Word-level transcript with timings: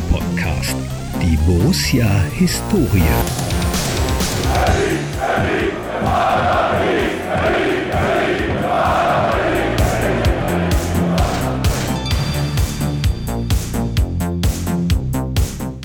Fohlen-Podcast. 0.00 0.76
Die 1.20 1.36
Borussia 1.46 2.08
Historie. 2.32 3.02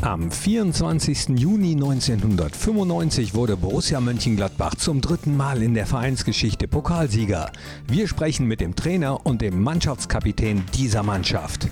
Am 0.01 0.32
24. 0.32 1.29
Juni 1.38 1.73
1995 1.73 3.34
wurde 3.34 3.57
Borussia 3.57 4.00
Mönchengladbach 4.00 4.75
zum 4.75 5.02
dritten 5.02 5.36
Mal 5.36 5.61
in 5.61 5.73
der 5.73 5.86
Vereinsgeschichte 5.86 6.68
Pokalsieger. 6.68 7.52
Wir 7.88 8.07
sprechen 8.07 8.47
mit 8.47 8.61
dem 8.61 8.75
Trainer 8.75 9.25
und 9.25 9.41
dem 9.41 9.61
Mannschaftskapitän 9.61 10.63
dieser 10.73 11.03
Mannschaft. 11.03 11.67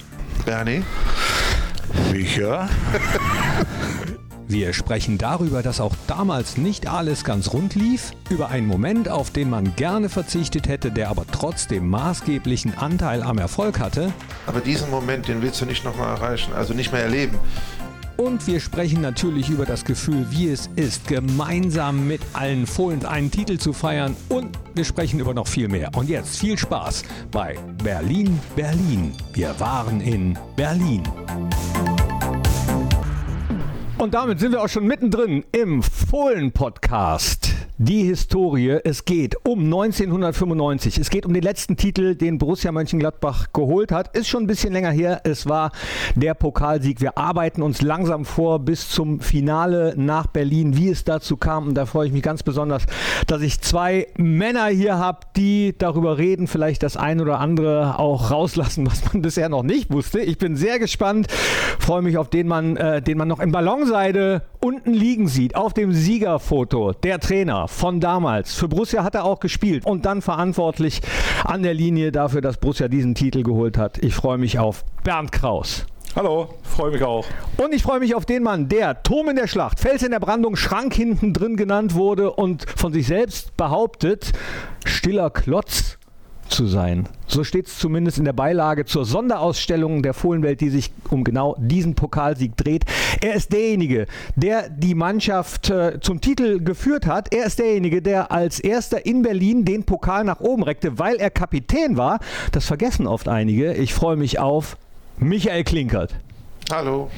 Bernie? 0.45 0.84
Sicher. 2.12 2.70
Wir 4.48 4.73
sprechen 4.73 5.18
darüber, 5.18 5.64
dass 5.64 5.80
auch 5.80 5.96
damals 6.06 6.58
nicht 6.58 6.88
alles 6.88 7.23
ganz 7.23 7.54
rund 7.54 7.76
lief, 7.76 8.12
über 8.30 8.50
einen 8.50 8.68
Moment, 8.68 9.09
auf 9.09 9.32
den 9.32 9.50
man 9.50 9.76
gerne 9.76 10.09
verzichtet 10.09 10.68
hätte, 10.68 10.92
der 10.92 11.09
aber 11.09 11.26
trotzdem 11.32 11.90
maßgeblichen 11.90 12.78
Anteil 12.78 13.23
am 13.23 13.38
Erfolg 13.38 13.80
hatte. 13.80 14.12
Aber 14.46 14.59
diesen 14.59 14.92
Moment, 14.92 15.28
den 15.28 15.42
willst 15.42 15.62
du 15.62 15.66
nicht 15.66 15.84
nochmal 15.84 16.09
erreichen, 16.09 16.54
also 16.54 16.73
nicht 16.73 16.92
mehr 16.92 17.02
erleben. 17.02 17.40
Und 18.17 18.45
wir 18.48 18.59
sprechen 18.59 19.02
natürlich 19.02 19.49
über 19.49 19.66
das 19.66 19.85
Gefühl, 19.85 20.26
wie 20.30 20.49
es 20.49 20.70
ist, 20.76 21.08
gemeinsam 21.08 22.08
mit 22.08 22.22
allen 22.34 22.67
Fohlen 22.67 23.05
einen 23.05 23.31
Titel 23.31 23.58
zu 23.58 23.73
feiern. 23.73 24.16
Und 24.30 24.58
wir 24.76 24.86
sprechen 24.86 25.20
über 25.20 25.34
noch 25.34 25.48
viel 25.48 25.67
mehr. 25.67 25.89
Und 25.95 26.09
jetzt 26.09 26.38
viel 26.38 26.58
Spaß 26.58 27.03
bei 27.31 27.58
Berlin, 27.84 28.39
Berlin. 28.55 29.14
Wir 29.34 29.59
waren 29.59 30.02
in 30.02 30.38
Berlin. 30.56 31.03
Und 34.04 34.16
damit 34.16 34.38
sind 34.42 34.52
wir 34.52 34.62
auch 34.62 34.68
schon 34.68 34.86
mittendrin 34.86 35.46
im 35.54 35.82
Fohlen-Podcast. 35.82 37.54
Die 37.78 38.04
Historie, 38.04 38.80
es 38.84 39.06
geht 39.06 39.36
um 39.46 39.64
1995. 39.64 40.98
Es 40.98 41.09
geht 41.09 41.26
um 41.26 41.34
den 41.34 41.42
letzten 41.42 41.78
Titel, 41.78 42.14
den 42.14 42.38
Borussia 42.38 42.72
Mönchengladbach 42.74 43.48
geholt 43.54 43.94
hat. 43.94 44.16
Ist 44.16 44.28
schon 44.28 44.44
ein 44.44 44.48
bisschen 44.48 44.74
länger 44.74 44.92
her. 44.92 45.22
Es 45.24 45.48
war 45.48 45.72
der 46.16 46.34
Pokalsieg. 46.34 47.00
Wir 47.00 47.18
arbeiten 47.18 47.62
uns 47.62 47.81
langsam 47.81 48.26
vor 48.26 48.59
bis 48.59 48.90
zum 48.90 49.22
Finale 49.22 49.94
nach 49.96 50.28
Berlin, 50.28 50.78
wie 50.78 50.90
es 50.90 51.06
dazu 51.06 51.38
kam. 51.38 51.70
Und 51.70 51.76
da 51.76 51.86
freue 51.86 52.08
ich 52.08 52.14
mich 52.14 52.24
ganz 52.24 52.44
besonders, 52.44 52.84
dass 53.28 53.42
ich 53.42 53.62
zwei 53.62 54.08
Männer 54.18 54.68
hier 54.68 54.98
habe, 54.98 55.20
die 55.38 55.76
darüber 55.78 56.18
reden, 56.18 56.48
vielleicht 56.48 56.84
das 56.84 56.98
ein 56.98 57.22
oder 57.22 57.40
andere 57.40 57.98
auch 58.00 58.31
rauslassen, 58.31 58.86
was 58.86 59.14
man 59.14 59.22
bisher 59.22 59.48
noch 59.48 59.64
nicht 59.64 59.92
wusste. 59.92 60.20
Ich 60.20 60.38
bin 60.38 60.58
sehr 60.58 60.78
gespannt, 60.78 61.28
freue 61.80 62.02
mich 62.02 62.18
auf 62.18 62.30
den 62.30 62.48
Mann, 62.48 62.76
äh, 62.76 63.02
den 63.02 63.18
man 63.18 63.30
noch 63.30 63.40
in 63.40 63.52
Ballonseide 63.94 64.41
unten 64.59 64.91
liegen 64.91 65.27
sieht, 65.27 65.55
auf 65.55 65.73
dem 65.73 65.91
Siegerfoto, 65.91 66.94
der 66.94 67.19
Trainer 67.19 67.67
von 67.67 68.00
damals. 68.00 68.55
Für 68.55 68.67
Borussia 68.67 69.03
hat 69.03 69.13
er 69.13 69.23
auch 69.23 69.39
gespielt 69.39 69.85
und 69.85 70.05
dann 70.05 70.23
verantwortlich 70.23 71.02
an 71.44 71.61
der 71.61 71.75
Linie 71.75 72.11
dafür, 72.11 72.41
dass 72.41 72.58
Borussia 72.58 72.88
diesen 72.88 73.13
Titel 73.13 73.44
geholt 73.44 73.77
hat. 73.77 74.00
Ich 74.00 74.16
freue 74.16 74.39
mich 74.39 74.58
auf 74.58 74.83
Bernd 75.03 75.31
Kraus. 75.31 75.85
Hallo, 76.16 76.50
freue 76.63 76.91
mich 76.91 77.03
auch. 77.03 77.23
Und 77.58 77.73
ich 77.73 77.83
freue 77.83 78.00
mich 78.00 78.16
auf 78.16 78.25
den 78.25 78.41
Mann, 78.41 78.67
der 78.67 79.03
Turm 79.03 79.30
in 79.30 79.35
der 79.35 79.47
Schlacht, 79.47 79.80
Fels 79.80 80.02
in 80.02 80.09
der 80.09 80.19
Brandung, 80.19 80.55
Schrank 80.55 80.95
hinten 80.95 81.31
drin 81.33 81.55
genannt 81.55 81.94
wurde 81.94 82.31
und 82.31 82.66
von 82.75 82.94
sich 82.94 83.05
selbst 83.05 83.55
behauptet, 83.57 84.31
stiller 84.85 85.30
Klotz 85.30 86.00
zu 86.49 86.67
sein. 86.67 87.08
So 87.27 87.44
steht 87.44 87.67
es 87.67 87.80
zumindest 87.80 88.17
in 88.17 88.25
der 88.25 88.33
Beilage 88.33 88.86
zur 88.86 89.05
Sonderausstellung 89.05 90.03
der 90.03 90.13
Fohlenwelt, 90.13 90.61
die 90.61 90.69
sich 90.69 90.91
um 91.09 91.23
genau 91.23 91.55
diesen 91.59 91.95
Pokalsieg 91.95 92.55
dreht. 92.58 92.85
Er 93.22 93.34
ist 93.34 93.53
derjenige, 93.53 94.06
der 94.35 94.69
die 94.69 94.95
Mannschaft 94.95 95.69
äh, 95.69 96.00
zum 96.00 96.22
Titel 96.22 96.63
geführt 96.63 97.06
hat. 97.06 97.34
Er 97.34 97.45
ist 97.45 97.59
derjenige, 97.59 98.01
der 98.01 98.31
als 98.31 98.59
erster 98.59 99.06
in 99.06 99.22
Berlin 99.22 99.66
den 99.66 99.84
Pokal 99.84 100.23
nach 100.23 100.40
oben 100.40 100.63
reckte, 100.63 101.00
weil 101.00 101.16
er 101.16 101.29
Kapitän 101.29 101.97
war. 101.97 102.19
Das 102.51 102.66
vergessen 102.66 103.07
oft 103.07 103.28
einige. 103.28 103.73
Ich 103.73 103.94
freue 103.94 104.16
mich 104.16 104.39
auf 104.39 104.78
Michael 105.18 105.63
Klinkert. 105.63 106.16
Hallo. 106.72 107.09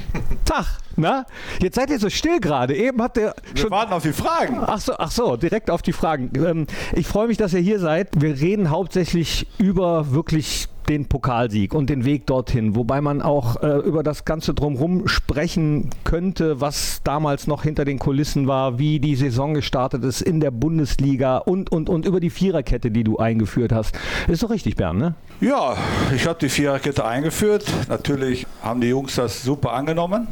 Tag, 0.44 0.66
na? 0.96 1.26
Jetzt 1.62 1.76
seid 1.76 1.90
ihr 1.90 2.00
so 2.00 2.10
still 2.10 2.40
gerade. 2.40 2.76
Eben 2.76 3.02
habt 3.02 3.18
ihr 3.18 3.34
Wir 3.54 3.70
warten 3.70 3.94
auf 3.94 4.04
die 4.04 4.14
Fragen. 4.14 4.60
Ach 4.66 4.80
so, 4.80 4.94
ach 4.98 5.12
so, 5.12 5.38
direkt 5.38 5.70
auf 5.70 5.82
die 5.82 5.94
Fragen. 5.94 6.32
Ähm, 6.36 6.68
ich 6.94 7.08
freue 7.08 7.28
mich, 7.28 7.38
dass 7.38 7.54
ihr 7.54 7.60
hier 7.60 7.80
seid. 7.80 8.10
Wir 8.16 8.40
reden 8.40 8.70
hauptsächlich 8.70 9.48
über 9.60 10.12
wirklich 10.12 10.68
den 10.88 11.08
Pokalsieg 11.08 11.74
und 11.74 11.90
den 11.90 12.06
Weg 12.06 12.26
dorthin, 12.26 12.76
wobei 12.76 13.02
man 13.02 13.22
auch 13.22 13.62
äh, 13.62 13.78
über 13.80 14.04
das 14.04 14.26
Ganze 14.26 14.54
drumherum 14.54 15.08
sprechen 15.08 15.90
könnte, 16.04 16.62
was 16.62 17.02
damals 17.04 17.48
noch 17.48 17.64
hinter 17.64 17.86
den 17.86 18.00
Kulissen 18.00 18.48
war, 18.48 18.80
wie 18.80 19.00
die 19.00 19.16
Saison 19.16 19.54
gestartet 19.54 20.04
ist 20.04 20.22
in 20.22 20.40
der 20.40 20.52
Bundesliga 20.52 21.38
und, 21.38 21.72
und, 21.72 21.90
und 21.90 22.06
über 22.06 22.20
die 22.20 22.30
Viererkette, 22.30 22.92
die 22.92 23.04
du 23.04 23.18
eingeführt 23.18 23.72
hast. 23.72 23.98
Ist 24.28 24.44
doch 24.44 24.50
richtig, 24.50 24.76
Bernd, 24.76 25.00
ne? 25.00 25.16
Ja, 25.42 25.76
ich 26.16 26.28
habe 26.28 26.40
die 26.40 26.50
Viererkette 26.50 27.06
eingeführt. 27.06 27.66
Natürlich 27.90 28.46
haben 28.62 28.82
die 28.82 28.88
Jungs 28.88 29.16
das 29.16 29.44
super 29.44 29.74
angenommen. 29.74 30.28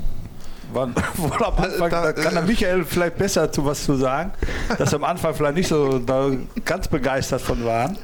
Wann, 0.74 0.96
Anfang, 1.58 1.90
da 1.90 2.14
kann 2.14 2.34
der 2.34 2.44
Michael 2.44 2.84
vielleicht 2.84 3.18
besser 3.18 3.52
zu 3.52 3.64
was 3.66 3.84
zu 3.84 3.96
sagen, 3.96 4.32
dass 4.78 4.90
sie 4.90 4.96
am 4.96 5.04
Anfang 5.04 5.34
vielleicht 5.36 5.56
nicht 5.56 5.68
so 5.68 6.00
da 6.00 6.32
ganz 6.66 6.88
begeistert 6.88 7.42
von 7.42 7.64
waren. 7.64 7.98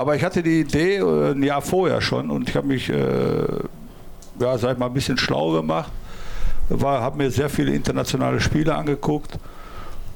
Aber 0.00 0.16
ich 0.16 0.24
hatte 0.24 0.42
die 0.42 0.60
Idee 0.60 0.96
äh, 0.96 1.32
ein 1.32 1.42
Jahr 1.42 1.60
vorher 1.60 2.00
schon 2.00 2.30
und 2.30 2.48
ich 2.48 2.56
habe 2.56 2.66
mich, 2.66 2.88
äh, 2.88 2.94
ja, 4.38 4.56
sag 4.56 4.72
ich 4.72 4.78
mal, 4.78 4.86
ein 4.86 4.94
bisschen 4.94 5.18
schlau 5.18 5.52
gemacht. 5.52 5.92
Habe 6.82 7.18
mir 7.18 7.30
sehr 7.30 7.50
viele 7.50 7.74
internationale 7.74 8.40
Spiele 8.40 8.74
angeguckt. 8.74 9.38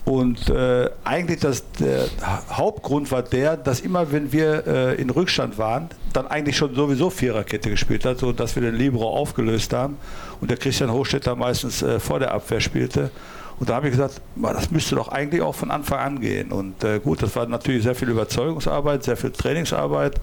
Und 0.07 0.49
äh, 0.49 0.89
eigentlich 1.05 1.41
das, 1.41 1.71
der 1.73 2.07
Hauptgrund 2.51 3.13
war 3.13 3.23
der, 3.23 3.59
dass 3.59 3.81
immer, 3.81 4.11
wenn 4.11 4.33
wir 4.33 4.67
äh, 4.67 4.95
in 4.95 5.11
Rückstand 5.11 5.59
waren, 5.59 5.91
dann 6.15 6.29
eigentlich 6.29 6.57
schon 6.57 6.75
sowieso 6.75 7.11
Viererkette 7.11 7.69
gespielt 7.69 8.07
hat, 8.07 8.19
sodass 8.21 8.55
wir 8.55 8.63
den 8.63 8.77
Libero 8.77 9.11
aufgelöst 9.11 9.75
haben 9.75 9.99
und 10.41 10.51
der 10.51 10.57
Christian 10.57 10.93
Hochstetter 10.93 11.37
meistens 11.37 11.83
äh, 11.83 12.01
vor 12.01 12.21
der 12.21 12.33
Abwehr 12.33 12.61
spielte. 12.61 13.11
Und 13.61 13.69
da 13.69 13.77
habe 13.77 13.89
ich 13.89 13.93
gesagt, 13.93 14.21
das 14.37 14.71
müsste 14.71 14.97
doch 14.97 15.09
eigentlich 15.09 15.43
auch 15.43 15.55
von 15.55 15.71
Anfang 15.71 15.99
an 15.99 16.21
gehen. 16.21 16.53
Und 16.53 16.83
äh, 16.83 16.99
gut, 16.99 17.23
das 17.23 17.35
war 17.37 17.47
natürlich 17.47 17.85
sehr 17.85 17.95
viel 17.95 18.11
Überzeugungsarbeit, 18.11 19.05
sehr 19.05 19.17
viel 19.17 19.31
Trainingsarbeit, 19.31 20.21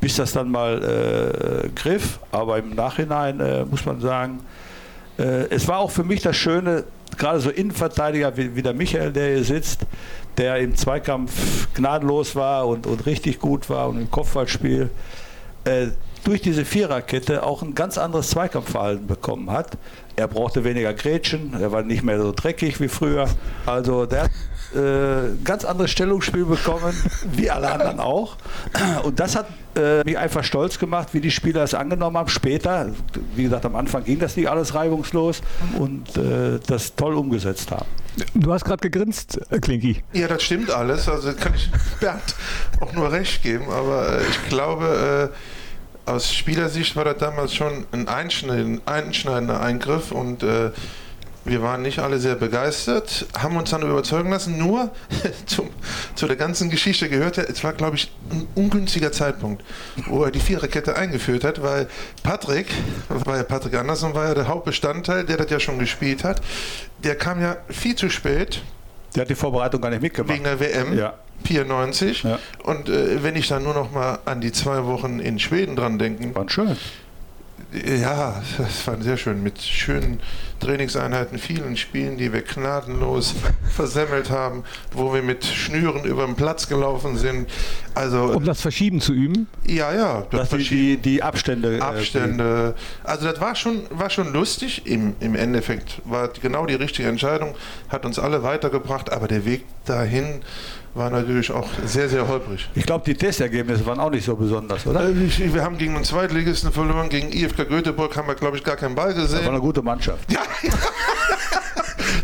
bis 0.00 0.16
das 0.16 0.32
dann 0.32 0.50
mal 0.50 0.82
äh, 0.82 1.68
griff. 1.68 2.18
Aber 2.32 2.58
im 2.58 2.74
Nachhinein 2.74 3.40
äh, 3.40 3.64
muss 3.64 3.84
man 3.86 4.00
sagen, 4.00 4.40
äh, 5.18 5.48
es 5.50 5.68
war 5.68 5.78
auch 5.78 5.90
für 5.90 6.04
mich 6.04 6.22
das 6.22 6.36
Schöne, 6.36 6.84
gerade 7.16 7.40
so 7.40 7.50
Innenverteidiger 7.50 8.36
wie, 8.36 8.56
wie, 8.56 8.62
der 8.62 8.74
Michael, 8.74 9.12
der 9.12 9.28
hier 9.34 9.44
sitzt, 9.44 9.80
der 10.36 10.58
im 10.58 10.74
Zweikampf 10.74 11.68
gnadenlos 11.74 12.34
war 12.36 12.66
und, 12.66 12.86
und 12.86 13.06
richtig 13.06 13.38
gut 13.38 13.70
war 13.70 13.88
und 13.88 13.98
im 13.98 14.10
Kopfballspiel 14.10 14.90
äh, 15.64 15.88
durch 16.24 16.42
diese 16.42 16.64
Viererkette 16.64 17.44
auch 17.44 17.62
ein 17.62 17.74
ganz 17.74 17.98
anderes 17.98 18.30
Zweikampfverhalten 18.30 19.06
bekommen 19.06 19.50
hat. 19.50 19.78
Er 20.16 20.28
brauchte 20.28 20.64
weniger 20.64 20.94
Grätschen, 20.94 21.52
er 21.60 21.72
war 21.72 21.82
nicht 21.82 22.02
mehr 22.02 22.18
so 22.18 22.32
dreckig 22.32 22.80
wie 22.80 22.88
früher. 22.88 23.28
Also 23.66 24.06
der 24.06 24.24
hat 24.24 24.30
äh, 24.74 25.36
ganz 25.44 25.64
anderes 25.64 25.90
Stellungsspiel 25.90 26.44
bekommen, 26.44 26.94
wie 27.32 27.50
alle 27.50 27.70
anderen 27.70 28.00
auch. 28.00 28.36
Und 29.04 29.20
das 29.20 29.36
hat 29.36 29.46
äh, 29.76 30.02
mich 30.04 30.16
einfach 30.16 30.42
stolz 30.42 30.78
gemacht, 30.78 31.08
wie 31.12 31.20
die 31.20 31.30
Spieler 31.30 31.62
es 31.62 31.74
angenommen 31.74 32.16
haben. 32.16 32.28
Später, 32.28 32.90
wie 33.34 33.44
gesagt, 33.44 33.66
am 33.66 33.76
Anfang 33.76 34.04
ging 34.04 34.18
das 34.18 34.36
nicht 34.36 34.48
alles 34.48 34.74
reibungslos 34.74 35.42
und 35.78 36.16
äh, 36.16 36.58
das 36.66 36.94
toll 36.94 37.14
umgesetzt 37.14 37.70
haben. 37.70 37.86
Du 38.34 38.52
hast 38.52 38.64
gerade 38.64 38.88
gegrinst, 38.88 39.38
äh, 39.50 39.58
Klinki. 39.58 40.02
Ja, 40.14 40.28
das 40.28 40.42
stimmt 40.42 40.70
alles. 40.70 41.08
Also 41.08 41.34
kann 41.34 41.54
ich 41.54 41.70
Bernd 42.00 42.34
auch 42.80 42.92
nur 42.92 43.12
recht 43.12 43.42
geben. 43.42 43.66
Aber 43.70 44.18
äh, 44.18 44.22
ich 44.28 44.48
glaube, 44.48 45.30
äh, 45.32 45.36
aus 46.06 46.32
Spielersicht 46.32 46.96
war 46.96 47.04
das 47.04 47.18
damals 47.18 47.54
schon 47.54 47.84
ein 47.92 48.08
einschneidender 48.08 49.60
Eingriff 49.60 50.12
und 50.12 50.42
äh, 50.42 50.70
wir 51.46 51.62
waren 51.62 51.82
nicht 51.82 52.00
alle 52.00 52.18
sehr 52.18 52.34
begeistert, 52.34 53.26
haben 53.38 53.56
uns 53.56 53.70
dann 53.70 53.82
überzeugen 53.82 54.30
lassen. 54.30 54.58
Nur 54.58 54.90
zum, 55.46 55.70
zu 56.14 56.26
der 56.26 56.36
ganzen 56.36 56.70
Geschichte 56.70 57.08
gehört, 57.08 57.38
es 57.38 57.62
war, 57.62 57.72
glaube 57.72 57.96
ich, 57.96 58.10
ein 58.30 58.48
ungünstiger 58.54 59.12
Zeitpunkt, 59.12 59.64
wo 60.06 60.24
er 60.24 60.30
die 60.30 60.40
Viererkette 60.40 60.96
eingeführt 60.96 61.44
hat, 61.44 61.62
weil 61.62 61.88
Patrick, 62.22 62.66
ja 63.26 63.42
Patrick 63.44 63.74
Andersson, 63.74 64.14
war 64.14 64.28
ja 64.28 64.34
der 64.34 64.48
Hauptbestandteil, 64.48 65.24
der 65.24 65.36
das 65.36 65.50
ja 65.50 65.60
schon 65.60 65.78
gespielt 65.78 66.24
hat. 66.24 66.40
Der 67.04 67.16
kam 67.16 67.40
ja 67.40 67.56
viel 67.68 67.94
zu 67.94 68.10
spät. 68.10 68.62
Der 69.14 69.22
hat 69.22 69.30
die 69.30 69.34
Vorbereitung 69.34 69.80
gar 69.80 69.90
nicht 69.90 70.02
mitgemacht. 70.02 70.34
Wegen 70.34 70.44
der 70.44 70.60
WM. 70.60 70.98
Ja. 70.98 71.14
94. 71.44 72.22
Ja. 72.22 72.38
Und 72.64 72.88
äh, 72.88 73.22
wenn 73.22 73.36
ich 73.36 73.48
dann 73.48 73.62
nur 73.62 73.74
noch 73.74 73.92
mal 73.92 74.18
an 74.24 74.40
die 74.40 74.52
zwei 74.52 74.84
Wochen 74.84 75.20
in 75.20 75.38
Schweden 75.38 75.76
dran 75.76 75.98
denken. 75.98 76.34
Waren 76.34 76.48
schön 76.48 76.76
Ja, 78.00 78.42
das 78.58 78.86
war 78.86 79.00
sehr 79.00 79.16
schön. 79.16 79.42
Mit 79.42 79.60
schönen 79.60 80.20
Trainingseinheiten, 80.60 81.38
vielen 81.38 81.76
Spielen, 81.76 82.16
die 82.16 82.32
wir 82.32 82.42
gnadenlos 82.42 83.34
versemmelt 83.70 84.30
haben, 84.30 84.64
wo 84.92 85.12
wir 85.12 85.22
mit 85.22 85.44
Schnüren 85.44 86.04
über 86.04 86.24
den 86.24 86.34
Platz 86.34 86.68
gelaufen 86.68 87.16
sind. 87.16 87.48
Also, 87.94 88.24
um 88.24 88.44
das 88.44 88.60
Verschieben 88.60 89.00
zu 89.00 89.12
üben? 89.12 89.48
Ja, 89.66 89.92
ja. 89.94 90.26
Das 90.30 90.48
Dass 90.48 90.58
die, 90.58 90.96
die 90.96 91.22
Abstände. 91.22 91.82
Abstände. 91.82 92.74
Äh, 93.04 93.08
also 93.08 93.26
das 93.26 93.40
war 93.40 93.54
schon, 93.54 93.82
war 93.90 94.10
schon 94.10 94.32
lustig. 94.32 94.86
Im, 94.86 95.14
Im 95.20 95.34
Endeffekt 95.34 96.00
war 96.04 96.28
genau 96.28 96.66
die 96.66 96.74
richtige 96.74 97.08
Entscheidung, 97.08 97.54
hat 97.88 98.06
uns 98.06 98.18
alle 98.18 98.42
weitergebracht, 98.42 99.12
aber 99.12 99.28
der 99.28 99.44
Weg 99.44 99.64
dahin 99.84 100.40
war 100.96 101.10
natürlich 101.10 101.50
auch 101.52 101.68
sehr, 101.84 102.08
sehr 102.08 102.26
holprig. 102.26 102.68
Ich 102.74 102.86
glaube, 102.86 103.04
die 103.04 103.14
Testergebnisse 103.14 103.84
waren 103.86 104.00
auch 104.00 104.10
nicht 104.10 104.24
so 104.24 104.34
besonders, 104.34 104.86
oder? 104.86 105.08
Äh, 105.08 105.52
wir 105.52 105.62
haben 105.62 105.78
gegen 105.78 105.94
einen 105.94 106.04
Zweitligisten 106.04 106.72
verloren, 106.72 107.08
gegen 107.08 107.32
IFK 107.32 107.68
Göteborg 107.68 108.16
haben 108.16 108.28
wir, 108.28 108.34
glaube 108.34 108.56
ich, 108.56 108.64
gar 108.64 108.76
keinen 108.76 108.94
Ball 108.94 109.12
gesehen. 109.12 109.38
Das 109.38 109.44
war 109.44 109.52
eine 109.52 109.60
gute 109.60 109.82
Mannschaft. 109.82 110.30
Ja, 110.32 110.40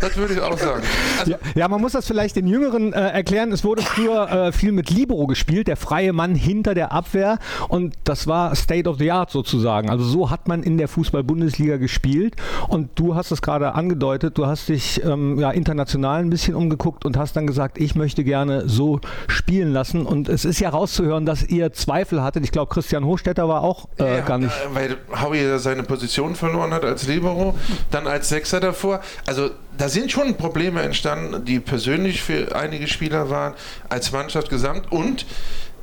das 0.01 0.17
würde 0.17 0.35
ich 0.35 0.41
auch 0.41 0.59
sagen. 0.59 0.83
Also 1.19 1.33
ja, 1.33 1.39
ja, 1.55 1.69
man 1.69 1.81
muss 1.81 1.93
das 1.93 2.07
vielleicht 2.07 2.37
den 2.37 2.47
Jüngeren 2.47 2.93
äh, 2.93 3.01
erklären. 3.01 3.53
Es 3.53 3.65
wurde 3.65 3.83
früher 3.83 4.31
äh, 4.31 4.53
viel 4.53 4.73
mit 4.73 4.91
Libero 4.91 5.27
gespielt, 5.27 5.69
der 5.69 5.77
freie 5.77 6.13
Mann 6.13 6.35
hinter 6.35 6.75
der 6.75 6.93
Abwehr. 6.93 7.39
Und 7.69 7.95
das 8.05 8.27
war 8.27 8.55
State 8.55 8.89
of 8.89 8.99
the 8.99 9.11
Art 9.11 9.31
sozusagen. 9.31 9.91
Also 9.91 10.05
so 10.05 10.31
hat 10.31 10.49
man 10.49 10.63
in 10.63 10.79
der 10.79 10.89
Fußball-Bundesliga 10.89 11.77
gespielt. 11.77 12.37
Und 12.69 12.91
du 12.97 13.15
hast 13.15 13.31
es 13.31 13.43
gerade 13.43 13.75
angedeutet, 13.75 14.39
du 14.39 14.47
hast 14.47 14.69
dich 14.69 15.03
ähm, 15.05 15.39
ja, 15.39 15.51
international 15.51 16.21
ein 16.21 16.31
bisschen 16.31 16.55
umgeguckt 16.55 17.05
und 17.05 17.17
hast 17.17 17.37
dann 17.37 17.47
gesagt, 17.47 17.79
ich 17.79 17.95
möchte 17.95 18.25
gerne 18.25 18.69
so 18.69 19.01
spielen 19.29 19.73
lassen. 19.73 20.07
Und 20.07 20.29
es 20.29 20.45
ist 20.45 20.61
ja 20.61 20.71
rauszuhören, 20.71 21.27
dass 21.27 21.43
ihr 21.45 21.73
Zweifel 21.73 22.23
hattet. 22.23 22.45
Ich 22.45 22.53
glaube, 22.53 22.73
Christian 22.73 23.05
Hochstetter 23.05 23.49
war 23.49 23.63
auch 23.63 23.89
äh, 23.99 24.19
ja, 24.19 24.21
gar 24.21 24.39
nicht. 24.39 24.53
Weil 24.73 24.97
Howie 25.21 25.59
seine 25.59 25.83
Position 25.83 26.35
verloren 26.35 26.73
hat 26.73 26.85
als 26.85 27.07
Libero, 27.07 27.55
dann 27.91 28.07
als 28.07 28.29
Sechser 28.29 28.61
davor. 28.61 29.01
Also 29.27 29.51
da 29.79 29.89
sind 29.89 30.13
schon 30.13 30.37
Probleme 30.37 30.83
entstanden, 30.83 31.45
die 31.45 31.61
persönlich 31.61 32.23
für 32.23 32.55
einige 32.55 32.87
Spieler 32.87 33.31
waren, 33.31 33.55
als 33.89 34.13
Mannschaft 34.13 34.49
gesamt 34.49 34.91
und 34.93 35.27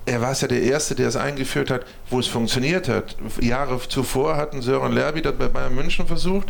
er 0.06 0.22
war 0.22 0.32
es 0.32 0.42
ja 0.42 0.48
der 0.48 0.64
Erste, 0.64 0.96
der 0.96 1.08
es 1.08 1.16
eingeführt 1.16 1.70
hat, 1.70 1.86
wo 2.10 2.20
es 2.20 2.28
funktioniert 2.28 2.88
hat. 2.88 3.16
Jahre 3.42 3.80
zuvor 3.88 4.38
hatten 4.38 4.62
Sören 4.62 4.94
Lerby 4.94 5.22
das 5.22 5.36
bei 5.36 5.48
Bayern 5.48 5.76
München 5.76 6.08
versucht, 6.08 6.48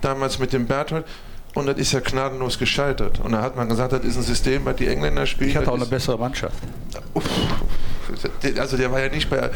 damals 0.00 0.38
mit 0.38 0.52
dem 0.52 0.66
Berthold. 0.66 1.04
Und 1.54 1.66
das 1.66 1.78
ist 1.78 1.92
ja 1.92 2.00
gnadenlos 2.00 2.58
gescheitert. 2.58 3.20
Und 3.20 3.32
da 3.32 3.42
hat 3.42 3.56
man 3.56 3.68
gesagt, 3.68 3.92
das 3.92 4.04
ist 4.04 4.16
ein 4.16 4.22
System, 4.22 4.64
was 4.64 4.76
die 4.76 4.86
Engländer 4.86 5.26
spielen. 5.26 5.50
Ich 5.50 5.56
hatte 5.56 5.70
auch 5.70 5.76
eine 5.76 5.86
bessere 5.86 6.18
Mannschaft. 6.18 6.54
Also 8.58 8.76
der 8.76 8.90
war 8.90 9.00
ja 9.00 9.08
nicht 9.08 9.28
bei, 9.28 9.50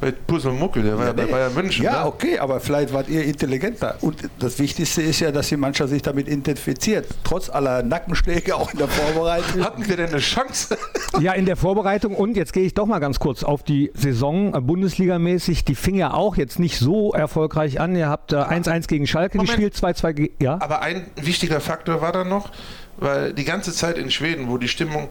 bei 0.00 0.10
Puzzlemuckel, 0.10 0.82
der 0.82 0.98
war 0.98 1.04
ja, 1.04 1.10
ja 1.10 1.12
bei 1.12 1.26
Bayern 1.26 1.54
München. 1.54 1.84
Ja, 1.84 2.00
ne? 2.00 2.06
okay, 2.06 2.38
aber 2.38 2.58
vielleicht 2.60 2.92
wart 2.92 3.08
ihr 3.08 3.24
intelligenter. 3.24 3.96
Und 4.00 4.16
das 4.40 4.58
Wichtigste 4.58 5.00
ist 5.00 5.20
ja, 5.20 5.30
dass 5.30 5.48
die 5.48 5.56
Mannschaft 5.56 5.90
sich 5.90 6.02
damit 6.02 6.26
identifiziert. 6.26 7.06
Trotz 7.22 7.48
aller 7.48 7.82
Nackenschläge 7.82 8.56
auch 8.56 8.72
in 8.72 8.78
der 8.78 8.88
Vorbereitung. 8.88 9.64
Hatten 9.64 9.88
wir 9.88 9.96
denn 9.96 10.08
eine 10.08 10.18
Chance? 10.18 10.76
ja, 11.20 11.32
in 11.32 11.46
der 11.46 11.56
Vorbereitung. 11.56 12.16
Und 12.16 12.36
jetzt 12.36 12.52
gehe 12.52 12.64
ich 12.64 12.74
doch 12.74 12.86
mal 12.86 12.98
ganz 12.98 13.20
kurz 13.20 13.44
auf 13.44 13.62
die 13.62 13.92
Saison, 13.94 14.54
äh, 14.54 14.60
Bundesligamäßig. 14.60 15.64
Die 15.64 15.76
fing 15.76 15.94
ja 15.94 16.12
auch 16.12 16.36
jetzt 16.36 16.58
nicht 16.58 16.78
so 16.78 17.12
erfolgreich 17.12 17.80
an. 17.80 17.94
Ihr 17.94 18.08
habt 18.08 18.34
1-1 18.34 18.76
äh, 18.76 18.80
gegen 18.88 19.06
Schalke 19.06 19.36
Moment. 19.36 19.56
gespielt, 19.56 19.76
2-2 19.76 20.30
ja. 20.40 20.58
Aber 20.60 20.82
ein 20.82 21.06
wichtiger 21.14 21.60
Faktor 21.60 22.00
war 22.00 22.10
da 22.10 22.24
noch, 22.24 22.50
weil 22.96 23.32
die 23.32 23.44
ganze 23.44 23.72
Zeit 23.72 23.98
in 23.98 24.10
Schweden, 24.10 24.48
wo 24.48 24.58
die 24.58 24.68
Stimmung 24.68 25.10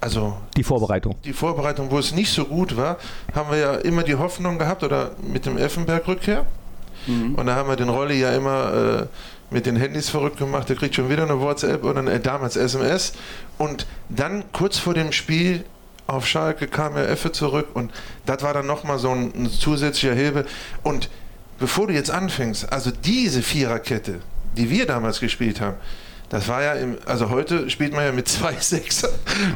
also 0.00 0.36
die 0.56 0.62
Vorbereitung. 0.64 1.16
Die 1.24 1.32
Vorbereitung, 1.32 1.90
wo 1.90 1.98
es 1.98 2.12
nicht 2.12 2.32
so 2.32 2.44
gut 2.44 2.76
war, 2.76 2.98
haben 3.34 3.50
wir 3.50 3.58
ja 3.58 3.74
immer 3.76 4.02
die 4.02 4.14
Hoffnung 4.14 4.58
gehabt 4.58 4.82
oder 4.82 5.12
mit 5.22 5.46
dem 5.46 5.56
Effenberg-Rückkehr. 5.56 6.44
Mhm. 7.06 7.34
Und 7.34 7.46
da 7.46 7.54
haben 7.54 7.68
wir 7.68 7.76
den 7.76 7.88
Rolli 7.88 8.20
ja 8.20 8.32
immer 8.32 9.02
äh, 9.02 9.06
mit 9.50 9.66
den 9.66 9.76
Handys 9.76 10.10
verrückt 10.10 10.38
gemacht. 10.38 10.68
Der 10.68 10.76
kriegt 10.76 10.94
schon 10.94 11.08
wieder 11.08 11.22
eine 11.22 11.40
WhatsApp 11.40 11.84
oder 11.84 12.00
eine, 12.00 12.12
äh, 12.12 12.20
damals 12.20 12.56
SMS. 12.56 13.12
Und 13.58 13.86
dann 14.08 14.44
kurz 14.52 14.78
vor 14.78 14.94
dem 14.94 15.12
Spiel 15.12 15.64
auf 16.06 16.26
Schalke 16.26 16.68
kam 16.68 16.96
er 16.96 17.08
Effe 17.08 17.32
zurück 17.32 17.68
und 17.74 17.90
das 18.26 18.42
war 18.42 18.54
dann 18.54 18.66
nochmal 18.66 18.98
so 18.98 19.10
ein, 19.10 19.32
ein 19.34 19.50
zusätzlicher 19.50 20.14
Hilfe. 20.14 20.46
Und 20.82 21.08
bevor 21.58 21.88
du 21.88 21.94
jetzt 21.94 22.10
anfängst, 22.10 22.72
also 22.72 22.90
diese 22.90 23.42
Viererkette, 23.42 24.20
die 24.56 24.70
wir 24.70 24.86
damals 24.86 25.20
gespielt 25.20 25.60
haben, 25.60 25.76
das 26.28 26.48
war 26.48 26.62
ja, 26.62 26.72
im, 26.74 26.98
also 27.06 27.30
heute 27.30 27.70
spielt 27.70 27.92
man 27.92 28.04
ja 28.04 28.12
mit 28.12 28.28
zwei 28.28 28.54
Sechser, 28.60 29.08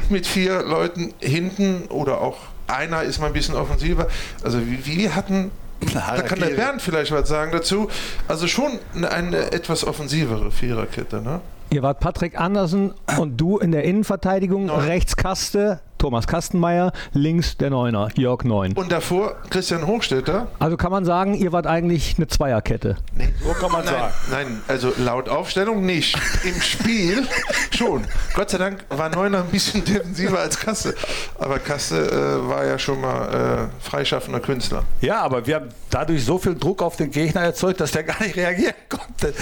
mit 0.09 0.25
vier 0.25 0.61
Leuten 0.63 1.13
hinten 1.19 1.83
oder 1.89 2.21
auch 2.21 2.37
einer 2.67 3.03
ist 3.03 3.19
mal 3.19 3.27
ein 3.27 3.33
bisschen 3.33 3.55
offensiver. 3.55 4.07
Also 4.43 4.59
wir 4.65 5.15
hatten, 5.15 5.51
da 5.93 6.21
kann 6.21 6.39
der 6.39 6.47
Bernd 6.47 6.81
vielleicht 6.81 7.11
was 7.11 7.27
sagen 7.27 7.51
dazu, 7.51 7.89
also 8.27 8.47
schon 8.47 8.79
eine, 8.95 9.11
eine 9.11 9.51
etwas 9.51 9.85
offensivere 9.85 10.51
Viererkette. 10.51 11.21
Ne? 11.21 11.41
Ihr 11.71 11.83
wart 11.83 11.99
Patrick 11.99 12.39
Andersen 12.39 12.93
und 13.17 13.37
du 13.37 13.57
in 13.57 13.71
der 13.71 13.83
Innenverteidigung, 13.83 14.65
Neun. 14.67 14.79
rechts 14.79 15.15
Kaste, 15.15 15.79
Thomas 16.01 16.25
Kastenmeier, 16.25 16.93
links 17.13 17.57
der 17.57 17.69
Neuner, 17.69 18.09
Jörg 18.15 18.43
Neun. 18.43 18.73
Und 18.73 18.91
davor 18.91 19.35
Christian 19.51 19.85
Hochstetter. 19.85 20.47
Also 20.57 20.75
kann 20.75 20.89
man 20.89 21.05
sagen, 21.05 21.35
ihr 21.35 21.51
wart 21.51 21.67
eigentlich 21.67 22.15
eine 22.17 22.25
Zweierkette. 22.25 22.95
Nee, 23.15 23.31
so 23.39 23.53
kann 23.53 23.71
man 23.71 23.85
nein, 23.85 23.93
sagen. 23.93 24.13
Nein, 24.31 24.61
also 24.67 24.91
laut 24.97 25.29
Aufstellung 25.29 25.85
nicht. 25.85 26.17
Im 26.43 26.59
Spiel 26.59 27.27
schon. 27.77 28.05
Gott 28.33 28.49
sei 28.49 28.57
Dank 28.57 28.83
war 28.89 29.09
Neuner 29.09 29.43
ein 29.43 29.51
bisschen 29.51 29.85
defensiver 29.85 30.39
als 30.39 30.59
Kasse. 30.59 30.95
Aber 31.37 31.59
Kasse 31.59 31.99
äh, 32.09 32.49
war 32.49 32.65
ja 32.65 32.79
schon 32.79 32.99
mal 32.99 33.69
äh, 33.69 33.83
freischaffender 33.87 34.39
Künstler. 34.39 34.83
Ja, 35.01 35.21
aber 35.21 35.45
wir 35.45 35.57
haben 35.57 35.69
dadurch 35.91 36.25
so 36.25 36.39
viel 36.39 36.55
Druck 36.55 36.81
auf 36.81 36.95
den 36.95 37.11
Gegner 37.11 37.41
erzeugt, 37.41 37.79
dass 37.79 37.91
der 37.91 38.05
gar 38.05 38.19
nicht 38.23 38.35
reagieren 38.35 38.73
konnte. 38.89 39.35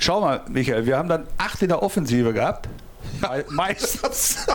Schau 0.00 0.20
mal, 0.20 0.40
Michael, 0.48 0.86
wir 0.86 0.98
haben 0.98 1.08
dann 1.08 1.28
acht 1.38 1.62
in 1.62 1.68
der 1.68 1.84
Offensive 1.84 2.32
gehabt. 2.32 2.68
Meistens. 3.48 4.46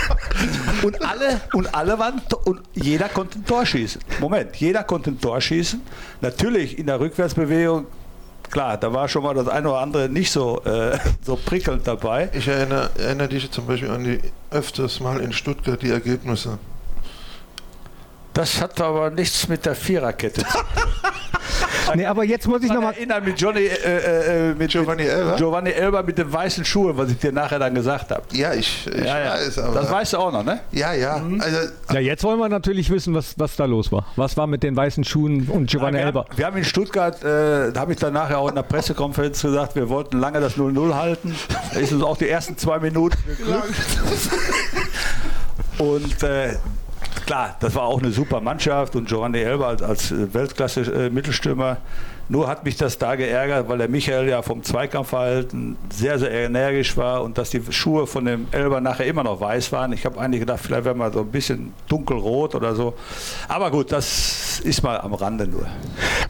und 0.82 1.02
alle, 1.04 1.40
und 1.52 1.74
alle 1.74 1.98
waren, 1.98 2.20
und 2.44 2.60
jeder 2.74 3.08
konnte 3.08 3.38
ein 3.38 3.44
Tor 3.44 3.66
schießen. 3.66 4.02
Moment, 4.20 4.56
jeder 4.56 4.84
konnte 4.84 5.10
ein 5.10 5.20
Tor 5.20 5.40
schießen. 5.40 5.80
Natürlich 6.20 6.78
in 6.78 6.86
der 6.86 7.00
Rückwärtsbewegung 7.00 7.86
klar, 8.52 8.76
da 8.76 8.92
war 8.92 9.08
schon 9.08 9.24
mal 9.24 9.34
das 9.34 9.48
eine 9.48 9.68
oder 9.68 9.80
andere 9.80 10.08
nicht 10.08 10.30
so, 10.30 10.62
äh, 10.64 10.98
so 11.22 11.36
prickelnd 11.36 11.86
dabei. 11.86 12.30
Ich 12.32 12.46
erinnere, 12.46 12.90
erinnere 12.98 13.28
dich 13.28 13.50
zum 13.50 13.66
Beispiel 13.66 13.90
an 13.90 14.04
die 14.04 14.20
öfters 14.50 15.00
mal 15.00 15.20
in 15.20 15.32
Stuttgart 15.32 15.82
die 15.82 15.90
Ergebnisse. 15.90 16.58
Das 18.34 18.60
hat 18.60 18.80
aber 18.80 19.10
nichts 19.10 19.48
mit 19.48 19.66
der 19.66 19.74
Viererkette 19.74 20.42
zu 20.42 20.52
tun. 20.52 20.62
nee, 21.96 22.06
aber 22.06 22.24
jetzt 22.24 22.46
muss 22.48 22.62
ich 22.62 22.72
nochmal 22.72 22.94
erinnern 22.94 23.24
mit 23.24 23.40
Johnny, 23.40 23.60
äh, 23.60 23.74
äh, 23.74 24.50
äh, 24.50 24.54
mit 24.54 24.70
Giovanni 24.70 25.04
Elber. 25.04 25.36
Giovanni 25.36 25.70
Elber 25.70 26.02
mit 26.02 26.18
den 26.18 26.32
weißen 26.32 26.64
Schuhen, 26.64 26.96
was 26.96 27.10
ich 27.10 27.18
dir 27.18 27.32
nachher 27.32 27.58
dann 27.58 27.74
gesagt 27.74 28.10
habe. 28.10 28.22
Ja, 28.32 28.54
ich, 28.54 28.86
ich 28.86 29.04
ja, 29.04 29.18
ja. 29.18 29.32
weiß. 29.32 29.58
Aber 29.58 29.80
das 29.80 29.90
weißt 29.90 30.12
du 30.14 30.18
auch 30.18 30.32
noch, 30.32 30.44
ne? 30.44 30.60
Ja, 30.72 30.92
ja. 30.94 31.18
Mhm. 31.18 31.40
Also, 31.40 31.58
ja, 31.92 32.00
jetzt 32.00 32.24
wollen 32.24 32.38
wir 32.38 32.48
natürlich 32.48 32.90
wissen, 32.90 33.14
was, 33.14 33.34
was 33.38 33.56
da 33.56 33.64
los 33.64 33.92
war. 33.92 34.06
Was 34.16 34.36
war 34.36 34.46
mit 34.46 34.62
den 34.62 34.76
weißen 34.76 35.04
Schuhen 35.04 35.48
und 35.48 35.70
Giovanni 35.70 35.98
ja, 35.98 36.04
wir 36.04 36.06
Elber? 36.06 36.24
Haben, 36.24 36.38
wir 36.38 36.46
haben 36.46 36.56
in 36.56 36.64
Stuttgart, 36.64 37.22
äh, 37.22 37.72
da 37.72 37.80
habe 37.80 37.92
ich 37.92 37.98
dann 37.98 38.14
nachher 38.14 38.38
auch 38.38 38.48
in 38.48 38.54
der 38.54 38.62
Pressekonferenz 38.62 39.42
gesagt, 39.42 39.74
wir 39.74 39.88
wollten 39.88 40.18
lange 40.18 40.40
das 40.40 40.56
0-0 40.56 40.94
halten. 40.94 41.34
Da 41.72 41.80
ist 41.80 41.92
uns 41.92 42.02
auch 42.02 42.16
die 42.16 42.28
ersten 42.28 42.56
zwei 42.56 42.78
Minuten 42.78 43.18
geglückt. 43.26 43.74
und 45.78 46.22
äh, 46.22 46.56
klar, 47.26 47.56
das 47.60 47.74
war 47.74 47.84
auch 47.84 48.00
eine 48.00 48.10
super 48.10 48.40
Mannschaft 48.40 48.96
und 48.96 49.08
Giovanni 49.08 49.40
Elber 49.40 49.68
als, 49.68 49.82
als 49.82 50.12
Weltklasse-Mittelstürmer. 50.34 51.78
Nur 52.32 52.48
hat 52.48 52.64
mich 52.64 52.78
das 52.78 52.96
da 52.96 53.14
geärgert, 53.14 53.68
weil 53.68 53.76
der 53.76 53.90
Michael 53.90 54.26
ja 54.26 54.40
vom 54.40 54.62
Zweikampfverhalten 54.62 55.76
sehr, 55.90 56.18
sehr 56.18 56.30
energisch 56.30 56.96
war 56.96 57.22
und 57.22 57.36
dass 57.36 57.50
die 57.50 57.60
Schuhe 57.68 58.06
von 58.06 58.24
dem 58.24 58.46
Elber 58.52 58.80
nachher 58.80 59.04
immer 59.04 59.22
noch 59.22 59.42
weiß 59.42 59.70
waren. 59.70 59.92
Ich 59.92 60.06
habe 60.06 60.18
eigentlich 60.18 60.40
gedacht, 60.40 60.60
vielleicht 60.62 60.86
wäre 60.86 60.94
mal 60.94 61.12
so 61.12 61.20
ein 61.20 61.26
bisschen 61.26 61.74
dunkelrot 61.88 62.54
oder 62.54 62.74
so. 62.74 62.94
Aber 63.48 63.70
gut, 63.70 63.92
das 63.92 64.60
ist 64.60 64.82
mal 64.82 64.98
am 64.98 65.12
Rande 65.12 65.46
nur. 65.46 65.66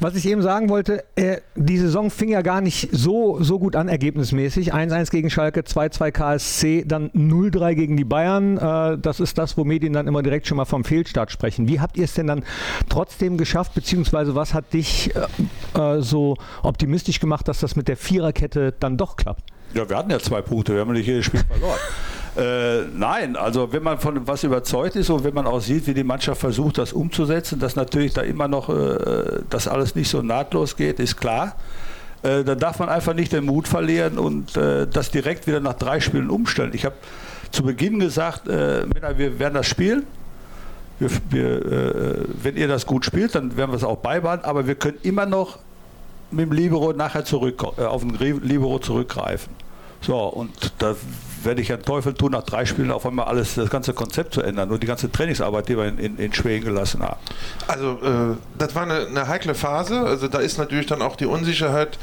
Was 0.01 0.17
ich 0.17 0.27
eben 0.27 0.43
sagen 0.43 0.71
wollte, 0.71 1.05
äh, 1.15 1.37
die 1.55 1.79
Saison 1.79 2.11
fing 2.11 2.31
ja 2.31 2.43
gar 2.43 2.63
nicht 2.63 2.89
so, 2.91 3.41
so 3.41 3.61
gut 3.61 3.77
an, 3.77 3.87
ergebnismäßig. 3.87 4.75
1-1 4.75 5.13
gegen 5.13 5.31
Schalke, 5.31 5.61
2-2 5.61 6.11
KSC, 6.11 6.85
dann 6.85 7.11
0-3 7.11 7.75
gegen 7.77 7.97
die 7.97 8.05
Bayern. 8.05 8.59
Äh, 8.59 8.99
das 8.99 9.21
ist 9.21 9.39
das, 9.39 9.57
wo 9.57 9.63
Medien 9.63 9.93
dann 9.93 10.09
immer 10.09 10.25
direkt 10.25 10.49
schon 10.49 10.57
mal 10.57 10.65
vom 10.65 10.83
Fehlstart 10.83 11.31
sprechen. 11.31 11.69
Wie 11.69 11.79
habt 11.79 11.97
ihr 11.97 12.07
es 12.07 12.15
denn 12.15 12.27
dann 12.27 12.43
trotzdem 12.89 13.37
geschafft, 13.37 13.75
beziehungsweise 13.77 14.35
was 14.35 14.53
hat 14.53 14.73
dich 14.73 15.15
äh, 15.75 15.92
so 16.01 16.37
optimistisch 16.63 17.21
gemacht, 17.21 17.47
dass 17.49 17.61
das 17.61 17.77
mit 17.77 17.89
der 17.89 17.97
Viererkette 17.97 18.73
dann 18.79 18.97
doch 18.97 19.17
klappt? 19.17 19.45
Ja, 19.75 19.89
wir 19.89 19.97
hatten 19.97 20.11
ja 20.11 20.19
zwei 20.19 20.43
Punkte, 20.43 20.75
wir 20.75 20.81
haben 20.81 20.93
nicht 20.93 21.07
jedes 21.07 21.27
Spiel 21.27 21.45
verloren. 21.45 21.79
Äh, 22.35 22.85
nein, 22.95 23.37
also 23.37 23.75
wenn 23.75 23.83
man 23.83 23.99
von 23.99 24.27
was 24.27 24.43
überzeugt 24.43 24.97
ist 24.97 25.11
und 25.11 25.23
wenn 25.23 25.35
man 25.35 25.47
auch 25.47 25.61
sieht, 25.61 25.87
wie 25.87 25.93
die 25.93 26.03
Mannschaft 26.03 26.41
versucht, 26.41 26.79
das 26.79 26.95
umzusetzen, 26.95 27.59
dass 27.59 27.77
natürlich 27.77 28.15
da 28.15 28.23
immer 28.23 28.49
noch 28.49 28.71
äh, 28.71 29.43
das 29.51 29.69
alles 29.69 29.95
nicht 29.95 30.09
so 30.09 30.23
nahtlos 30.23 30.77
geht, 30.77 30.99
ist 30.99 31.19
klar. 31.19 31.57
Äh, 32.23 32.43
da 32.43 32.55
darf 32.55 32.79
man 32.79 32.89
einfach 32.89 33.13
nicht 33.13 33.35
den 33.35 33.45
Mut 33.45 33.69
verlieren 33.69 34.19
und 34.19 34.57
äh, 34.57 34.87
das 34.87 35.11
direkt 35.11 35.47
wieder 35.47 35.61
nach 35.61 35.75
drei 35.75 36.01
Spielen 36.01 36.31
umstellen. 36.31 36.71
Ich 36.73 36.87
habe 36.87 36.95
zu 37.51 37.65
Beginn 37.65 37.99
gesagt, 37.99 38.49
äh, 38.49 38.87
Männer, 38.87 39.19
wir 39.19 39.39
werden 39.39 39.55
das 39.55 39.67
spielen. 39.67 40.05
Wir, 41.01 41.11
wir, 41.29 41.67
äh, 41.67 42.15
wenn 42.43 42.57
ihr 42.57 42.69
das 42.69 42.87
gut 42.87 43.05
spielt, 43.05 43.35
dann 43.35 43.59
werden 43.59 43.73
wir 43.73 43.77
es 43.77 43.85
auch 43.85 43.99
beibehalten, 43.99 44.47
aber 44.47 44.67
wir 44.67 44.77
können 44.77 44.99
immer 45.03 45.27
noch 45.27 45.59
mit 46.33 46.47
dem 46.47 46.53
Libero 46.53 46.93
nachher 46.93 47.25
zurück, 47.25 47.63
äh, 47.79 47.83
auf 47.83 48.03
den 48.03 48.17
Libero 48.43 48.79
zurückgreifen. 48.79 49.53
So, 50.01 50.19
und 50.19 50.73
da 50.79 50.97
werde 51.45 51.61
ich 51.61 51.73
einen 51.73 51.83
Teufel 51.83 52.15
tun, 52.15 52.33
nach 52.33 52.43
drei 52.43 52.65
Spielen 52.67 52.91
auf 52.91 53.07
einmal 53.07 53.27
alles, 53.27 53.55
das 53.55 53.71
ganze 53.71 53.95
Konzept 53.95 54.35
zu 54.35 54.43
ändern 54.43 54.71
und 54.71 54.83
die 54.83 54.87
ganze 54.87 55.11
Trainingsarbeit, 55.11 55.69
die 55.69 55.77
wir 55.77 55.87
in, 55.87 55.99
in, 55.99 56.19
in 56.19 56.33
Schweden 56.33 56.65
gelassen 56.65 57.03
haben. 57.03 57.21
Also, 57.69 57.99
äh, 58.03 58.37
das 58.59 58.75
war 58.75 58.83
eine, 58.83 59.07
eine, 59.07 59.29
heikle 59.29 59.55
Phase. 59.55 60.01
Also, 60.01 60.29
da 60.29 60.39
ist 60.39 60.59
natürlich 60.59 60.87
dann 60.87 61.03
auch 61.03 61.17
die 61.17 61.27
Unsicherheit 61.27 61.99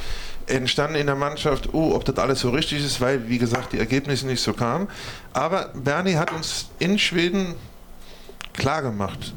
entstanden 0.48 0.96
in 0.96 1.06
der 1.06 1.16
Mannschaft, 1.16 1.74
oh, 1.74 1.94
ob 1.94 2.06
das 2.06 2.18
alles 2.18 2.40
so 2.40 2.50
richtig 2.50 2.84
ist, 2.84 3.02
weil, 3.02 3.28
wie 3.30 3.38
gesagt, 3.38 3.74
die 3.74 3.80
Ergebnisse 3.80 4.26
nicht 4.28 4.42
so 4.42 4.54
kamen. 4.54 4.88
Aber 5.34 5.70
Bernie 5.74 6.16
hat 6.16 6.32
uns 6.32 6.70
in 6.80 6.98
Schweden 6.98 7.56
klar 8.54 8.82
gemacht, 8.82 9.34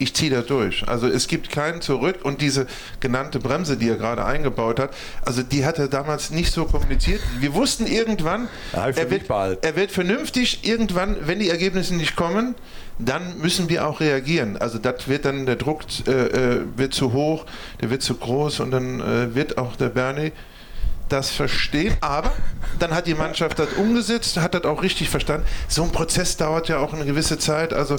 ich 0.00 0.14
ziehe 0.14 0.30
da 0.30 0.40
durch. 0.40 0.88
Also 0.88 1.06
es 1.06 1.28
gibt 1.28 1.50
keinen 1.50 1.82
zurück 1.82 2.20
und 2.22 2.40
diese 2.40 2.66
genannte 3.00 3.38
Bremse, 3.38 3.76
die 3.76 3.88
er 3.88 3.96
gerade 3.96 4.24
eingebaut 4.24 4.80
hat, 4.80 4.90
also 5.24 5.42
die 5.42 5.64
hat 5.64 5.78
er 5.78 5.88
damals 5.88 6.30
nicht 6.30 6.52
so 6.52 6.64
kommuniziert. 6.64 7.20
Wir 7.38 7.54
wussten 7.54 7.86
irgendwann, 7.86 8.48
er 8.72 9.10
wird, 9.10 9.28
er 9.62 9.76
wird 9.76 9.90
vernünftig 9.90 10.66
irgendwann, 10.66 11.16
wenn 11.26 11.38
die 11.38 11.50
Ergebnisse 11.50 11.94
nicht 11.94 12.16
kommen, 12.16 12.54
dann 12.98 13.38
müssen 13.38 13.68
wir 13.68 13.86
auch 13.86 14.00
reagieren. 14.00 14.56
Also 14.56 14.78
das 14.78 15.06
wird 15.06 15.26
dann 15.26 15.44
der 15.44 15.56
Druck 15.56 15.82
äh, 16.06 16.10
äh, 16.10 16.60
wird 16.76 16.94
zu 16.94 17.12
hoch, 17.12 17.44
der 17.80 17.90
wird 17.90 18.02
zu 18.02 18.14
groß 18.14 18.60
und 18.60 18.70
dann 18.70 19.00
äh, 19.00 19.34
wird 19.34 19.58
auch 19.58 19.76
der 19.76 19.90
Bernie 19.90 20.32
das 21.12 21.30
verstehen, 21.30 21.96
aber 22.00 22.32
dann 22.78 22.94
hat 22.94 23.06
die 23.06 23.14
Mannschaft 23.14 23.58
das 23.58 23.72
umgesetzt, 23.74 24.36
hat 24.38 24.54
das 24.54 24.64
auch 24.64 24.82
richtig 24.82 25.10
verstanden. 25.10 25.46
So 25.68 25.82
ein 25.82 25.92
Prozess 25.92 26.36
dauert 26.36 26.68
ja 26.68 26.78
auch 26.78 26.92
eine 26.92 27.04
gewisse 27.04 27.38
Zeit, 27.38 27.72
also 27.72 27.96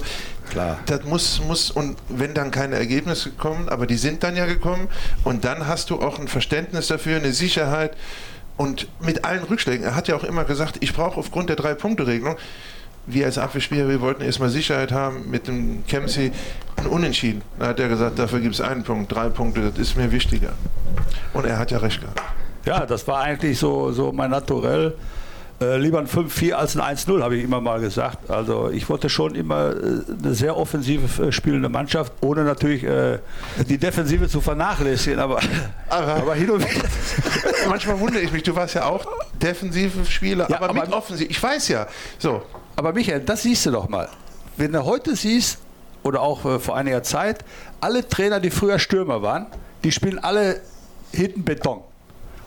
klar, 0.50 0.78
das 0.86 1.04
muss, 1.04 1.40
muss 1.46 1.70
und 1.70 1.96
wenn 2.08 2.34
dann 2.34 2.50
keine 2.50 2.76
Ergebnisse 2.76 3.30
kommen, 3.30 3.68
aber 3.68 3.86
die 3.86 3.96
sind 3.96 4.22
dann 4.22 4.36
ja 4.36 4.46
gekommen 4.46 4.88
und 5.24 5.44
dann 5.44 5.66
hast 5.66 5.90
du 5.90 6.00
auch 6.00 6.18
ein 6.18 6.28
Verständnis 6.28 6.88
dafür, 6.88 7.16
eine 7.16 7.32
Sicherheit 7.32 7.96
und 8.56 8.88
mit 9.00 9.24
allen 9.24 9.44
Rückschlägen. 9.44 9.84
Er 9.84 9.94
hat 9.94 10.08
ja 10.08 10.16
auch 10.16 10.24
immer 10.24 10.44
gesagt, 10.44 10.78
ich 10.80 10.92
brauche 10.92 11.18
aufgrund 11.18 11.48
der 11.48 11.56
Drei-Punkte-Regelung 11.56 12.36
wir 13.06 13.26
als 13.26 13.38
Abwehrspieler, 13.38 13.88
wir 13.88 14.00
wollten 14.00 14.22
erstmal 14.22 14.48
Sicherheit 14.48 14.92
haben 14.92 15.30
mit 15.30 15.48
dem 15.48 15.84
Kempsey 15.86 16.32
ein 16.76 16.86
Unentschieden. 16.86 17.42
Da 17.58 17.68
hat 17.68 17.80
er 17.80 17.88
gesagt, 17.88 18.18
dafür 18.18 18.40
gibt 18.40 18.54
es 18.54 18.60
einen 18.60 18.84
Punkt, 18.84 19.12
drei 19.12 19.28
Punkte, 19.28 19.70
das 19.70 19.78
ist 19.78 19.96
mir 19.96 20.12
wichtiger. 20.12 20.52
Und 21.32 21.46
er 21.46 21.58
hat 21.58 21.70
ja 21.70 21.78
recht 21.78 22.00
gehabt. 22.00 22.22
Ja, 22.64 22.86
das 22.86 23.06
war 23.06 23.20
eigentlich 23.20 23.58
so, 23.58 23.92
so 23.92 24.12
mein 24.12 24.30
Naturell. 24.30 24.94
Äh, 25.60 25.76
lieber 25.78 25.98
ein 26.00 26.08
5-4 26.08 26.52
als 26.52 26.76
ein 26.76 26.96
1-0, 26.96 27.22
habe 27.22 27.36
ich 27.36 27.44
immer 27.44 27.60
mal 27.60 27.80
gesagt. 27.80 28.30
Also 28.30 28.70
ich 28.70 28.88
wollte 28.88 29.08
schon 29.08 29.34
immer 29.34 29.70
äh, 29.70 30.02
eine 30.22 30.34
sehr 30.34 30.56
offensive 30.56 31.28
äh, 31.28 31.32
spielende 31.32 31.68
Mannschaft, 31.68 32.12
ohne 32.20 32.42
natürlich 32.42 32.82
äh, 32.82 33.18
die 33.68 33.78
Defensive 33.78 34.28
zu 34.28 34.40
vernachlässigen. 34.40 35.20
Aber, 35.20 35.40
aber, 35.88 36.14
aber 36.14 36.34
hin 36.34 36.50
und 36.50 36.68
wieder. 36.68 36.88
Manchmal 37.68 38.00
wundere 38.00 38.22
ich 38.22 38.32
mich, 38.32 38.42
du 38.42 38.56
warst 38.56 38.74
ja 38.74 38.86
auch 38.86 39.06
defensive 39.34 40.04
Spieler, 40.04 40.48
ja, 40.50 40.56
aber, 40.56 40.70
aber 40.70 40.80
mit 40.80 40.92
offensiv. 40.92 41.30
Ich 41.30 41.40
weiß 41.40 41.68
ja. 41.68 41.86
So. 42.18 42.42
Aber 42.74 42.92
Michael, 42.92 43.20
das 43.20 43.42
siehst 43.42 43.66
du 43.66 43.70
doch 43.70 43.88
mal. 43.88 44.08
Wenn 44.56 44.72
du 44.72 44.84
heute 44.84 45.14
siehst, 45.14 45.58
oder 46.02 46.22
auch 46.22 46.44
äh, 46.44 46.58
vor 46.58 46.76
einiger 46.76 47.02
Zeit, 47.02 47.44
alle 47.80 48.08
Trainer, 48.08 48.40
die 48.40 48.50
früher 48.50 48.78
Stürmer 48.78 49.22
waren, 49.22 49.46
die 49.84 49.92
spielen 49.92 50.18
alle 50.18 50.60
hinten 51.12 51.44
Beton. 51.44 51.82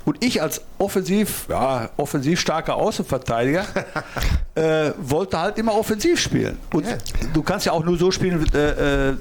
Und 0.05 0.23
ich 0.23 0.41
als 0.41 0.61
offensiv, 0.77 1.47
ja, 1.49 1.89
offensiv 1.97 2.39
starker 2.39 2.75
Außenverteidiger 2.75 3.65
äh, 4.55 4.91
wollte 4.99 5.39
halt 5.39 5.57
immer 5.57 5.73
offensiv 5.73 6.19
spielen. 6.19 6.57
Und 6.71 6.85
yeah. 6.85 6.97
du 7.33 7.41
kannst 7.41 7.65
ja 7.65 7.71
auch 7.71 7.83
nur 7.83 7.97
so 7.97 8.11
spielen, 8.11 8.45
äh, 8.53 9.09
äh, 9.09 9.13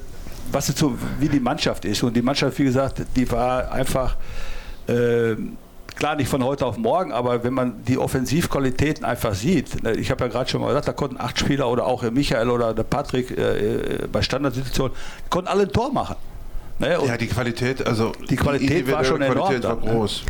was 0.52 0.66
so, 0.66 0.94
wie 1.18 1.28
die 1.28 1.40
Mannschaft 1.40 1.86
ist. 1.86 2.02
Und 2.02 2.14
die 2.14 2.22
Mannschaft, 2.22 2.58
wie 2.58 2.64
gesagt, 2.64 3.02
die 3.16 3.30
war 3.30 3.72
einfach 3.72 4.16
äh, 4.86 5.36
klar 5.96 6.16
nicht 6.16 6.28
von 6.28 6.44
heute 6.44 6.66
auf 6.66 6.76
morgen, 6.76 7.12
aber 7.12 7.42
wenn 7.44 7.54
man 7.54 7.82
die 7.84 7.96
Offensivqualitäten 7.96 9.04
einfach 9.04 9.34
sieht, 9.34 9.82
ne, 9.82 9.92
ich 9.92 10.10
habe 10.10 10.24
ja 10.24 10.30
gerade 10.30 10.50
schon 10.50 10.60
mal 10.60 10.68
gesagt, 10.68 10.88
da 10.88 10.92
konnten 10.92 11.18
acht 11.18 11.38
Spieler 11.38 11.68
oder 11.68 11.86
auch 11.86 12.02
Michael 12.10 12.50
oder 12.50 12.74
der 12.74 12.82
Patrick 12.82 13.30
äh, 13.30 14.02
äh 14.02 14.08
bei 14.10 14.20
Standardsituationen, 14.20 14.92
konnten 15.30 15.48
alle 15.48 15.62
ein 15.62 15.72
Tor 15.72 15.92
machen. 15.92 16.16
Ne? 16.78 16.98
ja, 17.06 17.16
die 17.16 17.28
Qualität, 17.28 17.86
also 17.86 18.12
die 18.28 18.36
Qualität 18.36 18.90
war 18.90 19.04
schon 19.04 19.20
Qualität 19.20 19.64
enorm. 19.64 19.82
War 19.82 19.92
groß. 19.92 20.24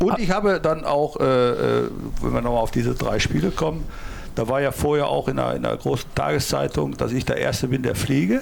Und 0.00 0.18
ich 0.18 0.30
habe 0.30 0.60
dann 0.60 0.84
auch, 0.84 1.18
äh, 1.20 1.24
äh 1.24 1.90
wenn 2.20 2.32
wir 2.32 2.40
nochmal 2.40 2.62
auf 2.62 2.70
diese 2.70 2.94
drei 2.94 3.18
Spiele 3.18 3.50
kommen, 3.50 3.84
da 4.34 4.48
war 4.48 4.60
ja 4.60 4.72
vorher 4.72 5.08
auch 5.08 5.28
in 5.28 5.38
einer, 5.38 5.54
in 5.54 5.64
einer 5.64 5.76
großen 5.76 6.10
Tageszeitung, 6.14 6.96
dass 6.96 7.12
ich 7.12 7.24
der 7.24 7.36
Erste 7.36 7.68
bin, 7.68 7.82
der 7.82 7.94
fliege. 7.94 8.40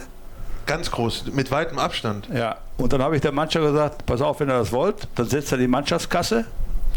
Ganz 0.67 0.91
groß, 0.91 1.25
mit 1.33 1.51
weitem 1.51 1.79
Abstand. 1.79 2.29
Ja, 2.33 2.57
und 2.79 2.93
dann 2.93 3.03
habe 3.03 3.17
ich 3.17 3.21
der 3.21 3.33
Mannschaft 3.33 3.67
gesagt, 3.67 4.07
pass 4.07 4.21
auf, 4.23 4.41
wenn 4.41 4.49
ihr 4.49 4.59
das 4.59 4.73
wollt, 4.73 5.09
dann 5.17 5.29
setzt 5.29 5.53
er 5.53 5.59
die 5.59 5.67
Mannschaftskasse. 5.67 6.47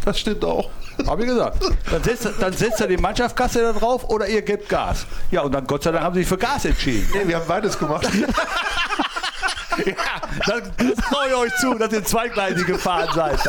Das 0.04 0.20
stimmt 0.20 0.46
auch. 0.46 0.70
Habe 1.08 1.24
ich 1.24 1.30
gesagt. 1.30 1.64
Dann 1.90 2.04
setzt, 2.04 2.30
dann 2.40 2.54
setzt 2.54 2.80
er 2.80 2.88
die 2.88 2.98
Mannschaftskasse 2.98 3.62
da 3.62 3.74
drauf 3.74 4.08
oder 4.10 4.28
ihr 4.28 4.44
gebt 4.44 4.70
Gas. 4.70 5.06
Ja, 5.32 5.42
und 5.42 5.52
dann 5.52 5.66
Gott 5.66 5.84
sei 5.84 5.92
Dank 5.92 6.04
haben 6.04 6.14
sie 6.14 6.22
sich 6.22 6.30
für 6.30 6.38
Gas 6.38 6.66
entschieden. 6.66 7.08
Nee, 7.14 7.28
wir 7.28 7.38
haben 7.38 7.48
beides 7.48 7.78
gemacht. 7.78 8.08
ja, 9.86 10.62
das 10.78 11.06
traue 11.06 11.28
ich 11.28 11.36
euch 11.36 11.56
zu, 11.60 11.74
dass 11.76 11.94
ihr 11.94 12.04
zweigleisig 12.04 12.66
gefahren 12.66 13.10
seid. 13.14 13.40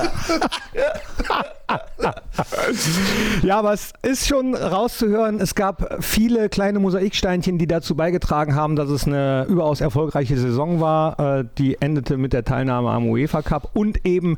ja, 3.42 3.58
aber 3.58 3.72
es 3.72 3.92
ist 4.02 4.28
schon 4.28 4.54
rauszuhören, 4.54 5.40
es 5.40 5.54
gab 5.54 6.02
viele 6.02 6.48
kleine 6.48 6.78
Mosaiksteinchen, 6.78 7.58
die 7.58 7.66
dazu 7.66 7.96
beigetragen 7.96 8.54
haben, 8.54 8.76
dass 8.76 8.88
es 8.88 9.06
eine 9.06 9.46
überaus 9.48 9.80
erfolgreiche 9.80 10.36
Saison 10.36 10.80
war. 10.80 11.40
Äh, 11.40 11.44
die 11.58 11.80
endete 11.80 12.16
mit 12.16 12.32
der 12.32 12.44
Teilnahme 12.44 12.90
am 12.90 13.08
UEFA 13.08 13.42
Cup 13.42 13.70
und 13.74 14.06
eben 14.06 14.36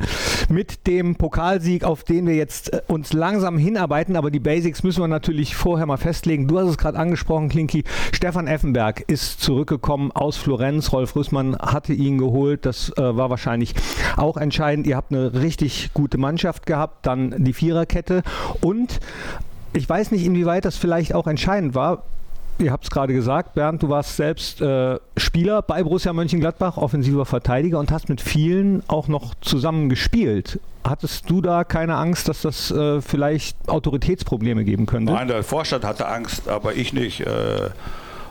mit 0.49 0.87
dem 0.87 1.17
Pokalsieg, 1.17 1.85
auf 1.85 2.05
den 2.05 2.27
wir 2.27 2.35
jetzt 2.35 2.73
äh, 2.73 2.83
uns 2.89 3.13
langsam 3.13 3.59
hinarbeiten. 3.59 4.17
Aber 4.17 4.31
die 4.31 4.41
Basics 4.41 4.83
müssen 4.83 5.03
wir 5.03 5.09
natürlich 5.09 5.57
vorher 5.57 5.87
mal 5.87 5.97
festlegen. 5.97 6.49
Du 6.49 6.59
hast 6.59 6.69
es 6.69 6.79
gerade 6.79 6.99
angesprochen, 6.99 7.49
Klinki. 7.49 7.85
Stefan 8.13 8.47
Effenberg 8.47 9.05
ist 9.07 9.41
zurückgekommen 9.41 10.13
aus 10.13 10.37
Florenz. 10.37 10.93
Rolf 10.93 11.15
Rüssmann 11.17 11.57
hatte 11.73 11.93
ihn 11.93 12.19
geholt. 12.19 12.67
Das 12.67 12.91
äh, 12.97 13.17
war 13.17 13.31
wahrscheinlich 13.31 13.75
auch 14.17 14.37
entscheidend. 14.37 14.87
Ihr 14.87 14.97
habt 14.97 15.13
eine 15.13 15.35
richtig 15.35 15.91
gute 15.95 16.19
Mannschaft 16.19 16.67
gehabt. 16.67 17.07
Dann 17.07 17.45
die 17.45 17.53
Viererkette 17.53 18.23
und 18.61 19.01
ich 19.73 19.89
weiß 19.89 20.11
nicht, 20.11 20.25
inwieweit 20.25 20.65
das 20.65 20.77
vielleicht 20.77 21.15
auch 21.15 21.27
entscheidend 21.27 21.75
war. 21.75 22.05
Ihr 22.61 22.73
habt 22.73 22.85
es 22.85 22.91
gerade 22.91 23.15
gesagt, 23.15 23.55
Bernd, 23.55 23.85
du 23.85 23.89
warst 23.89 24.17
selbst 24.17 24.61
äh, 24.61 24.99
Spieler 25.17 25.63
bei 25.63 25.81
Borussia 25.85 26.13
Mönchengladbach, 26.13 26.77
offensiver 26.77 27.25
Verteidiger 27.25 27.79
und 27.79 27.93
hast 27.93 28.09
mit 28.09 28.21
vielen 28.21 28.83
auch 28.89 29.07
noch 29.07 29.35
zusammen 29.41 29.89
gespielt. 29.89 30.59
Hattest 30.83 31.31
du 31.31 31.41
da 31.41 31.63
keine 31.63 31.95
Angst, 31.95 32.29
dass 32.29 32.43
das 32.43 32.73
äh, 32.73 33.01
vielleicht 33.01 33.57
Autoritätsprobleme 33.69 34.65
geben 34.65 34.87
könnte? 34.87 35.13
Nein, 35.13 35.29
der 35.29 35.45
Vorstand 35.45 35.85
hatte 35.85 36.09
Angst, 36.09 36.49
aber 36.49 36.75
ich 36.75 36.93
nicht. 36.93 37.21
Äh, 37.21 37.71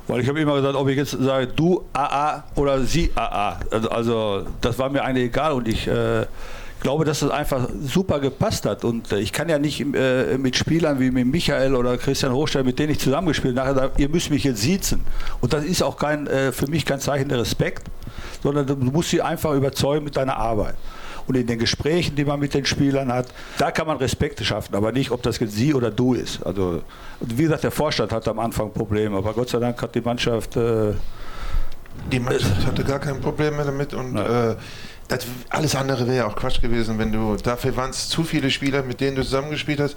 weil 0.08 0.22
ich 0.22 0.30
habe 0.30 0.40
immer 0.40 0.56
gesagt, 0.56 0.76
ob 0.76 0.88
ich 0.88 0.98
jetzt 0.98 1.12
sage, 1.12 1.48
du 1.48 1.84
AA 1.94 2.44
oder 2.56 2.82
sie 2.82 3.12
AA. 3.16 3.60
Also, 3.72 3.90
also 3.90 4.46
das 4.62 4.80
war 4.80 4.90
mir 4.90 5.04
eigentlich 5.04 5.26
egal 5.26 5.52
und 5.52 5.68
ich 5.68 5.88
äh, 5.88 6.26
glaube, 6.80 7.06
dass 7.06 7.20
das 7.20 7.32
einfach 7.32 7.68
super 7.84 8.20
gepasst 8.20 8.66
hat. 8.66 8.84
Und 8.84 9.12
äh, 9.12 9.20
ich 9.20 9.34
kann 9.34 9.50
ja 9.50 9.60
nicht 9.60 9.82
äh, 9.82 10.38
mit 10.38 10.56
Spielern 10.56 11.00
wie 11.00 11.12
mit 11.12 11.28
Michael 11.28 11.76
oder 11.76 11.98
Christian 11.98 12.34
Hochstein, 12.34 12.66
mit 12.66 12.80
denen 12.80 12.92
ich 12.92 13.00
zusammengespielt 13.00 13.58
habe, 13.58 13.70
nachher 13.70 13.82
sagen, 13.82 13.94
ihr 14.02 14.10
müsst 14.10 14.30
mich 14.30 14.44
jetzt 14.44 14.62
siezen. 14.62 15.02
Und 15.42 15.54
das 15.54 15.66
ist 15.66 15.82
auch 15.82 15.98
kein, 15.98 16.28
äh, 16.28 16.52
für 16.52 16.68
mich 16.68 16.86
kein 16.86 17.00
Zeichen 17.00 17.30
der 17.30 17.40
Respekt, 17.40 17.88
sondern 18.44 18.66
du 18.66 18.76
musst 18.76 19.10
sie 19.10 19.22
einfach 19.22 19.54
überzeugen 19.54 20.06
mit 20.06 20.16
deiner 20.16 20.38
Arbeit. 20.38 20.76
Und 21.28 21.36
in 21.36 21.46
den 21.46 21.60
Gesprächen, 21.60 22.16
die 22.16 22.26
man 22.26 22.40
mit 22.40 22.54
den 22.54 22.66
Spielern 22.66 23.12
hat, 23.12 23.28
da 23.58 23.72
kann 23.72 23.86
man 23.86 23.98
Respekt 23.98 24.44
schaffen, 24.44 24.74
aber 24.76 24.92
nicht, 24.92 25.12
ob 25.12 25.22
das 25.24 25.40
jetzt 25.40 25.56
sie 25.56 25.74
oder 25.74 25.92
du 25.92 26.14
ist. 26.14 26.42
Also, 26.46 26.82
wie 27.20 27.44
gesagt, 27.44 27.64
der 27.64 27.72
Vorstand 27.72 28.12
hatte 28.12 28.30
am 28.32 28.40
Anfang 28.40 28.72
Probleme, 28.72 29.18
aber 29.18 29.34
Gott 29.34 29.50
sei 29.50 29.60
Dank 29.60 29.82
hat 29.82 29.94
die 29.94 30.02
Mannschaft. 30.02 30.56
Äh, 30.56 30.94
die 32.12 32.20
Mannschaft 32.20 32.66
hatte 32.66 32.84
gar 32.84 33.00
kein 33.00 33.20
Problem 33.20 33.56
mehr 33.56 33.66
damit 33.66 33.94
und 33.94 34.16
äh, 34.18 34.56
das, 35.08 35.26
alles 35.50 35.76
andere 35.76 36.06
wäre 36.06 36.18
ja 36.18 36.28
auch 36.28 36.36
Quatsch 36.36 36.62
gewesen, 36.62 37.00
wenn 37.00 37.12
du, 37.12 37.36
dafür 37.38 37.76
waren 37.76 37.90
es 37.90 38.10
zu 38.10 38.24
viele 38.24 38.52
Spieler, 38.52 38.84
mit 38.84 39.02
denen 39.02 39.16
du 39.16 39.24
zusammengespielt 39.24 39.80
hast. 39.80 39.96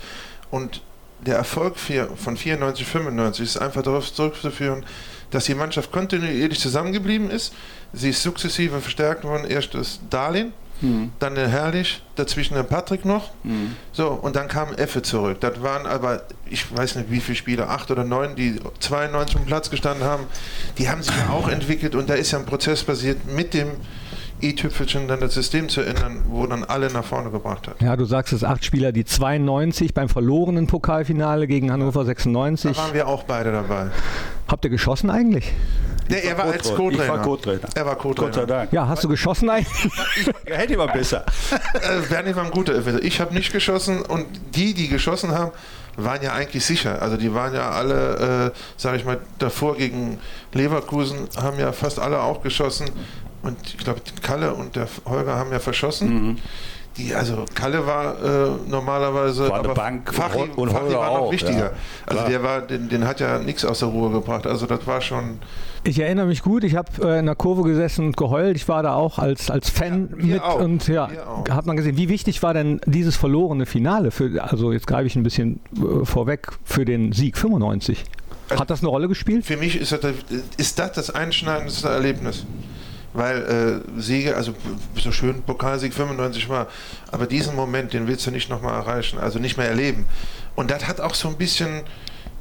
Und 0.51 0.83
der 1.27 1.37
Erfolg 1.37 1.77
von 1.77 2.37
94, 2.37 2.87
95 2.87 3.45
ist 3.45 3.57
einfach 3.59 3.83
darauf 3.83 4.13
zurückzuführen, 4.13 4.85
dass 5.31 5.45
die 5.45 5.55
Mannschaft 5.55 5.93
kontinuierlich 5.93 6.59
zusammengeblieben 6.59 7.31
ist. 7.31 7.53
Sie 7.93 8.11
ist 8.11 8.23
sukzessive 8.23 8.81
verstärkt 8.81 9.25
worden. 9.25 9.45
Erst 9.47 9.75
das 9.75 10.01
Darlehen, 10.09 10.53
hm. 10.81 11.13
dann 11.19 11.35
der 11.35 11.49
Herrlich, 11.49 12.03
dazwischen 12.17 12.55
der 12.55 12.63
Patrick 12.63 13.05
noch. 13.05 13.31
Hm. 13.43 13.75
So, 13.93 14.09
und 14.09 14.37
dann 14.37 14.49
kam 14.49 14.75
Effe 14.75 15.03
zurück. 15.03 15.39
Das 15.41 15.63
waren 15.63 15.87
aber, 15.87 16.23
ich 16.47 16.75
weiß 16.77 16.97
nicht 16.97 17.11
wie 17.11 17.21
viele 17.21 17.37
Spieler, 17.37 17.71
acht 17.71 17.91
oder 17.91 18.05
neun, 18.05 18.37
die 18.37 18.61
92 18.81 19.37
am 19.37 19.45
Platz 19.45 19.71
gestanden 19.71 20.05
haben. 20.05 20.25
Die 20.79 20.89
haben 20.89 21.03
sich 21.03 21.17
ja 21.17 21.31
auch 21.31 21.49
entwickelt 21.49 21.95
und 21.95 22.09
da 22.09 22.15
ist 22.15 22.31
ja 22.31 22.39
ein 22.39 22.47
Prozess 22.47 22.83
passiert 22.85 23.27
mit 23.27 23.55
dem 23.55 23.73
i-Tüpfelchen 24.43 25.09
dann 25.09 25.21
das 25.21 25.35
System 25.35 25.69
zu 25.69 25.81
ändern, 25.83 26.23
wo 26.29 26.47
dann 26.47 26.65
alle 26.65 26.91
nach 26.93 27.05
vorne 27.05 27.31
gebracht 27.31 27.69
hat. 27.69 27.81
Ja, 27.81 27.97
du 27.97 28.05
sagst 28.05 28.33
es, 28.33 28.45
acht 28.45 28.65
Spieler, 28.65 28.93
die 28.93 29.05
92 29.05 29.95
beim 29.95 30.09
verlorenen 30.09 30.67
Pokalfinale 30.67 31.47
gegen 31.47 31.71
Hannover 31.73 32.05
96. 32.05 32.77
Da 32.77 32.83
waren 32.83 32.95
wir 32.95 33.09
auch 33.09 33.25
beide 33.25 33.53
dabei. 33.53 33.89
Habt 34.49 34.65
ihr 34.65 34.71
geschossen 34.71 35.11
eigentlich? 35.11 35.53
Nee, 36.09 36.21
er 36.27 36.37
war 36.37 36.47
als 36.47 36.75
Co-Trainer. 36.75 37.05
Ich 37.05 37.09
war 37.09 37.23
Co-Trainer. 37.23 37.61
Er 37.75 37.87
war 37.87 37.95
Co-Trainer. 37.97 38.27
Gott 38.29 38.35
sei 38.35 38.47
Dank. 38.47 38.73
Ja, 38.73 38.89
hast 38.89 39.05
du 39.05 39.09
geschossen 39.09 39.49
eigentlich? 39.49 39.69
Ich, 40.45 40.57
hätte 40.57 40.75
immer 40.75 40.89
besser. 40.89 41.25
äh, 41.75 42.01
Bernie 42.09 42.35
war 42.35 42.45
ein 42.45 42.51
guter 42.51 42.75
Elfmeter. 42.75 43.03
Ich 43.03 43.21
habe 43.21 43.33
nicht 43.33 43.53
geschossen 43.53 44.03
und 44.03 44.27
die, 44.57 44.75
die 44.75 44.89
geschossen 44.89 45.31
haben, 45.31 45.53
waren 45.97 46.21
ja 46.23 46.33
eigentlich 46.33 46.65
sicher. 46.65 47.01
Also 47.01 47.17
die 47.17 47.33
waren 47.33 47.55
ja 47.55 47.71
alle, 47.71 48.53
äh, 48.53 48.59
sage 48.77 48.97
ich 48.97 49.05
mal, 49.05 49.19
davor 49.39 49.77
gegen 49.77 50.19
Leverkusen, 50.53 51.29
haben 51.41 51.59
ja 51.59 51.71
fast 51.73 52.01
alle 52.01 52.21
auch 52.21 52.43
geschossen. 52.43 52.91
Und 53.43 53.57
ich 53.65 53.79
glaube, 53.79 54.01
Kalle 54.23 54.55
und 54.55 54.77
der 54.77 54.89
Holger 55.07 55.37
haben 55.37 55.53
ja 55.53 55.59
verschossen. 55.59 56.09
Mhm. 56.09 56.37
Die, 56.97 57.15
also 57.15 57.45
Kalle 57.55 57.87
war 57.87 58.17
äh, 58.23 58.51
normalerweise 58.69 59.49
war 59.49 59.61
eine 59.61 59.75
Bank 59.75 60.13
Fachi, 60.13 60.51
und 60.57 60.71
Fachi 60.71 60.93
war 60.93 61.19
noch 61.19 61.31
wichtiger. 61.31 61.67
Ja, 61.67 61.73
also 62.07 62.27
der 62.27 62.43
war, 62.43 62.61
den, 62.63 62.89
den 62.89 63.07
hat 63.07 63.21
ja 63.21 63.39
nichts 63.39 63.65
aus 63.65 63.79
der 63.79 63.89
Ruhe 63.89 64.11
gebracht. 64.11 64.47
Also 64.47 64.67
das 64.67 64.87
war 64.87 65.01
schon. 65.01 65.39
Ich 65.85 66.01
erinnere 66.01 66.27
mich 66.27 66.43
gut, 66.43 66.65
ich 66.65 66.75
habe 66.75 66.91
äh, 67.03 67.21
in 67.21 67.27
der 67.27 67.37
Kurve 67.37 67.63
gesessen 67.63 68.07
und 68.07 68.17
geheult. 68.17 68.57
Ich 68.57 68.69
war 68.69 68.83
da 68.83 68.95
auch 68.95 69.19
als, 69.19 69.51
als 69.51 69.71
Fan 69.71 70.11
ja, 70.19 70.27
mit 70.27 70.43
auch. 70.43 70.61
und 70.61 70.89
ja, 70.89 71.09
hat 71.49 71.65
man 71.65 71.77
gesehen, 71.77 71.97
wie 71.97 72.09
wichtig 72.09 72.43
war 72.43 72.55
denn 72.55 72.81
dieses 72.87 73.17
verlorene 73.17 73.67
Finale 73.67 74.11
für, 74.11 74.43
also 74.43 74.73
jetzt 74.73 74.87
greife 74.87 75.07
ich 75.07 75.17
ein 75.17 75.23
bisschen 75.23 75.61
äh, 75.77 76.05
vorweg, 76.05 76.49
für 76.65 76.85
den 76.85 77.13
Sieg 77.13 77.39
95? 77.39 78.05
Hat 78.51 78.69
das 78.69 78.81
eine 78.81 78.89
Rolle 78.89 79.07
gespielt? 79.07 79.47
Für 79.47 79.57
mich 79.57 79.81
ist 79.81 79.93
das, 79.93 80.01
ist 80.57 80.79
das 80.81 80.93
das 80.93 81.11
einschneidendste 81.11 81.89
Erlebnis 81.89 82.45
weil 83.13 83.83
äh, 83.97 84.01
Siege, 84.01 84.37
also 84.37 84.55
so 84.97 85.13
schön 85.13 85.43
Pokalsieg 85.43 85.95
95 85.95 86.49
war, 86.49 86.69
aber 87.11 87.27
diesen 87.27 87.57
Moment, 87.57 87.93
den 87.93 88.07
willst 88.07 88.27
du 88.27 88.31
nicht 88.31 88.49
nochmal 88.49 88.75
erreichen, 88.75 89.19
also 89.19 89.39
nicht 89.39 89.57
mehr 89.57 89.69
erleben. 89.69 90.07
Und 90.55 90.71
das 90.71 90.87
hat 90.87 91.01
auch 91.01 91.15
so 91.15 91.29
ein 91.29 91.37
bisschen, 91.37 91.83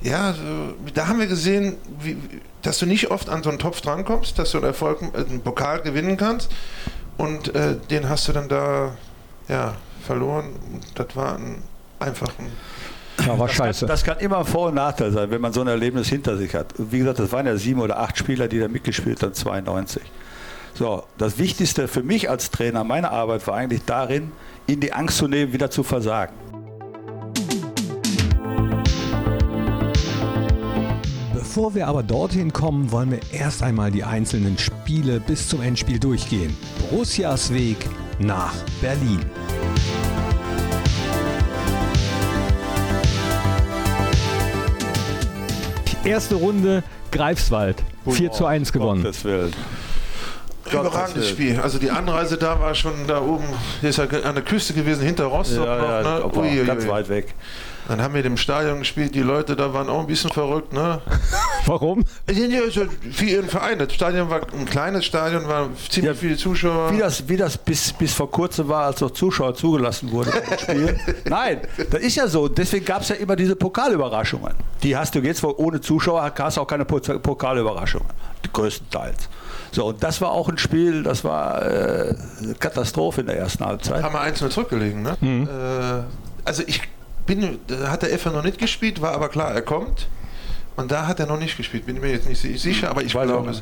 ja, 0.01 0.33
so, 0.33 0.75
da 0.93 1.07
haben 1.07 1.19
wir 1.19 1.27
gesehen, 1.27 1.77
wie, 1.99 2.17
dass 2.61 2.79
du 2.79 2.85
nicht 2.85 3.11
oft 3.11 3.29
an 3.29 3.43
so 3.43 3.49
einen 3.49 3.59
Topf 3.59 3.81
drankommst, 3.81 4.37
dass 4.37 4.51
du 4.51 4.57
einen 4.57 4.67
Erfolg, 4.67 5.01
einen 5.01 5.41
Pokal 5.41 5.81
gewinnen 5.81 6.17
kannst 6.17 6.51
und 7.17 7.53
äh, 7.55 7.75
den 7.89 8.09
hast 8.09 8.27
du 8.27 8.33
dann 8.33 8.47
da, 8.47 8.95
ja, 9.47 9.75
verloren. 10.05 10.53
Und 10.71 10.85
das 10.95 11.15
war 11.15 11.35
ein 11.35 11.63
einfach 11.99 12.29
ein 12.39 12.47
ja, 13.25 13.37
war 13.37 13.47
das 13.47 13.55
scheiße. 13.55 13.79
Kann, 13.81 13.87
das 13.89 14.03
kann 14.03 14.17
immer 14.19 14.45
Vor- 14.45 14.69
und 14.69 14.75
Nachteil 14.75 15.11
sein, 15.11 15.29
wenn 15.29 15.41
man 15.41 15.51
so 15.51 15.61
ein 15.61 15.67
Erlebnis 15.67 16.07
hinter 16.07 16.37
sich 16.37 16.55
hat. 16.55 16.73
Wie 16.77 16.99
gesagt, 16.99 17.19
das 17.19 17.31
waren 17.31 17.45
ja 17.45 17.57
sieben 17.57 17.81
oder 17.81 17.99
acht 17.99 18.17
Spieler, 18.17 18.47
die 18.47 18.59
da 18.59 18.69
mitgespielt 18.69 19.21
haben, 19.21 19.33
92. 19.33 20.01
So, 20.73 21.03
das 21.17 21.37
Wichtigste 21.37 21.87
für 21.87 22.03
mich 22.03 22.29
als 22.29 22.51
Trainer, 22.51 22.83
meine 22.83 23.11
Arbeit 23.11 23.45
war 23.47 23.55
eigentlich 23.55 23.81
darin, 23.85 24.31
ihn 24.67 24.79
die 24.79 24.93
Angst 24.93 25.17
zu 25.17 25.27
nehmen, 25.27 25.51
wieder 25.53 25.69
zu 25.69 25.83
versagen. 25.83 26.33
Bevor 31.33 31.73
wir 31.73 31.87
aber 31.87 32.03
dorthin 32.03 32.53
kommen, 32.53 32.91
wollen 32.91 33.11
wir 33.11 33.19
erst 33.33 33.63
einmal 33.63 33.91
die 33.91 34.03
einzelnen 34.03 34.57
Spiele 34.57 35.19
bis 35.19 35.49
zum 35.49 35.61
Endspiel 35.61 35.99
durchgehen. 35.99 36.55
Borussias 36.89 37.53
Weg 37.53 37.77
nach 38.19 38.53
Berlin. 38.81 39.19
Erste 46.03 46.35
Runde 46.35 46.83
Greifswald. 47.11 47.83
4 48.07 48.31
zu 48.31 48.45
1 48.45 48.71
gewonnen. 48.71 49.03
Gottes 49.03 49.23
Willen. 49.25 49.53
Überragendes 50.73 51.29
Spiel. 51.29 51.59
Also 51.59 51.79
die 51.79 51.91
Anreise 51.91 52.37
da 52.37 52.59
war 52.59 52.75
schon 52.75 53.07
da 53.07 53.21
oben, 53.21 53.45
hier 53.81 53.89
ist 53.89 53.97
ja 53.97 54.05
an 54.05 54.35
der 54.35 54.43
Küste 54.43 54.73
gewesen, 54.73 55.03
hinter 55.03 55.25
Rostock 55.25 55.65
ja, 55.65 55.77
noch. 55.77 55.89
Ja, 55.89 56.19
ne? 56.19 56.37
Ui, 56.37 56.65
ganz 56.65 56.83
ui. 56.83 56.89
weit 56.89 57.09
weg. 57.09 57.35
Dann 57.89 58.03
haben 58.03 58.13
wir 58.13 58.23
im 58.23 58.37
Stadion 58.37 58.77
gespielt, 58.79 59.15
die 59.15 59.21
Leute 59.21 59.55
da 59.55 59.73
waren 59.73 59.89
auch 59.89 60.01
ein 60.01 60.05
bisschen 60.05 60.29
verrückt. 60.29 60.73
Ne? 60.73 61.01
Warum? 61.65 62.05
Für 62.27 63.25
ihren 63.25 63.49
Verein. 63.49 63.79
Das 63.79 63.91
Stadion 63.95 64.29
war 64.29 64.41
ein 64.53 64.65
kleines 64.67 65.05
Stadion, 65.05 65.47
waren 65.47 65.75
ziemlich 65.75 66.13
ja, 66.13 66.13
viele 66.13 66.37
Zuschauer. 66.37 66.93
Wie 66.93 66.99
das, 66.99 67.27
wie 67.27 67.35
das 67.35 67.57
bis, 67.57 67.91
bis 67.93 68.13
vor 68.13 68.29
kurzem 68.29 68.67
war, 68.67 68.85
als 68.85 69.01
noch 69.01 69.09
Zuschauer 69.09 69.55
zugelassen 69.55 70.11
wurden 70.11 70.31
Nein, 71.25 71.61
das 71.89 72.01
ist 72.01 72.15
ja 72.15 72.27
so. 72.27 72.47
Deswegen 72.47 72.85
gab 72.85 73.01
es 73.01 73.09
ja 73.09 73.15
immer 73.15 73.35
diese 73.35 73.55
Pokalüberraschungen. 73.55 74.53
Die 74.83 74.95
hast 74.95 75.15
du 75.15 75.19
jetzt, 75.21 75.43
ohne 75.43 75.81
Zuschauer 75.81 76.31
hast 76.37 76.57
du 76.57 76.61
auch 76.61 76.67
keine 76.67 76.85
Pokalüberraschungen. 76.85 78.07
Größtenteils. 78.53 79.29
So, 79.71 79.87
und 79.87 80.03
das 80.03 80.19
war 80.21 80.31
auch 80.31 80.49
ein 80.49 80.57
Spiel, 80.57 81.03
das 81.03 81.23
war 81.23 81.65
äh, 81.65 82.15
Katastrophe 82.59 83.21
in 83.21 83.27
der 83.27 83.37
ersten 83.37 83.65
Halbzeit. 83.65 84.03
Haben 84.03 84.13
wir 84.13 84.21
eins 84.21 84.41
nur 84.41 84.49
zurückgelegen, 84.49 85.03
ne? 85.03 85.17
Mhm. 85.21 85.47
Äh, 85.47 86.03
also 86.45 86.63
ich 86.65 86.81
bin, 87.25 87.59
da 87.67 87.89
hat 87.89 88.01
der 88.01 88.11
Effer 88.11 88.31
noch 88.31 88.43
nicht 88.43 88.57
gespielt, 88.57 89.01
war 89.01 89.13
aber 89.13 89.29
klar, 89.29 89.53
er 89.53 89.61
kommt. 89.61 90.07
Und 90.75 90.91
da 90.91 91.07
hat 91.07 91.19
er 91.19 91.25
noch 91.25 91.37
nicht 91.37 91.57
gespielt, 91.57 91.85
bin 91.85 91.99
mir 91.99 92.11
jetzt 92.11 92.27
nicht 92.27 92.41
sicher, 92.41 92.89
aber 92.89 93.03
ich 93.03 93.11
glaube 93.11 93.49
es. 93.49 93.61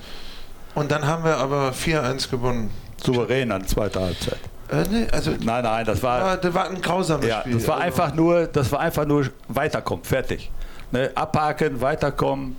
Und 0.76 0.91
dann 0.91 1.08
haben 1.08 1.24
wir 1.24 1.38
aber 1.38 1.72
4-1 1.72 2.30
gewonnen. 2.30 2.70
Souverän 3.04 3.52
an 3.52 3.65
zweiter 3.65 4.02
Halbzeit. 4.02 4.38
Äh, 4.70 4.84
nee, 4.91 5.08
also 5.12 5.32
nein, 5.32 5.63
nein, 5.63 5.86
das 5.86 6.04
war, 6.04 6.22
war, 6.22 6.38
das 6.38 6.54
war 6.54 6.70
ein 6.70 6.82
grausames 6.82 7.26
ja, 7.26 7.41
Spiel. 7.41 7.54
Das 7.54 7.67
war, 7.67 7.76
also. 7.76 7.86
einfach 7.86 8.15
nur, 8.15 8.48
das 8.48 8.72
war 8.72 8.80
einfach 8.82 9.06
nur 9.06 9.28
weiterkommen, 9.48 10.04
fertig. 10.04 10.52
Ne, 10.91 11.12
abhaken, 11.15 11.82
weiterkommen. 11.82 12.58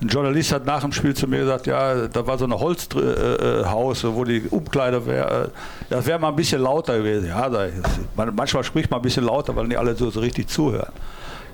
Ein 0.00 0.08
Journalist 0.08 0.52
hat 0.52 0.66
nach 0.66 0.82
dem 0.82 0.92
Spiel 0.92 1.14
zu 1.14 1.26
mir 1.26 1.40
gesagt, 1.40 1.66
ja, 1.66 2.06
da 2.06 2.26
war 2.26 2.36
so 2.36 2.44
ein 2.44 2.52
Holzhaus, 2.52 4.04
wo 4.04 4.24
die 4.24 4.42
Umkleider 4.50 5.06
wäre. 5.06 5.44
Äh, 5.44 5.48
das 5.88 6.04
wäre 6.04 6.18
mal 6.18 6.28
ein 6.28 6.36
bisschen 6.36 6.60
lauter 6.60 6.98
gewesen. 6.98 7.28
Ja, 7.28 7.50
manchmal 8.14 8.62
spricht 8.62 8.90
man 8.90 9.00
ein 9.00 9.02
bisschen 9.02 9.24
lauter, 9.24 9.56
weil 9.56 9.68
nicht 9.68 9.78
alle 9.78 9.96
so, 9.96 10.10
so 10.10 10.20
richtig 10.20 10.48
zuhören. 10.48 10.92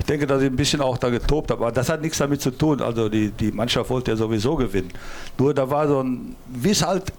Ich 0.01 0.07
denke, 0.07 0.27
dass 0.27 0.43
ich 0.43 0.51
ein 0.51 0.57
bisschen 0.57 0.81
auch 0.81 0.99
da 0.99 1.11
getobt 1.11 1.53
habe, 1.53 1.63
aber 1.63 1.73
das 1.73 1.89
hat 1.89 2.03
nichts 2.03 2.19
damit 2.19 2.41
zu 2.41 2.51
tun. 2.51 2.81
Also 2.81 3.09
die, 3.09 3.31
die 3.31 3.53
Mannschaft 3.53 3.89
wollte 3.91 4.11
ja 4.11 4.17
sowieso 4.17 4.57
gewinnen. 4.57 4.93
Nur 5.39 5.55
da 5.55 5.71
war 5.71 5.87
so 5.87 6.03
ein, 6.03 6.35
wie 6.49 6.71
es 6.71 6.85
halt, 6.85 7.13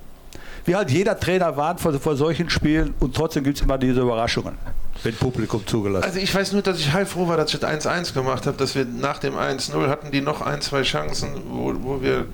wie 0.65 0.75
halt 0.75 0.91
jeder 0.91 1.17
Trainer 1.17 1.55
warnt 1.55 1.79
vor, 1.79 1.93
vor 1.93 2.17
solchen 2.17 2.49
Spielen 2.49 2.93
und 2.99 3.15
trotzdem 3.15 3.45
gibt 3.45 3.57
es 3.57 3.63
immer 3.63 3.77
diese 3.77 4.01
Überraschungen 4.01 4.57
wenn 5.03 5.15
Publikum 5.15 5.65
zugelassen. 5.67 6.05
Also 6.05 6.19
ich 6.19 6.33
weiß 6.33 6.53
nur, 6.53 6.61
dass 6.61 6.79
ich 6.79 6.93
heilfroh 6.93 7.27
war, 7.27 7.37
dass 7.37 7.53
ich 7.53 7.59
das 7.59 7.85
1-1 7.85 8.13
gemacht 8.13 8.47
habe, 8.47 8.57
dass 8.57 8.75
wir 8.75 8.85
nach 8.85 9.19
dem 9.19 9.35
1-0 9.35 9.87
hatten 9.87 10.11
die 10.11 10.21
noch 10.21 10.41
ein, 10.41 10.61
zwei 10.61 10.83
Chancen, 10.83 11.29
wo, 11.49 11.73
wo 11.81 12.01
wir 12.01 12.27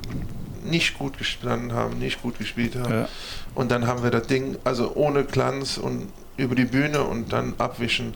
nicht 0.63 0.97
gut 0.97 1.17
gestanden 1.17 1.73
haben, 1.73 1.97
nicht 1.99 2.21
gut 2.21 2.37
gespielt 2.37 2.75
haben. 2.75 2.93
Ja. 2.93 3.07
Und 3.55 3.71
dann 3.71 3.87
haben 3.87 4.03
wir 4.03 4.11
das 4.11 4.27
Ding, 4.27 4.57
also 4.63 4.93
ohne 4.95 5.23
Glanz 5.23 5.77
und 5.77 6.11
über 6.37 6.55
die 6.55 6.65
Bühne 6.65 7.03
und 7.03 7.33
dann 7.33 7.53
abwischen. 7.57 8.13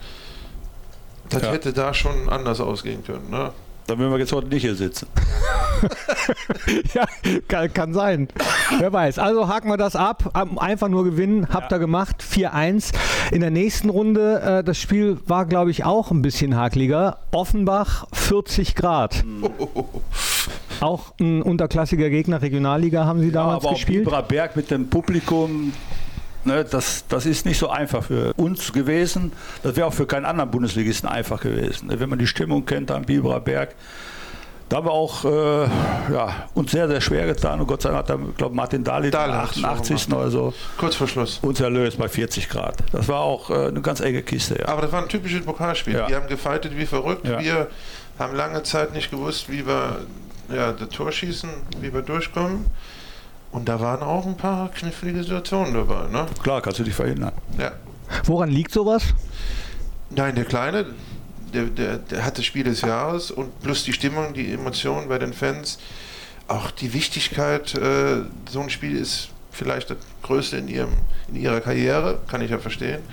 Das 1.30 1.44
ja. 1.44 1.52
hätte 1.52 1.74
da 1.74 1.94
schon 1.94 2.30
anders 2.30 2.60
ausgehen 2.60 3.04
können. 3.04 3.30
Ne? 3.30 3.52
Dann 3.88 4.00
würden 4.00 4.12
wir 4.12 4.20
jetzt 4.20 4.32
heute 4.32 4.48
nicht 4.48 4.62
hier 4.62 4.76
sitzen. 4.76 5.08
ja, 6.94 7.06
kann, 7.48 7.74
kann, 7.74 7.94
sein. 7.94 8.30
Wer 8.80 8.94
weiß. 8.94 9.20
Also 9.20 9.48
haken 9.48 9.70
wir 9.70 9.78
das 9.78 9.96
ab. 9.96 10.32
Einfach 10.58 10.88
nur 10.88 11.04
gewinnen. 11.04 11.50
Habt 11.52 11.72
ihr 11.72 11.80
gemacht. 11.80 12.24
4-1. 12.24 12.94
In 13.32 13.42
der 13.42 13.52
nächsten 13.52 13.90
Runde, 13.90 14.42
äh, 14.42 14.64
das 14.64 14.78
Spiel 14.78 15.18
war, 15.26 15.46
glaube 15.46 15.72
ich, 15.72 15.84
auch 15.84 16.12
ein 16.12 16.22
bisschen 16.22 16.56
hakliger. 16.56 17.18
Offenbach 17.32 18.08
40 18.14 18.76
Grad. 18.76 19.24
Auch 20.80 21.14
ein 21.20 21.42
unterklassiger 21.42 22.10
Gegner, 22.10 22.42
Regionalliga 22.42 23.06
haben 23.06 23.22
sie 23.22 23.28
ja, 23.28 23.34
damals 23.34 23.64
aber 23.64 23.74
gespielt. 23.74 24.06
Aber 24.08 24.22
Berg 24.22 24.58
mit 24.58 24.70
dem 24.70 24.90
Publikum, 24.90 25.72
Ne, 26.46 26.66
das, 26.66 27.06
das 27.08 27.26
ist 27.26 27.46
nicht 27.46 27.58
so 27.58 27.70
einfach 27.70 28.04
für 28.04 28.34
uns 28.34 28.74
gewesen. 28.74 29.32
Das 29.64 29.76
wäre 29.76 29.88
auch 29.88 29.94
für 29.94 30.06
keinen 30.06 30.26
anderen 30.26 30.52
Bundesligisten 30.52 31.08
einfach 31.08 31.42
gewesen. 31.42 31.88
Ne, 31.88 32.00
wenn 32.00 32.10
man 32.10 32.20
die 32.20 32.28
Stimmung 32.28 32.66
kennt 32.66 32.92
am 32.92 33.04
Biberer 33.04 33.40
Berg, 33.40 33.76
da 34.70 34.78
haben 34.78 34.88
wir 34.88 34.92
auch 34.92 35.24
äh, 35.24 35.64
ja, 36.14 36.48
uns 36.54 36.72
sehr, 36.72 36.88
sehr 36.88 37.00
schwer 37.00 37.28
getan. 37.28 37.60
Und 37.60 37.68
Gott 37.68 37.84
sei 37.84 37.92
Dank 37.92 38.10
hat, 38.10 38.20
ich 38.30 38.38
glaube, 38.38 38.56
Martin 38.56 38.84
Dahlin, 38.84 39.12
Dahl 39.12 39.32
88. 39.32 40.12
oder 40.12 40.32
so, 40.32 40.54
kurz 40.78 40.96
vor 40.96 41.08
Schluss, 41.08 41.40
uns 41.44 41.60
erlöst 41.60 41.98
bei 41.98 42.10
40 42.10 42.50
Grad. 42.50 42.78
Das 42.92 43.08
war 43.08 43.20
auch 43.20 43.50
äh, 43.50 43.68
eine 43.68 43.82
ganz 43.82 44.00
enge 44.00 44.24
Kiste. 44.24 44.58
Ja. 44.60 44.70
Aber 44.70 44.82
das 44.82 44.92
war 44.92 45.02
ein 45.02 45.10
typisches 45.10 45.46
Pokalspiel. 45.46 45.94
Ja. 45.94 46.10
Wir 46.10 46.16
haben 46.16 46.28
gefeitet 46.28 46.76
wie 46.76 46.86
verrückt. 46.86 47.28
Ja. 47.28 47.40
Wir 47.40 47.68
haben 48.18 48.36
lange 48.36 48.64
Zeit 48.64 48.94
nicht 48.94 49.12
gewusst, 49.12 49.50
wie 49.50 49.66
wir 49.68 49.98
ja, 50.54 50.72
das 50.72 50.90
Tor 50.90 51.12
schießen, 51.12 51.50
wie 51.80 51.94
wir 51.94 52.02
durchkommen. 52.02 52.66
Und 53.54 53.70
da 53.70 53.80
waren 53.80 54.02
auch 54.02 54.26
ein 54.26 54.36
paar 54.36 54.70
knifflige 54.72 55.24
Situationen 55.24 55.76
dabei. 55.76 56.08
Ne? 56.10 56.26
Klar, 56.42 56.62
kannst 56.62 56.80
du 56.80 56.84
dich 56.84 56.96
verhindern. 56.96 57.34
Ja. 57.58 57.72
Woran 58.26 58.50
liegt 58.50 58.72
sowas? 58.72 59.04
Nein, 60.10 60.36
der 60.36 60.46
Kleine, 60.46 60.88
der, 61.54 61.66
der, 61.66 61.98
der 62.00 62.26
hat 62.26 62.40
das 62.40 62.46
Spiel 62.46 62.64
des 62.64 62.82
Jahres 62.82 63.30
und 63.30 63.62
plus 63.62 63.84
die 63.84 63.94
Stimmung, 63.94 64.34
die 64.34 64.52
Emotionen 64.52 65.08
bei 65.08 65.20
den 65.20 65.34
Fans, 65.34 65.78
auch 66.48 66.72
die 66.72 66.94
Wichtigkeit, 66.94 67.76
äh, 67.76 68.24
so 68.50 68.60
ein 68.60 68.72
Spiel 68.72 68.98
ist 68.98 69.30
vielleicht 69.52 69.92
das 69.92 69.98
Größte 70.24 70.58
in, 70.58 70.68
ihrem, 70.68 70.94
in 71.28 71.36
ihrer 71.36 71.62
Karriere, 71.62 72.20
kann 72.28 72.42
ich 72.42 72.50
ja 72.50 72.58
verstehen. 72.58 73.04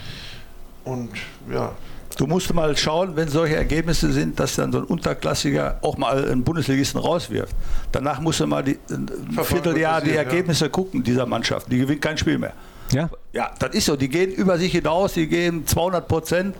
Und 0.84 1.10
ja, 1.52 1.72
Du 2.20 2.26
musst 2.26 2.52
mal 2.52 2.76
schauen, 2.76 3.16
wenn 3.16 3.28
solche 3.28 3.56
Ergebnisse 3.56 4.12
sind, 4.12 4.38
dass 4.38 4.54
dann 4.56 4.70
so 4.72 4.76
ein 4.76 4.84
Unterklassiger 4.84 5.78
auch 5.80 5.96
mal 5.96 6.22
einen 6.22 6.44
Bundesligisten 6.44 7.00
rauswirft. 7.00 7.56
Danach 7.92 8.20
musst 8.20 8.40
du 8.40 8.46
mal 8.46 8.62
die, 8.62 8.78
ein 8.90 9.08
Vierteljahr 9.42 10.02
die 10.02 10.10
Ergebnisse 10.10 10.66
ja. 10.66 10.70
gucken 10.70 11.02
dieser 11.02 11.24
Mannschaft. 11.24 11.72
Die 11.72 11.78
gewinnt 11.78 12.02
kein 12.02 12.18
Spiel 12.18 12.36
mehr. 12.36 12.52
Ja? 12.92 13.08
Ja, 13.32 13.50
das 13.58 13.74
ist 13.74 13.86
so. 13.86 13.96
Die 13.96 14.10
gehen 14.10 14.32
über 14.32 14.58
sich 14.58 14.70
hinaus, 14.70 15.14
die 15.14 15.28
gehen 15.28 15.66
200 15.66 16.06
Prozent 16.06 16.56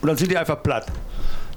und 0.00 0.08
dann 0.08 0.16
sind 0.16 0.32
die 0.32 0.38
einfach 0.38 0.60
platt. 0.60 0.86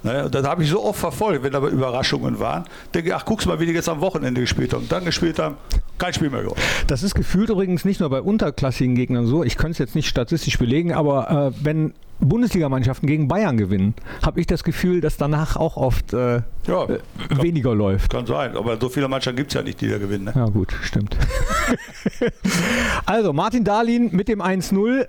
Und 0.03 0.35
das 0.35 0.45
habe 0.45 0.63
ich 0.63 0.69
so 0.69 0.85
oft 0.85 0.99
verfolgt, 0.99 1.41
wenn 1.41 1.51
da 1.51 1.59
Überraschungen 1.59 2.39
waren. 2.39 2.65
Denke, 2.93 3.15
ach, 3.15 3.25
guck's 3.25 3.47
mal, 3.47 3.59
wie 3.59 3.65
die 3.65 3.71
jetzt 3.71 3.89
am 3.89 3.99
Wochenende 3.99 4.41
gespielt 4.41 4.73
haben. 4.73 4.83
Und 4.83 4.91
dann 4.91 5.05
gespielt 5.05 5.39
haben, 5.39 5.57
kein 5.99 6.13
Spiel 6.13 6.29
mehr 6.29 6.41
gewonnen. 6.41 6.61
Das 6.87 7.03
ist 7.03 7.13
gefühlt 7.13 7.49
übrigens 7.49 7.85
nicht 7.85 7.99
nur 7.99 8.09
bei 8.09 8.21
unterklassigen 8.21 8.95
Gegnern 8.95 9.25
so. 9.25 9.43
Ich 9.43 9.57
könnte 9.57 9.73
es 9.73 9.77
jetzt 9.77 9.95
nicht 9.95 10.07
statistisch 10.07 10.57
belegen, 10.57 10.93
aber 10.93 11.53
äh, 11.55 11.63
wenn 11.63 11.93
Bundesligamannschaften 12.19 13.07
gegen 13.07 13.27
Bayern 13.27 13.57
gewinnen, 13.57 13.93
habe 14.25 14.39
ich 14.39 14.47
das 14.47 14.63
Gefühl, 14.63 15.01
dass 15.01 15.17
danach 15.17 15.55
auch 15.55 15.77
oft 15.77 16.13
äh, 16.13 16.41
ja, 16.67 16.83
äh, 16.85 16.99
weniger 17.41 17.73
läuft. 17.75 18.11
Kann 18.11 18.25
sein, 18.25 18.57
aber 18.57 18.77
so 18.79 18.89
viele 18.89 19.07
Mannschaften 19.07 19.37
gibt 19.37 19.51
es 19.51 19.53
ja 19.53 19.61
nicht, 19.61 19.79
die 19.81 19.89
da 19.89 19.97
gewinnen. 19.97 20.25
Ne? 20.25 20.33
Ja 20.35 20.45
gut, 20.45 20.73
stimmt. 20.81 21.15
also 23.05 23.31
Martin 23.31 23.63
Dahlin 23.63 24.09
mit 24.11 24.27
dem 24.27 24.41
1-0 24.41 25.07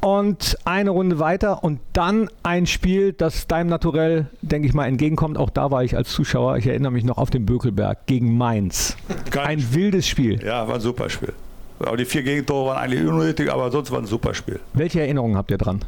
und 0.00 0.56
eine 0.64 0.90
Runde 0.90 1.18
weiter 1.18 1.64
und 1.64 1.80
dann 1.92 2.30
ein 2.42 2.66
Spiel, 2.66 3.12
das 3.12 3.46
deinem 3.46 3.68
Naturell, 3.68 4.26
denke 4.42 4.68
ich 4.68 4.74
mal, 4.74 4.86
entgegenkommt. 4.86 5.38
Auch 5.38 5.50
da 5.50 5.70
war 5.70 5.84
ich 5.84 5.96
als 5.96 6.10
Zuschauer. 6.10 6.56
Ich 6.56 6.66
erinnere 6.66 6.92
mich 6.92 7.04
noch 7.04 7.18
auf 7.18 7.30
den 7.30 7.46
Bökelberg 7.46 8.06
gegen 8.06 8.36
Mainz. 8.36 8.96
Geil. 9.30 9.46
Ein 9.46 9.74
wildes 9.74 10.06
Spiel. 10.06 10.42
Ja, 10.44 10.68
war 10.68 10.76
ein 10.76 10.80
super 10.80 11.10
Spiel. 11.10 11.32
Aber 11.80 11.96
die 11.96 12.04
vier 12.04 12.22
Gegentore 12.22 12.70
waren 12.70 12.78
eigentlich 12.78 13.06
unnötig, 13.06 13.52
aber 13.52 13.70
sonst 13.70 13.90
war 13.90 13.98
ein 13.98 14.06
super 14.06 14.34
Spiel. 14.34 14.60
Welche 14.74 15.00
Erinnerungen 15.00 15.36
habt 15.36 15.50
ihr 15.50 15.58
dran? 15.58 15.84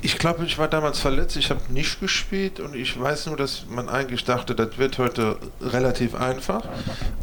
Ich 0.00 0.16
glaube, 0.18 0.44
ich 0.44 0.58
war 0.58 0.68
damals 0.68 1.00
verletzt, 1.00 1.36
ich 1.36 1.50
habe 1.50 1.60
nicht 1.70 1.98
gespielt 1.98 2.60
und 2.60 2.76
ich 2.76 3.00
weiß 3.00 3.26
nur, 3.26 3.36
dass 3.36 3.66
man 3.68 3.88
eigentlich 3.88 4.24
dachte, 4.24 4.54
das 4.54 4.78
wird 4.78 4.96
heute 4.98 5.36
relativ 5.60 6.14
einfach. 6.14 6.62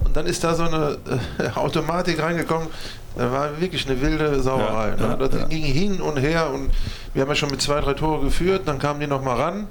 Und 0.03 0.17
dann 0.17 0.25
ist 0.25 0.43
da 0.43 0.55
so 0.55 0.63
eine 0.63 0.97
äh, 1.39 1.49
Automatik 1.55 2.21
reingekommen, 2.21 2.67
da 3.15 3.31
war 3.31 3.59
wirklich 3.59 3.87
eine 3.87 3.99
wilde 4.01 4.39
Sauerei. 4.41 4.95
Ja, 4.99 5.15
ne? 5.15 5.17
Das 5.17 5.33
ja. 5.33 5.47
ging 5.47 5.63
hin 5.63 6.01
und 6.01 6.17
her 6.17 6.49
und 6.53 6.69
wir 7.13 7.21
haben 7.21 7.29
ja 7.29 7.35
schon 7.35 7.49
mit 7.49 7.61
zwei, 7.61 7.79
drei 7.81 7.93
Tore 7.93 8.25
geführt, 8.25 8.63
dann 8.65 8.79
kamen 8.79 8.99
die 8.99 9.07
nochmal 9.07 9.37
ran. 9.37 9.67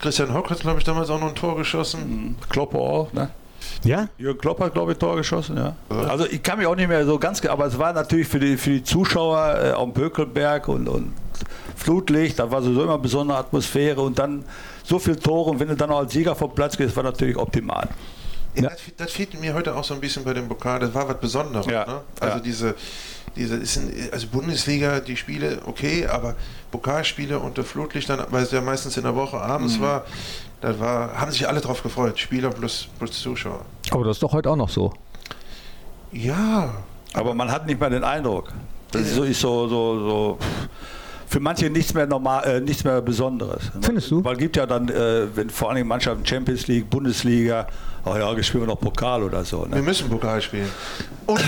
Christian 0.00 0.32
Hock 0.32 0.50
hat, 0.50 0.60
glaube 0.60 0.78
ich, 0.78 0.84
damals 0.84 1.10
auch 1.10 1.20
noch 1.20 1.28
ein 1.28 1.34
Tor 1.34 1.56
geschossen. 1.56 2.00
Mhm. 2.00 2.36
Klopper 2.48 2.78
auch, 2.78 3.12
ne? 3.12 3.30
Ja? 3.84 4.08
Jürgen 4.18 4.40
Klopp 4.40 4.60
hat, 4.60 4.72
glaube 4.72 4.92
ich, 4.92 4.98
Tor 4.98 5.16
geschossen, 5.16 5.56
ja. 5.56 5.74
Also 6.08 6.26
ich 6.26 6.42
kann 6.42 6.58
mich 6.58 6.66
auch 6.66 6.74
nicht 6.74 6.88
mehr 6.88 7.04
so 7.04 7.18
ganz, 7.18 7.44
aber 7.44 7.66
es 7.66 7.78
war 7.78 7.92
natürlich 7.92 8.26
für 8.26 8.40
die, 8.40 8.56
für 8.56 8.70
die 8.70 8.84
Zuschauer 8.84 9.58
äh, 9.62 9.70
am 9.72 9.92
Bökelberg 9.92 10.68
und, 10.68 10.88
und 10.88 11.12
Flutlicht, 11.76 12.38
da 12.38 12.50
war 12.50 12.62
sowieso 12.62 12.82
immer 12.82 12.94
eine 12.94 13.02
besondere 13.02 13.38
Atmosphäre 13.38 14.00
und 14.00 14.18
dann 14.18 14.44
so 14.84 14.98
viele 14.98 15.18
Tore 15.18 15.50
und 15.50 15.60
wenn 15.60 15.68
du 15.68 15.76
dann 15.76 15.90
auch 15.90 16.00
als 16.00 16.12
Sieger 16.12 16.34
vom 16.34 16.54
Platz 16.54 16.76
gehst, 16.76 16.96
war 16.96 17.04
natürlich 17.04 17.36
optimal. 17.36 17.88
Ja, 18.54 18.62
das, 18.62 18.80
das 18.96 19.12
fehlt 19.12 19.38
mir 19.40 19.54
heute 19.54 19.74
auch 19.74 19.84
so 19.84 19.94
ein 19.94 20.00
bisschen 20.00 20.24
bei 20.24 20.34
dem 20.34 20.48
Pokal. 20.48 20.80
Das 20.80 20.92
war 20.94 21.08
was 21.08 21.18
Besonderes. 21.18 21.66
Ja, 21.66 21.86
ne? 21.86 22.00
Also 22.20 22.36
ja. 22.36 22.40
diese, 22.40 22.74
diese 23.36 23.56
ist 23.56 23.76
ein, 23.76 23.92
also 24.12 24.26
Bundesliga, 24.26 25.00
die 25.00 25.16
Spiele, 25.16 25.60
okay, 25.66 26.06
aber 26.06 26.34
Pokalspiele 26.70 27.38
unter 27.38 27.64
Flutlichtern, 27.64 28.24
weil 28.30 28.42
es 28.42 28.50
ja 28.50 28.60
meistens 28.60 28.96
in 28.96 29.04
der 29.04 29.14
Woche 29.14 29.40
abends 29.40 29.78
mhm. 29.78 29.82
war, 29.82 30.04
da 30.60 30.78
war, 30.78 31.20
haben 31.20 31.30
sich 31.30 31.48
alle 31.48 31.60
drauf 31.60 31.82
gefreut. 31.82 32.18
Spieler 32.18 32.50
plus, 32.50 32.88
plus 32.98 33.20
Zuschauer. 33.20 33.64
Aber 33.90 34.04
das 34.04 34.16
ist 34.16 34.22
doch 34.22 34.32
heute 34.32 34.50
auch 34.50 34.56
noch 34.56 34.68
so. 34.68 34.92
Ja. 36.12 36.74
Aber 37.12 37.34
man 37.34 37.50
hat 37.50 37.66
nicht 37.66 37.80
mehr 37.80 37.90
den 37.90 38.04
Eindruck. 38.04 38.52
Das 38.90 39.02
ist 39.02 39.14
so, 39.14 39.22
ist 39.22 39.40
so, 39.40 39.68
so, 39.68 39.98
so 40.00 40.38
für 41.30 41.38
manche 41.38 41.70
nichts 41.70 41.94
mehr 41.94 42.06
normal, 42.08 42.44
äh, 42.44 42.60
nichts 42.60 42.82
mehr 42.82 43.00
Besonderes. 43.00 43.70
Findest 43.80 44.10
du? 44.10 44.24
Weil 44.24 44.32
es 44.32 44.38
gibt 44.40 44.56
ja 44.56 44.66
dann, 44.66 44.88
äh, 44.88 45.28
wenn 45.36 45.48
vor 45.48 45.70
allem 45.70 45.86
Mannschaften 45.86 46.26
Champions 46.26 46.66
League, 46.66 46.90
Bundesliga, 46.90 47.68
oh 48.04 48.16
ja, 48.16 48.42
spielen 48.42 48.64
wir 48.64 48.66
noch 48.66 48.80
Pokal 48.80 49.22
oder 49.22 49.44
so. 49.44 49.64
Ne? 49.64 49.76
Wir 49.76 49.82
müssen 49.82 50.08
Pokal 50.08 50.42
spielen. 50.42 50.68
Und 51.26 51.40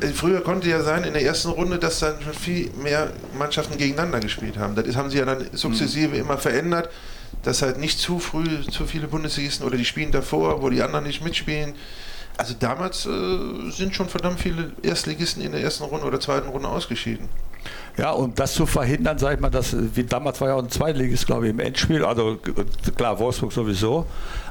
äh, 0.00 0.06
früher 0.06 0.40
konnte 0.40 0.70
ja 0.70 0.82
sein 0.82 1.04
in 1.04 1.12
der 1.12 1.22
ersten 1.22 1.50
Runde, 1.50 1.78
dass 1.78 1.98
dann 1.98 2.14
viel 2.40 2.70
mehr 2.82 3.10
Mannschaften 3.38 3.76
gegeneinander 3.76 4.20
gespielt 4.20 4.56
haben. 4.56 4.74
Das 4.74 4.96
haben 4.96 5.10
sie 5.10 5.18
ja 5.18 5.26
dann 5.26 5.44
sukzessive 5.52 6.14
mhm. 6.14 6.22
immer 6.22 6.38
verändert, 6.38 6.88
dass 7.42 7.60
halt 7.60 7.78
nicht 7.78 7.98
zu 7.98 8.20
früh 8.20 8.62
zu 8.70 8.86
viele 8.86 9.08
Bundesligisten 9.08 9.66
oder 9.66 9.76
die 9.76 9.84
spielen 9.84 10.10
davor, 10.10 10.62
wo 10.62 10.70
die 10.70 10.80
anderen 10.80 11.04
nicht 11.04 11.22
mitspielen. 11.22 11.74
Also 12.38 12.54
damals 12.58 13.04
äh, 13.04 13.70
sind 13.72 13.94
schon 13.94 14.08
verdammt 14.08 14.40
viele 14.40 14.72
Erstligisten 14.82 15.42
in 15.42 15.52
der 15.52 15.60
ersten 15.60 15.84
Runde 15.84 16.06
oder 16.06 16.18
zweiten 16.18 16.48
Runde 16.48 16.68
ausgeschieden. 16.68 17.28
Ja, 17.98 18.12
und 18.12 18.38
das 18.38 18.54
zu 18.54 18.64
verhindern, 18.64 19.18
sag 19.18 19.34
ich 19.34 19.40
mal, 19.40 19.50
dass, 19.50 19.74
wie 19.94 20.04
damals 20.04 20.40
war 20.40 20.48
ja 20.48 20.54
auch 20.54 20.62
ein 20.62 20.70
Zweitligist, 20.70 21.26
glaube 21.26 21.46
ich, 21.46 21.50
im 21.50 21.58
Endspiel, 21.58 22.04
also 22.04 22.38
klar, 22.96 23.18
Wolfsburg 23.18 23.52
sowieso, 23.52 24.06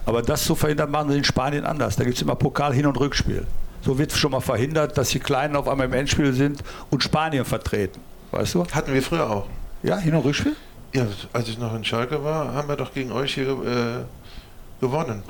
aber 0.06 0.22
das 0.22 0.44
zu 0.44 0.54
verhindern, 0.54 0.92
machen 0.92 1.12
sie 1.12 1.18
in 1.20 1.24
Spanien 1.24 1.66
anders. 1.66 1.96
Da 1.96 2.04
gibt 2.04 2.18
es 2.18 2.22
immer 2.22 2.36
Pokal, 2.36 2.74
Hin- 2.74 2.86
und 2.86 3.00
Rückspiel. 3.00 3.48
So 3.82 3.98
wird 3.98 4.12
schon 4.12 4.32
mal 4.32 4.42
verhindert, 4.42 4.98
dass 4.98 5.10
die 5.10 5.20
Kleinen 5.20 5.56
auf 5.56 5.70
einmal 5.70 5.88
im 5.88 5.94
Endspiel 5.94 6.34
sind 6.34 6.62
und 6.90 7.04
Spanien 7.04 7.46
vertreten. 7.46 8.02
Weißt 8.32 8.56
du? 8.56 8.66
Hatten 8.70 8.94
wir 8.94 9.02
früher 9.02 9.30
auch. 9.30 9.48
Ja, 9.82 9.98
Hin- 9.98 10.14
und 10.14 10.26
Rückspiel? 10.26 10.56
Ja, 10.94 11.08
als 11.32 11.48
ich 11.48 11.58
noch 11.58 11.74
in 11.74 11.86
Schalke 11.86 12.22
war, 12.22 12.54
haben 12.54 12.68
wir 12.68 12.76
doch 12.76 12.94
gegen 12.94 13.14
euch 13.14 13.34
hier 13.36 13.48
äh, 13.48 14.82
gewonnen 14.82 15.24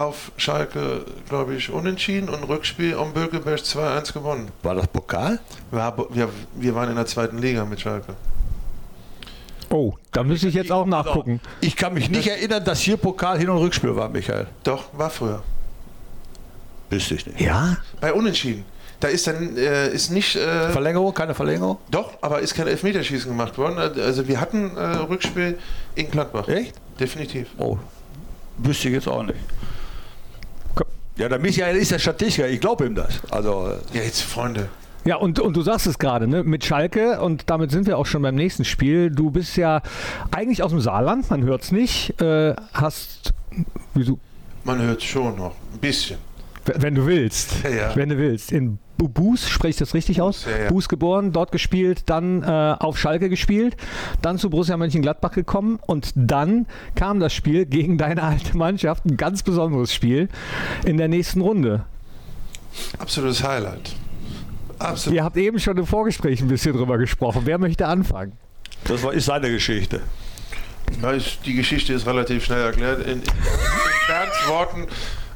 auf 0.00 0.32
Schalke, 0.38 1.04
glaube 1.28 1.54
ich, 1.54 1.70
unentschieden 1.70 2.30
und 2.30 2.44
Rückspiel 2.44 2.94
um 2.94 3.12
Bökelberg 3.12 3.60
2-1 3.60 4.14
gewonnen. 4.14 4.50
War 4.62 4.74
das 4.74 4.86
Pokal? 4.86 5.38
Wir, 5.70 5.94
wir, 6.10 6.28
wir, 6.54 6.74
waren 6.74 6.88
in 6.88 6.96
der 6.96 7.04
zweiten 7.04 7.36
Liga 7.36 7.66
mit 7.66 7.80
Schalke. 7.80 8.14
Oh, 9.68 9.92
da 10.12 10.24
müsste 10.24 10.48
ich 10.48 10.54
jetzt 10.54 10.72
auch 10.72 10.86
nachgucken. 10.86 11.40
Ich 11.60 11.76
kann 11.76 11.92
mich 11.92 12.08
nicht 12.08 12.26
erinnern, 12.26 12.64
dass 12.64 12.80
hier 12.80 12.96
Pokal 12.96 13.38
Hin- 13.38 13.50
und 13.50 13.58
Rückspiel 13.58 13.94
war, 13.94 14.08
Michael. 14.08 14.46
Doch, 14.64 14.84
war 14.94 15.10
früher. 15.10 15.42
Wüsste 16.88 17.16
ich 17.16 17.26
nicht. 17.26 17.40
Ja? 17.40 17.76
Bei 18.00 18.14
Unentschieden. 18.14 18.64
Da 19.00 19.08
ist 19.08 19.26
dann 19.26 19.56
äh, 19.56 19.90
ist 19.90 20.10
nicht. 20.10 20.34
Äh, 20.34 20.70
Verlängerung, 20.70 21.12
keine 21.12 21.34
Verlängerung? 21.34 21.78
Doch, 21.90 22.14
aber 22.22 22.40
ist 22.40 22.54
kein 22.54 22.66
Elfmeterschießen 22.66 23.30
gemacht 23.30 23.56
worden. 23.58 23.78
Also 23.78 24.26
wir 24.26 24.40
hatten 24.40 24.76
äh, 24.76 24.96
Rückspiel 24.96 25.58
in 25.94 26.10
Gladbach. 26.10 26.48
Echt? 26.48 26.74
Definitiv. 26.98 27.48
Oh, 27.58 27.78
wüsste 28.58 28.88
ich 28.88 28.94
jetzt 28.94 29.08
auch 29.08 29.22
nicht. 29.22 29.38
Ja, 31.16 31.28
der 31.28 31.38
Michael 31.38 31.76
ist 31.76 31.90
der 31.90 31.98
Statistiker, 31.98 32.48
ich 32.48 32.60
glaube 32.60 32.86
ihm 32.86 32.94
das. 32.94 33.20
Also, 33.30 33.68
äh, 33.92 33.98
ja, 33.98 34.02
jetzt 34.04 34.22
Freunde. 34.22 34.68
Ja, 35.04 35.16
und, 35.16 35.40
und 35.40 35.56
du 35.56 35.62
sagst 35.62 35.86
es 35.86 35.98
gerade, 35.98 36.28
ne? 36.28 36.44
mit 36.44 36.64
Schalke, 36.64 37.20
und 37.20 37.48
damit 37.48 37.70
sind 37.70 37.86
wir 37.86 37.96
auch 37.96 38.06
schon 38.06 38.22
beim 38.22 38.34
nächsten 38.34 38.64
Spiel. 38.64 39.10
Du 39.10 39.30
bist 39.30 39.56
ja 39.56 39.82
eigentlich 40.30 40.62
aus 40.62 40.70
dem 40.70 40.80
Saarland, 40.80 41.30
man 41.30 41.42
hört 41.42 41.62
es 41.62 41.72
nicht. 41.72 42.20
Äh, 42.20 42.54
hast. 42.74 43.32
Wieso? 43.94 44.18
Man 44.64 44.80
hört 44.82 44.98
es 44.98 45.04
schon 45.04 45.36
noch, 45.36 45.54
ein 45.72 45.78
bisschen. 45.80 46.18
Wenn 46.66 46.94
du 46.94 47.06
willst. 47.06 47.64
Ja, 47.64 47.70
ja. 47.70 47.96
Wenn 47.96 48.10
du 48.10 48.18
willst. 48.18 48.52
In 48.52 48.78
Buß, 49.08 49.48
spreche 49.48 49.70
ich 49.70 49.76
das 49.76 49.94
richtig 49.94 50.20
aus? 50.20 50.44
Ja, 50.44 50.64
ja. 50.64 50.68
Buß 50.68 50.88
geboren, 50.88 51.32
dort 51.32 51.52
gespielt, 51.52 52.02
dann 52.06 52.42
äh, 52.42 52.76
auf 52.78 52.98
Schalke 52.98 53.28
gespielt, 53.28 53.76
dann 54.22 54.38
zu 54.38 54.50
Borussia 54.50 54.76
Mönchengladbach 54.76 55.32
gekommen 55.32 55.78
und 55.86 56.12
dann 56.14 56.66
kam 56.94 57.20
das 57.20 57.32
Spiel 57.32 57.66
gegen 57.66 57.98
deine 57.98 58.22
alte 58.22 58.56
Mannschaft, 58.56 59.06
ein 59.06 59.16
ganz 59.16 59.42
besonderes 59.42 59.94
Spiel 59.94 60.28
in 60.84 60.96
der 60.96 61.08
nächsten 61.08 61.40
Runde. 61.40 61.84
Absolutes 62.98 63.42
Highlight. 63.42 63.94
Absolut. 64.78 65.16
Ihr 65.16 65.24
habt 65.24 65.36
eben 65.36 65.58
schon 65.58 65.76
im 65.76 65.86
Vorgespräch 65.86 66.40
ein 66.40 66.48
bisschen 66.48 66.74
drüber 66.74 66.96
gesprochen. 66.98 67.42
Wer 67.44 67.58
möchte 67.58 67.86
anfangen? 67.86 68.32
Das 68.84 69.02
war, 69.02 69.12
ist 69.12 69.26
seine 69.26 69.50
Geschichte. 69.50 70.00
Ja, 71.02 71.12
die 71.44 71.54
Geschichte 71.54 71.92
ist 71.92 72.06
relativ 72.06 72.44
schnell 72.44 72.62
erklärt. 72.62 73.00
In, 73.06 73.12
in, 73.12 73.18
in 73.18 73.26
Bernds 74.08 74.48
Worten 74.48 74.86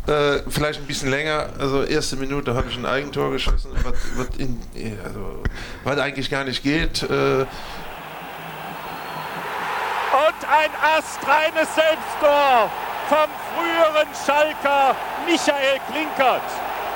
äh, 0.06 0.42
vielleicht 0.48 0.80
ein 0.80 0.86
bisschen 0.86 1.10
länger. 1.10 1.50
Also 1.58 1.82
erste 1.82 2.16
Minute 2.16 2.54
habe 2.54 2.68
ich 2.68 2.76
ein 2.76 2.86
Eigentor 2.86 3.30
geschossen, 3.30 3.70
was, 3.82 3.94
was, 4.16 4.36
in, 4.38 4.60
also, 5.04 5.42
was 5.84 5.98
eigentlich 5.98 6.30
gar 6.30 6.44
nicht 6.44 6.62
geht. 6.62 7.02
Äh, 7.02 7.46
und 10.14 10.40
ein 10.48 10.70
astreines 10.96 11.74
Selbsttor 11.74 12.70
vom 13.08 13.28
früheren 13.54 14.08
Schalker 14.24 14.94
Michael 15.26 15.80
Klinkert. 15.90 16.42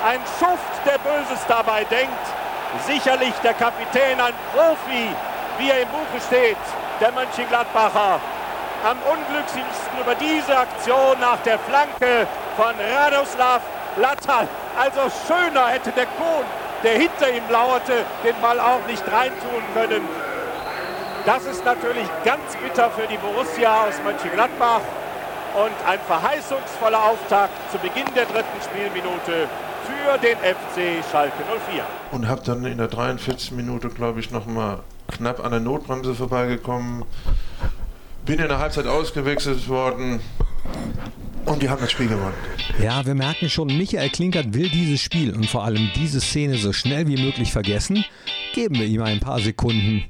Ein 0.05 0.21
Schuft, 0.39 0.85
der 0.85 0.97
Böses 0.99 1.43
dabei 1.47 1.83
denkt. 1.83 2.13
Sicherlich 2.87 3.33
der 3.43 3.53
Kapitän, 3.55 4.19
ein 4.19 4.33
Profi, 4.53 5.09
wie 5.57 5.69
er 5.69 5.81
im 5.81 5.89
Buche 5.89 6.21
steht, 6.25 6.57
der 7.01 7.11
Mönchengladbacher 7.11 8.21
am 8.83 8.97
unglücklichsten 9.03 9.99
über 9.99 10.15
diese 10.15 10.57
Aktion 10.57 11.19
nach 11.19 11.39
der 11.43 11.59
Flanke 11.59 12.27
von 12.55 12.73
Radoslav 12.79 13.61
Latal. 13.97 14.47
Also 14.77 15.01
schöner 15.27 15.67
hätte 15.67 15.91
der 15.91 16.05
Kohn, 16.05 16.45
der 16.83 16.93
hinter 16.93 17.29
ihm 17.29 17.43
lauerte, 17.49 18.05
den 18.23 18.35
Ball 18.41 18.59
auch 18.59 18.85
nicht 18.87 19.03
reintun 19.11 19.63
können. 19.73 20.03
Das 21.25 21.45
ist 21.45 21.65
natürlich 21.65 22.07
ganz 22.23 22.55
bitter 22.63 22.89
für 22.91 23.07
die 23.07 23.17
Borussia 23.17 23.87
aus 23.87 23.95
Mönchengladbach 24.03 24.81
und 25.55 25.87
ein 25.87 25.99
verheißungsvoller 26.07 27.03
Auftakt 27.03 27.53
zu 27.71 27.77
Beginn 27.79 28.05
der 28.15 28.25
dritten 28.25 28.61
Spielminute 28.63 29.49
für 29.85 30.17
den 30.19 30.37
FC 30.37 31.03
Schalke 31.11 31.43
04. 31.71 31.83
Und 32.11 32.27
habe 32.27 32.41
dann 32.45 32.63
in 32.65 32.77
der 32.77 32.87
43. 32.87 33.51
Minute, 33.51 33.89
glaube 33.89 34.19
ich, 34.21 34.31
noch 34.31 34.45
mal 34.45 34.79
knapp 35.11 35.43
an 35.43 35.51
der 35.51 35.59
Notbremse 35.59 36.15
vorbeigekommen 36.15 37.03
bin 38.25 38.39
in 38.39 38.47
der 38.47 38.59
Halbzeit 38.59 38.87
ausgewechselt 38.87 39.67
worden 39.67 40.19
und 41.45 41.61
die 41.61 41.69
haben 41.69 41.81
das 41.81 41.91
Spiel 41.91 42.07
gewonnen. 42.07 42.35
Ja, 42.81 43.05
wir 43.05 43.15
merken 43.15 43.49
schon, 43.49 43.67
Michael 43.67 44.09
Klinkert 44.09 44.53
will 44.53 44.69
dieses 44.69 45.01
Spiel 45.01 45.33
und 45.33 45.47
vor 45.47 45.63
allem 45.63 45.89
diese 45.95 46.21
Szene 46.21 46.57
so 46.57 46.73
schnell 46.73 47.07
wie 47.07 47.21
möglich 47.21 47.51
vergessen. 47.51 48.05
Geben 48.53 48.75
wir 48.75 48.85
ihm 48.85 49.01
ein 49.01 49.19
paar 49.19 49.39
Sekunden. 49.39 50.05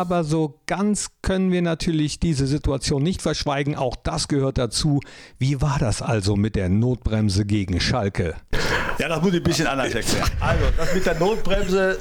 Aber 0.00 0.24
so 0.24 0.58
ganz 0.64 1.10
können 1.20 1.52
wir 1.52 1.60
natürlich 1.60 2.18
diese 2.18 2.46
Situation 2.46 3.02
nicht 3.02 3.20
verschweigen. 3.20 3.76
Auch 3.76 3.96
das 3.96 4.28
gehört 4.28 4.56
dazu. 4.56 5.00
Wie 5.38 5.60
war 5.60 5.76
das 5.78 6.00
also 6.00 6.36
mit 6.36 6.56
der 6.56 6.70
Notbremse 6.70 7.44
gegen 7.44 7.78
Schalke? 7.80 8.34
Ja, 8.98 9.08
das 9.10 9.20
muss 9.20 9.34
ich 9.34 9.40
ein 9.40 9.42
bisschen 9.42 9.66
anders 9.66 9.92
erklären. 9.92 10.30
Also, 10.40 10.64
das 10.74 10.94
mit 10.94 11.04
der 11.04 11.18
Notbremse, 11.18 11.98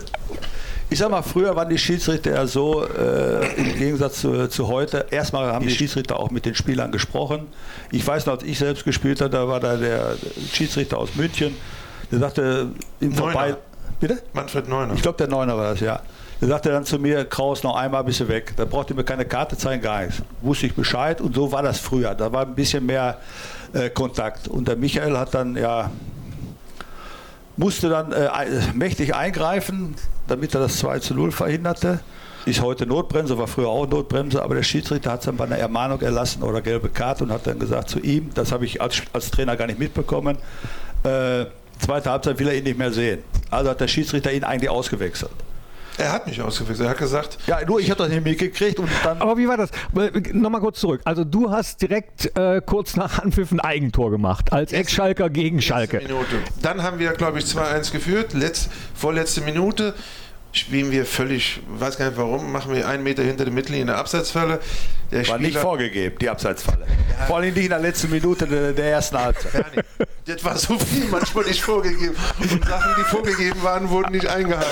ich 0.90 0.98
sag 0.98 1.12
mal, 1.12 1.24
früher 1.24 1.54
waren 1.58 1.68
die 1.68 1.78
Schiedsrichter 1.78 2.36
ja 2.36 2.48
so, 2.48 2.86
äh, 2.86 3.54
im 3.58 3.78
Gegensatz 3.78 4.22
zu, 4.22 4.48
zu, 4.48 4.70
heute, 4.70 5.08
erstmal 5.12 5.52
haben 5.52 5.68
die 5.68 5.76
Schiedsrichter 5.76 6.22
auch 6.22 6.32
mit 6.32 6.46
den 6.46 6.56
Spielern 6.56 6.94
gesprochen. 6.94 7.48
Ich 7.92 8.08
weiß 8.08 8.28
noch, 8.28 8.36
als 8.36 8.44
ich 8.44 8.60
selbst 8.60 8.86
gespielt 8.86 9.20
habe, 9.20 9.32
da 9.32 9.46
war 9.50 9.60
da 9.60 9.76
der 9.76 10.16
Schiedsrichter 10.54 11.00
aus 11.00 11.16
München, 11.16 11.54
der 12.14 12.20
sagte 12.20 12.72
ihm 13.02 13.12
vorbei. 13.12 13.58
Bitte? 14.00 14.24
Manfred 14.32 14.70
Neuner. 14.70 14.94
Ich 14.94 15.02
glaube, 15.02 15.18
der 15.18 15.28
Neuner 15.28 15.58
war 15.58 15.72
das, 15.72 15.82
ja. 15.82 16.02
Der 16.42 16.48
sagte 16.48 16.70
dann 16.70 16.86
zu 16.86 17.00
mir, 17.00 17.26
Kraus, 17.26 17.64
noch 17.64 17.76
einmal 17.76 18.04
bist 18.04 18.22
du 18.22 18.28
weg. 18.30 18.54
Da 18.56 18.64
brauchte 18.64 18.94
mir 18.94 19.04
keine 19.04 19.26
Karte 19.26 19.58
zeigen, 19.58 19.82
gar 19.82 20.02
nichts. 20.06 20.22
Wusste 20.42 20.68
ich 20.68 20.74
Bescheid 20.74 21.20
und 21.20 21.36
so 21.36 21.52
war 21.52 21.64
das 21.64 21.80
früher. 21.80 22.16
Da 22.16 22.32
war 22.32 22.46
ein 22.46 22.56
bisschen 22.56 22.86
mehr 22.86 23.18
äh, 23.74 23.90
Kontakt. 23.90 24.48
Und 24.48 24.68
der 24.68 24.78
Michael 24.78 25.18
hat 25.18 25.34
dann, 25.34 25.58
ja, 25.58 25.92
musste 27.58 27.90
dann 27.90 28.14
äh, 28.14 28.30
mächtig 28.74 29.16
eingreifen, 29.16 29.96
damit 30.28 30.56
er 30.56 30.62
das 30.62 30.78
2 30.78 31.00
zu 31.00 31.14
0 31.14 31.32
verhinderte. 31.32 32.00
Ist 32.46 32.62
heute 32.62 32.86
Notbremse, 32.86 33.38
war 33.38 33.48
früher 33.48 33.68
auch 33.68 33.86
Notbremse, 33.86 34.42
aber 34.42 34.56
der 34.56 34.64
Schiedsrichter 34.64 35.12
hat 35.12 35.20
es 35.20 35.26
dann 35.26 35.36
bei 35.36 35.44
einer 35.44 35.58
Ermahnung 35.58 36.00
erlassen 36.02 36.42
oder 36.42 36.62
gelbe 36.62 36.88
Karte 36.88 37.26
und 37.26 37.34
hat 37.34 37.46
dann 37.46 37.60
gesagt 37.60 37.90
zu 37.90 38.00
ihm, 38.00 38.30
das 38.34 38.54
habe 38.54 38.64
ich 38.64 38.82
als, 38.82 39.02
als 39.12 39.30
Trainer 39.30 39.58
gar 39.58 39.68
nicht 39.68 39.78
mitbekommen, 39.78 40.38
äh, 41.04 41.46
zweite 41.80 42.10
Halbzeit 42.10 42.40
will 42.40 42.48
er 42.48 42.56
ihn 42.56 42.64
nicht 42.64 42.78
mehr 42.78 42.94
sehen. 42.94 43.20
Also 43.52 43.70
hat 43.70 43.82
der 43.82 43.90
Schiedsrichter 43.90 44.32
ihn 44.32 44.46
eigentlich 44.46 44.70
ausgewechselt. 44.70 45.32
Er 46.00 46.14
hat 46.14 46.28
mich 46.28 46.42
ausgewechselt. 46.42 46.88
Er 46.88 46.92
hat 46.92 46.98
gesagt. 46.98 47.38
Ja, 47.46 47.60
nur 47.66 47.80
ich 47.82 47.92
habe 47.92 47.98
das 48.04 48.10
nicht 48.10 48.24
mitgekriegt 48.24 48.80
und 48.80 48.90
dann. 49.04 49.22
Aber 49.22 49.38
wie 49.38 49.48
war 49.48 49.58
das? 49.58 49.70
Nochmal 50.32 50.62
kurz 50.62 50.80
zurück. 50.80 51.02
Also 51.04 51.26
du 51.26 51.52
hast 51.52 51.82
direkt 51.82 52.38
äh, 52.38 52.62
kurz 52.66 52.96
nach 52.96 53.20
Anpfiff 53.20 53.52
ein 53.52 53.60
Eigentor 53.60 54.10
gemacht, 54.10 54.54
als 54.54 54.72
Ex-Schalker 54.72 55.30
gegen 55.30 55.62
Schalke. 55.62 55.98
Minute. 55.98 56.38
Dann 56.62 56.84
haben 56.84 57.00
wir, 57.00 57.12
glaube 57.12 57.40
ich, 57.40 57.46
2-1 57.46 57.92
geführt. 57.92 58.34
Letz, 58.34 58.70
vorletzte 58.96 59.42
Minute 59.42 59.94
spielen 60.52 60.92
wir 60.92 61.06
völlig, 61.06 61.62
weiß 61.68 61.98
gar 61.98 62.08
nicht 62.08 62.18
warum, 62.18 62.52
machen 62.52 62.74
wir 62.74 62.88
einen 62.88 63.04
Meter 63.04 63.24
hinter 63.24 63.46
der 63.46 63.54
Mittellinie 63.54 63.82
in 63.82 63.88
der 63.88 63.98
Abseitsfalle. 63.98 64.60
Der 65.12 65.20
War 65.20 65.26
Spieler, 65.26 65.40
nicht 65.40 65.58
vorgegeben, 65.58 66.18
die 66.20 66.30
Abseitsfalle. 66.30 66.86
Ja. 66.88 67.26
Vor 67.26 67.38
allem 67.38 67.54
nicht 67.54 67.64
in 67.64 67.70
der 67.70 67.80
letzten 67.80 68.10
Minute 68.10 68.48
der, 68.48 68.74
der 68.74 68.92
ersten 68.92 69.18
Halbzeit. 69.18 69.66
Das 70.26 70.44
war 70.44 70.56
so 70.56 70.78
viel 70.78 71.06
manchmal 71.10 71.46
nicht 71.46 71.62
vorgegeben. 71.62 72.16
Und 72.40 72.66
Sachen, 72.66 72.92
die 73.00 73.04
vorgegeben 73.04 73.64
waren, 73.64 73.90
wurden 73.90 74.12
nicht 74.12 74.28
eingehalten. 74.28 74.70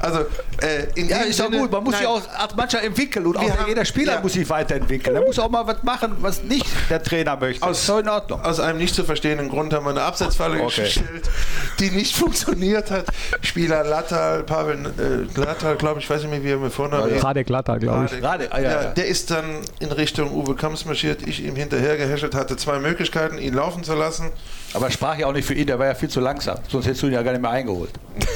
Also, 0.00 0.20
äh, 0.60 0.86
in 0.94 1.08
ja, 1.08 1.18
ist 1.18 1.38
doch 1.38 1.50
gut. 1.50 1.70
Man 1.70 1.84
muss 1.84 1.96
sich 1.96 2.06
auch 2.06 2.22
als 2.36 2.56
Mannschaft 2.56 2.84
entwickeln 2.84 3.26
und 3.26 3.36
auch 3.36 3.48
haben, 3.48 3.68
jeder 3.68 3.84
Spieler 3.84 4.14
ja. 4.14 4.20
muss 4.20 4.32
sich 4.32 4.48
weiterentwickeln. 4.48 5.14
Er 5.14 5.22
muss 5.22 5.38
auch 5.38 5.48
mal 5.48 5.66
was 5.66 5.82
machen, 5.84 6.16
was 6.20 6.42
nicht 6.42 6.66
der 6.90 7.02
Trainer 7.02 7.36
möchte. 7.36 7.64
Aus, 7.64 7.86
so 7.86 7.98
in 7.98 8.08
Ordnung. 8.08 8.40
aus 8.42 8.58
einem 8.58 8.78
nicht 8.78 8.94
zu 8.94 9.04
verstehenden 9.04 9.48
Grund 9.48 9.72
haben 9.72 9.84
wir 9.86 9.90
eine 9.90 10.02
Abseitsfalle 10.02 10.60
okay. 10.62 10.82
gestellt, 10.82 11.30
die 11.78 11.90
nicht 11.90 12.16
funktioniert 12.16 12.90
hat. 12.90 13.06
Spieler 13.42 13.84
Lattal, 13.84 14.42
Pavel 14.42 14.86
äh, 14.98 15.07
Lattal, 15.36 15.76
glaube 15.76 16.00
ich, 16.00 16.08
weiß 16.08 16.22
nicht 16.22 16.30
mehr, 16.30 16.42
wie 16.42 16.50
er 16.50 16.58
mir 16.58 16.70
vorne 16.70 16.98
hat. 16.98 17.24
Radek 17.24 17.48
Lattal, 17.48 17.78
glaube 17.78 18.06
ich. 18.06 18.22
Radek, 18.22 18.48
ah, 18.50 18.60
ja, 18.60 18.82
ja, 18.82 18.84
Der 18.90 19.06
ist 19.06 19.30
dann 19.30 19.60
in 19.80 19.92
Richtung 19.92 20.32
Uwe 20.32 20.54
Kamps 20.54 20.84
marschiert, 20.84 21.26
ich 21.26 21.44
ihm 21.44 21.56
hinterher 21.56 21.96
gehäschelt, 21.96 22.34
hatte 22.34 22.56
zwei 22.56 22.78
Möglichkeiten, 22.78 23.38
ihn 23.38 23.54
laufen 23.54 23.84
zu 23.84 23.94
lassen. 23.94 24.30
Aber 24.74 24.90
sprach 24.90 25.16
ja 25.18 25.26
auch 25.26 25.32
nicht 25.32 25.46
für 25.46 25.54
ihn, 25.54 25.66
der 25.66 25.78
war 25.78 25.86
ja 25.86 25.94
viel 25.94 26.08
zu 26.08 26.20
langsam. 26.20 26.58
Sonst 26.68 26.86
hättest 26.86 27.02
du 27.02 27.06
ihn 27.06 27.14
ja 27.14 27.22
gar 27.22 27.32
nicht 27.32 27.42
mehr 27.42 27.50
eingeholt. 27.50 27.90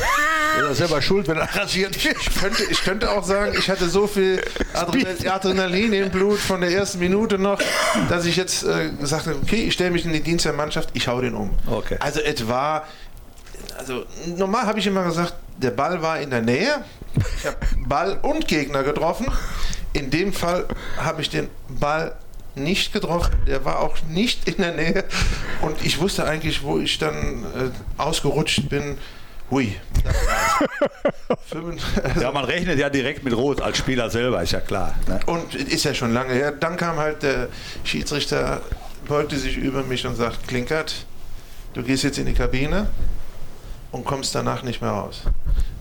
Er 0.55 0.71
ist 0.71 0.79
selber 0.79 1.01
schuld, 1.01 1.29
wenn 1.29 1.39
er 1.39 1.49
rasiert 1.57 2.05
wird. 2.05 2.17
Ich 2.21 2.35
könnte, 2.35 2.63
ich 2.65 2.83
könnte 2.83 3.11
auch 3.11 3.25
sagen, 3.25 3.55
ich 3.59 3.71
hatte 3.71 3.89
so 3.89 4.07
viel 4.07 4.43
Adrenalin 4.75 5.93
im 5.93 6.11
Blut 6.11 6.39
von 6.39 6.61
der 6.61 6.71
ersten 6.71 6.99
Minute 6.99 7.39
noch, 7.39 7.59
dass 8.09 8.27
ich 8.27 8.37
jetzt 8.37 8.65
äh, 8.65 8.91
gesagt 9.01 9.27
habe, 9.27 9.37
okay, 9.43 9.65
ich 9.65 9.73
stelle 9.73 9.91
mich 9.91 10.05
in 10.05 10.13
die 10.13 10.21
Dienst 10.21 10.45
der 10.45 10.53
Mannschaft, 10.53 10.91
ich 10.93 11.09
hau 11.09 11.21
den 11.21 11.35
um. 11.35 11.51
Okay. 11.67 11.97
Also 12.01 12.21
etwa, 12.21 12.85
also 13.79 14.05
normal 14.37 14.67
habe 14.67 14.79
ich 14.79 14.87
immer 14.87 15.05
gesagt, 15.05 15.35
der 15.59 15.71
Ball 15.71 16.03
war 16.03 16.21
in 16.21 16.31
der 16.31 16.43
Nähe. 16.43 16.85
Ich 17.39 17.47
habe 17.47 17.57
Ball 17.87 18.19
und 18.23 18.49
Gegner 18.49 18.83
getroffen. 18.83 19.27
In 19.93 20.11
dem 20.11 20.33
Fall 20.33 20.67
habe 20.97 21.21
ich 21.23 21.31
den 21.31 21.49
Ball 21.69 22.17
nicht 22.55 22.93
getroffen. 22.93 23.35
Der 23.47 23.65
war 23.65 23.81
auch 23.81 23.97
nicht 24.09 24.49
in 24.49 24.57
der 24.57 24.75
Nähe. 24.75 25.05
Und 25.61 25.85
ich 25.85 26.01
wusste 26.01 26.25
eigentlich, 26.25 26.63
wo 26.63 26.79
ich 26.79 26.99
dann 26.99 27.45
äh, 27.45 28.01
ausgerutscht 28.01 28.69
bin. 28.69 28.99
Hui. 29.51 29.77
ja, 32.21 32.33
man 32.33 32.45
rechnet 32.45 32.79
ja 32.79 32.89
direkt 32.89 33.23
mit 33.23 33.37
Rot 33.37 33.61
als 33.61 33.77
Spieler 33.77 34.09
selber, 34.09 34.43
ist 34.43 34.53
ja 34.53 34.61
klar. 34.61 34.95
Ne? 35.07 35.21
Und 35.27 35.55
ist 35.55 35.85
ja 35.85 35.93
schon 35.93 36.15
lange 36.15 36.33
her. 36.33 36.53
Dann 36.53 36.79
kam 36.79 36.97
halt 36.97 37.23
der 37.23 37.49
Schiedsrichter, 37.85 38.63
beugte 39.07 39.37
sich 39.37 39.59
über 39.59 39.83
mich 39.83 40.07
und 40.07 40.17
sagt: 40.17 40.49
Klinkert, 40.49 41.05
du 41.75 41.83
gehst 41.83 42.03
jetzt 42.05 42.19
in 42.19 42.27
die 42.27 42.33
Kabine 42.33 42.89
und 43.93 44.05
kommst 44.05 44.35
danach 44.35 44.63
nicht 44.63 44.81
mehr 44.81 44.91
raus. 44.91 45.23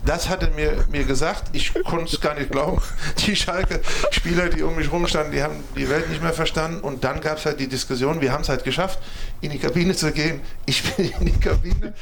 Das 0.04 0.28
hat 0.28 0.42
er 0.42 0.50
mir, 0.50 0.84
mir 0.90 1.04
gesagt. 1.04 1.44
Ich 1.52 1.72
konnte 1.84 2.14
es 2.14 2.20
gar 2.20 2.34
nicht 2.34 2.50
glauben. 2.50 2.82
Die 3.26 3.36
Schalke-Spieler, 3.36 4.48
die 4.48 4.62
um 4.62 4.74
mich 4.74 4.90
rumstanden, 4.90 5.32
die 5.32 5.42
haben 5.42 5.62
die 5.76 5.88
Welt 5.88 6.10
nicht 6.10 6.22
mehr 6.22 6.32
verstanden. 6.32 6.80
Und 6.80 7.04
dann 7.04 7.20
gab 7.20 7.38
es 7.38 7.46
halt 7.46 7.60
die 7.60 7.68
Diskussion, 7.68 8.20
wir 8.20 8.32
haben 8.32 8.42
es 8.42 8.48
halt 8.48 8.64
geschafft, 8.64 8.98
in 9.40 9.50
die 9.50 9.58
Kabine 9.58 9.94
zu 9.94 10.10
gehen. 10.10 10.40
Ich 10.66 10.82
bin 10.96 11.12
in 11.20 11.26
die 11.26 11.40
Kabine. 11.40 11.94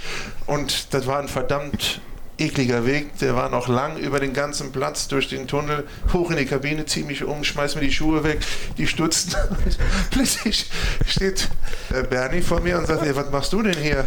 Und 0.46 0.94
das 0.94 1.06
war 1.06 1.18
ein 1.18 1.28
verdammt 1.28 2.00
ekliger 2.38 2.86
Weg. 2.86 3.18
Der 3.18 3.36
war 3.36 3.50
noch 3.50 3.68
lang 3.68 3.98
über 3.98 4.18
den 4.18 4.32
ganzen 4.32 4.72
Platz, 4.72 5.08
durch 5.08 5.28
den 5.28 5.46
Tunnel, 5.46 5.86
hoch 6.12 6.30
in 6.30 6.38
die 6.38 6.46
Kabine, 6.46 6.86
zieh 6.86 7.02
mich 7.02 7.24
um, 7.24 7.44
schmeiß 7.44 7.74
mir 7.74 7.82
die 7.82 7.92
Schuhe 7.92 8.24
weg, 8.24 8.38
die 8.78 8.86
stutzen. 8.86 9.34
Plötzlich 10.10 10.70
steht 11.06 11.50
äh, 11.92 12.02
Bernie 12.02 12.40
vor 12.40 12.60
mir 12.60 12.78
und 12.78 12.86
sagt, 12.86 13.14
was 13.14 13.30
machst 13.30 13.52
du 13.52 13.62
denn 13.62 13.76
hier? 13.76 14.06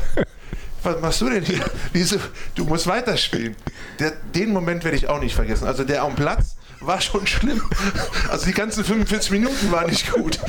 Was 0.83 1.01
machst 1.01 1.21
du 1.21 1.29
denn 1.29 1.43
hier? 1.43 1.63
Wieso? 1.93 2.17
Du 2.55 2.65
musst 2.65 2.87
weiterspielen. 2.87 3.55
Der, 3.99 4.11
den 4.35 4.51
Moment 4.51 4.83
werde 4.83 4.97
ich 4.97 5.07
auch 5.07 5.19
nicht 5.19 5.35
vergessen. 5.35 5.67
Also 5.67 5.83
der 5.83 6.03
am 6.03 6.15
Platz 6.15 6.55
war 6.85 7.01
schon 7.01 7.25
schlimm. 7.27 7.61
Also 8.29 8.45
die 8.47 8.53
ganzen 8.53 8.83
45 8.83 9.31
Minuten 9.31 9.71
waren 9.71 9.89
nicht 9.89 10.11
gut. 10.11 10.39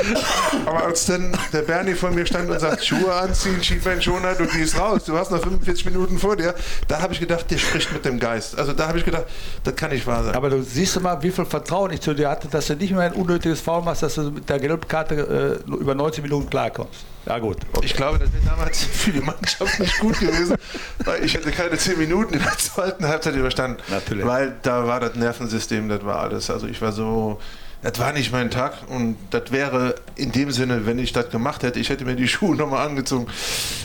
Aber 0.64 0.84
als 0.84 1.04
dann 1.06 1.36
der 1.52 1.62
Bernie 1.62 1.94
vor 1.94 2.10
mir 2.10 2.24
stand 2.24 2.48
und 2.48 2.58
sagt, 2.58 2.84
Schuhe 2.84 3.12
anziehen, 3.12 3.62
Schienbeinschoner, 3.62 4.34
du 4.34 4.46
gehst 4.46 4.78
raus, 4.78 5.04
du 5.04 5.18
hast 5.18 5.30
noch 5.30 5.42
45 5.42 5.84
Minuten 5.86 6.18
vor 6.18 6.36
dir, 6.36 6.54
da 6.88 7.02
habe 7.02 7.12
ich 7.12 7.20
gedacht, 7.20 7.50
der 7.50 7.58
spricht 7.58 7.92
mit 7.92 8.04
dem 8.04 8.18
Geist. 8.18 8.58
Also 8.58 8.72
da 8.72 8.88
habe 8.88 8.98
ich 8.98 9.04
gedacht, 9.04 9.24
das 9.64 9.76
kann 9.76 9.90
nicht 9.90 10.06
wahr 10.06 10.24
sein. 10.24 10.34
Aber 10.34 10.48
du 10.48 10.62
siehst 10.62 10.98
mal, 11.02 11.22
wie 11.22 11.30
viel 11.30 11.44
Vertrauen 11.44 11.90
ich 11.90 12.00
zu 12.00 12.14
dir 12.14 12.30
hatte, 12.30 12.48
dass 12.48 12.68
du 12.68 12.76
nicht 12.76 12.92
mehr 12.92 13.02
ein 13.02 13.12
unnötiges 13.12 13.60
Foul 13.60 13.82
machst, 13.82 14.02
dass 14.02 14.14
du 14.14 14.30
mit 14.30 14.48
der 14.48 14.58
Gelbkarte 14.58 15.60
äh, 15.66 15.70
über 15.70 15.94
90 15.94 16.22
Minuten 16.22 16.48
klarkommst. 16.48 17.04
Ja 17.26 17.38
gut. 17.38 17.56
Okay. 17.72 17.86
Ich 17.86 17.94
glaube, 17.94 18.18
das 18.18 18.32
wäre 18.32 18.44
damals 18.44 18.84
für 18.92 19.12
die 19.12 19.20
Mannschaft 19.20 19.80
nicht 19.80 19.98
gut 19.98 20.18
gewesen, 20.20 20.56
weil 21.04 21.24
ich 21.24 21.34
hätte 21.34 21.50
keine 21.52 21.76
10 21.76 21.98
Minuten 21.98 22.34
in 22.34 22.42
der 22.42 22.58
zweiten 22.58 23.06
Halbzeit 23.06 23.34
überstanden. 23.34 23.82
Natürlich. 23.88 24.26
Weil 24.26 24.56
da 24.62 24.86
war 24.86 25.00
das 25.00 25.14
Nervensystem, 25.14 25.88
das 25.88 26.04
war 26.04 26.20
alles. 26.20 26.50
Also 26.50 26.66
ich 26.66 26.82
war 26.82 26.92
so, 26.92 27.40
das 27.82 27.98
war 27.98 28.12
nicht 28.12 28.32
mein 28.32 28.50
Tag 28.50 28.74
und 28.88 29.16
das 29.30 29.50
wäre 29.50 29.94
in 30.16 30.32
dem 30.32 30.50
Sinne, 30.50 30.86
wenn 30.86 30.98
ich 30.98 31.12
das 31.12 31.30
gemacht 31.30 31.62
hätte, 31.62 31.80
ich 31.80 31.88
hätte 31.88 32.04
mir 32.04 32.16
die 32.16 32.28
Schuhe 32.34 32.56
nochmal 32.56 32.86
angezogen, 32.86 33.26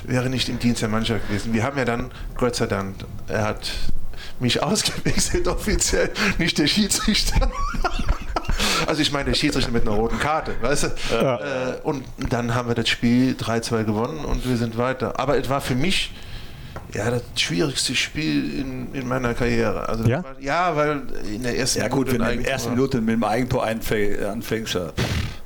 wäre 0.03 0.29
nicht 0.29 0.49
im 0.49 0.59
Dienst 0.59 0.81
der 0.81 0.89
Mannschaft 0.89 1.27
gewesen. 1.27 1.53
Wir 1.53 1.63
haben 1.63 1.77
ja 1.77 1.85
dann, 1.85 2.11
Gott 2.35 2.55
sei 2.55 2.67
Dank, 2.67 2.95
er 3.27 3.45
hat 3.45 3.71
mich 4.39 4.61
ausgewechselt 4.63 5.47
offiziell, 5.47 6.11
nicht 6.37 6.57
der 6.57 6.67
Schiedsrichter. 6.67 7.49
Also 8.87 9.01
ich 9.01 9.11
meine, 9.11 9.25
der 9.25 9.33
Schiedsrichter 9.35 9.71
mit 9.71 9.87
einer 9.87 9.95
roten 9.95 10.19
Karte, 10.19 10.53
weißt 10.61 10.83
du? 10.83 10.87
Ja. 11.15 11.35
Äh, 11.37 11.81
und 11.83 12.03
dann 12.29 12.55
haben 12.55 12.67
wir 12.67 12.75
das 12.75 12.89
Spiel 12.89 13.35
3-2 13.39 13.83
gewonnen 13.83 14.25
und 14.25 14.47
wir 14.47 14.57
sind 14.57 14.77
weiter. 14.77 15.19
Aber 15.19 15.37
es 15.37 15.49
war 15.49 15.61
für 15.61 15.75
mich 15.75 16.11
ja, 16.93 17.11
das 17.11 17.21
schwierigste 17.35 17.95
Spiel 17.95 18.59
in, 18.59 18.93
in 18.93 19.07
meiner 19.07 19.33
Karriere. 19.33 19.87
Also 19.87 20.05
ja? 20.05 20.23
War, 20.23 20.39
ja, 20.39 20.75
weil 20.75 21.01
in 21.33 21.43
der 21.43 21.57
ersten 21.57 21.79
ja, 21.81 21.87
gut, 21.87 22.07
Minute. 22.07 22.19
wenn 22.19 22.27
du 22.27 22.33
in 22.33 22.43
der 22.43 22.51
ersten 22.51 22.71
Minute 22.71 23.01
mit 23.01 23.15
dem 23.15 23.23
Eigentor 23.23 23.63
anfängst. 23.65 24.73
Ja. 24.73 24.91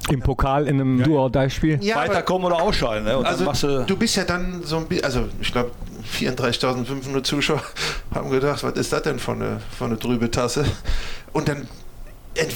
Im 0.10 0.22
Pokal 0.22 0.68
in 0.68 0.80
einem 0.80 1.00
ja. 1.00 1.06
Duo-Dei-Spiel? 1.06 1.80
Ja, 1.82 1.98
Weiterkommen 1.98 2.46
oder 2.46 2.62
ausschalten. 2.62 3.06
Ne? 3.06 3.26
also, 3.26 3.80
du, 3.80 3.86
du 3.86 3.98
bist 3.98 4.16
ja 4.16 4.24
dann 4.24 4.64
so 4.64 4.78
ein 4.78 4.86
bisschen, 4.86 5.06
also 5.06 5.28
ich 5.42 5.52
glaube, 5.52 5.72
34.500 6.20 7.24
Zuschauer 7.24 7.64
haben 8.16 8.30
gedacht, 8.30 8.64
was 8.64 8.74
ist 8.74 8.94
das 8.94 9.02
denn 9.04 9.20
von 9.20 9.42
eine, 9.42 9.60
von 9.78 9.88
eine 9.88 10.00
trübe 10.00 10.30
Tasse? 10.32 10.66
Und 11.32 11.48
dann 11.48 11.68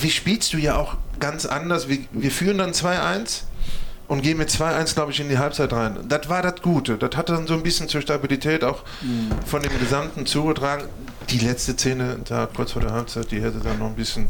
wie 0.02 0.10
spielst 0.10 0.54
du 0.54 0.58
ja 0.58 0.76
auch 0.76 0.98
ganz 1.20 1.46
anders. 1.46 1.88
Wir, 1.88 2.00
wir 2.12 2.32
führen 2.32 2.58
dann 2.58 2.72
2-1 2.72 3.44
und 4.08 4.22
gehen 4.22 4.38
mit 4.38 4.50
2-1, 4.50 4.94
glaube 4.94 5.12
ich, 5.12 5.20
in 5.20 5.30
die 5.30 5.38
Halbzeit 5.38 5.74
rein. 5.74 5.98
Das 6.08 6.30
war 6.30 6.42
das 6.42 6.62
Gute. 6.62 6.98
Das 6.98 7.16
hat 7.16 7.30
dann 7.30 7.48
so 7.48 7.54
ein 7.54 7.64
bisschen 7.64 7.90
zur 7.90 8.02
Stabilität 8.02 8.64
auch 8.64 8.84
mhm. 9.02 9.30
von 9.46 9.62
dem 9.62 9.78
Gesamten 9.80 10.26
zugetragen. 10.26 10.86
Die 11.30 11.40
letzte 11.40 11.74
Szene 11.74 12.20
da 12.28 12.48
kurz 12.48 12.72
vor 12.72 12.82
der 12.82 12.92
Halbzeit, 12.92 13.32
die 13.32 13.42
hätte 13.42 13.60
dann 13.60 13.80
noch 13.80 13.88
ein 13.88 13.96
bisschen 13.96 14.30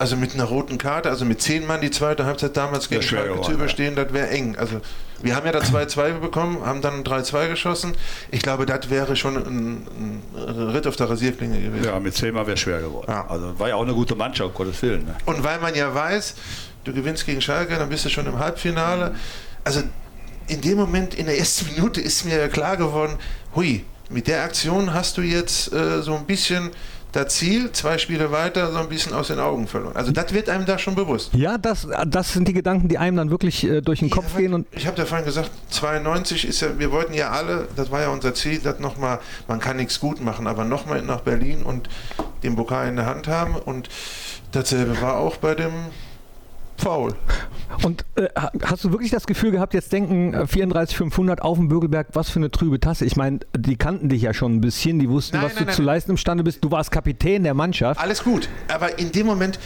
Also 0.00 0.16
mit 0.16 0.32
einer 0.32 0.44
roten 0.44 0.78
Karte, 0.78 1.10
also 1.10 1.26
mit 1.26 1.42
zehn 1.42 1.66
Mann 1.66 1.82
die 1.82 1.90
zweite 1.90 2.24
Halbzeit 2.24 2.56
damals 2.56 2.88
gegen 2.88 3.02
Schalke 3.02 3.38
zu 3.42 3.52
überstehen, 3.52 3.96
ja. 3.96 4.02
das 4.02 4.14
wäre 4.14 4.30
eng. 4.30 4.56
Also 4.56 4.80
wir 5.20 5.36
haben 5.36 5.44
ja 5.44 5.52
da 5.52 5.58
2-2 5.58 6.20
bekommen, 6.20 6.64
haben 6.64 6.80
dann 6.80 7.04
3-2 7.04 7.48
geschossen. 7.48 7.92
Ich 8.30 8.40
glaube, 8.40 8.64
das 8.64 8.88
wäre 8.88 9.14
schon 9.14 9.36
ein, 9.36 9.86
ein, 10.34 10.68
Ritt 10.70 10.86
auf 10.86 10.96
der 10.96 11.10
Rasierklinge 11.10 11.60
gewesen. 11.60 11.84
Ja, 11.84 12.00
mit 12.00 12.14
zehnmal 12.14 12.46
wäre 12.46 12.54
es 12.54 12.60
schwer 12.60 12.80
geworden. 12.80 13.04
Ja. 13.10 13.26
Also 13.28 13.58
war 13.58 13.68
ja 13.68 13.74
auch 13.74 13.82
eine 13.82 13.92
gute 13.92 14.14
Mannschaft, 14.14 14.54
Gottes 14.54 14.80
Willen. 14.80 15.04
Ne? 15.04 15.14
Und 15.26 15.44
weil 15.44 15.60
man 15.60 15.74
ja 15.74 15.94
weiß, 15.94 16.34
du 16.84 16.94
gewinnst 16.94 17.26
gegen 17.26 17.42
Schalke, 17.42 17.76
dann 17.76 17.90
bist 17.90 18.06
du 18.06 18.08
schon 18.08 18.24
im 18.24 18.38
Halbfinale. 18.38 19.14
Also 19.64 19.82
in 20.46 20.62
dem 20.62 20.78
Moment, 20.78 21.12
in 21.12 21.26
der 21.26 21.38
ersten 21.38 21.66
Minute 21.74 22.00
ist 22.00 22.24
mir 22.24 22.48
klar 22.48 22.78
geworden, 22.78 23.18
hui, 23.54 23.84
mit 24.08 24.26
der 24.26 24.42
Aktion 24.42 24.92
hast 24.94 25.18
du 25.18 25.22
jetzt 25.22 25.72
äh, 25.72 26.02
so 26.02 26.16
ein 26.16 26.24
bisschen 26.24 26.70
das 27.12 27.34
Ziel, 27.34 27.72
zwei 27.72 27.98
Spiele 27.98 28.30
weiter, 28.30 28.70
so 28.72 28.78
ein 28.78 28.88
bisschen 28.88 29.12
aus 29.12 29.28
den 29.28 29.38
Augen 29.38 29.66
verloren. 29.66 29.96
Also 29.96 30.12
das 30.12 30.32
wird 30.32 30.48
einem 30.48 30.66
da 30.66 30.78
schon 30.78 30.94
bewusst. 30.94 31.34
Ja, 31.34 31.58
das, 31.58 31.88
das 32.06 32.32
sind 32.32 32.46
die 32.46 32.52
Gedanken, 32.52 32.88
die 32.88 32.98
einem 32.98 33.16
dann 33.16 33.30
wirklich 33.30 33.64
äh, 33.64 33.80
durch 33.80 34.00
den 34.00 34.08
ja, 34.08 34.14
Kopf 34.14 34.36
gehen. 34.36 34.54
Und 34.54 34.66
ich 34.72 34.86
habe 34.86 34.98
ja 34.98 35.04
vorhin 35.04 35.24
gesagt, 35.24 35.50
92 35.70 36.46
ist 36.46 36.60
ja, 36.60 36.78
wir 36.78 36.92
wollten 36.92 37.14
ja 37.14 37.30
alle, 37.30 37.68
das 37.76 37.90
war 37.90 38.00
ja 38.00 38.08
unser 38.08 38.34
Ziel, 38.34 38.60
das 38.62 38.78
nochmal, 38.78 39.20
man 39.48 39.60
kann 39.60 39.76
nichts 39.76 40.00
gut 40.00 40.20
machen, 40.20 40.46
aber 40.46 40.64
nochmal 40.64 41.02
nach 41.02 41.20
Berlin 41.20 41.62
und 41.62 41.88
den 42.42 42.56
Pokal 42.56 42.88
in 42.88 42.96
der 42.96 43.06
Hand 43.06 43.28
haben. 43.28 43.56
Und 43.56 43.88
dasselbe 44.52 45.00
war 45.00 45.16
auch 45.16 45.36
bei 45.36 45.54
dem 45.54 45.72
faul. 46.80 47.14
Und 47.82 48.04
äh, 48.16 48.28
hast 48.64 48.84
du 48.84 48.90
wirklich 48.92 49.10
das 49.10 49.26
Gefühl 49.26 49.52
gehabt, 49.52 49.74
jetzt 49.74 49.92
denken 49.92 50.46
34,500 50.46 51.38
äh, 51.38 51.42
auf 51.42 51.58
dem 51.58 51.68
Bürgelberg, 51.68 52.08
was 52.12 52.28
für 52.28 52.38
eine 52.38 52.50
trübe 52.50 52.80
Tasse? 52.80 53.04
Ich 53.04 53.16
meine, 53.16 53.40
die 53.56 53.76
kannten 53.76 54.08
dich 54.08 54.22
ja 54.22 54.34
schon 54.34 54.56
ein 54.56 54.60
bisschen, 54.60 54.98
die 54.98 55.08
wussten, 55.08 55.36
nein, 55.36 55.46
was 55.46 55.54
nein, 55.54 55.64
du 55.64 55.66
nein, 55.66 55.76
zu 55.76 55.82
leisten 55.82 56.10
imstande 56.12 56.44
bist. 56.44 56.62
Du 56.62 56.70
warst 56.70 56.90
Kapitän 56.90 57.44
der 57.44 57.54
Mannschaft. 57.54 58.00
Alles 58.00 58.24
gut, 58.24 58.48
aber 58.68 58.98
in 58.98 59.12
dem 59.12 59.26
Moment, 59.26 59.58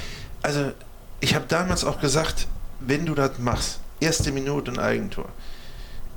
also 0.42 0.72
ich 1.20 1.34
habe 1.34 1.46
damals 1.48 1.84
auch 1.84 2.00
gesagt, 2.00 2.46
wenn 2.80 3.06
du 3.06 3.14
das 3.14 3.38
machst, 3.38 3.80
erste 4.00 4.30
Minute 4.30 4.70
ein 4.70 4.78
Eigentor. 4.78 5.26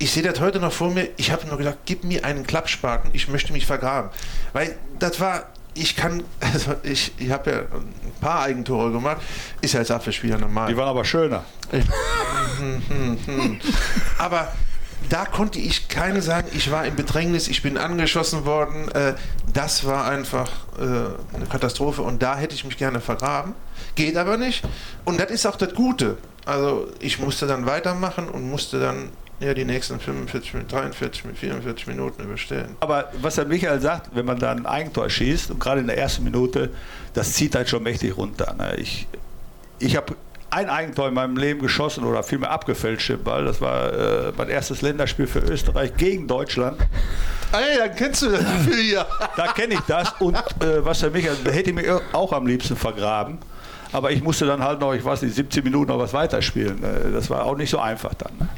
Ich 0.00 0.12
sehe 0.12 0.22
das 0.22 0.38
heute 0.40 0.60
noch 0.60 0.72
vor 0.72 0.90
mir. 0.90 1.08
Ich 1.16 1.32
habe 1.32 1.46
nur 1.48 1.56
gedacht, 1.58 1.78
gib 1.84 2.04
mir 2.04 2.24
einen 2.24 2.46
Klappspaten, 2.46 3.10
ich 3.14 3.28
möchte 3.28 3.52
mich 3.52 3.66
vergraben. 3.66 4.10
Weil 4.52 4.76
das 5.00 5.18
war 5.18 5.46
ich 5.80 5.96
kann, 5.96 6.22
also 6.40 6.74
ich, 6.82 7.12
ich 7.18 7.30
habe 7.30 7.50
ja 7.50 7.58
ein 7.58 8.20
paar 8.20 8.42
Eigentore 8.42 8.92
gemacht, 8.92 9.18
ist 9.60 9.74
ja 9.74 9.80
als 9.80 9.90
Abwehrspieler 9.90 10.38
normal. 10.38 10.68
Die 10.68 10.76
waren 10.76 10.88
aber 10.88 11.04
schöner. 11.04 11.44
aber 14.18 14.52
da 15.08 15.24
konnte 15.24 15.58
ich 15.58 15.88
keine 15.88 16.22
sagen, 16.22 16.48
ich 16.54 16.70
war 16.70 16.84
im 16.84 16.96
Bedrängnis, 16.96 17.48
ich 17.48 17.62
bin 17.62 17.78
angeschossen 17.78 18.44
worden. 18.44 18.90
Äh, 18.92 19.14
das 19.52 19.84
war 19.84 20.06
einfach 20.06 20.50
äh, 20.78 20.82
eine 21.34 21.46
Katastrophe 21.48 22.02
und 22.02 22.22
da 22.22 22.36
hätte 22.36 22.54
ich 22.54 22.64
mich 22.64 22.76
gerne 22.76 23.00
vergraben. 23.00 23.54
Geht 23.94 24.16
aber 24.16 24.36
nicht. 24.36 24.62
Und 25.04 25.20
das 25.20 25.30
ist 25.30 25.46
auch 25.46 25.56
das 25.56 25.74
Gute. 25.74 26.18
Also 26.44 26.88
ich 27.00 27.18
musste 27.18 27.46
dann 27.46 27.66
weitermachen 27.66 28.28
und 28.28 28.48
musste 28.48 28.80
dann 28.80 29.10
ja, 29.40 29.54
die 29.54 29.64
nächsten 29.64 30.00
45, 30.00 30.66
43, 30.68 31.22
44 31.34 31.86
Minuten 31.86 32.22
überstehen. 32.24 32.76
Aber 32.80 33.10
was 33.20 33.36
der 33.36 33.44
Michael 33.44 33.80
sagt, 33.80 34.10
wenn 34.14 34.26
man 34.26 34.38
da 34.38 34.50
ein 34.50 34.66
Eigentor 34.66 35.08
schießt 35.08 35.50
und 35.50 35.60
gerade 35.60 35.80
in 35.80 35.86
der 35.86 35.96
ersten 35.98 36.24
Minute, 36.24 36.70
das 37.14 37.32
zieht 37.34 37.54
halt 37.54 37.68
schon 37.68 37.82
mächtig 37.82 38.16
runter. 38.16 38.54
Ne? 38.58 38.76
Ich, 38.76 39.06
ich 39.78 39.96
habe 39.96 40.16
ein 40.50 40.68
Eigentor 40.70 41.08
in 41.08 41.14
meinem 41.14 41.36
Leben 41.36 41.60
geschossen 41.60 42.04
oder 42.04 42.22
vielmehr 42.22 42.50
abgefälscht 42.50 43.10
im 43.10 43.22
Ball. 43.22 43.44
Das 43.44 43.60
war 43.60 43.92
äh, 43.92 44.32
mein 44.36 44.48
erstes 44.48 44.82
Länderspiel 44.82 45.26
für 45.26 45.40
Österreich 45.40 45.94
gegen 45.96 46.26
Deutschland. 46.26 46.80
Ey, 47.52 47.78
dann 47.78 47.94
kennst 47.94 48.22
du 48.22 48.30
das 48.30 48.40
Gefühl 48.64 48.82
hier. 48.82 49.06
Da 49.36 49.52
kenne 49.52 49.74
ich 49.74 49.80
das 49.80 50.12
und 50.18 50.36
äh, 50.36 50.84
was 50.84 51.00
der 51.00 51.10
Michael, 51.10 51.36
hätte 51.52 51.70
ich 51.70 51.76
mich 51.76 51.86
auch 52.12 52.32
am 52.32 52.46
liebsten 52.46 52.76
vergraben. 52.76 53.38
Aber 53.92 54.10
ich 54.10 54.22
musste 54.22 54.46
dann 54.46 54.62
halt 54.62 54.80
noch, 54.80 54.94
ich 54.94 55.04
weiß 55.04 55.22
nicht, 55.22 55.34
17 55.34 55.64
Minuten 55.64 55.90
noch 55.90 55.98
was 55.98 56.12
weiterspielen. 56.12 56.82
Äh, 56.82 57.12
das 57.12 57.30
war 57.30 57.44
auch 57.44 57.56
nicht 57.56 57.70
so 57.70 57.78
einfach 57.78 58.14
dann. 58.14 58.48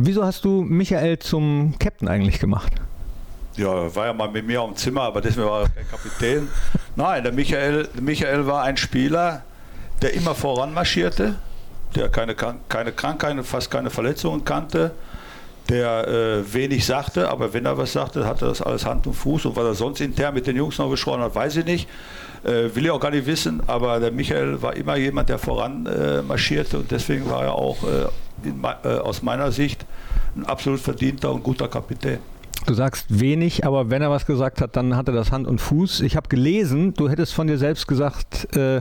Wieso 0.00 0.24
hast 0.24 0.44
du 0.44 0.62
Michael 0.62 1.18
zum 1.18 1.74
Captain 1.80 2.06
eigentlich 2.06 2.38
gemacht? 2.38 2.72
Ja, 3.56 3.92
war 3.96 4.06
ja 4.06 4.12
mal 4.12 4.30
mit 4.30 4.46
mir 4.46 4.60
am 4.60 4.76
Zimmer, 4.76 5.02
aber 5.02 5.20
deswegen 5.20 5.48
war 5.48 5.62
er 5.62 5.68
kein 5.70 5.88
Kapitän. 5.90 6.48
Nein, 6.94 7.24
der 7.24 7.32
Michael, 7.32 7.88
der 7.92 8.02
Michael 8.02 8.46
war 8.46 8.62
ein 8.62 8.76
Spieler, 8.76 9.42
der 10.00 10.14
immer 10.14 10.36
voran 10.36 10.72
marschierte, 10.72 11.34
der 11.96 12.08
keine, 12.10 12.36
keine 12.36 12.92
Krankheiten, 12.92 13.42
fast 13.42 13.72
keine 13.72 13.90
Verletzungen 13.90 14.44
kannte, 14.44 14.92
der 15.68 16.06
äh, 16.06 16.54
wenig 16.54 16.86
sagte, 16.86 17.28
aber 17.28 17.52
wenn 17.52 17.66
er 17.66 17.76
was 17.76 17.92
sagte, 17.92 18.24
hatte 18.24 18.44
das 18.44 18.62
alles 18.62 18.86
Hand 18.86 19.04
und 19.08 19.14
Fuß. 19.14 19.46
Und 19.46 19.56
was 19.56 19.64
er 19.64 19.74
sonst 19.74 20.00
intern 20.00 20.32
mit 20.32 20.46
den 20.46 20.54
Jungs 20.54 20.78
noch 20.78 20.90
gesprochen 20.90 21.22
hat, 21.22 21.34
weiß 21.34 21.56
ich 21.56 21.64
nicht. 21.64 21.88
Äh, 22.44 22.72
will 22.72 22.84
ich 22.84 22.90
auch 22.92 23.00
gar 23.00 23.10
nicht 23.10 23.26
wissen, 23.26 23.60
aber 23.66 23.98
der 23.98 24.12
Michael 24.12 24.62
war 24.62 24.76
immer 24.76 24.94
jemand, 24.94 25.28
der 25.28 25.40
voran 25.40 25.86
äh, 25.86 26.22
marschierte 26.22 26.78
und 26.78 26.88
deswegen 26.88 27.28
war 27.28 27.42
er 27.42 27.54
auch 27.54 27.82
äh, 27.82 28.06
in, 28.42 28.62
äh, 28.64 28.98
aus 28.98 29.22
meiner 29.22 29.52
Sicht 29.52 29.84
ein 30.36 30.44
absolut 30.44 30.80
verdienter 30.80 31.32
und 31.32 31.42
guter 31.42 31.68
Kapitän. 31.68 32.18
Du 32.66 32.74
sagst 32.74 33.06
wenig, 33.08 33.64
aber 33.64 33.88
wenn 33.88 34.02
er 34.02 34.10
was 34.10 34.26
gesagt 34.26 34.60
hat, 34.60 34.76
dann 34.76 34.96
hat 34.96 35.08
er 35.08 35.14
das 35.14 35.30
Hand 35.30 35.46
und 35.46 35.60
Fuß. 35.60 36.00
Ich 36.00 36.16
habe 36.16 36.28
gelesen, 36.28 36.92
du 36.92 37.08
hättest 37.08 37.32
von 37.32 37.46
dir 37.46 37.56
selbst 37.56 37.86
gesagt 37.86 38.54
äh, 38.56 38.80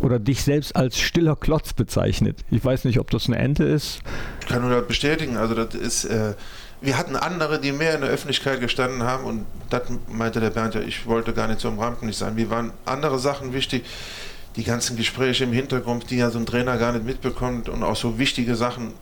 oder 0.00 0.18
dich 0.18 0.42
selbst 0.42 0.76
als 0.76 0.98
stiller 0.98 1.36
Klotz 1.36 1.72
bezeichnet. 1.72 2.44
Ich 2.50 2.64
weiß 2.64 2.84
nicht, 2.84 3.00
ob 3.00 3.10
das 3.10 3.26
eine 3.26 3.36
Ente 3.36 3.64
ist. 3.64 4.00
Ich 4.40 4.46
kann 4.46 4.62
nur 4.62 4.70
das 4.70 4.86
bestätigen. 4.86 5.36
Also 5.36 5.54
das 5.54 5.74
ist, 5.74 6.04
äh, 6.04 6.34
wir 6.80 6.96
hatten 6.96 7.16
andere, 7.16 7.60
die 7.60 7.72
mehr 7.72 7.94
in 7.96 8.02
der 8.02 8.10
Öffentlichkeit 8.10 8.60
gestanden 8.60 9.02
haben 9.02 9.24
und 9.24 9.44
das 9.70 9.82
meinte 10.08 10.40
der 10.40 10.50
Bernd 10.50 10.74
ja, 10.74 10.80
ich 10.80 11.06
wollte 11.06 11.32
gar 11.32 11.48
nicht 11.48 11.60
so 11.60 11.68
im 11.68 11.78
Rampenlicht 11.78 12.18
sein. 12.18 12.36
Mir 12.36 12.48
waren 12.48 12.72
andere 12.84 13.18
Sachen 13.18 13.52
wichtig. 13.52 13.84
Die 14.56 14.64
ganzen 14.64 14.96
Gespräche 14.96 15.44
im 15.44 15.52
Hintergrund, 15.52 16.10
die 16.10 16.16
ja 16.16 16.30
so 16.30 16.38
ein 16.38 16.46
Trainer 16.46 16.78
gar 16.78 16.92
nicht 16.92 17.04
mitbekommt 17.04 17.68
und 17.68 17.82
auch 17.82 17.96
so 17.96 18.18
wichtige 18.18 18.56
Sachen 18.56 18.94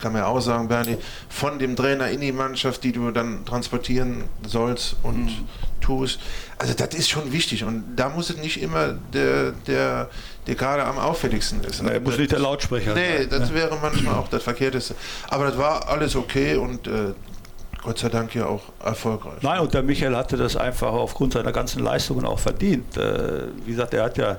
kann 0.00 0.12
man 0.12 0.22
ja 0.22 0.28
auch 0.28 0.40
sagen, 0.40 0.68
Bernie, 0.68 0.98
von 1.28 1.58
dem 1.58 1.76
Trainer 1.76 2.08
in 2.10 2.20
die 2.20 2.32
Mannschaft, 2.32 2.84
die 2.84 2.92
du 2.92 3.10
dann 3.10 3.44
transportieren 3.44 4.24
sollst 4.46 4.96
und 5.02 5.26
mhm. 5.26 5.48
tust. 5.80 6.20
Also 6.58 6.74
das 6.74 6.94
ist 6.94 7.08
schon 7.08 7.32
wichtig 7.32 7.64
und 7.64 7.96
da 7.96 8.08
muss 8.08 8.30
es 8.30 8.36
nicht 8.36 8.60
immer 8.60 8.94
der, 9.12 9.52
der, 9.66 10.10
der 10.46 10.54
gerade 10.54 10.84
am 10.84 10.98
auffälligsten 10.98 11.62
ist. 11.64 11.80
Er 11.80 12.00
muss 12.00 12.18
nicht 12.18 12.32
der 12.32 12.38
Lautsprecher 12.38 12.94
nee, 12.94 13.00
sein. 13.00 13.18
Nee, 13.20 13.26
das 13.26 13.48
ja. 13.50 13.54
wäre 13.54 13.78
manchmal 13.80 14.14
auch 14.14 14.28
das 14.28 14.42
Verkehrteste. 14.42 14.94
Aber 15.28 15.46
das 15.46 15.58
war 15.58 15.88
alles 15.88 16.16
okay 16.16 16.56
und 16.56 16.86
äh, 16.86 17.12
Gott 17.82 17.98
sei 17.98 18.08
Dank 18.08 18.34
ja 18.34 18.46
auch 18.46 18.62
erfolgreich. 18.84 19.42
Nein, 19.42 19.60
und 19.60 19.72
der 19.72 19.82
Michael 19.82 20.16
hatte 20.16 20.36
das 20.36 20.56
einfach 20.56 20.92
aufgrund 20.92 21.34
seiner 21.34 21.52
ganzen 21.52 21.82
Leistungen 21.82 22.26
auch 22.26 22.38
verdient. 22.38 22.96
Äh, 22.96 23.44
wie 23.64 23.70
gesagt, 23.70 23.94
er 23.94 24.04
hat 24.04 24.18
ja 24.18 24.38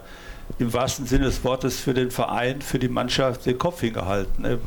im 0.59 0.73
wahrsten 0.73 1.05
Sinne 1.05 1.25
des 1.25 1.43
Wortes 1.43 1.79
für 1.79 1.93
den 1.93 2.11
Verein, 2.11 2.61
für 2.61 2.79
die 2.79 2.89
Mannschaft 2.89 3.45
den 3.45 3.57
Kopf 3.57 3.81
hingehalten. 3.81 4.43
Ne? 4.43 4.59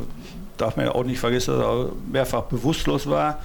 darf 0.61 0.77
man 0.77 0.87
ja 0.87 0.93
auch 0.93 1.05
nicht 1.05 1.19
vergessen, 1.19 1.57
dass 1.57 1.65
er 1.65 1.93
mehrfach 2.11 2.43
bewusstlos 2.43 3.09
war. 3.09 3.39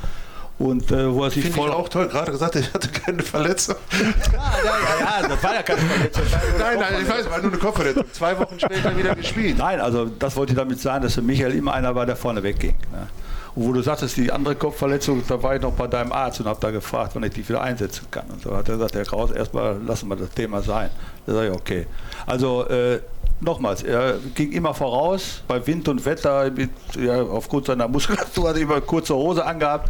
Und 0.58 0.90
äh, 0.90 1.14
wo 1.14 1.26
er 1.26 1.32
sich 1.32 1.44
Finde 1.44 1.58
voll. 1.58 1.70
Ich 1.70 1.76
auch 1.76 1.90
toll, 1.90 2.08
gerade 2.08 2.32
gesagt, 2.32 2.56
ich 2.56 2.74
hatte 2.74 2.88
keine 2.88 3.22
Verletzung. 3.22 3.76
Ja, 4.32 4.54
ja, 4.64 5.22
ja, 5.22 5.28
das 5.28 5.44
war 5.44 5.54
ja 5.54 5.64
keine 5.64 5.82
Verletzung. 5.82 6.24
Nein, 6.58 6.78
nein, 6.80 6.94
ich 7.02 7.10
weiß, 7.10 7.30
war 7.30 7.42
nur 7.42 7.52
eine 7.52 7.60
Kopfverletzung. 7.60 8.06
Zwei 8.14 8.38
Wochen 8.40 8.58
später 8.58 8.96
wieder 8.98 9.16
gespielt. 9.16 9.58
Nein, 9.58 9.82
also 9.82 10.06
das 10.06 10.36
wollte 10.38 10.54
ich 10.54 10.58
damit 10.58 10.80
sagen, 10.80 11.04
dass 11.04 11.18
Michael 11.22 11.54
immer 11.56 11.74
einer 11.74 11.94
war, 11.94 12.06
der 12.06 12.16
vorne 12.16 12.42
wegging. 12.42 12.76
Ne? 12.92 13.08
Und 13.56 13.68
wo 13.68 13.74
du 13.74 13.82
sagtest, 13.82 14.18
die 14.18 14.32
andere 14.32 14.56
Kopfverletzung, 14.56 15.24
da 15.28 15.42
war 15.42 15.56
ich 15.56 15.62
noch 15.62 15.72
bei 15.72 15.88
deinem 15.88 16.12
Arzt 16.12 16.42
und 16.42 16.48
habe 16.48 16.60
da 16.60 16.72
gefragt, 16.72 17.12
wann 17.14 17.24
ich 17.24 17.32
die 17.32 17.48
wieder 17.48 17.62
einsetzen 17.62 18.06
kann. 18.12 18.26
Und 18.30 18.42
so 18.42 18.56
hat 18.56 18.68
er 18.68 18.76
gesagt, 18.76 18.96
Herr 18.96 19.06
Kraus, 19.06 19.32
erstmal 19.32 19.80
lassen 19.82 20.10
wir 20.10 20.18
das 20.18 20.30
Thema 20.32 20.62
sein. 20.62 20.90
Da 21.26 21.34
sage 21.34 21.48
ich, 21.48 21.54
okay. 21.54 21.88
Also 22.26 22.68
äh, 22.68 23.00
nochmals, 23.40 23.84
er 23.84 24.16
ging 24.34 24.52
immer 24.52 24.74
voraus, 24.74 25.42
bei 25.48 25.66
Wind 25.66 25.88
und 25.88 26.04
Wetter, 26.06 26.52
mit, 26.52 26.70
ja, 27.00 27.22
aufgrund 27.22 27.68
seiner 27.68 27.88
Muskulatur 27.88 28.50
hat 28.50 28.56
er 28.58 28.62
immer 28.62 28.82
kurze 28.82 29.16
Hose 29.16 29.46
angehabt, 29.46 29.90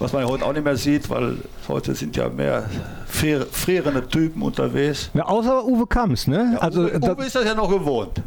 was 0.00 0.12
man 0.12 0.26
heute 0.26 0.44
auch 0.44 0.52
nicht 0.52 0.64
mehr 0.64 0.76
sieht, 0.76 1.08
weil 1.08 1.36
heute 1.68 1.94
sind 1.94 2.16
ja 2.16 2.28
mehr 2.28 2.68
frierende 3.08 4.06
Typen 4.08 4.42
unterwegs. 4.42 5.10
Ja, 5.14 5.26
außer 5.26 5.64
Uwe 5.64 5.86
Kamps, 5.86 6.26
ne? 6.26 6.54
Ja, 6.54 6.58
also, 6.58 6.82
Uwe, 6.82 7.12
Uwe 7.12 7.24
ist 7.24 7.36
das 7.36 7.44
ja 7.44 7.54
noch 7.54 7.70
gewohnt. 7.70 8.20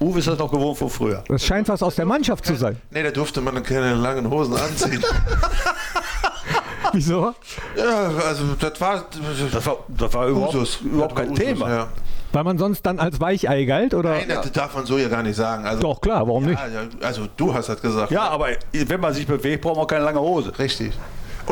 Uwe 0.00 0.18
ist 0.18 0.28
das 0.28 0.38
noch 0.38 0.50
gewohnt 0.50 0.78
von 0.78 0.90
früher. 0.90 1.22
Das 1.28 1.44
scheint 1.44 1.68
was 1.68 1.82
aus 1.82 1.94
der 1.94 2.06
Mannschaft 2.06 2.44
zu 2.46 2.54
sein. 2.56 2.76
Nee, 2.90 3.02
da 3.02 3.10
durfte 3.10 3.40
man 3.40 3.62
keine 3.62 3.94
langen 3.94 4.28
Hosen 4.28 4.56
anziehen. 4.56 5.02
Wieso? 6.92 7.34
Ja, 7.76 8.10
also 8.28 8.44
das 8.58 8.80
war. 8.80 9.04
Das 9.52 9.66
war, 9.66 9.76
das 9.88 10.14
war 10.14 10.26
überhaupt, 10.26 10.80
überhaupt 10.82 11.16
kein 11.16 11.30
Usus, 11.30 11.38
Thema. 11.38 11.68
Ja. 11.70 11.88
Weil 12.32 12.44
man 12.44 12.58
sonst 12.58 12.84
dann 12.84 12.98
als 12.98 13.20
Weichei 13.20 13.64
galt? 13.64 13.94
Oder? 13.94 14.10
Nein, 14.10 14.28
das 14.28 14.50
darf 14.52 14.74
man 14.74 14.86
so 14.86 14.96
ja 14.98 15.08
gar 15.08 15.22
nicht 15.22 15.36
sagen. 15.36 15.66
Also, 15.66 15.82
Doch, 15.82 16.00
klar, 16.00 16.26
warum 16.26 16.46
nicht? 16.46 16.58
also 17.02 17.26
du 17.36 17.52
hast 17.52 17.68
das 17.68 17.80
gesagt. 17.80 18.10
Ja, 18.10 18.28
aber 18.28 18.48
wenn 18.72 19.00
man 19.00 19.12
sich 19.12 19.26
bewegt, 19.26 19.62
braucht 19.62 19.76
man 19.76 19.86
keine 19.86 20.04
lange 20.04 20.20
Hose. 20.20 20.58
Richtig. 20.58 20.92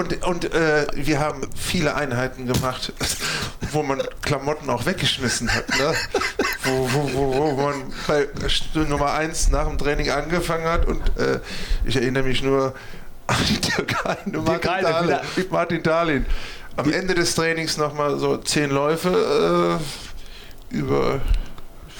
Und, 0.00 0.24
und 0.24 0.54
äh, 0.54 0.86
wir 0.94 1.20
haben 1.20 1.42
viele 1.54 1.94
Einheiten 1.94 2.46
gemacht, 2.46 2.94
wo 3.72 3.82
man 3.82 4.02
Klamotten 4.22 4.70
auch 4.70 4.86
weggeschmissen 4.86 5.54
hat. 5.54 5.68
Ne? 5.68 5.92
wo, 6.64 6.88
wo, 6.90 7.12
wo, 7.12 7.34
wo, 7.34 7.62
man 7.62 7.92
bei 8.06 8.26
Stunde 8.48 8.88
Nummer 8.88 9.12
1 9.12 9.50
nach 9.50 9.68
dem 9.68 9.76
Training 9.76 10.08
angefangen 10.08 10.64
hat. 10.64 10.86
Und 10.86 11.02
äh, 11.18 11.40
ich 11.84 11.96
erinnere 11.96 12.22
mich 12.22 12.40
nur 12.40 12.72
an 13.26 13.36
die 13.46 13.60
Türkei, 13.60 14.16
Martin, 14.24 14.60
Dahlin, 14.62 15.18
Martin 15.50 15.82
Dahlin. 15.82 16.26
Am 16.76 16.90
Ende 16.90 17.14
des 17.14 17.34
Trainings 17.34 17.76
nochmal 17.76 18.18
so 18.18 18.38
zehn 18.38 18.70
Läufe. 18.70 19.78
Äh, 20.72 20.76
über 20.76 21.20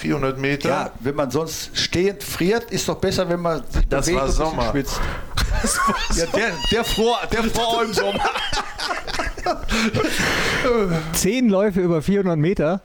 400 0.01 0.37
Meter. 0.39 0.69
Ja, 0.69 0.91
wenn 0.99 1.15
man 1.15 1.29
sonst 1.29 1.77
stehend 1.77 2.23
friert, 2.23 2.71
ist 2.71 2.89
doch 2.89 2.97
besser, 2.97 3.29
wenn 3.29 3.39
man 3.39 3.61
sich 3.69 3.87
Das 3.87 4.05
bewegt 4.07 4.19
war 4.19 4.27
und 4.27 4.33
Sommer. 4.33 4.71
schwitzt. 4.71 4.99
Ja, 6.15 6.25
der, 6.25 6.51
der 6.71 6.83
fror, 6.83 7.19
der 7.31 7.43
fror 7.43 7.67
auch 7.67 7.81
im 7.83 7.93
Sommer. 7.93 8.19
Zehn 11.13 11.49
Läufe 11.49 11.81
über 11.81 12.01
400 12.01 12.37
Meter. 12.37 12.81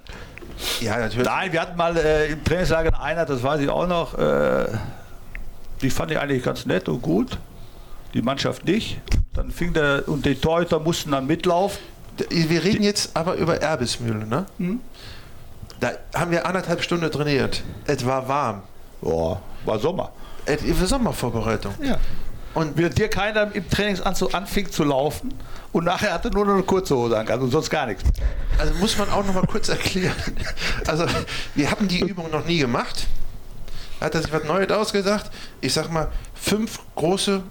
Ja, 0.80 0.98
natürlich. 0.98 1.26
Nein, 1.26 1.52
wir 1.52 1.60
hatten 1.60 1.76
mal 1.76 1.96
äh, 1.96 2.32
im 2.32 2.44
Trainingslager 2.44 2.88
eine 2.94 3.00
Einheit, 3.00 3.28
das 3.30 3.42
weiß 3.42 3.60
ich 3.60 3.68
auch 3.68 3.86
noch. 3.86 4.18
Äh, 4.18 4.66
die 5.82 5.90
fand 5.90 6.10
ich 6.10 6.18
eigentlich 6.18 6.42
ganz 6.42 6.66
nett 6.66 6.88
und 6.88 7.02
gut. 7.02 7.38
Die 8.14 8.22
Mannschaft 8.22 8.64
nicht. 8.64 8.98
Dann 9.34 9.50
fing 9.50 9.72
der 9.72 10.04
und 10.06 10.24
die 10.24 10.34
Torhüter 10.34 10.80
mussten 10.80 11.10
dann 11.12 11.26
mitlaufen. 11.26 11.78
Wir 12.30 12.64
reden 12.64 12.82
jetzt 12.82 13.10
aber 13.14 13.34
über 13.34 13.60
Erbismühle, 13.60 14.26
ne? 14.26 14.46
Da 15.80 15.92
haben 16.14 16.30
wir 16.30 16.46
anderthalb 16.46 16.82
Stunden 16.82 17.10
trainiert. 17.10 17.62
Es 17.86 18.04
war 18.04 18.26
warm. 18.28 18.62
Boah, 19.00 19.40
war 19.64 19.78
Sommer. 19.78 20.12
Es 20.46 20.62
war 20.80 20.86
Sommervorbereitung. 20.86 21.74
Ja. 21.82 21.98
Und 22.54 22.78
Während 22.78 22.96
dir 22.96 23.08
keiner 23.08 23.54
im 23.54 23.68
Trainingsanzug 23.68 24.32
anfing 24.32 24.70
zu 24.70 24.84
laufen 24.84 25.34
und 25.72 25.84
nachher 25.84 26.14
hatte 26.14 26.30
nur 26.30 26.46
noch 26.46 26.54
eine 26.54 26.62
kurze 26.62 26.96
Hose 26.96 27.18
an, 27.18 27.28
also 27.28 27.48
sonst 27.48 27.68
gar 27.68 27.84
nichts. 27.84 28.02
also 28.58 28.72
muss 28.74 28.96
man 28.96 29.10
auch 29.10 29.26
noch 29.26 29.34
mal 29.34 29.46
kurz 29.46 29.68
erklären. 29.68 30.16
Also 30.86 31.04
wir 31.54 31.70
hatten 31.70 31.86
die 31.86 32.00
Übung 32.00 32.30
noch 32.30 32.46
nie 32.46 32.58
gemacht. 32.58 33.08
Hat 34.00 34.14
er 34.14 34.22
sich 34.22 34.32
was 34.32 34.44
Neues 34.44 34.70
ausgedacht? 34.70 35.30
Ich 35.60 35.74
sag 35.74 35.90
mal, 35.90 36.08
fünf 36.34 36.78
große 36.94 37.42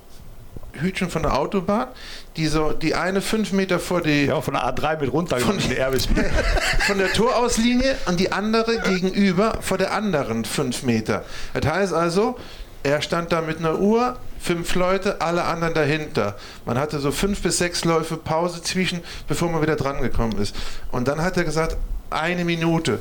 Hütchen 0.74 1.10
von 1.10 1.22
der 1.22 1.38
Autobahn, 1.38 1.90
die 2.38 2.48
so 2.48 2.72
die 2.74 2.96
eine 2.96 3.22
fünf 3.22 3.52
Meter 3.52 3.80
vor 3.80 4.02
die 4.02 4.26
Ja, 4.26 4.42
von 4.42 4.54
der 4.56 4.64
A3 4.64 5.00
mit 5.02 5.14
runter 5.14 5.38
Von- 5.40 5.60
Erbis. 5.72 6.08
von 6.88 6.98
der 6.98 7.12
Torauslinie 7.14 7.96
und 8.08 8.20
die 8.20 8.32
andere 8.32 8.80
gegenüber 8.80 9.60
vor 9.62 9.78
der 9.78 9.94
anderen 9.94 10.46
fünf 10.46 10.84
Meter. 10.84 11.24
Das 11.54 11.72
heißt 11.72 11.94
also, 11.94 12.38
er 12.84 13.02
stand 13.02 13.32
da 13.32 13.42
mit 13.42 13.58
einer 13.60 13.80
Uhr, 13.80 14.18
fünf 14.40 14.76
Leute, 14.76 15.22
alle 15.22 15.44
anderen 15.46 15.74
dahinter. 15.74 16.36
Man 16.66 16.78
hatte 16.78 17.00
so 17.00 17.12
fünf 17.12 17.42
bis 17.42 17.58
sechs 17.58 17.84
Läufe 17.84 18.16
Pause 18.18 18.62
zwischen, 18.62 19.02
bevor 19.28 19.50
man 19.50 19.62
wieder 19.62 19.76
dran 19.76 20.02
gekommen 20.02 20.38
ist. 20.40 20.56
Und 20.92 21.08
dann 21.08 21.22
hat 21.22 21.36
er 21.38 21.46
gesagt, 21.46 21.78
eine 22.12 22.46
Minute 22.46 23.00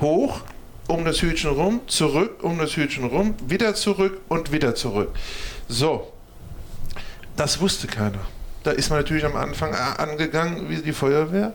hoch, 0.00 0.40
um 0.88 1.04
das 1.04 1.22
Hütchen 1.22 1.50
rum, 1.50 1.80
zurück, 1.86 2.42
um 2.42 2.58
das 2.58 2.76
Hütchen 2.76 3.04
rum, 3.04 3.34
wieder 3.46 3.74
zurück 3.74 4.20
und 4.28 4.50
wieder 4.52 4.74
zurück. 4.74 5.10
So, 5.68 6.12
das 7.36 7.60
wusste 7.60 7.86
keiner. 7.86 8.18
Da 8.64 8.70
ist 8.70 8.90
man 8.90 8.98
natürlich 8.98 9.24
am 9.24 9.36
Anfang 9.36 9.74
angegangen 9.74 10.68
wie 10.68 10.78
die 10.78 10.92
Feuerwehr. 10.92 11.52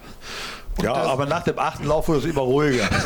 Und 0.78 0.86
Ja, 0.86 0.94
aber 0.94 1.26
nach 1.26 1.44
dem 1.44 1.58
achten 1.60 1.86
Lauf 1.86 2.08
wurde 2.08 2.20
es 2.20 2.26
immer 2.26 2.42
ruhiger. 2.42 2.88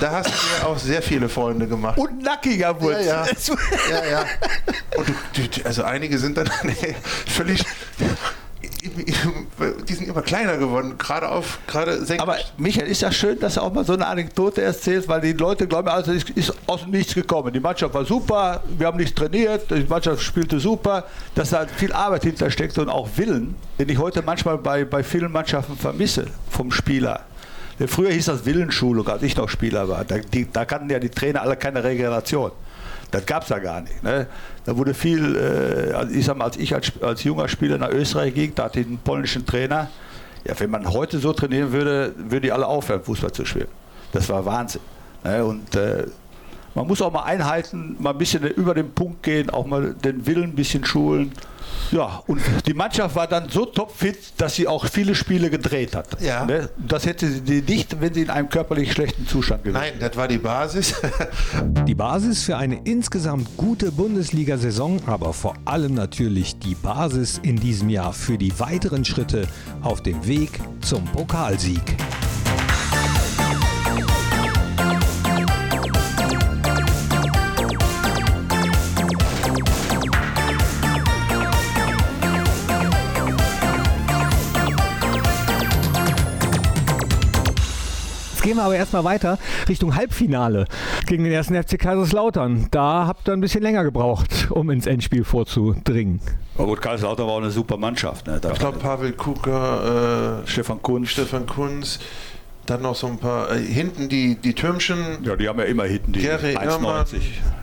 Da 0.00 0.10
hast 0.10 0.26
du 0.26 0.32
dir 0.32 0.66
auch 0.66 0.76
sehr 0.76 1.00
viele 1.00 1.30
Freunde 1.30 1.66
gemacht. 1.66 1.96
Und 1.96 2.22
nackiger 2.22 2.78
wurde 2.78 2.98
es. 2.98 3.06
Ja, 3.06 3.24
ja. 3.24 4.04
ja, 4.04 4.04
ja. 4.10 4.26
Und 4.96 5.08
du, 5.08 5.12
du, 5.48 5.64
also 5.64 5.84
einige 5.84 6.18
sind 6.18 6.36
dann 6.36 6.50
völlig. 7.26 7.64
Die 9.88 9.94
sind 9.94 10.08
immer 10.08 10.22
kleiner 10.22 10.56
geworden, 10.56 10.96
gerade 10.98 11.28
auf, 11.28 11.58
gerade 11.66 11.98
senkrecht. 11.98 12.20
Aber 12.20 12.36
Michael, 12.56 12.86
ist 12.86 13.02
ja 13.02 13.10
schön, 13.10 13.38
dass 13.40 13.54
du 13.54 13.62
auch 13.62 13.72
mal 13.72 13.84
so 13.84 13.94
eine 13.94 14.06
Anekdote 14.06 14.62
erzählst, 14.62 15.08
weil 15.08 15.20
die 15.20 15.32
Leute 15.32 15.66
glauben, 15.66 15.88
also 15.88 16.12
es 16.12 16.24
ist 16.30 16.52
aus 16.66 16.82
dem 16.82 16.90
Nichts 16.90 17.14
gekommen. 17.14 17.52
Die 17.52 17.60
Mannschaft 17.60 17.94
war 17.94 18.04
super, 18.04 18.62
wir 18.78 18.86
haben 18.86 18.98
nichts 18.98 19.14
trainiert, 19.14 19.70
die 19.70 19.84
Mannschaft 19.88 20.22
spielte 20.22 20.60
super, 20.60 21.04
dass 21.34 21.50
da 21.50 21.66
viel 21.66 21.92
Arbeit 21.92 22.24
hintersteckt 22.24 22.78
und 22.78 22.88
auch 22.88 23.08
Willen, 23.16 23.54
den 23.78 23.88
ich 23.88 23.98
heute 23.98 24.22
manchmal 24.22 24.58
bei, 24.58 24.84
bei 24.84 25.02
vielen 25.02 25.32
Mannschaften 25.32 25.76
vermisse 25.76 26.26
vom 26.50 26.70
Spieler. 26.70 27.24
Früher 27.88 28.12
hieß 28.12 28.26
das 28.26 28.46
Willensschulung, 28.46 29.08
als 29.08 29.22
ich 29.22 29.36
noch 29.36 29.48
Spieler 29.48 29.88
war. 29.88 30.04
Da, 30.04 30.18
die, 30.18 30.50
da 30.50 30.64
kannten 30.64 30.90
ja 30.90 31.00
die 31.00 31.08
Trainer 31.08 31.42
alle 31.42 31.56
keine 31.56 31.82
Regeneration. 31.82 32.52
Das 33.14 33.26
gab 33.26 33.44
es 33.44 33.48
ja 33.48 33.60
gar 33.60 33.80
nicht. 33.80 34.02
Ne? 34.02 34.26
Da 34.64 34.76
wurde 34.76 34.92
viel, 34.92 35.36
äh, 35.36 35.92
also 35.92 36.12
ich 36.12 36.24
sag 36.24 36.36
mal, 36.36 36.46
als 36.46 36.56
ich 36.56 36.74
als, 36.74 36.90
als 37.00 37.22
junger 37.22 37.46
Spieler 37.46 37.78
nach 37.78 37.90
Österreich 37.90 38.34
ging, 38.34 38.52
da 38.56 38.64
hatte 38.64 38.80
ich 38.80 38.88
einen 38.88 38.98
polnischen 38.98 39.46
Trainer. 39.46 39.88
Ja, 40.44 40.58
wenn 40.58 40.68
man 40.68 40.92
heute 40.92 41.20
so 41.20 41.32
trainieren 41.32 41.70
würde, 41.70 42.12
würden 42.16 42.42
die 42.42 42.50
alle 42.50 42.66
aufhören, 42.66 43.04
Fußball 43.04 43.30
zu 43.30 43.44
spielen. 43.44 43.68
Das 44.10 44.28
war 44.28 44.44
Wahnsinn. 44.44 44.80
Ne? 45.22 45.44
Und 45.44 45.76
äh, 45.76 46.08
man 46.74 46.88
muss 46.88 47.00
auch 47.02 47.12
mal 47.12 47.22
Einheiten, 47.22 47.94
mal 48.00 48.10
ein 48.10 48.18
bisschen 48.18 48.42
über 48.42 48.74
den 48.74 48.90
Punkt 48.90 49.22
gehen, 49.22 49.48
auch 49.48 49.64
mal 49.64 49.94
den 49.94 50.26
Willen 50.26 50.50
ein 50.50 50.56
bisschen 50.56 50.84
schulen. 50.84 51.30
Ja, 51.90 52.22
und 52.26 52.40
die 52.66 52.74
Mannschaft 52.74 53.14
war 53.14 53.26
dann 53.26 53.48
so 53.48 53.66
topfit, 53.66 54.18
dass 54.36 54.56
sie 54.56 54.66
auch 54.66 54.86
viele 54.86 55.14
Spiele 55.14 55.50
gedreht 55.50 55.94
hat. 55.94 56.20
Ja. 56.20 56.44
Ne? 56.44 56.70
Das 56.76 57.06
hätte 57.06 57.28
sie 57.28 57.62
nicht, 57.62 58.00
wenn 58.00 58.12
sie 58.14 58.22
in 58.22 58.30
einem 58.30 58.48
körperlich 58.48 58.92
schlechten 58.92 59.26
Zustand 59.26 59.64
gewesen 59.64 59.80
Nein, 59.80 59.94
das 60.00 60.16
war 60.16 60.28
die 60.28 60.38
Basis. 60.38 60.94
Die 61.86 61.94
Basis 61.94 62.44
für 62.44 62.56
eine 62.56 62.80
insgesamt 62.84 63.56
gute 63.56 63.92
Bundesliga-Saison, 63.92 65.00
aber 65.06 65.32
vor 65.32 65.54
allem 65.64 65.94
natürlich 65.94 66.58
die 66.58 66.74
Basis 66.74 67.38
in 67.42 67.56
diesem 67.56 67.90
Jahr 67.90 68.12
für 68.12 68.38
die 68.38 68.58
weiteren 68.58 69.04
Schritte 69.04 69.46
auf 69.82 70.02
dem 70.02 70.26
Weg 70.26 70.50
zum 70.80 71.04
Pokalsieg. 71.04 71.82
Gehen 88.44 88.56
wir 88.56 88.62
aber 88.64 88.76
erstmal 88.76 89.02
weiter 89.04 89.38
Richtung 89.68 89.96
Halbfinale 89.96 90.66
gegen 91.06 91.24
den 91.24 91.32
ersten 91.32 91.60
FC 91.60 91.78
Kaiserslautern. 91.78 92.68
Da 92.70 93.06
habt 93.06 93.28
ihr 93.28 93.32
ein 93.32 93.40
bisschen 93.40 93.62
länger 93.62 93.82
gebraucht, 93.84 94.48
um 94.50 94.70
ins 94.70 94.86
Endspiel 94.86 95.24
vorzudringen. 95.24 96.20
Aber 96.56 96.66
gut, 96.66 96.82
Kaiserslautern 96.82 97.26
war 97.26 97.34
auch 97.34 97.38
eine 97.38 97.50
super 97.50 97.76
Mannschaft. 97.76 98.26
Ne? 98.26 98.40
Ich 98.52 98.58
glaube, 98.58 98.78
Pavel 98.78 99.12
Kuka, 99.12 100.42
äh, 100.42 100.46
Stefan 100.46 100.80
Kunz. 100.82 101.08
Stefan 101.10 101.46
Kunz, 101.46 101.98
dann 102.66 102.82
noch 102.82 102.94
so 102.94 103.06
ein 103.08 103.18
paar. 103.18 103.50
Äh, 103.50 103.58
hinten 103.58 104.08
die, 104.08 104.36
die 104.36 104.54
Türmchen, 104.54 105.24
Ja, 105.24 105.36
die 105.36 105.48
haben 105.48 105.58
ja 105.58 105.64
immer 105.64 105.84
hinten 105.84 106.12
die 106.12 106.20
Gary 106.22 106.52
Irrmann, 106.52 107.06
1,90. 107.06 107.20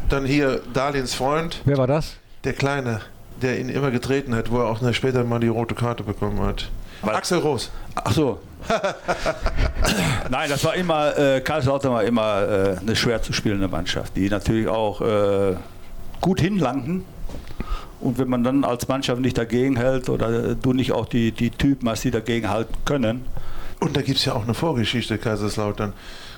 dann 0.10 0.26
hier 0.26 0.62
Darlens 0.74 1.14
Freund, 1.14 1.62
Wer 1.66 1.78
war 1.78 1.88
das? 1.88 2.18
der 2.44 2.54
Kleine, 2.54 3.02
der 3.42 3.60
ihn 3.60 3.70
immer 3.70 3.92
getreten 3.92 4.34
hat, 4.36 4.52
wo 4.52 4.58
er 4.60 4.66
auch 4.66 4.82
später 4.94 5.24
mal 5.24 5.40
die 5.40 5.48
rote 5.48 5.76
Karte 5.76 6.04
bekommen 6.04 6.42
hat. 6.42 6.70
Weil- 7.02 7.16
Axel 7.16 7.40
Roos. 7.40 7.72
Ach 7.96 8.12
so. 8.12 8.40
Nein, 10.30 10.50
das 10.50 10.64
war 10.64 10.76
immer, 10.76 11.18
äh, 11.18 11.42
Kaiserslautern 11.42 11.92
war 11.92 12.04
immer 12.04 12.42
äh, 12.44 12.78
eine 12.80 12.96
schwer 12.96 13.22
zu 13.22 13.34
spielende 13.34 13.68
Mannschaft, 13.68 14.16
die 14.16 14.30
natürlich 14.30 14.68
auch 14.68 15.02
äh, 15.02 15.56
gut 16.22 16.40
hinlangten. 16.40 17.04
Und 18.00 18.18
wenn 18.18 18.30
man 18.30 18.44
dann 18.44 18.64
als 18.64 18.88
Mannschaft 18.88 19.22
nicht 19.22 19.38
dagegen 19.38 19.76
hält 19.76 20.10
oder 20.10 20.56
du 20.56 20.74
nicht 20.74 20.92
auch 20.92 21.06
die, 21.08 21.32
die 21.32 21.50
Typen 21.52 21.90
hast, 21.90 22.04
die 22.04 22.12
dagegen 22.12 22.50
halten 22.50 22.74
können, 22.86 23.26
Und 23.80 23.98
da 23.98 24.02
gibt 24.02 24.20
es 24.20 24.26
ja 24.26 24.34
auch 24.34 24.44
eine 24.44 24.54
Vorgeschichte, 24.54 25.18
Kaiserslautern. 25.18 25.94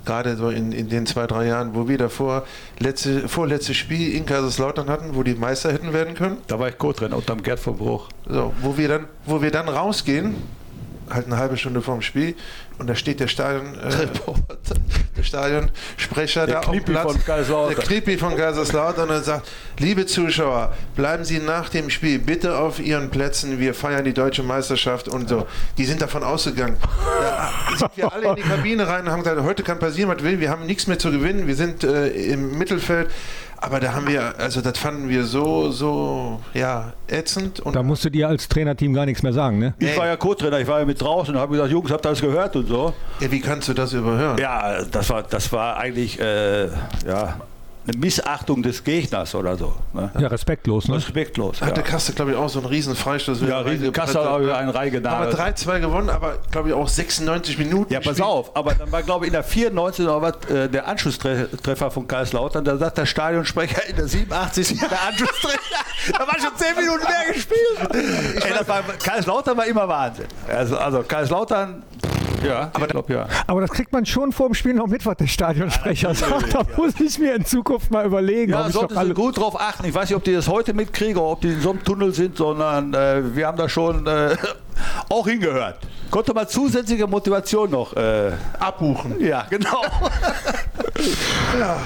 Gerade 0.06 0.36
so 0.36 0.49
in, 0.49 0.72
in 0.72 0.89
den 0.89 1.06
zwei, 1.06 1.28
drei 1.28 1.47
Jahren, 1.47 1.76
wo 1.76 1.88
wir 1.88 1.97
davor 1.97 2.45
letzte, 2.80 3.28
vorletztes 3.30 3.78
Spiel 3.78 4.14
in 4.14 4.26
Kaiserslautern 4.26 4.89
hatten, 4.89 5.16
wo 5.16 5.24
die 5.24 5.36
Meister 5.36 5.72
hätten 5.72 5.93
werden 5.93 6.14
können. 6.14 6.38
da 6.47 6.60
war 6.60 6.70
ich 6.70 6.78
Co-Trainer 6.78 7.16
unterm 7.16 7.41
Gerd 7.41 7.60
vom 7.60 7.78
Bruch. 7.78 8.10
So, 8.28 8.54
wo 8.62 8.78
wir 8.78 8.88
dann, 8.88 9.08
wo 9.26 9.41
wir 9.41 9.51
dann 9.51 9.70
rausgehen, 9.70 10.36
halt 11.10 11.28
eine 11.28 11.38
halbe 11.38 11.58
Stunde 11.58 11.82
vorm 11.82 12.01
Spiel, 12.01 12.36
und 12.80 12.88
da 12.88 12.95
steht 12.95 13.19
der 13.19 13.28
Stadion, 13.28 13.76
äh, 13.80 14.07
der 15.17 15.24
Stadionsprecher 15.24 16.45
Der 16.45 16.61
da 16.61 16.67
auf 16.67 16.71
dem 16.76 16.84
Platz, 16.84 17.11
von 17.11 17.24
Kaiserslautern. 17.24 17.76
der 17.76 17.86
Kniepi 17.86 18.17
von 18.17 18.36
Kaiserslautern 18.36 19.09
und 19.09 19.24
sagt, 19.24 19.47
liebe 19.80 20.05
Zuschauer, 20.05 20.74
bleiben 20.95 21.24
Sie 21.24 21.39
nach 21.39 21.69
dem 21.69 21.89
Spiel 21.89 22.19
bitte 22.19 22.57
auf 22.57 22.80
Ihren 22.80 23.09
Plätzen, 23.09 23.59
wir 23.59 23.74
feiern 23.74 24.03
die 24.03 24.13
deutsche 24.13 24.43
Meisterschaft 24.43 25.07
und 25.07 25.30
so. 25.30 25.47
Die 25.78 25.86
sind 25.86 26.01
davon 26.01 26.24
ausgegangen. 26.24 26.78
Da 26.82 27.51
sind 27.78 27.91
wir 27.95 28.11
alle 28.11 28.30
in 28.30 28.36
die 28.36 28.41
Kabine 28.41 28.88
rein 28.88 29.05
und 29.05 29.11
haben 29.11 29.24
gesagt, 29.24 29.41
heute 29.41 29.63
kann 29.63 29.80
passieren, 29.80 30.09
was 30.09 30.24
will, 30.24 30.39
wir 30.39 30.49
haben 30.49 30.65
nichts 30.65 30.88
mehr 30.88 30.99
zu 30.99 31.11
gewinnen, 31.11 31.47
wir 31.47 31.55
sind 31.55 31.84
äh, 31.84 32.07
im 32.07 32.57
Mittelfeld. 32.57 33.09
Aber 33.64 33.80
da 33.80 33.93
haben 33.93 34.07
wir, 34.09 34.38
also 34.38 34.59
das 34.59 34.78
fanden 34.78 35.07
wir 35.07 35.24
so, 35.24 35.72
so, 35.72 36.41
ja, 36.53 36.91
ätzend. 37.07 37.61
Und 37.61 37.78
Da 37.78 37.82
musstet 37.82 38.14
ihr 38.14 38.28
als 38.28 38.49
Trainerteam 38.49 38.93
gar 38.93 39.05
nichts 39.05 39.24
mehr 39.24 39.32
sagen, 39.32 39.57
ne? 39.57 39.74
Ich 39.80 39.88
Nee. 39.91 39.97
war 39.97 40.05
ja 40.05 40.18
Co-Trainer, 40.18 40.59
ich 40.59 40.68
war 40.68 40.80
ja 40.80 40.86
mit 40.86 40.99
draußen 41.01 41.34
und 41.34 41.39
habe 41.39 41.53
gesagt, 41.53 41.72
Jungs, 41.72 41.89
habt 41.89 42.05
ihr 42.05 42.09
das 42.09 42.20
gehört 42.20 42.57
und 42.57 42.68
so. 42.68 42.93
ja, 43.22 43.32
wie 43.32 43.39
kannst 43.39 43.70
du 43.70 43.74
das 43.74 43.93
überhören? 43.93 44.38
Ja, 44.38 44.84
das 44.84 45.09
war, 45.09 45.24
das 45.24 45.49
war 45.53 45.78
eigentlich 45.78 46.20
äh, 46.20 46.66
ja, 47.07 47.36
eine 47.86 47.98
Missachtung 47.98 48.64
des 48.64 48.84
Gegners 48.84 49.36
oder 49.36 49.58
so. 49.58 49.76
Ne? 49.94 50.10
Ja, 50.18 50.28
respektlos, 50.28 50.88
ne? 50.88 50.96
Respektlos. 50.96 51.62
Hat 51.62 51.70
Ja, 51.70 51.74
der 51.76 51.84
Kasse, 51.84 52.14
glaube 52.14 52.32
ich, 52.32 52.38
auch 52.38 52.48
so 52.48 52.60
einen 52.60 52.68
riesen 52.70 52.96
Freistoß. 52.96 53.42
ja 53.42 53.60
riesen 53.60 53.92
Kassel 53.92 54.24
habe 54.24 54.46
ich 54.46 54.52
einen 54.54 54.70
Haben 54.70 54.78
reingenagelt. 54.78 55.38
wir 55.38 55.46
3-2 55.46 55.80
gewonnen, 55.82 56.10
aber 56.10 56.38
glaube 56.52 56.70
ich 56.70 56.74
auch 56.76 56.88
96 56.88 57.58
Minuten. 57.58 57.92
Ja, 57.92 58.00
pass 58.00 58.22
auf, 58.22 58.56
aber 58.56 58.74
dann 58.74 58.92
war, 58.92 59.04
glaube 59.04 59.26
ich, 59.26 59.28
in 59.28 59.34
der 59.34 59.44
94 59.44 60.06
oder 60.06 60.22
was, 60.22 60.50
äh, 60.50 60.70
der 60.70 60.88
Anschlusstreffer 60.88 61.92
von 61.92 62.08
Kaiserslautern. 62.08 62.64
Da 62.64 62.78
sagt 62.78 62.98
der 62.98 63.06
Stadionsprecher 63.06 63.86
in 63.90 63.96
der 63.98 64.08
87. 64.08 64.80
der 64.90 65.02
Anschlusstreffer. 65.08 65.60
da 66.14 66.20
war 66.20 66.40
schon 66.40 66.56
10 66.56 66.76
Minuten 66.78 67.04
mehr 67.04 67.34
gespielt. 67.34 68.44
Ey, 68.46 68.54
das 68.58 68.68
war, 68.68 68.82
Kaiserslautern 69.04 69.58
war 69.58 69.66
immer 69.66 69.88
Wahnsinn. 69.88 70.28
Also, 70.48 70.78
also 70.78 71.04
Kaiserslautern, 71.04 71.84
Ja, 72.44 72.72
aber, 72.74 72.88
glaub, 72.88 73.10
ja. 73.10 73.28
aber 73.48 73.62
das 73.62 73.72
kriegt 73.72 73.91
man 73.91 74.06
schon 74.06 74.32
vor 74.32 74.48
dem 74.48 74.54
Spiel 74.54 74.74
noch 74.74 74.88
mit, 74.88 75.06
was 75.06 75.18
der 75.18 75.28
Stadionsprecher 75.28 76.10
ja, 76.10 76.14
sagt. 76.14 76.54
Da 76.54 76.60
ja. 76.60 76.66
muss 76.78 77.00
ich 77.00 77.20
mir 77.20 77.36
in 77.36 77.46
Zukunft 77.46 77.91
mal 77.91 78.06
überlegen. 78.06 78.52
Ja, 78.52 78.70
sollten 78.70 79.00
Sie 79.00 79.14
gut 79.14 79.38
drauf 79.38 79.60
achten. 79.60 79.86
Ich 79.86 79.94
weiß 79.94 80.10
nicht, 80.10 80.18
ob 80.18 80.24
die 80.24 80.34
das 80.34 80.48
heute 80.48 80.74
mitkriegen 80.74 81.18
oder 81.18 81.32
ob 81.32 81.41
die 81.41 81.50
in 81.50 81.62
so 81.62 81.72
einem 81.72 81.84
Tunnel 81.84 82.14
sind, 82.14 82.38
sondern 82.38 82.94
äh, 82.94 83.36
wir 83.36 83.48
haben 83.48 83.58
da 83.58 83.70
schon 83.70 84.06
äh, 84.08 84.36
auch 85.10 85.28
hingehört. 85.28 85.80
Konnte 86.12 86.34
mal 86.34 86.48
zusätzliche 86.48 87.08
Motivation 87.08 87.72
noch 87.72 87.96
äh, 87.96 88.32
abbuchen. 88.60 89.20
Ja, 89.20 89.46
genau. 89.50 89.82
ja. 91.60 91.78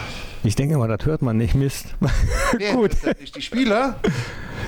Ich 0.43 0.55
denke 0.55 0.77
mal, 0.77 0.87
das 0.87 1.05
hört 1.05 1.21
man 1.21 1.37
nicht, 1.37 1.55
Mist. 1.55 1.87
Nee, 2.57 2.71
Gut. 2.71 2.91
Nicht 3.19 3.35
die 3.35 3.41
Spieler. 3.41 3.95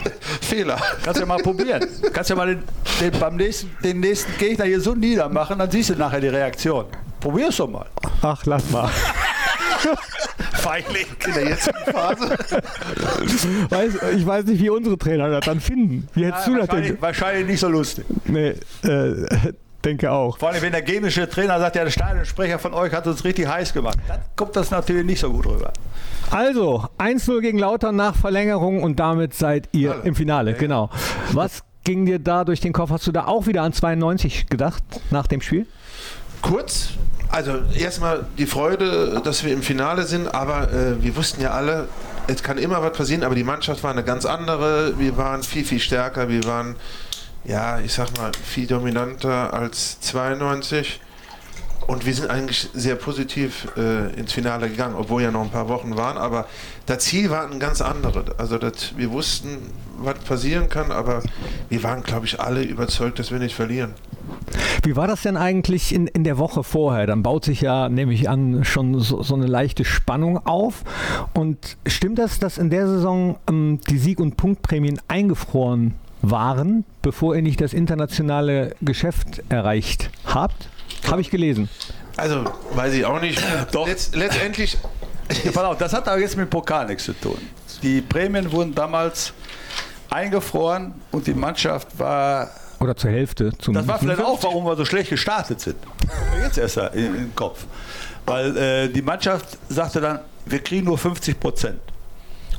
Fehler. 0.42 0.78
Kannst 1.04 1.20
ja 1.20 1.26
mal 1.26 1.38
probieren. 1.40 1.88
Kannst 2.14 2.30
ja 2.30 2.36
mal 2.36 2.48
den, 2.48 2.64
den, 3.00 3.20
beim 3.20 3.36
nächsten, 3.36 3.76
den 3.84 4.00
nächsten 4.00 4.38
Gegner 4.38 4.66
hier 4.66 4.82
so 4.82 4.94
niedermachen, 4.94 5.60
dann 5.60 5.70
siehst 5.70 5.90
du 5.90 5.96
nachher 5.96 6.22
die 6.22 6.28
Reaktion. 6.28 6.86
Probier's 7.20 7.58
doch 7.58 7.70
mal. 7.70 7.86
Ach, 8.22 8.46
lass 8.46 8.70
mal. 8.70 8.90
Feigling 10.54 11.08
in 11.26 11.34
der 11.34 11.50
jetzigen 11.50 11.78
Phase. 11.92 12.30
Weiß, 13.70 13.94
ich 14.16 14.26
weiß 14.26 14.46
nicht, 14.46 14.62
wie 14.62 14.70
unsere 14.70 14.98
Trainer 14.98 15.30
das 15.30 15.46
dann 15.46 15.60
finden. 15.60 16.08
Wie 16.14 16.26
hättest 16.26 16.48
ja, 16.48 16.54
du 16.54 16.60
das 16.60 16.68
denn? 16.70 17.02
Wahrscheinlich 17.02 17.48
nicht 17.48 17.60
so 17.60 17.70
lustig. 17.70 18.06
Nee, 18.26 18.56
äh, 18.84 19.26
denke 19.82 20.12
auch. 20.12 20.38
Vor 20.38 20.50
allem, 20.50 20.62
wenn 20.62 20.72
der 20.72 20.82
gemische 20.82 21.30
Trainer 21.30 21.60
sagt, 21.60 21.76
ja, 21.76 21.84
der 21.84 21.92
Stadionsprecher 21.92 22.60
von 22.60 22.74
euch 22.74 22.94
hat 22.94 23.08
uns 23.08 23.24
richtig 23.24 23.48
heiß 23.48 23.74
gemacht, 23.74 23.98
dann 24.08 24.20
kommt 24.36 24.56
das 24.56 24.72
natürlich 24.72 25.06
nicht 25.06 25.20
so 25.20 25.32
gut 25.32 25.46
rüber. 25.46 25.72
Also, 26.32 26.88
1-0 26.98 27.42
gegen 27.42 27.58
Lautern 27.58 27.96
nach 27.96 28.16
Verlängerung 28.16 28.84
und 28.84 29.00
damit 29.00 29.34
seid 29.34 29.70
ihr 29.72 29.94
Alle. 29.94 30.02
im 30.04 30.16
Finale, 30.16 30.52
ja. 30.52 30.58
genau. 30.58 30.90
Was 31.32 31.64
ging 31.84 32.06
dir 32.06 32.20
da 32.20 32.44
durch 32.44 32.60
den 32.60 32.74
Kopf? 32.74 32.92
Hast 32.92 33.08
du 33.08 33.12
da 33.12 33.26
auch 33.26 33.48
wieder 33.48 33.64
an 33.64 33.74
92 33.74 34.48
gedacht 34.48 34.84
nach 35.10 35.28
dem 35.28 35.42
Spiel? 35.42 35.66
Kurz, 36.42 36.90
also 37.30 37.60
erstmal 37.78 38.26
die 38.38 38.46
Freude, 38.46 39.22
dass 39.24 39.44
wir 39.44 39.54
im 39.54 39.62
Finale 39.62 40.04
sind, 40.04 40.34
aber 40.34 40.72
äh, 40.72 41.04
wir 41.04 41.16
wussten 41.16 41.42
ja 41.42 41.52
alle, 41.52 41.88
es 42.28 42.44
kann 42.44 42.58
immer 42.58 42.82
was 42.82 42.96
passieren, 42.96 43.24
aber 43.24 43.36
die 43.36 43.44
Mannschaft 43.44 43.84
war 43.84 43.92
eine 43.92 44.04
ganz 44.04 44.26
andere. 44.26 44.98
Wir 44.98 45.18
waren 45.18 45.44
viel, 45.44 45.66
viel 45.66 45.80
stärker, 45.80 46.30
wir 46.30 46.44
waren 46.46 46.76
ja, 47.44 47.80
ich 47.80 47.94
sag 47.94 48.16
mal, 48.18 48.32
viel 48.44 48.68
dominanter 48.68 49.54
als 49.54 50.00
92. 50.02 51.00
Und 51.88 52.06
wir 52.06 52.14
sind 52.14 52.30
eigentlich 52.30 52.70
sehr 52.74 52.96
positiv 52.96 53.68
äh, 53.76 54.14
ins 54.14 54.34
Finale 54.34 54.70
gegangen, 54.70 54.94
obwohl 54.96 55.24
ja 55.24 55.32
noch 55.32 55.42
ein 55.42 55.50
paar 55.50 55.70
Wochen 55.70 55.98
waren. 55.98 56.18
Aber 56.18 56.46
das 56.86 57.00
Ziel 57.00 57.32
war 57.32 57.50
ein 57.50 57.60
ganz 57.60 57.82
anderes. 57.82 58.26
Also 58.38 58.60
das, 58.60 58.96
wir 58.96 59.10
wussten, 59.12 59.72
was 59.98 60.20
passieren 60.20 60.70
kann, 60.70 60.92
aber 60.92 61.24
wir 61.68 61.82
waren, 61.82 62.04
glaube 62.04 62.28
ich, 62.28 62.40
alle 62.40 62.62
überzeugt, 62.62 63.18
dass 63.18 63.32
wir 63.32 63.40
nicht 63.40 63.56
verlieren. 63.56 63.96
Wie 64.84 64.96
war 64.96 65.08
das 65.08 65.24
denn 65.24 65.36
eigentlich 65.36 65.94
in, 65.94 66.06
in 66.06 66.24
der 66.24 66.38
Woche 66.38 66.64
vorher? 66.64 67.08
Dann 67.08 67.24
baut 67.24 67.46
sich 67.46 67.62
ja, 67.62 67.90
nehme 67.90 68.14
ich 68.14 68.30
an, 68.30 68.64
schon 68.66 69.00
so, 69.00 69.24
so 69.24 69.34
eine 69.34 69.48
leichte 69.48 69.84
Spannung 69.84 70.46
auf. 70.46 70.84
Und 71.34 71.78
stimmt 71.88 72.20
das, 72.20 72.38
dass 72.38 72.60
in 72.60 72.70
der 72.70 72.88
Saison 72.88 73.40
ähm, 73.50 73.80
die 73.90 73.98
Sieg- 73.98 74.20
und 74.20 74.38
Punktprämien 74.38 75.02
eingefroren 75.08 75.96
waren, 76.22 76.86
bevor 77.02 77.36
ihr 77.36 77.42
nicht 77.42 77.62
das 77.62 77.74
internationale 77.74 78.76
Geschäft 78.82 79.42
erreicht 79.50 80.10
habt. 80.26 80.70
Habe 81.10 81.22
ich 81.22 81.30
gelesen. 81.30 81.70
Also, 82.18 82.44
weiß 82.74 82.94
ich 82.94 83.06
auch 83.06 83.22
nicht. 83.22 83.42
Doch. 83.72 83.88
Letz, 83.88 84.12
letztendlich. 84.14 84.78
Ja, 85.44 85.64
auf, 85.64 85.78
das 85.78 85.94
hat 85.94 86.08
aber 86.08 86.20
jetzt 86.20 86.36
mit 86.38 86.50
Pokal 86.50 86.88
nichts 86.88 87.04
zu 87.04 87.14
tun. 87.14 87.38
Die 87.84 88.02
Prämien 88.02 88.52
wurden 88.52 88.74
damals 88.74 89.32
eingefroren 90.10 90.96
und 91.12 91.28
die 91.28 91.36
Mannschaft 91.36 92.00
war. 92.00 92.50
Oder 92.80 92.96
zur 92.96 93.12
Hälfte 93.12 93.52
zumindest. 93.60 93.76
Das 93.76 93.88
war 93.88 94.00
vielleicht 94.00 94.24
auch, 94.24 94.42
warum 94.42 94.66
wir 94.66 94.76
so 94.76 94.86
schlecht 94.86 95.12
gestartet 95.12 95.62
sind. 95.62 95.76
Jetzt 96.42 96.58
erst 96.58 96.78
in, 96.96 97.14
den 97.14 97.36
Kopf. 97.36 97.66
Weil 98.26 98.58
äh, 98.58 98.90
die 98.90 99.04
Mannschaft 99.04 99.60
sagte 99.70 100.02
dann, 100.02 100.22
wir 100.48 100.60
kriegen 100.60 100.86
nur 100.86 100.98
50 100.98 101.40
Prozent. 101.40 101.80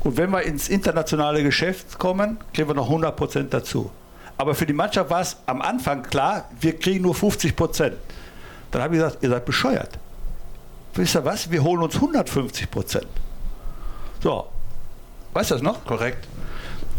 Und 0.03 0.17
wenn 0.17 0.31
wir 0.31 0.43
ins 0.43 0.69
internationale 0.69 1.43
Geschäft 1.43 1.99
kommen, 1.99 2.39
kriegen 2.53 2.69
wir 2.69 2.75
noch 2.75 2.87
100 2.87 3.15
Prozent 3.15 3.53
dazu. 3.53 3.91
Aber 4.37 4.55
für 4.55 4.65
die 4.65 4.73
Mannschaft 4.73 5.11
war 5.11 5.21
es 5.21 5.37
am 5.45 5.61
Anfang 5.61 6.03
klar, 6.03 6.49
wir 6.59 6.79
kriegen 6.79 7.03
nur 7.03 7.15
50 7.15 7.55
Prozent. 7.55 7.97
Dann 8.71 8.83
habe 8.83 8.95
ich 8.95 9.03
gesagt, 9.03 9.23
ihr 9.23 9.29
seid 9.29 9.45
bescheuert. 9.45 9.99
Wisst 10.95 11.15
ihr 11.15 11.25
was? 11.25 11.51
Wir 11.51 11.63
holen 11.63 11.83
uns 11.83 11.97
150 11.97 12.71
Prozent. 12.71 13.07
So. 14.23 14.47
Weißt 15.33 15.51
du 15.51 15.55
das 15.55 15.63
noch? 15.63 15.85
Korrekt. 15.85 16.27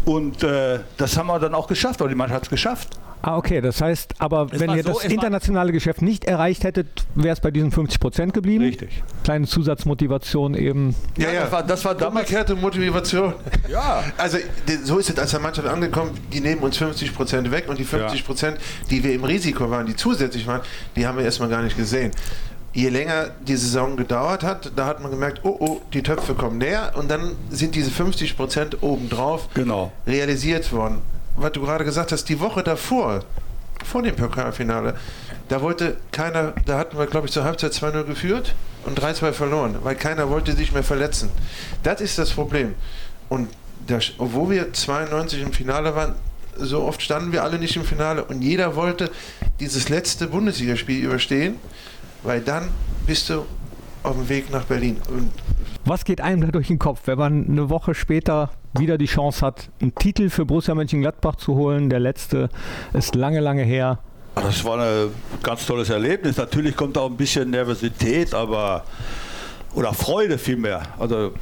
Und 0.04 0.42
äh, 0.42 0.80
das 0.96 1.16
haben 1.16 1.26
wir 1.26 1.38
dann 1.38 1.54
auch 1.54 1.66
geschafft, 1.66 2.00
aber 2.00 2.08
die 2.08 2.14
Mannschaft 2.14 2.36
hat 2.36 2.42
es 2.44 2.50
geschafft. 2.50 2.98
Ah, 3.22 3.36
okay. 3.36 3.60
Das 3.60 3.80
heißt, 3.80 4.14
aber 4.18 4.48
es 4.50 4.58
wenn 4.58 4.70
ihr 4.70 4.82
so, 4.82 4.94
das 4.94 5.04
internationale 5.04 5.72
Geschäft 5.72 6.02
nicht 6.02 6.24
erreicht 6.24 6.64
hättet, 6.64 7.06
wäre 7.14 7.32
es 7.32 7.40
bei 7.40 7.52
diesen 7.52 7.70
50 7.70 8.00
Prozent 8.00 8.34
geblieben? 8.34 8.64
Richtig. 8.64 9.02
Kleine 9.22 9.46
Zusatzmotivation 9.46 10.54
eben. 10.54 10.94
Ja, 11.16 11.30
ja, 11.30 11.42
das 11.42 11.52
war, 11.52 11.62
das 11.62 11.84
war 11.84 12.08
umgekehrte 12.08 12.56
Motivation. 12.56 13.34
Ja. 13.70 14.02
Also 14.18 14.38
so 14.84 14.98
ist 14.98 15.10
es 15.10 15.18
als 15.18 15.30
der 15.30 15.40
Mannschaft 15.40 15.66
angekommen, 15.66 16.12
die 16.32 16.40
nehmen 16.40 16.60
uns 16.62 16.76
50 16.76 17.14
Prozent 17.14 17.50
weg 17.50 17.68
und 17.68 17.78
die 17.78 17.84
50 17.84 18.24
Prozent, 18.24 18.58
ja. 18.58 18.88
die 18.90 19.04
wir 19.04 19.14
im 19.14 19.24
Risiko 19.24 19.70
waren, 19.70 19.86
die 19.86 19.96
zusätzlich 19.96 20.46
waren, 20.46 20.60
die 20.96 21.06
haben 21.06 21.18
wir 21.18 21.24
erstmal 21.24 21.48
gar 21.48 21.62
nicht 21.62 21.76
gesehen 21.76 22.10
je 22.74 22.88
länger 22.88 23.30
die 23.46 23.56
Saison 23.56 23.96
gedauert 23.96 24.42
hat, 24.42 24.72
da 24.76 24.86
hat 24.86 25.02
man 25.02 25.10
gemerkt, 25.10 25.40
oh 25.42 25.56
oh, 25.58 25.80
die 25.92 26.02
Töpfe 26.02 26.34
kommen 26.34 26.58
näher 26.58 26.92
und 26.96 27.10
dann 27.10 27.32
sind 27.50 27.74
diese 27.74 27.90
50 27.90 28.36
Prozent 28.36 28.82
obendrauf 28.82 29.48
genau. 29.52 29.92
realisiert 30.06 30.72
worden 30.72 31.02
was 31.36 31.52
du 31.52 31.60
gerade 31.60 31.84
gesagt 31.84 32.12
hast, 32.12 32.24
die 32.28 32.40
Woche 32.40 32.62
davor, 32.62 33.24
vor 33.84 34.02
dem 34.02 34.14
Pokalfinale, 34.16 34.94
da 35.48 35.60
wollte 35.60 35.96
keiner, 36.10 36.52
da 36.66 36.78
hatten 36.78 36.96
wir, 36.96 37.06
glaube 37.06 37.26
ich, 37.26 37.32
zur 37.32 37.44
Halbzeit 37.44 37.72
2-0 37.72 38.04
geführt 38.04 38.54
und 38.84 38.98
3-2 38.98 39.32
verloren, 39.32 39.76
weil 39.82 39.96
keiner 39.96 40.28
wollte 40.28 40.52
sich 40.52 40.72
mehr 40.72 40.84
verletzen. 40.84 41.30
Das 41.82 42.00
ist 42.00 42.18
das 42.18 42.30
Problem. 42.30 42.74
Und 43.28 43.48
das, 43.86 44.12
obwohl 44.18 44.50
wir 44.50 44.72
92 44.72 45.42
im 45.42 45.52
Finale 45.52 45.94
waren, 45.94 46.14
so 46.56 46.82
oft 46.82 47.02
standen 47.02 47.32
wir 47.32 47.42
alle 47.42 47.58
nicht 47.58 47.76
im 47.76 47.84
Finale 47.84 48.24
und 48.24 48.42
jeder 48.42 48.76
wollte 48.76 49.10
dieses 49.58 49.88
letzte 49.88 50.26
Bundesligaspiel 50.26 51.04
überstehen, 51.04 51.56
weil 52.22 52.40
dann 52.40 52.68
bist 53.06 53.30
du 53.30 53.44
auf 54.02 54.16
dem 54.16 54.28
Weg 54.28 54.50
nach 54.50 54.64
Berlin. 54.64 54.98
Und 55.08 55.30
Was 55.84 56.04
geht 56.04 56.20
einem 56.20 56.42
da 56.42 56.48
durch 56.48 56.68
den 56.68 56.78
Kopf, 56.78 57.00
wenn 57.06 57.18
man 57.18 57.46
eine 57.48 57.70
Woche 57.70 57.94
später 57.94 58.50
wieder 58.78 58.98
die 58.98 59.06
Chance 59.06 59.44
hat, 59.44 59.68
einen 59.80 59.94
Titel 59.94 60.30
für 60.30 60.44
Borussia 60.44 60.74
Mönchengladbach 60.74 61.36
zu 61.36 61.54
holen? 61.54 61.90
Der 61.90 62.00
letzte 62.00 62.48
ist 62.92 63.14
lange, 63.14 63.40
lange 63.40 63.62
her. 63.62 63.98
Das 64.34 64.64
war 64.64 64.78
ein 64.78 65.08
ganz 65.42 65.66
tolles 65.66 65.90
Erlebnis. 65.90 66.36
Natürlich 66.36 66.74
kommt 66.74 66.96
auch 66.96 67.10
ein 67.10 67.16
bisschen 67.16 67.50
Nervosität, 67.50 68.32
aber 68.34 68.84
oder 69.74 69.92
Freude 69.92 70.38
vielmehr. 70.38 70.82
Also 70.98 71.32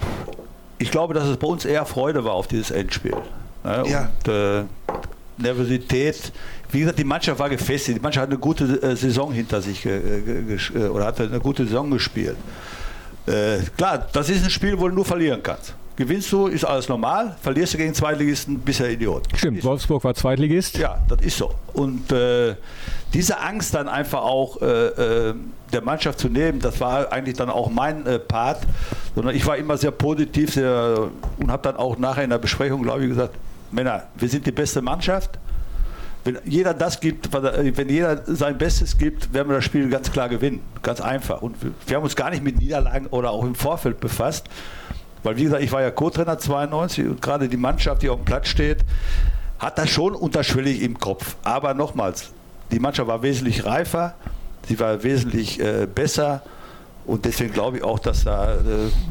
ich 0.78 0.90
glaube, 0.90 1.14
dass 1.14 1.28
es 1.28 1.36
bei 1.36 1.46
uns 1.46 1.64
eher 1.64 1.84
Freude 1.84 2.24
war 2.24 2.32
auf 2.32 2.48
dieses 2.48 2.70
Endspiel. 2.70 3.14
Ne? 3.64 3.84
Ja. 3.86 4.10
Und, 4.26 4.32
äh, 4.32 4.64
Nervosität. 5.36 6.32
Wie 6.70 6.80
gesagt, 6.80 6.98
die 6.98 7.04
Mannschaft 7.04 7.38
war 7.38 7.48
gefestigt. 7.48 7.98
Die 7.98 8.02
Mannschaft 8.02 8.22
hat 8.22 8.30
eine 8.30 8.38
gute 8.38 8.64
äh, 8.82 8.94
Saison 8.94 9.32
hinter 9.32 9.60
sich 9.60 9.84
äh, 9.86 10.88
oder 10.92 11.06
hat 11.06 11.20
eine 11.20 11.40
gute 11.40 11.64
Saison 11.64 11.90
gespielt. 11.90 12.36
Äh, 13.26 13.58
klar, 13.76 14.06
das 14.12 14.28
ist 14.28 14.44
ein 14.44 14.50
Spiel, 14.50 14.78
wo 14.78 14.88
du 14.88 14.94
nur 14.94 15.04
verlieren 15.04 15.42
kannst. 15.42 15.74
Gewinnst 16.00 16.32
du, 16.32 16.46
ist 16.46 16.64
alles 16.64 16.88
normal. 16.88 17.36
Verlierst 17.42 17.74
du 17.74 17.76
gegen 17.76 17.92
Zweitligisten, 17.92 18.58
bist 18.58 18.80
du 18.80 18.90
Idiot. 18.90 19.28
Stimmt, 19.34 19.62
Wolfsburg 19.62 20.02
war 20.02 20.14
Zweitligist. 20.14 20.78
Ja, 20.78 20.98
das 21.06 21.20
ist 21.20 21.36
so. 21.36 21.52
Und 21.74 22.10
äh, 22.10 22.54
diese 23.12 23.38
Angst 23.38 23.74
dann 23.74 23.86
einfach 23.86 24.22
auch 24.22 24.62
äh, 24.62 24.64
äh, 24.64 25.34
der 25.70 25.82
Mannschaft 25.82 26.18
zu 26.18 26.30
nehmen, 26.30 26.58
das 26.58 26.80
war 26.80 27.12
eigentlich 27.12 27.36
dann 27.36 27.50
auch 27.50 27.68
mein 27.70 28.06
äh, 28.06 28.18
Part. 28.18 28.60
Sondern 29.14 29.36
ich 29.36 29.46
war 29.46 29.58
immer 29.58 29.76
sehr 29.76 29.90
positiv 29.90 30.54
sehr, 30.54 31.10
und 31.38 31.52
habe 31.52 31.62
dann 31.64 31.76
auch 31.76 31.98
nachher 31.98 32.24
in 32.24 32.30
der 32.30 32.38
Besprechung, 32.38 32.82
glaube 32.82 33.02
ich, 33.02 33.10
gesagt, 33.10 33.34
Männer, 33.70 34.04
wir 34.16 34.28
sind 34.30 34.46
die 34.46 34.52
beste 34.52 34.80
Mannschaft. 34.80 35.38
Wenn 36.24 36.38
jeder 36.46 36.72
das 36.72 37.00
gibt, 37.00 37.30
wenn 37.30 37.88
jeder 37.90 38.22
sein 38.24 38.56
Bestes 38.56 38.96
gibt, 38.96 39.34
werden 39.34 39.48
wir 39.48 39.56
das 39.56 39.66
Spiel 39.66 39.90
ganz 39.90 40.10
klar 40.10 40.30
gewinnen. 40.30 40.62
Ganz 40.82 41.02
einfach. 41.02 41.42
Und 41.42 41.56
wir 41.86 41.96
haben 41.96 42.04
uns 42.04 42.16
gar 42.16 42.30
nicht 42.30 42.42
mit 42.42 42.58
Niederlagen 42.58 43.06
oder 43.08 43.32
auch 43.32 43.44
im 43.44 43.54
Vorfeld 43.54 44.00
befasst. 44.00 44.48
Weil, 45.22 45.36
wie 45.36 45.44
gesagt, 45.44 45.62
ich 45.62 45.72
war 45.72 45.82
ja 45.82 45.90
Co-Trainer 45.90 46.38
92 46.38 47.06
und 47.06 47.22
gerade 47.22 47.48
die 47.48 47.56
Mannschaft, 47.56 48.02
die 48.02 48.08
auf 48.08 48.20
dem 48.20 48.24
Platz 48.24 48.48
steht, 48.48 48.84
hat 49.58 49.78
das 49.78 49.90
schon 49.90 50.14
unterschwellig 50.14 50.82
im 50.82 50.98
Kopf. 50.98 51.36
Aber 51.44 51.74
nochmals, 51.74 52.30
die 52.72 52.78
Mannschaft 52.78 53.08
war 53.08 53.22
wesentlich 53.22 53.64
reifer, 53.64 54.14
sie 54.66 54.80
war 54.80 55.02
wesentlich 55.02 55.60
äh, 55.60 55.86
besser. 55.86 56.42
Und 57.06 57.24
deswegen 57.24 57.52
glaube 57.52 57.78
ich 57.78 57.82
auch, 57.82 57.98
dass 57.98 58.24
da 58.24 58.54
äh, 58.54 58.58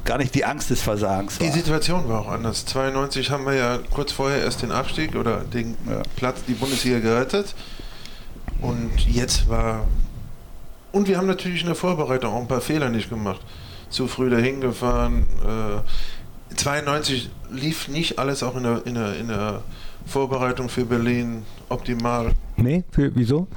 gar 0.06 0.18
nicht 0.18 0.34
die 0.34 0.46
Angst 0.46 0.70
des 0.70 0.82
Versagens 0.82 1.40
war. 1.40 1.48
Die 1.48 1.54
Situation 1.54 2.08
war 2.08 2.22
auch 2.22 2.28
anders. 2.30 2.66
92 2.66 3.30
haben 3.30 3.46
wir 3.46 3.56
ja 3.56 3.80
kurz 3.92 4.12
vorher 4.12 4.42
erst 4.42 4.62
den 4.62 4.72
Abstieg 4.72 5.16
oder 5.16 5.42
den 5.42 5.76
ja. 5.88 6.02
Platz, 6.16 6.44
die 6.48 6.54
Bundesliga 6.54 7.00
gerettet. 7.00 7.56
Und 8.62 9.00
jetzt 9.08 9.50
war. 9.50 9.86
Und 10.92 11.08
wir 11.08 11.18
haben 11.18 11.28
natürlich 11.28 11.62
in 11.62 11.68
der 11.68 11.76
Vorbereitung 11.76 12.34
auch 12.34 12.42
ein 12.42 12.48
paar 12.48 12.62
Fehler 12.62 12.90
nicht 12.90 13.10
gemacht 13.10 13.42
zu 13.90 14.08
früh 14.08 14.30
dahin 14.30 14.62
gefahren. 14.62 15.26
Äh, 15.44 16.56
92 16.56 17.30
lief 17.52 17.88
nicht 17.88 18.20
alles 18.20 18.44
auch 18.44 18.56
in 18.56 18.64
der, 18.64 18.86
in 18.86 18.96
der, 18.96 19.16
in 19.18 19.28
der 19.28 19.62
Vorbereitung 20.06 20.70
für 20.70 20.86
Berlin 20.86 21.44
optimal. 21.70 22.32
Nee, 22.58 22.84
für, 22.92 23.12
wieso? 23.16 23.48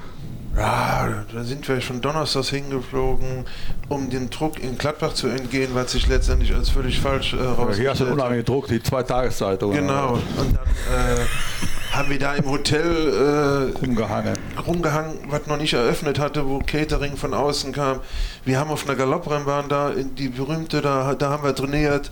Ja, 0.55 1.25
da 1.33 1.43
sind 1.43 1.67
wir 1.67 1.81
schon 1.81 2.01
donnerstags 2.01 2.49
hingeflogen, 2.49 3.45
um 3.89 4.09
dem 4.11 4.29
Druck 4.29 4.61
in 4.61 4.77
Gladbach 4.77 5.13
zu 5.13 5.27
entgehen, 5.27 5.71
was 5.73 5.93
sich 5.93 6.07
letztendlich 6.07 6.53
als 6.53 6.69
völlig 6.69 6.99
falsch 6.99 7.33
äh, 7.33 7.37
rausgestellt 7.37 7.77
Hier 7.77 7.89
hast 7.89 8.01
du 8.01 8.05
unheimlich 8.05 8.45
Druck, 8.45 8.67
die 8.67 8.81
zwei 8.81 9.01
Tageszeitung. 9.01 9.71
Genau. 9.71 10.13
Und 10.13 10.23
dann 10.37 10.55
äh, 10.55 11.95
haben 11.95 12.09
wir 12.09 12.19
da 12.19 12.35
im 12.35 12.45
Hotel 12.45 13.71
äh, 13.73 13.79
rumgehangen. 13.79 14.37
rumgehangen, 14.67 15.19
was 15.29 15.47
noch 15.47 15.57
nicht 15.57 15.73
eröffnet 15.73 16.19
hatte, 16.19 16.47
wo 16.47 16.59
Catering 16.59 17.17
von 17.17 17.33
außen 17.33 17.71
kam. 17.71 18.01
Wir 18.45 18.59
haben 18.59 18.69
auf 18.69 18.87
einer 18.87 18.95
Galopprennbahn 18.95 19.69
da, 19.69 19.91
die 19.95 20.29
berühmte, 20.29 20.81
da, 20.81 21.15
da 21.15 21.29
haben 21.29 21.43
wir 21.43 21.55
trainiert. 21.55 22.11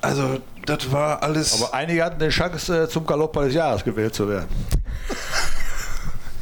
Also, 0.00 0.38
das 0.66 0.90
war 0.90 1.22
alles. 1.22 1.62
Aber 1.62 1.74
einige 1.74 2.04
hatten 2.04 2.18
die 2.18 2.30
Chance, 2.30 2.82
äh, 2.82 2.88
zum 2.88 3.06
Galopper 3.06 3.44
des 3.44 3.54
Jahres 3.54 3.84
gewählt 3.84 4.14
zu 4.14 4.28
werden. 4.28 4.48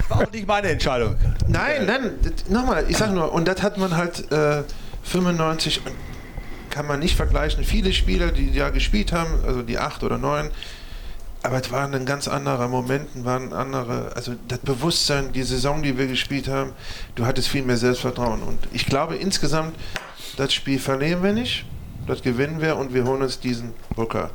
War 0.08 0.22
auch 0.22 0.32
nicht 0.32 0.46
meine 0.46 0.68
Entscheidung. 0.68 1.16
Nein, 1.46 1.86
nein, 1.86 2.10
nochmal, 2.48 2.84
ich 2.88 2.96
sag 2.96 3.12
nur, 3.12 3.32
und 3.32 3.46
das 3.46 3.62
hat 3.62 3.78
man 3.78 3.96
halt 3.96 4.30
äh, 4.32 4.62
95, 5.02 5.82
kann 6.70 6.86
man 6.86 7.00
nicht 7.00 7.16
vergleichen. 7.16 7.64
Viele 7.64 7.92
Spieler, 7.92 8.32
die 8.32 8.50
ja 8.50 8.70
gespielt 8.70 9.12
haben, 9.12 9.44
also 9.46 9.62
die 9.62 9.78
acht 9.78 10.02
oder 10.02 10.18
neun, 10.18 10.50
aber 11.42 11.60
es 11.60 11.70
waren 11.70 11.94
ein 11.94 12.04
ganz 12.04 12.26
anderer 12.26 12.68
Moment, 12.68 13.08
waren 13.24 13.52
andere, 13.52 14.12
also 14.16 14.34
das 14.48 14.58
Bewusstsein, 14.58 15.32
die 15.32 15.42
Saison, 15.42 15.82
die 15.82 15.96
wir 15.96 16.06
gespielt 16.06 16.48
haben, 16.48 16.72
du 17.14 17.26
hattest 17.26 17.48
viel 17.48 17.62
mehr 17.62 17.76
Selbstvertrauen. 17.76 18.42
Und 18.42 18.58
ich 18.72 18.86
glaube 18.86 19.16
insgesamt, 19.16 19.74
das 20.36 20.52
Spiel 20.52 20.78
verlieren 20.78 21.22
wir 21.22 21.32
nicht, 21.32 21.64
das 22.06 22.22
gewinnen 22.22 22.60
wir 22.60 22.76
und 22.76 22.92
wir 22.92 23.04
holen 23.04 23.22
uns 23.22 23.38
diesen 23.38 23.72
Pokal. 23.94 24.30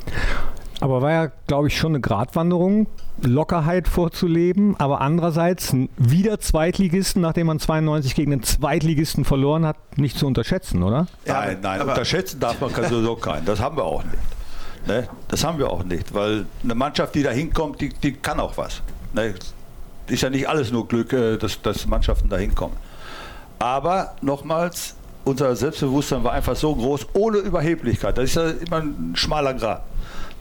Aber 0.83 1.01
war 1.01 1.11
ja, 1.11 1.31
glaube 1.47 1.69
ich, 1.69 1.77
schon 1.77 1.93
eine 1.93 2.01
Gratwanderung, 2.01 2.87
Lockerheit 3.21 3.87
vorzuleben, 3.87 4.75
aber 4.79 4.99
andererseits 4.99 5.73
wieder 5.95 6.41
Zweitligisten, 6.41 7.21
nachdem 7.21 7.47
man 7.47 7.57
92 7.61 8.15
gegen 8.15 8.31
den 8.31 8.43
Zweitligisten 8.43 9.23
verloren 9.23 9.65
hat, 9.65 9.77
nicht 9.95 10.17
zu 10.17 10.27
unterschätzen, 10.27 10.83
oder? 10.83 11.07
Nein, 11.25 11.59
nein, 11.61 11.79
unterschätzen 11.83 12.41
darf 12.41 12.59
man 12.59 12.69
sowieso 12.71 13.15
keinen. 13.15 13.45
Das 13.45 13.61
haben 13.61 13.77
wir 13.77 13.85
auch 13.85 14.03
nicht. 14.03 14.17
Ne? 14.85 15.07
Das 15.29 15.45
haben 15.45 15.57
wir 15.57 15.69
auch 15.69 15.85
nicht, 15.85 16.13
weil 16.13 16.47
eine 16.61 16.75
Mannschaft, 16.75 17.15
die 17.15 17.23
da 17.23 17.31
hinkommt, 17.31 17.79
die, 17.79 17.87
die 17.87 18.11
kann 18.11 18.41
auch 18.41 18.57
was. 18.57 18.81
Ne? 19.13 19.35
Ist 20.07 20.21
ja 20.21 20.29
nicht 20.29 20.49
alles 20.49 20.73
nur 20.73 20.85
Glück, 20.89 21.13
äh, 21.13 21.37
dass, 21.37 21.61
dass 21.61 21.87
Mannschaften 21.87 22.27
da 22.27 22.35
hinkommen. 22.35 22.75
Aber 23.57 24.15
nochmals, 24.19 24.95
unser 25.23 25.55
Selbstbewusstsein 25.55 26.25
war 26.25 26.33
einfach 26.33 26.57
so 26.57 26.75
groß, 26.75 27.07
ohne 27.13 27.37
Überheblichkeit. 27.37 28.17
Das 28.17 28.25
ist 28.25 28.35
ja 28.35 28.49
immer 28.49 28.81
ein 28.81 29.13
schmaler 29.15 29.53
Grad. 29.53 29.83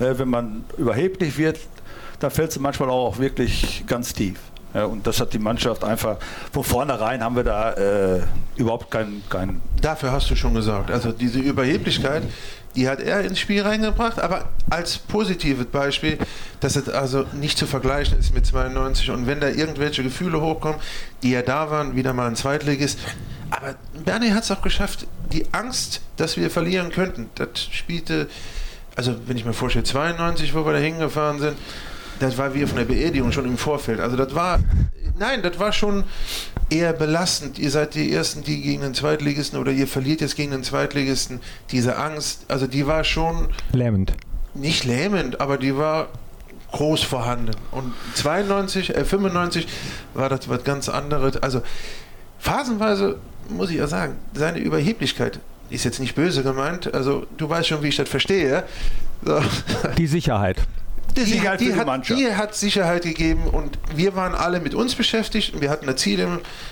Ne, 0.03 0.18
wenn 0.18 0.28
man 0.28 0.64
überheblich 0.78 1.38
wird, 1.38 1.61
dann 2.18 2.32
fällt 2.32 2.50
es 2.50 2.59
manchmal 2.59 2.90
auch 2.90 3.18
wirklich 3.18 3.84
ganz 3.86 4.12
tief. 4.12 4.36
Ja, 4.74 4.86
und 4.86 5.07
das 5.07 5.20
hat 5.20 5.32
die 5.32 5.38
Mannschaft 5.38 5.84
einfach, 5.84 6.16
von 6.50 6.64
vornherein 6.64 7.22
haben 7.22 7.36
wir 7.36 7.44
da 7.44 7.72
äh, 7.74 8.22
überhaupt 8.57 8.90
keinen, 8.90 9.22
keinen. 9.30 9.61
Dafür 9.80 10.11
hast 10.11 10.28
du 10.28 10.34
schon 10.34 10.55
gesagt. 10.55 10.90
Also 10.90 11.12
diese 11.12 11.38
Überheblichkeit, 11.38 12.24
die 12.74 12.88
hat 12.88 13.00
er 13.00 13.20
ins 13.20 13.38
Spiel 13.38 13.62
reingebracht, 13.62 14.18
aber 14.18 14.48
als 14.70 14.98
positives 14.98 15.66
Beispiel, 15.66 16.18
dass 16.59 16.74
es 16.74 16.88
also 16.88 17.24
nicht 17.34 17.57
zu 17.57 17.66
vergleichen 17.66 18.18
ist 18.18 18.34
mit 18.34 18.44
92 18.44 19.11
und 19.11 19.28
wenn 19.28 19.38
da 19.38 19.50
irgendwelche 19.50 20.03
Gefühle 20.03 20.40
hochkommen, 20.40 20.80
die 21.22 21.30
ja 21.30 21.42
da 21.42 21.70
waren, 21.70 21.94
wieder 21.94 22.12
mal 22.12 22.26
ein 22.26 22.34
Zweitligist. 22.34 22.98
Aber 23.50 23.76
Bernie 24.05 24.32
hat 24.32 24.42
es 24.42 24.50
auch 24.50 24.62
geschafft, 24.62 25.07
die 25.32 25.46
Angst, 25.53 26.00
dass 26.16 26.36
wir 26.36 26.50
verlieren 26.50 26.90
könnten, 26.90 27.30
das 27.36 27.62
spielte 27.70 28.26
also 28.97 29.14
wenn 29.26 29.36
ich 29.36 29.45
mir 29.45 29.53
vorstelle, 29.53 29.84
92, 29.84 30.55
wo 30.55 30.64
wir 30.66 30.72
da 30.72 30.78
hingefahren 30.78 31.38
sind, 31.38 31.57
das 32.20 32.38
war 32.38 32.55
wie 32.55 32.64
auf 32.64 32.74
einer 32.74 32.84
Beerdigung 32.84 33.32
schon 33.32 33.47
im 33.47 33.59
Vorfeld. 33.59 34.01
Also 34.01 34.16
das 34.16 34.34
war, 34.34 34.61
nein, 35.18 35.43
das 35.43 35.59
war 35.59 35.72
schon 35.72 36.05
eher 36.70 36.93
belastend. 36.93 37.59
Ihr 37.59 37.70
seid 37.70 37.95
die 37.95 38.12
Ersten, 38.12 38.43
die 38.45 38.62
gegen 38.62 38.82
den 38.82 38.95
Zweitligisten 38.95 39.59
oder 39.59 39.72
ihr 39.72 39.86
verliert 39.86 40.20
jetzt 40.20 40.36
gegen 40.36 40.53
den 40.53 40.62
Zweitligisten. 40.62 41.40
Diese 41.70 41.97
Angst, 41.97 42.45
also 42.49 42.66
die 42.66 42.86
war 42.86 43.05
schon... 43.05 43.49
Lähmend. 43.72 44.12
Nicht 44.55 44.84
lähmend, 44.84 45.40
aber 45.40 45.59
die 45.59 45.76
war 45.76 46.09
groß 46.72 47.03
vorhanden. 47.03 47.53
Und 47.70 47.93
92, 48.14 48.95
äh, 48.95 49.05
95 49.05 49.66
war 50.14 50.28
das 50.28 50.49
was 50.49 50.64
ganz 50.64 50.88
anderes. 50.88 51.36
Also 51.36 51.62
phasenweise 52.38 53.18
muss 53.49 53.70
ich 53.70 53.76
ja 53.76 53.86
sagen, 53.86 54.16
seine 54.34 54.59
Überheblichkeit 54.59 55.40
ist 55.73 55.85
jetzt 55.85 56.01
nicht 56.01 56.14
böse 56.14 56.43
gemeint, 56.43 56.93
also 56.93 57.27
du 57.37 57.49
weißt 57.49 57.68
schon, 57.68 57.83
wie 57.83 57.89
ich 57.89 57.97
das 57.97 58.09
verstehe. 58.09 58.64
So. 59.25 59.41
Die 59.97 60.07
Sicherheit. 60.07 60.59
Die, 61.16 61.25
Sicherheit 61.25 61.61
die, 61.61 61.66
die, 61.66 61.75
hat, 61.75 62.09
die 62.09 62.35
hat 62.35 62.55
Sicherheit 62.55 63.03
gegeben 63.03 63.47
und 63.47 63.79
wir 63.95 64.16
waren 64.16 64.35
alle 64.35 64.61
mit 64.61 64.75
uns 64.75 64.95
beschäftigt 64.95 65.53
und 65.53 65.61
wir 65.61 65.68
hatten 65.68 65.89
ein 65.89 65.97
Ziel 65.97 66.27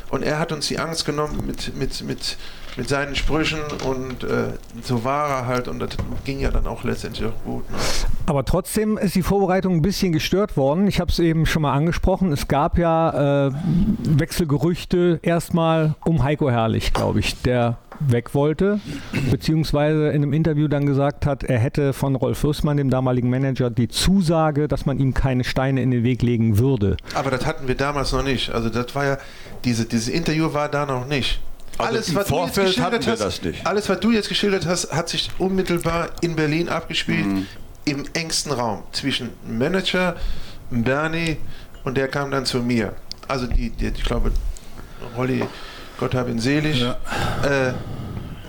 und 0.08 0.22
er 0.22 0.38
hat 0.38 0.50
uns 0.52 0.68
die 0.68 0.78
Angst 0.78 1.04
genommen 1.04 1.44
mit, 1.46 1.76
mit, 1.76 2.02
mit, 2.02 2.38
mit 2.76 2.88
seinen 2.88 3.14
Sprüchen 3.14 3.60
und 3.84 4.24
äh, 4.24 4.52
so 4.82 5.04
war 5.04 5.28
er 5.28 5.46
halt 5.46 5.68
und 5.68 5.78
das 5.80 5.90
ging 6.24 6.40
ja 6.40 6.50
dann 6.50 6.66
auch 6.66 6.84
letztendlich 6.84 7.28
auch 7.28 7.44
gut. 7.44 7.70
Ne? 7.70 7.76
Aber 8.26 8.44
trotzdem 8.44 8.96
ist 8.96 9.14
die 9.14 9.22
Vorbereitung 9.22 9.74
ein 9.74 9.82
bisschen 9.82 10.12
gestört 10.12 10.56
worden. 10.56 10.86
Ich 10.86 11.00
habe 11.00 11.10
es 11.10 11.18
eben 11.18 11.46
schon 11.46 11.62
mal 11.62 11.72
angesprochen. 11.72 12.32
Es 12.32 12.48
gab 12.48 12.78
ja 12.78 13.48
äh, 13.48 13.52
Wechselgerüchte 14.04 15.18
erstmal 15.22 15.94
um 16.04 16.22
Heiko 16.22 16.50
Herrlich, 16.50 16.92
glaube 16.92 17.20
ich, 17.20 17.40
der 17.42 17.78
weg 18.00 18.34
wollte, 18.34 18.80
beziehungsweise 19.30 20.08
in 20.08 20.22
einem 20.22 20.32
Interview 20.32 20.68
dann 20.68 20.86
gesagt 20.86 21.26
hat, 21.26 21.44
er 21.44 21.58
hätte 21.58 21.92
von 21.92 22.16
Rolf 22.16 22.38
Fürstmann, 22.38 22.76
dem 22.76 22.90
damaligen 22.90 23.28
Manager, 23.28 23.70
die 23.70 23.88
Zusage, 23.88 24.68
dass 24.68 24.86
man 24.86 24.98
ihm 24.98 25.12
keine 25.12 25.44
Steine 25.44 25.82
in 25.82 25.90
den 25.90 26.02
Weg 26.02 26.22
legen 26.22 26.58
würde. 26.58 26.96
Aber 27.14 27.30
das 27.30 27.44
hatten 27.44 27.68
wir 27.68 27.74
damals 27.74 28.12
noch 28.12 28.22
nicht. 28.22 28.50
Also 28.50 28.70
das 28.70 28.94
war 28.94 29.04
ja, 29.04 29.18
diese, 29.64 29.84
dieses 29.84 30.08
Interview 30.08 30.52
war 30.54 30.68
da 30.68 30.86
noch 30.86 31.06
nicht. 31.06 31.40
Also 31.80 31.96
alles, 31.96 32.14
was 32.14 32.28
Vorfeld 32.28 32.76
du 32.76 32.92
jetzt 32.92 33.20
hast, 33.20 33.42
alles, 33.64 33.88
was 33.88 34.00
du 34.00 34.10
jetzt 34.10 34.28
geschildert 34.28 34.66
hast, 34.66 34.92
hat 34.92 35.08
sich 35.08 35.30
unmittelbar 35.38 36.10
in 36.20 36.36
Berlin 36.36 36.68
abgespielt, 36.68 37.26
mhm. 37.26 37.46
im 37.84 38.04
engsten 38.12 38.52
Raum 38.52 38.82
zwischen 38.92 39.30
Manager, 39.46 40.16
Bernie 40.70 41.38
und 41.84 41.96
der 41.96 42.08
kam 42.08 42.30
dann 42.30 42.46
zu 42.46 42.58
mir. 42.58 42.94
Also 43.28 43.46
die, 43.46 43.70
die 43.70 43.86
ich 43.86 44.04
glaube, 44.04 44.32
Rolli 45.16 45.44
Gott 46.00 46.14
hab 46.14 46.28
ihn 46.28 46.38
selig, 46.38 46.80
ja. 46.80 46.96
äh, 47.44 47.74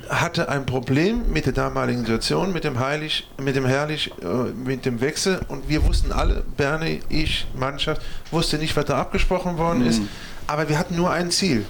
hatte 0.09 0.47
ein 0.47 0.65
Problem 0.65 1.31
mit 1.31 1.45
der 1.45 1.53
damaligen 1.53 1.99
Situation, 1.99 2.53
mit 2.53 2.63
dem 2.63 2.79
Heilig, 2.79 3.27
mit 3.37 3.57
dem 3.57 3.65
Herrlich, 3.65 4.11
äh, 4.21 4.25
mit 4.53 4.85
dem 4.85 5.01
Wechsel 5.01 5.41
und 5.49 5.67
wir 5.67 5.85
wussten 5.85 6.13
alle, 6.13 6.43
Bernie, 6.55 7.01
ich, 7.09 7.47
Mannschaft, 7.53 8.01
wusste 8.31 8.57
nicht, 8.57 8.75
was 8.77 8.85
da 8.85 8.97
abgesprochen 8.97 9.57
worden 9.57 9.81
mhm. 9.81 9.87
ist, 9.87 10.01
aber 10.47 10.69
wir 10.69 10.79
hatten 10.79 10.95
nur 10.95 11.11
ein 11.11 11.29
Ziel. 11.29 11.65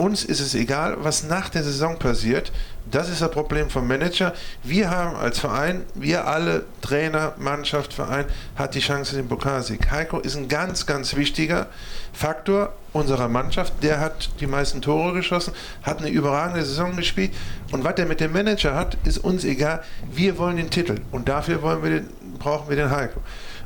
Uns 0.00 0.24
ist 0.24 0.40
es 0.40 0.54
egal, 0.54 0.96
was 1.00 1.24
nach 1.24 1.50
der 1.50 1.62
Saison 1.62 1.98
passiert. 1.98 2.52
Das 2.90 3.10
ist 3.10 3.20
das 3.20 3.30
Problem 3.30 3.68
vom 3.68 3.86
Manager. 3.86 4.32
Wir 4.62 4.88
haben 4.88 5.14
als 5.14 5.38
Verein, 5.38 5.82
wir 5.94 6.26
alle, 6.26 6.64
Trainer, 6.80 7.34
Mannschaft, 7.36 7.92
Verein, 7.92 8.24
hat 8.56 8.74
die 8.74 8.80
Chance 8.80 9.16
den 9.16 9.28
Pokalsieg. 9.28 9.90
Heiko 9.90 10.18
ist 10.18 10.36
ein 10.36 10.48
ganz, 10.48 10.86
ganz 10.86 11.16
wichtiger 11.16 11.66
Faktor 12.14 12.72
unserer 12.94 13.28
Mannschaft. 13.28 13.74
Der 13.82 14.00
hat 14.00 14.30
die 14.40 14.46
meisten 14.46 14.80
Tore 14.80 15.12
geschossen, 15.12 15.52
hat 15.82 15.98
eine 15.98 16.08
überragende 16.08 16.64
Saison 16.64 16.96
gespielt. 16.96 17.32
Und 17.70 17.84
was 17.84 17.96
der 17.96 18.06
mit 18.06 18.20
dem 18.20 18.32
Manager 18.32 18.74
hat, 18.74 18.96
ist 19.04 19.18
uns 19.18 19.44
egal. 19.44 19.82
Wir 20.10 20.38
wollen 20.38 20.56
den 20.56 20.70
Titel. 20.70 21.02
Und 21.12 21.28
dafür 21.28 21.60
wollen 21.60 21.82
wir 21.82 21.90
den, 21.90 22.08
brauchen 22.38 22.70
wir 22.70 22.76
den 22.76 22.90
Heiko. 22.90 23.20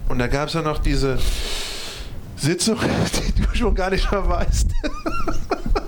Und 0.09 0.18
da 0.18 0.26
gab 0.26 0.49
es 0.49 0.55
ja 0.55 0.62
noch 0.62 0.78
diese 0.78 1.16
Sitzung, 2.35 2.80
die 3.37 3.41
du 3.41 3.55
schon 3.55 3.76
gar 3.76 3.91
nicht 3.91 4.11
mehr 4.11 4.28
weißt. 4.28 4.66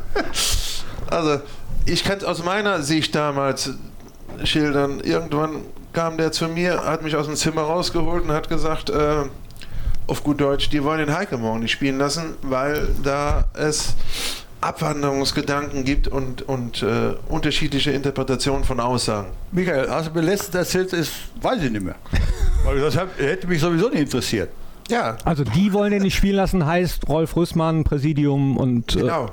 also, 1.10 1.40
ich 1.84 2.04
kann 2.04 2.18
es 2.18 2.24
aus 2.24 2.44
meiner 2.44 2.82
Sicht 2.82 3.14
damals 3.14 3.70
schildern. 4.44 5.00
Irgendwann 5.00 5.62
kam 5.92 6.18
der 6.18 6.32
zu 6.32 6.48
mir, 6.48 6.84
hat 6.84 7.02
mich 7.02 7.16
aus 7.16 7.26
dem 7.26 7.36
Zimmer 7.36 7.62
rausgeholt 7.62 8.24
und 8.24 8.32
hat 8.32 8.48
gesagt, 8.48 8.90
äh, 8.90 9.24
auf 10.06 10.22
gut 10.22 10.40
Deutsch, 10.40 10.68
die 10.68 10.84
wollen 10.84 10.98
den 10.98 11.16
Heike 11.16 11.36
morgen 11.36 11.60
nicht 11.60 11.72
spielen 11.72 11.98
lassen, 11.98 12.34
weil 12.42 12.88
da 13.02 13.44
es 13.54 13.94
Abwanderungsgedanken 14.60 15.84
gibt 15.84 16.08
und, 16.08 16.42
und 16.42 16.82
äh, 16.82 17.14
unterschiedliche 17.28 17.90
Interpretationen 17.92 18.64
von 18.64 18.80
Aussagen. 18.80 19.28
Michael, 19.52 19.88
hast 19.88 20.08
du 20.08 20.12
mir 20.12 20.22
letztens 20.22 20.54
erzählt, 20.54 20.92
ist, 20.92 21.12
weiß 21.40 21.62
ich 21.62 21.70
nicht 21.70 21.84
mehr. 21.84 21.96
Weil 22.64 22.80
das 22.80 22.96
hätte 22.96 23.46
mich 23.46 23.60
sowieso 23.60 23.88
nicht 23.88 24.00
interessiert. 24.00 24.50
Ja. 24.88 25.16
Also 25.24 25.44
die 25.44 25.72
wollen 25.72 25.90
den 25.92 26.02
nicht 26.02 26.14
spielen 26.14 26.36
lassen, 26.36 26.64
heißt 26.64 27.08
Rolf 27.08 27.36
Rüssmann, 27.36 27.84
Präsidium 27.84 28.56
und. 28.56 28.96
Äh 28.96 29.00
genau. 29.00 29.30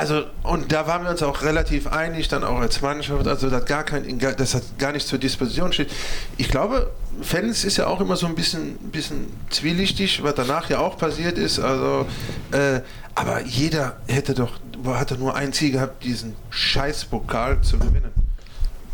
Also, 0.00 0.24
und 0.44 0.72
da 0.72 0.86
waren 0.86 1.02
wir 1.02 1.10
uns 1.10 1.22
auch 1.22 1.42
relativ 1.42 1.86
einig, 1.86 2.28
dann 2.28 2.42
auch 2.42 2.58
als 2.58 2.80
Mannschaft, 2.80 3.26
also 3.26 3.50
das 3.50 3.66
gar 3.66 3.84
kein, 3.84 4.18
das 4.18 4.54
hat 4.54 4.62
gar 4.78 4.92
nicht 4.92 5.06
zur 5.06 5.18
Disposition 5.18 5.74
steht. 5.74 5.90
Ich 6.38 6.48
glaube, 6.48 6.90
Fans 7.20 7.64
ist 7.64 7.76
ja 7.76 7.86
auch 7.86 8.00
immer 8.00 8.16
so 8.16 8.26
ein 8.26 8.34
bisschen, 8.34 8.78
bisschen 8.78 9.30
zwielichtig, 9.50 10.22
was 10.22 10.34
danach 10.36 10.70
ja 10.70 10.78
auch 10.78 10.96
passiert 10.96 11.36
ist. 11.36 11.58
Also, 11.58 12.06
äh, 12.50 12.80
aber 13.14 13.42
jeder 13.42 13.98
hätte 14.08 14.32
doch, 14.32 14.52
hatte 14.86 15.18
nur 15.18 15.34
ein 15.34 15.52
Ziel 15.52 15.72
gehabt, 15.72 16.02
diesen 16.02 16.34
Scheißpokal 16.48 17.60
zu 17.60 17.78
gewinnen. 17.78 18.12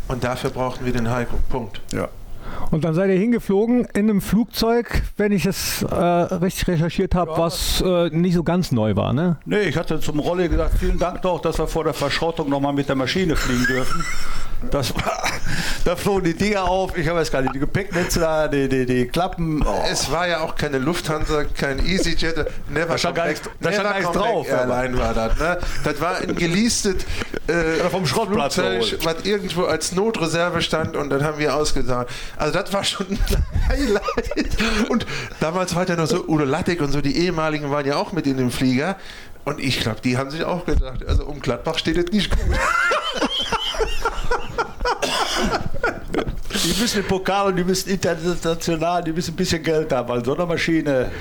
Und 0.09 0.25
dafür 0.25 0.49
brauchten 0.49 0.83
wir 0.83 0.91
den 0.91 1.09
Heiko. 1.09 1.37
Punkt. 1.47 1.79
Ja. 1.93 2.09
Und 2.71 2.83
dann 2.83 2.93
seid 2.93 3.09
ihr 3.09 3.17
hingeflogen 3.17 3.85
in 3.93 4.09
einem 4.09 4.21
Flugzeug, 4.21 5.01
wenn 5.15 5.31
ich 5.31 5.45
es 5.45 5.83
äh, 5.83 5.95
richtig 5.95 6.67
recherchiert 6.67 7.15
habe, 7.15 7.31
ja. 7.31 7.37
was 7.37 7.81
äh, 7.81 8.09
nicht 8.09 8.33
so 8.33 8.43
ganz 8.43 8.71
neu 8.71 8.95
war, 8.95 9.13
ne? 9.13 9.37
Nee, 9.45 9.61
ich 9.61 9.77
hatte 9.77 9.99
zum 9.99 10.19
Rolli 10.19 10.49
gesagt, 10.49 10.77
vielen 10.79 10.99
Dank 10.99 11.21
doch, 11.21 11.41
dass 11.41 11.57
wir 11.59 11.67
vor 11.67 11.83
der 11.83 11.93
Verschrottung 11.93 12.49
nochmal 12.49 12.73
mit 12.73 12.89
der 12.89 12.95
Maschine 12.95 13.35
fliegen 13.35 13.65
dürfen. 13.65 14.03
Das 14.71 14.93
war, 14.95 15.23
da 15.85 15.95
flogen 15.95 16.23
die 16.23 16.33
Dinger 16.33 16.63
auf, 16.63 16.97
ich 16.97 17.07
habe 17.07 17.19
jetzt 17.19 17.31
gar 17.31 17.41
nicht, 17.41 17.53
die 17.53 17.59
Gepäcknetze 17.59 18.19
da, 18.19 18.47
die, 18.47 18.67
die, 18.67 18.85
die 18.85 19.07
Klappen. 19.07 19.63
Oh. 19.65 19.83
Es 19.89 20.11
war 20.11 20.27
ja 20.27 20.41
auch 20.41 20.55
keine 20.55 20.79
Lufthansa, 20.79 21.43
kein 21.43 21.79
EasyJet, 21.85 22.45
never 22.69 22.93
da 22.93 22.97
stand 22.97 23.15
gar 23.15 23.27
nichts, 23.27 23.41
drauf. 24.11 24.47
Airline 24.47 24.97
war 24.97 25.13
das, 25.13 25.37
ne? 25.37 25.57
Das 25.83 26.01
war 26.01 26.17
ein 26.17 26.35
geleastet 26.35 27.05
äh, 27.47 27.89
vom 27.89 28.05
Schrottplatz, 28.05 28.55
Flugzeug, 28.55 28.99
was 29.03 29.25
irgendwo 29.25 29.65
als 29.65 29.91
Notreserve 29.91 30.61
stand 30.61 30.95
und 30.95 31.09
dann 31.09 31.23
haben 31.23 31.37
wir 31.37 31.55
ausgesagt. 31.55 32.11
Also 32.35 32.53
das 32.59 32.73
war 32.73 32.83
schon 32.83 33.07
ein 33.09 33.19
Highlight. 33.69 34.89
Und 34.89 35.05
damals 35.39 35.75
war 35.75 35.87
ja 35.87 35.95
noch 35.95 36.07
so 36.07 36.25
Udo 36.27 36.45
Lattek 36.45 36.81
und 36.81 36.91
so, 36.91 37.01
die 37.01 37.17
ehemaligen 37.17 37.69
waren 37.69 37.85
ja 37.85 37.97
auch 37.97 38.11
mit 38.11 38.25
in 38.25 38.37
dem 38.37 38.51
Flieger. 38.51 38.97
Und 39.45 39.61
ich 39.61 39.79
glaube, 39.79 40.01
die 40.01 40.17
haben 40.17 40.29
sich 40.29 40.43
auch 40.43 40.65
gedacht, 40.65 41.07
also 41.07 41.25
um 41.25 41.39
Gladbach 41.39 41.77
steht 41.77 41.97
es 41.97 42.11
nicht 42.11 42.29
gut. 42.31 42.39
die 46.63 46.81
müssen 46.81 47.01
den 47.01 47.07
Pokal 47.07 47.47
und 47.47 47.55
die 47.55 47.63
müssen 47.63 47.89
international, 47.89 49.03
die 49.03 49.11
müssen 49.11 49.33
ein 49.33 49.37
bisschen 49.37 49.63
Geld 49.63 49.91
haben, 49.91 50.09
weil 50.09 50.23
so 50.23 50.35
eine 50.35 50.45
Maschine. 50.45 51.11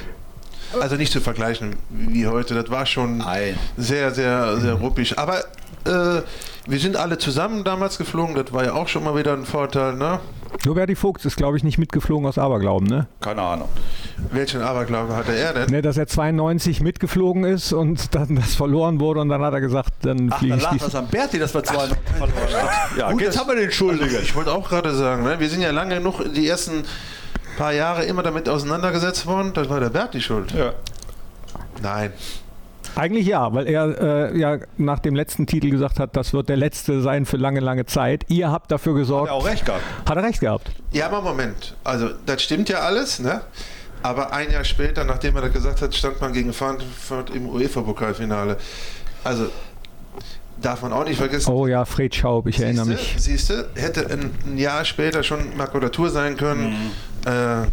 Also 0.81 0.97
nicht 0.97 1.13
zu 1.13 1.21
vergleichen 1.21 1.77
wie 1.91 2.27
heute, 2.27 2.55
das 2.55 2.71
war 2.71 2.85
schon 2.87 3.19
Nein. 3.19 3.57
sehr, 3.77 4.11
sehr, 4.11 4.59
sehr 4.59 4.75
ruppig. 4.75 5.19
Aber 5.19 5.45
äh, 5.87 6.23
wir 6.67 6.79
sind 6.79 6.97
alle 6.97 7.19
zusammen 7.19 7.65
damals 7.65 7.99
geflogen, 7.99 8.35
das 8.35 8.53
war 8.53 8.65
ja 8.65 8.73
auch 8.75 8.89
schon 8.89 9.05
mal 9.05 9.17
wieder 9.17 9.33
ein 9.33 9.45
Vorteil, 9.45 9.95
ne? 9.95 10.21
Nur 10.65 10.75
Berti 10.75 10.97
Fuchs 10.97 11.25
ist, 11.25 11.37
glaube 11.37 11.57
ich, 11.57 11.65
nicht 11.65 11.79
mitgeflogen 11.79 12.27
aus 12.27 12.39
Aberglauben, 12.39 12.87
ne? 12.89 13.07
Keine 13.21 13.43
Ahnung. 13.43 13.69
Welchen 14.33 14.63
Aberglauben 14.63 15.15
hatte 15.15 15.37
er 15.37 15.53
denn? 15.53 15.71
Ne, 15.71 15.83
dass 15.83 15.97
er 15.97 16.07
92 16.07 16.81
mitgeflogen 16.81 17.45
ist 17.45 17.73
und 17.73 18.15
dann 18.15 18.37
das 18.37 18.55
verloren 18.55 18.99
wurde 19.01 19.21
und 19.21 19.29
dann 19.29 19.43
hat 19.43 19.53
er 19.53 19.61
gesagt, 19.61 19.93
dann 20.03 20.31
fliege 20.33 20.57
ich. 20.57 20.67
Ach, 20.67 20.71
dann 20.71 20.79
lag 20.79 20.87
das 20.87 20.95
an 20.95 21.09
Berti, 21.09 21.39
dass 21.39 21.55
wir 21.55 21.63
92 21.63 21.99
verloren 22.17 22.53
haben. 22.55 22.71
Ja, 22.99 23.11
Gut, 23.13 23.21
jetzt 23.21 23.39
haben 23.39 23.49
wir 23.49 23.57
den 23.57 23.71
Schuldigen. 23.71 24.17
Ich 24.23 24.35
wollte 24.35 24.53
auch 24.53 24.69
gerade 24.69 24.95
sagen, 24.95 25.25
ne? 25.25 25.39
wir 25.39 25.49
sind 25.49 25.61
ja 25.61 25.71
lange 25.71 25.97
genug 25.97 26.23
die 26.35 26.49
ersten 26.49 26.85
paar 27.57 27.73
Jahre 27.73 28.05
immer 28.05 28.23
damit 28.23 28.49
auseinandergesetzt 28.49 29.27
worden, 29.27 29.53
das 29.55 29.69
war 29.69 29.81
der 29.81 29.91
Berti 29.91 30.21
schuld. 30.21 30.53
Ja. 30.53 30.73
Nein. 31.83 32.13
Eigentlich 32.97 33.27
ja, 33.27 33.53
weil 33.53 33.67
er 33.67 34.33
äh, 34.33 34.39
ja 34.39 34.59
nach 34.79 35.01
dem 35.01 35.15
letzten 35.15 35.47
Titel 35.47 35.69
gesagt 35.69 36.01
hat, 36.01 36.17
das 36.17 36.33
wird 36.33 36.49
der 36.49 36.57
letzte 36.57 37.03
sein 37.03 37.27
für 37.27 37.37
lange, 37.37 37.61
lange 37.61 37.85
Zeit. 37.85 38.25
Ihr 38.29 38.51
habt 38.51 38.71
dafür 38.73 38.95
gesorgt. 38.95 39.31
Hat 39.31 39.37
er 39.37 39.41
auch 39.41 39.47
recht 39.47 39.67
gehabt. 39.67 39.83
Hat 40.09 40.17
er 40.17 40.23
recht 40.23 40.41
gehabt. 40.41 40.71
Ja, 40.93 41.07
aber 41.07 41.21
Moment. 41.21 41.77
Also, 41.85 42.09
das 42.25 42.43
stimmt 42.43 42.71
ja 42.71 42.79
alles, 42.79 43.19
ne? 43.19 43.43
Aber 44.03 44.33
ein 44.33 44.51
Jahr 44.51 44.65
später, 44.65 45.05
nachdem 45.05 45.37
er 45.37 45.43
das 45.43 45.53
gesagt 45.53 45.83
hat, 45.83 45.95
stand 45.95 46.21
man 46.23 46.33
gegen 46.33 46.55
Frankfurt 46.55 47.31
im 47.31 47.49
UEFA-Pokalfinale. 47.49 48.57
Also, 49.25 49.49
darf 50.63 50.81
man 50.81 50.93
auch 50.93 51.05
nicht 51.05 51.19
vergessen. 51.19 51.51
Oh 51.51 51.67
ja, 51.67 51.85
Fred 51.85 52.15
Schaub, 52.15 52.47
ich 52.47 52.57
siehste, 52.57 52.67
erinnere 52.67 52.87
mich. 52.87 53.15
Siehst 53.19 53.51
du, 53.51 53.69
hätte 53.75 54.07
ein, 54.11 54.31
ein, 54.47 54.59
Jahr 54.59 54.85
später 54.85 55.23
schon 55.23 55.57
Makulatur 55.57 56.09
sein 56.09 56.37
können. 56.37 56.71
Mhm. 56.71 57.31
Äh, 57.31 57.67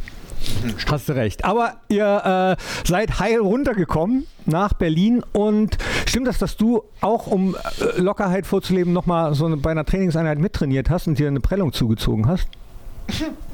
Hast 0.89 1.09
du 1.09 1.13
recht. 1.13 1.45
Aber 1.45 1.75
ihr 1.89 2.57
äh, 2.57 2.87
seid 2.87 3.19
heil 3.19 3.39
runtergekommen 3.39 4.27
nach 4.45 4.73
Berlin 4.73 5.23
und 5.33 5.77
stimmt 6.05 6.27
das, 6.27 6.37
dass 6.37 6.57
du 6.57 6.83
auch, 7.01 7.27
um 7.27 7.55
äh, 7.55 7.99
Lockerheit 7.99 8.45
vorzuleben, 8.45 8.93
nochmal 8.93 9.33
so 9.33 9.45
eine, 9.45 9.57
bei 9.57 9.71
einer 9.71 9.85
Trainingseinheit 9.85 10.37
mittrainiert 10.37 10.89
hast 10.89 11.07
und 11.07 11.19
dir 11.19 11.27
eine 11.27 11.39
Prellung 11.39 11.73
zugezogen 11.73 12.27
hast? 12.27 12.47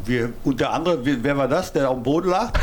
Wir, 0.05 0.31
und 0.43 0.59
der 0.59 0.73
andere, 0.73 0.99
wer 1.03 1.37
war 1.37 1.47
das, 1.47 1.73
der 1.73 1.89
auf 1.89 1.95
dem 1.95 2.03
Boden 2.03 2.29
lag? 2.29 2.51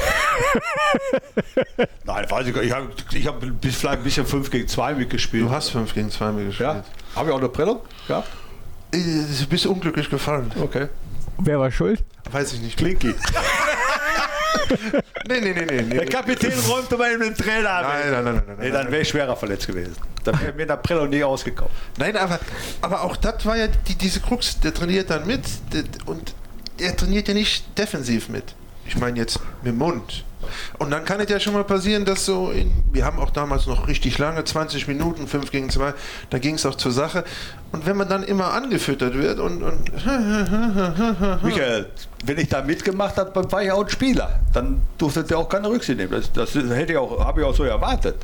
Nein, 2.05 2.31
weiß 2.31 2.47
ich 2.47 2.55
gar 2.55 2.63
nicht. 2.63 3.15
Ich 3.15 3.27
habe 3.27 3.47
hab 3.47 3.61
bis 3.61 3.77
vielleicht 3.77 3.99
ein 3.99 4.05
bisschen 4.05 4.27
5 4.27 4.51
gegen 4.51 4.69
2 4.69 4.95
mitgespielt. 4.95 5.45
Du 5.45 5.51
hast 5.51 5.71
5 5.71 5.95
gegen 5.95 6.11
2 6.11 6.33
mitgespielt. 6.33 6.69
Ja. 6.69 6.85
Habe 7.15 7.29
ich 7.29 7.35
auch 7.35 7.39
eine 7.39 7.49
Prellung 7.49 7.81
Ja. 8.09 8.23
Du 8.93 9.47
bist 9.49 9.67
unglücklich 9.67 10.09
gefallen. 10.09 10.53
Okay. 10.61 10.89
Wer 11.39 11.59
war 11.59 11.71
schuld? 11.71 12.03
Weiß 12.31 12.53
ich 12.53 12.61
nicht. 12.61 12.77
Klinky. 12.77 13.15
nee, 15.29 15.41
nee, 15.41 15.53
nee, 15.53 15.83
nee, 15.83 15.97
Der 15.97 16.07
Kapitän 16.07 16.53
räumte 16.69 16.97
mal 16.97 17.19
den 17.19 17.35
Trainer 17.35 17.71
ab. 17.71 17.83
Nein, 17.83 18.13
nein, 18.13 18.25
nein, 18.25 18.35
nein, 18.35 18.45
nein. 18.47 18.57
Nee, 18.61 18.71
dann 18.71 18.91
wäre 18.91 19.03
ich 19.03 19.09
schwerer 19.09 19.37
verletzt 19.37 19.67
gewesen. 19.67 19.97
Dann 20.25 20.41
wäre 20.41 20.53
mir 20.53 20.67
der 20.67 20.77
Prello 20.77 21.07
nie 21.07 21.23
ausgekommen. 21.23 21.73
Nein, 21.99 22.17
aber, 22.17 22.39
aber 22.81 23.03
auch 23.03 23.17
das 23.17 23.45
war 23.47 23.57
ja 23.57 23.69
die, 23.69 23.95
diese 23.95 24.21
Krux, 24.21 24.59
der 24.61 24.75
trainiert 24.75 25.11
dann 25.11 25.27
mit 25.27 25.43
und 26.07 26.35
er 26.79 26.97
trainiert 26.97 27.29
ja 27.29 27.35
nicht 27.35 27.79
defensiv 27.79 28.29
mit. 28.29 28.55
Ich 28.87 28.97
meine 28.97 29.19
jetzt 29.19 29.41
mit 29.63 29.73
dem 29.73 29.79
Mund. 29.79 30.25
Und 30.79 30.91
dann 30.91 31.05
kann 31.05 31.21
es 31.21 31.31
ja 31.31 31.41
schon 31.41 31.55
mal 31.55 31.65
passieren, 31.65 32.05
dass 32.05 32.25
so, 32.25 32.51
in, 32.51 32.73
wir 32.93 33.05
haben 33.05 33.19
auch 33.19 33.31
damals 33.31 33.67
noch 33.67 33.89
richtig 33.89 34.19
lange, 34.19 34.45
20 34.45 34.89
Minuten, 34.89 35.27
5 35.27 35.51
gegen 35.51 35.71
2, 35.71 35.95
da 36.31 36.39
ging 36.39 36.55
es 36.55 36.67
auch 36.67 36.75
zur 36.75 36.93
Sache. 36.93 37.25
Und 37.73 37.87
wenn 37.87 37.97
man 37.97 38.09
dann 38.09 38.23
immer 38.23 38.53
angefüttert 38.53 39.15
wird 39.15 39.39
und. 39.39 39.63
und 39.63 39.91
Michael, 41.43 41.87
wenn 42.25 42.39
ich 42.39 42.49
da 42.49 42.63
mitgemacht 42.63 43.17
habe, 43.17 43.53
war 43.53 43.63
ich 43.63 43.71
auch 43.71 43.83
ein 43.83 43.91
Spieler. 43.91 44.41
Dann 44.53 44.81
durfte 44.99 45.25
der 45.25 45.39
auch 45.39 45.49
keine 45.49 45.69
Rücksicht 45.69 45.99
nehmen. 45.99 46.13
Das, 46.13 46.33
das 46.33 46.55
hätte 46.55 46.93
ich 46.93 46.99
auch, 46.99 47.25
habe 47.25 47.41
ich 47.41 47.47
auch 47.47 47.55
so 47.55 47.65
erwartet. 47.65 48.17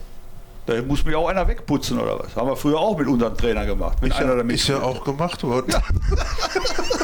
Da 0.67 0.81
muss 0.83 1.05
mich 1.05 1.15
auch 1.15 1.29
einer 1.29 1.47
wegputzen 1.49 1.99
oder 1.99 2.21
was. 2.21 2.37
Haben 2.37 2.49
wir 2.49 2.57
früher 2.57 2.79
auch 2.79 2.97
mit 2.97 3.09
unseren 3.09 3.37
Trainer 3.37 3.67
gemacht. 3.67 3.99
Ist, 4.03 4.19
ja, 4.19 4.33
ist 4.33 4.69
ja 4.69 4.81
auch 4.81 5.03
gemacht 5.03 5.43
worden. 5.43 5.73
Ja. 5.73 5.83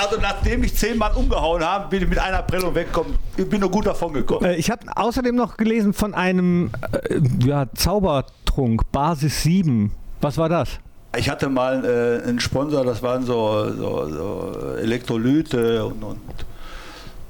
also 0.00 0.20
nachdem 0.20 0.64
ich 0.64 0.74
zehnmal 0.74 1.12
umgehauen 1.12 1.62
habe, 1.62 1.88
bin 1.88 2.02
ich 2.02 2.08
mit 2.08 2.18
einer 2.18 2.42
Prellung 2.42 2.74
weggekommen. 2.74 3.16
Ich 3.36 3.48
bin 3.48 3.60
nur 3.60 3.70
gut 3.70 3.86
davon 3.86 4.12
gekommen. 4.12 4.46
Äh, 4.46 4.56
ich 4.56 4.70
habe 4.70 4.82
außerdem 4.94 5.34
noch 5.34 5.56
gelesen 5.56 5.92
von 5.92 6.14
einem 6.14 6.70
äh, 6.92 7.20
ja, 7.44 7.66
Zaubertrunk, 7.74 8.90
Basis 8.90 9.42
7. 9.42 9.92
Was 10.20 10.38
war 10.38 10.48
das? 10.48 10.78
Ich 11.16 11.28
hatte 11.28 11.48
mal 11.48 11.84
äh, 11.84 12.26
einen 12.26 12.40
Sponsor, 12.40 12.84
das 12.84 13.02
waren 13.02 13.24
so, 13.24 13.70
so, 13.76 14.08
so 14.08 14.52
Elektrolyte 14.80 15.84
und, 15.84 16.02
und, 16.02 16.18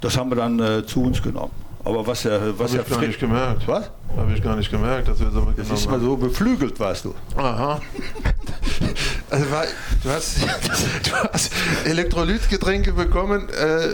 das 0.01 0.17
haben 0.17 0.31
wir 0.31 0.37
dann 0.37 0.59
äh, 0.61 0.87
zu 0.87 1.03
uns 1.03 1.23
genommen. 1.23 1.53
Aber 1.85 2.07
was 2.07 2.25
ja, 2.25 2.39
was 2.57 2.73
Hab 2.73 2.77
ja 2.77 2.83
ich 2.83 3.01
gar 3.01 3.07
nicht 3.07 3.21
gemerkt. 3.21 3.69
Was? 3.69 3.91
Habe 4.17 4.33
ich 4.33 4.43
gar 4.43 4.57
nicht 4.57 4.71
gemerkt, 4.71 5.09
dass 5.09 5.19
wir 5.21 5.31
so 5.31 5.53
Das 5.57 5.71
ist 5.71 5.91
mal 5.91 6.01
so 6.01 6.17
beflügelt, 6.17 6.79
warst 6.79 7.05
du. 7.05 7.15
Aha. 7.37 7.81
Also 9.31 9.51
war, 9.51 9.65
du, 10.05 10.11
hast, 10.11 10.43
du 11.05 11.13
hast 11.33 11.51
Elektrolytgetränke 11.87 12.93
bekommen. 12.93 13.49
Äh, 13.49 13.89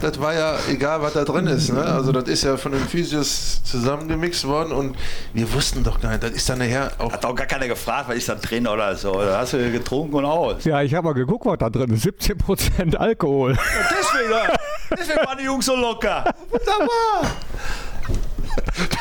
das 0.00 0.20
war 0.20 0.34
ja 0.34 0.56
egal, 0.70 1.02
was 1.02 1.14
da 1.14 1.24
drin 1.24 1.48
ist. 1.48 1.72
Ne? 1.72 1.82
Also 1.82 2.12
das 2.12 2.28
ist 2.28 2.44
ja 2.44 2.56
von 2.56 2.70
den 2.70 2.82
Physios 2.82 3.62
zusammengemixt 3.64 4.46
worden 4.46 4.72
und 4.72 4.96
wir 5.32 5.52
wussten 5.52 5.82
doch 5.82 6.00
gar 6.00 6.10
nicht. 6.10 6.22
Das 6.22 6.30
ist 6.30 6.48
dann 6.48 6.58
nachher 6.58 6.92
auch. 6.98 7.12
Hat 7.12 7.24
auch 7.24 7.34
gar 7.34 7.46
keiner 7.46 7.66
gefragt, 7.66 8.08
was 8.08 8.16
ist 8.16 8.28
da 8.28 8.36
drin 8.36 8.68
oder 8.68 8.94
so. 8.94 9.14
Da 9.14 9.38
hast 9.38 9.54
du 9.54 9.72
getrunken 9.72 10.14
und 10.14 10.26
aus. 10.26 10.64
Ja, 10.64 10.80
ich 10.82 10.94
habe 10.94 11.08
mal 11.08 11.14
geguckt, 11.14 11.44
was 11.46 11.58
da 11.58 11.70
drin 11.70 11.90
ist. 11.90 12.04
17% 12.06 12.94
Alkohol. 12.94 13.54
Ja, 13.54 13.60
deswegen, 13.90 14.58
deswegen 14.96 15.26
waren 15.26 15.38
die 15.38 15.44
Jungs 15.44 15.66
so 15.66 15.74
locker. 15.74 16.24
Wunderbar. 16.50 17.32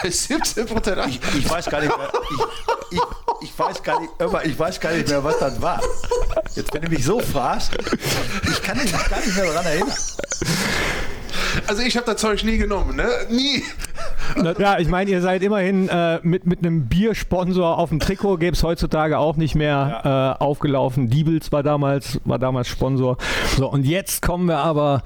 Bei 0.01 0.09
17 0.09 0.65
Prozent. 0.65 0.99
Ich, 1.07 1.19
ich, 1.37 1.49
weiß 1.49 1.65
gar 1.65 1.81
nicht 1.81 1.95
mehr. 1.97 2.11
Ich, 2.31 2.97
ich, 2.97 3.01
ich, 3.41 3.59
weiß 3.59 3.83
gar 3.83 3.99
nicht, 3.99 4.11
ich 4.45 4.59
weiß 4.59 4.79
gar 4.79 4.91
nicht 4.91 5.07
mehr, 5.07 5.23
was 5.23 5.39
das 5.39 5.61
war. 5.61 5.81
Jetzt, 6.55 6.73
wenn 6.73 6.81
du 6.81 6.89
mich 6.89 7.03
so 7.03 7.19
fragst, 7.19 7.71
ich 8.49 8.61
kann 8.61 8.77
mich 8.77 8.91
gar 8.91 9.19
nicht 9.19 9.35
mehr 9.35 9.45
daran 9.45 9.65
erinnern. 9.65 9.97
Also 11.67 11.81
ich 11.81 11.95
habe 11.97 12.05
das 12.05 12.21
Zeug 12.21 12.43
nie 12.43 12.57
genommen, 12.57 12.95
ne? 12.95 13.07
Nie. 13.29 13.63
Ja, 14.57 14.79
ich 14.79 14.87
meine, 14.87 15.11
ihr 15.11 15.21
seid 15.21 15.43
immerhin 15.43 15.89
äh, 15.89 16.19
mit, 16.23 16.45
mit 16.45 16.59
einem 16.59 16.87
Biersponsor 16.87 17.77
auf 17.77 17.89
dem 17.89 17.99
Trikot, 17.99 18.37
gäbe 18.37 18.55
es 18.55 18.63
heutzutage 18.63 19.17
auch 19.17 19.35
nicht 19.35 19.55
mehr 19.55 20.01
ja. 20.03 20.31
äh, 20.33 20.35
aufgelaufen. 20.39 21.09
Diebels 21.09 21.51
war 21.51 21.63
damals, 21.63 22.19
war 22.25 22.39
damals 22.39 22.67
Sponsor. 22.67 23.17
So, 23.57 23.69
und 23.69 23.85
jetzt 23.85 24.21
kommen 24.21 24.47
wir 24.47 24.57
aber 24.57 25.03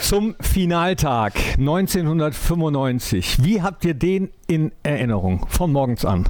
zum 0.00 0.34
Finaltag 0.40 1.34
1995. 1.58 3.38
Wie 3.44 3.62
habt 3.62 3.84
ihr 3.84 3.94
den 3.94 4.30
in 4.46 4.72
Erinnerung 4.82 5.46
von 5.48 5.72
morgens 5.72 6.04
an? 6.04 6.28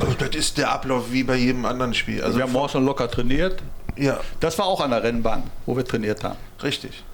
Also 0.00 0.14
das 0.18 0.34
ist 0.34 0.58
der 0.58 0.72
Ablauf 0.72 1.12
wie 1.12 1.22
bei 1.22 1.36
jedem 1.36 1.64
anderen 1.64 1.94
Spiel. 1.94 2.22
Also 2.22 2.38
wir 2.38 2.44
haben 2.44 2.52
morgens 2.52 2.74
locker 2.74 3.10
trainiert. 3.10 3.62
Ja. 3.96 4.20
Das 4.40 4.58
war 4.58 4.66
auch 4.66 4.80
an 4.80 4.90
der 4.90 5.02
Rennbahn, 5.02 5.44
wo 5.66 5.76
wir 5.76 5.84
trainiert 5.84 6.24
haben. 6.24 6.36
Richtig. 6.62 7.04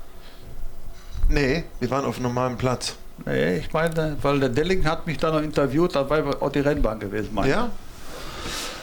Nee, 1.28 1.64
wir 1.80 1.90
waren 1.90 2.04
auf 2.04 2.16
einem 2.16 2.24
normalen 2.24 2.56
Platz. 2.56 2.94
Nee, 3.26 3.58
ich 3.58 3.72
meine, 3.72 4.16
weil 4.22 4.40
der 4.40 4.48
Delling 4.48 4.84
hat 4.84 5.06
mich 5.06 5.18
da 5.18 5.30
noch 5.30 5.42
interviewt, 5.42 5.94
da 5.94 6.08
war 6.08 6.40
auch 6.40 6.52
die 6.52 6.60
Rennbahn 6.60 7.00
gewesen, 7.00 7.30
meine 7.32 7.50
Ja? 7.50 7.70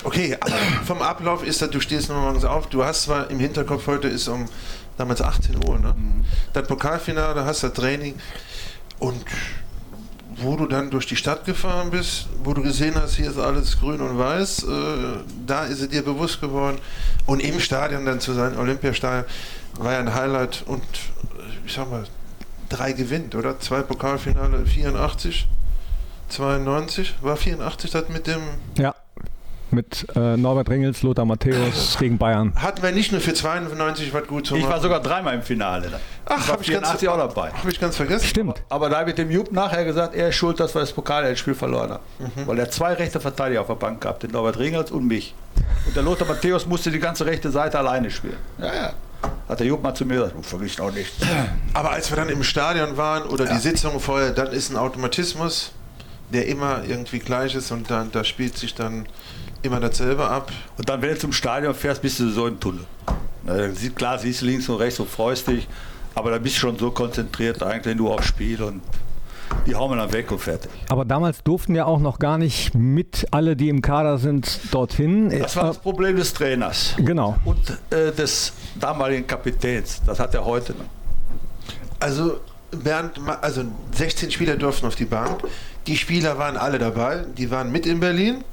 Okay, 0.03 0.37
aber 0.39 0.55
vom 0.85 1.01
Ablauf 1.01 1.45
ist 1.45 1.61
das, 1.61 1.71
du 1.71 1.79
stehst 1.79 2.09
morgens 2.09 2.45
auf, 2.45 2.67
du 2.67 2.83
hast 2.83 3.03
zwar 3.03 3.29
im 3.31 3.39
Hinterkopf, 3.39 3.87
heute 3.87 4.07
ist 4.07 4.27
um 4.27 4.45
damals 4.97 5.21
18 5.21 5.55
Uhr, 5.67 5.79
ne? 5.79 5.95
Mhm. 5.97 6.25
Das 6.53 6.67
Pokalfinale, 6.67 7.43
hast 7.45 7.63
du 7.63 7.69
Training 7.69 8.15
und 8.99 9.25
wo 10.37 10.55
du 10.57 10.65
dann 10.67 10.89
durch 10.89 11.07
die 11.07 11.15
Stadt 11.15 11.45
gefahren 11.45 11.91
bist, 11.91 12.27
wo 12.43 12.53
du 12.53 12.61
gesehen 12.61 12.95
hast, 12.95 13.15
hier 13.15 13.29
ist 13.29 13.39
alles 13.39 13.79
grün 13.79 14.01
und 14.01 14.17
weiß, 14.17 14.63
äh, 14.63 14.67
da 15.45 15.63
ist 15.63 15.81
es 15.81 15.89
dir 15.89 16.03
bewusst 16.03 16.41
geworden. 16.41 16.77
Und 17.25 17.41
im 17.41 17.59
Stadion 17.59 18.05
dann 18.05 18.19
zu 18.19 18.33
sein, 18.33 18.57
Olympiastadion, 18.57 19.23
war 19.79 19.93
ja 19.93 19.99
ein 19.99 20.13
Highlight 20.13 20.63
und 20.65 20.83
ich 21.65 21.73
sag 21.73 21.89
mal, 21.89 22.05
drei 22.69 22.93
gewinnt, 22.93 23.35
oder? 23.35 23.59
Zwei 23.59 23.81
Pokalfinale, 23.81 24.65
84, 24.65 25.47
92, 26.29 27.15
war 27.21 27.37
84 27.37 27.91
das 27.91 28.09
mit 28.09 28.27
dem. 28.27 28.41
Ja 28.77 28.95
mit 29.75 30.07
äh, 30.15 30.37
Norbert 30.37 30.69
Ringels, 30.69 31.03
Lothar 31.03 31.25
Matthäus 31.25 31.97
gegen 31.99 32.17
Bayern. 32.17 32.53
Hatten 32.55 32.81
wir 32.81 32.91
nicht 32.91 33.11
nur 33.11 33.21
für 33.21 33.33
92 33.33 34.13
was 34.13 34.25
gut 34.25 34.47
zu 34.47 34.53
machen. 34.53 34.63
Ich 34.63 34.69
war 34.69 34.79
sogar 34.79 35.01
dreimal 35.01 35.35
im 35.35 35.43
Finale. 35.43 35.99
Ach, 36.25 36.47
habe 36.47 36.63
ich, 36.63 36.71
ganz, 36.71 36.87
auch 36.87 37.17
dabei. 37.17 37.51
Hab 37.51 37.67
ich 37.67 37.79
ganz 37.79 37.95
vergessen. 37.95 38.25
Stimmt. 38.25 38.63
Aber, 38.69 38.89
da 38.89 39.05
wird 39.05 39.17
dem 39.17 39.29
Jupp 39.29 39.51
nachher 39.51 39.85
gesagt, 39.85 40.15
er 40.15 40.29
ist 40.29 40.35
schuld, 40.35 40.59
dass 40.59 40.73
wir 40.73 40.81
das 40.81 40.93
Pokalspiel 40.93 41.53
verloren 41.53 41.91
haben. 41.91 42.03
Mhm. 42.19 42.47
Weil 42.47 42.59
er 42.59 42.71
zwei 42.71 42.93
rechte 42.93 43.19
Verteidiger 43.19 43.61
auf 43.61 43.67
der 43.67 43.75
Bank 43.75 44.01
gab, 44.01 44.19
den 44.19 44.31
Norbert 44.31 44.57
Ringels 44.57 44.91
und 44.91 45.07
mich. 45.07 45.35
Und 45.85 45.95
der 45.95 46.03
Lothar 46.03 46.27
Matthäus 46.27 46.65
musste 46.65 46.89
die 46.89 46.99
ganze 46.99 47.25
rechte 47.25 47.51
Seite 47.51 47.77
alleine 47.77 48.09
spielen. 48.09 48.37
Ja, 48.57 48.73
ja. 48.73 48.93
Hat 49.47 49.59
der 49.59 49.67
Jupp 49.67 49.83
mal 49.83 49.93
zu 49.93 50.05
mir 50.05 50.15
gesagt, 50.15 50.35
du 50.35 50.41
vergisst 50.41 50.81
auch 50.81 50.91
nichts. 50.91 51.13
Aber 51.73 51.91
als 51.91 52.09
wir 52.09 52.17
dann 52.17 52.29
im 52.29 52.43
Stadion 52.43 52.97
waren 52.97 53.23
oder 53.23 53.45
ja. 53.45 53.53
die 53.53 53.59
Sitzung 53.59 53.99
vorher, 53.99 54.31
dann 54.31 54.47
ist 54.47 54.71
ein 54.71 54.77
Automatismus, 54.77 55.71
der 56.31 56.47
immer 56.47 56.83
irgendwie 56.87 57.19
gleich 57.19 57.55
ist 57.55 57.71
und 57.71 57.89
dann 57.89 58.11
da 58.11 58.23
spielt 58.23 58.57
sich 58.57 58.73
dann 58.73 59.07
immer 59.61 59.79
dasselbe 59.79 60.27
ab. 60.27 60.51
Und 60.77 60.89
dann, 60.89 61.01
wenn 61.01 61.09
du 61.09 61.17
zum 61.17 61.33
Stadion 61.33 61.73
fährst, 61.73 62.01
bist 62.01 62.19
du 62.19 62.29
so 62.29 62.47
im 62.47 62.59
Tunnel. 62.59 62.85
Na, 63.43 63.69
klar, 63.95 64.17
siehst 64.17 64.41
du 64.41 64.45
links 64.45 64.67
und 64.69 64.77
rechts 64.77 64.99
und 64.99 65.09
freust 65.09 65.47
dich, 65.47 65.67
aber 66.15 66.31
da 66.31 66.37
bist 66.37 66.55
du 66.55 66.59
schon 66.61 66.77
so 66.77 66.91
konzentriert 66.91 67.61
eigentlich 67.61 67.95
nur 67.95 68.13
aufs 68.13 68.27
Spiel 68.27 68.61
und 68.63 68.81
die 69.65 69.75
hauen 69.75 69.91
wir 69.91 69.97
dann 69.97 70.11
weg 70.11 70.31
und 70.31 70.39
fertig. 70.39 70.69
Aber 70.89 71.05
damals 71.05 71.43
durften 71.43 71.75
ja 71.75 71.85
auch 71.85 71.99
noch 71.99 72.19
gar 72.19 72.37
nicht 72.37 72.75
mit 72.75 73.27
alle, 73.31 73.55
die 73.55 73.69
im 73.69 73.81
Kader 73.81 74.17
sind, 74.17 74.59
dorthin. 74.71 75.29
Das 75.29 75.55
war 75.55 75.65
das 75.65 75.77
Problem 75.77 76.15
des 76.15 76.33
Trainers. 76.33 76.95
Genau. 76.97 77.35
Und 77.45 77.57
äh, 77.89 78.11
des 78.11 78.53
damaligen 78.79 79.25
Kapitäns. 79.27 80.01
Das 80.05 80.19
hat 80.19 80.33
er 80.33 80.45
heute 80.45 80.73
noch. 80.73 80.85
Also 81.99 82.39
Bernd, 82.71 83.19
also 83.41 83.63
16 83.93 84.31
Spieler 84.31 84.55
durften 84.55 84.85
auf 84.85 84.95
die 84.95 85.05
Bank. 85.05 85.43
Die 85.87 85.97
Spieler 85.97 86.37
waren 86.37 86.57
alle 86.57 86.77
dabei. 86.77 87.25
Die 87.37 87.49
waren 87.51 87.71
mit 87.71 87.85
in 87.85 87.99
Berlin. 87.99 88.43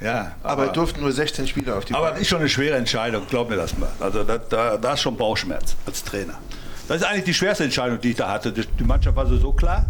Ja, 0.00 0.32
aber, 0.42 0.64
aber 0.64 0.72
durften 0.72 1.00
nur 1.00 1.12
16 1.12 1.46
Spieler 1.46 1.76
auf 1.76 1.84
die 1.86 1.94
Aber 1.94 2.10
das 2.10 2.20
ist 2.20 2.28
schon 2.28 2.40
eine 2.40 2.48
schwere 2.48 2.76
Entscheidung, 2.76 3.22
glaub 3.30 3.48
mir 3.48 3.56
das 3.56 3.78
mal. 3.78 3.88
Also 3.98 4.24
da, 4.24 4.36
da, 4.36 4.76
da 4.76 4.92
ist 4.92 5.00
schon 5.00 5.16
Bauchschmerz 5.16 5.74
als 5.86 6.04
Trainer. 6.04 6.34
Das 6.86 6.98
ist 6.98 7.04
eigentlich 7.04 7.24
die 7.24 7.34
schwerste 7.34 7.64
Entscheidung, 7.64 8.00
die 8.00 8.10
ich 8.10 8.16
da 8.16 8.28
hatte. 8.28 8.52
Die 8.52 8.84
Mannschaft 8.84 9.16
war 9.16 9.26
so, 9.26 9.36
so 9.38 9.52
klar. 9.52 9.86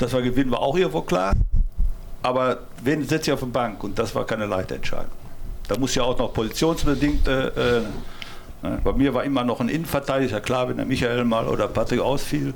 Dass 0.00 0.14
wir 0.14 0.22
gewinnen, 0.22 0.50
war 0.50 0.60
auch 0.60 0.76
irgendwo 0.76 1.02
klar. 1.02 1.34
Aber 2.22 2.58
wen 2.82 3.06
setze 3.06 3.30
ich 3.30 3.34
auf 3.34 3.40
die 3.40 3.46
Bank? 3.46 3.84
Und 3.84 3.98
das 3.98 4.14
war 4.14 4.26
keine 4.26 4.46
leichte 4.46 4.74
Entscheidung. 4.74 5.12
Da 5.68 5.78
muss 5.78 5.94
ja 5.94 6.02
auch 6.02 6.18
noch 6.18 6.32
positionsbedingt. 6.32 7.28
Äh, 7.28 7.48
äh, 7.48 7.82
ne? 8.62 8.80
bei 8.82 8.92
mir 8.94 9.12
war 9.12 9.24
immer 9.24 9.44
noch 9.44 9.60
ein 9.60 9.68
Innenverteidiger. 9.68 10.40
Klar, 10.40 10.68
wenn 10.70 10.78
der 10.78 10.86
Michael 10.86 11.24
mal 11.24 11.46
oder 11.46 11.68
Patrick 11.68 12.00
ausfiel, 12.00 12.54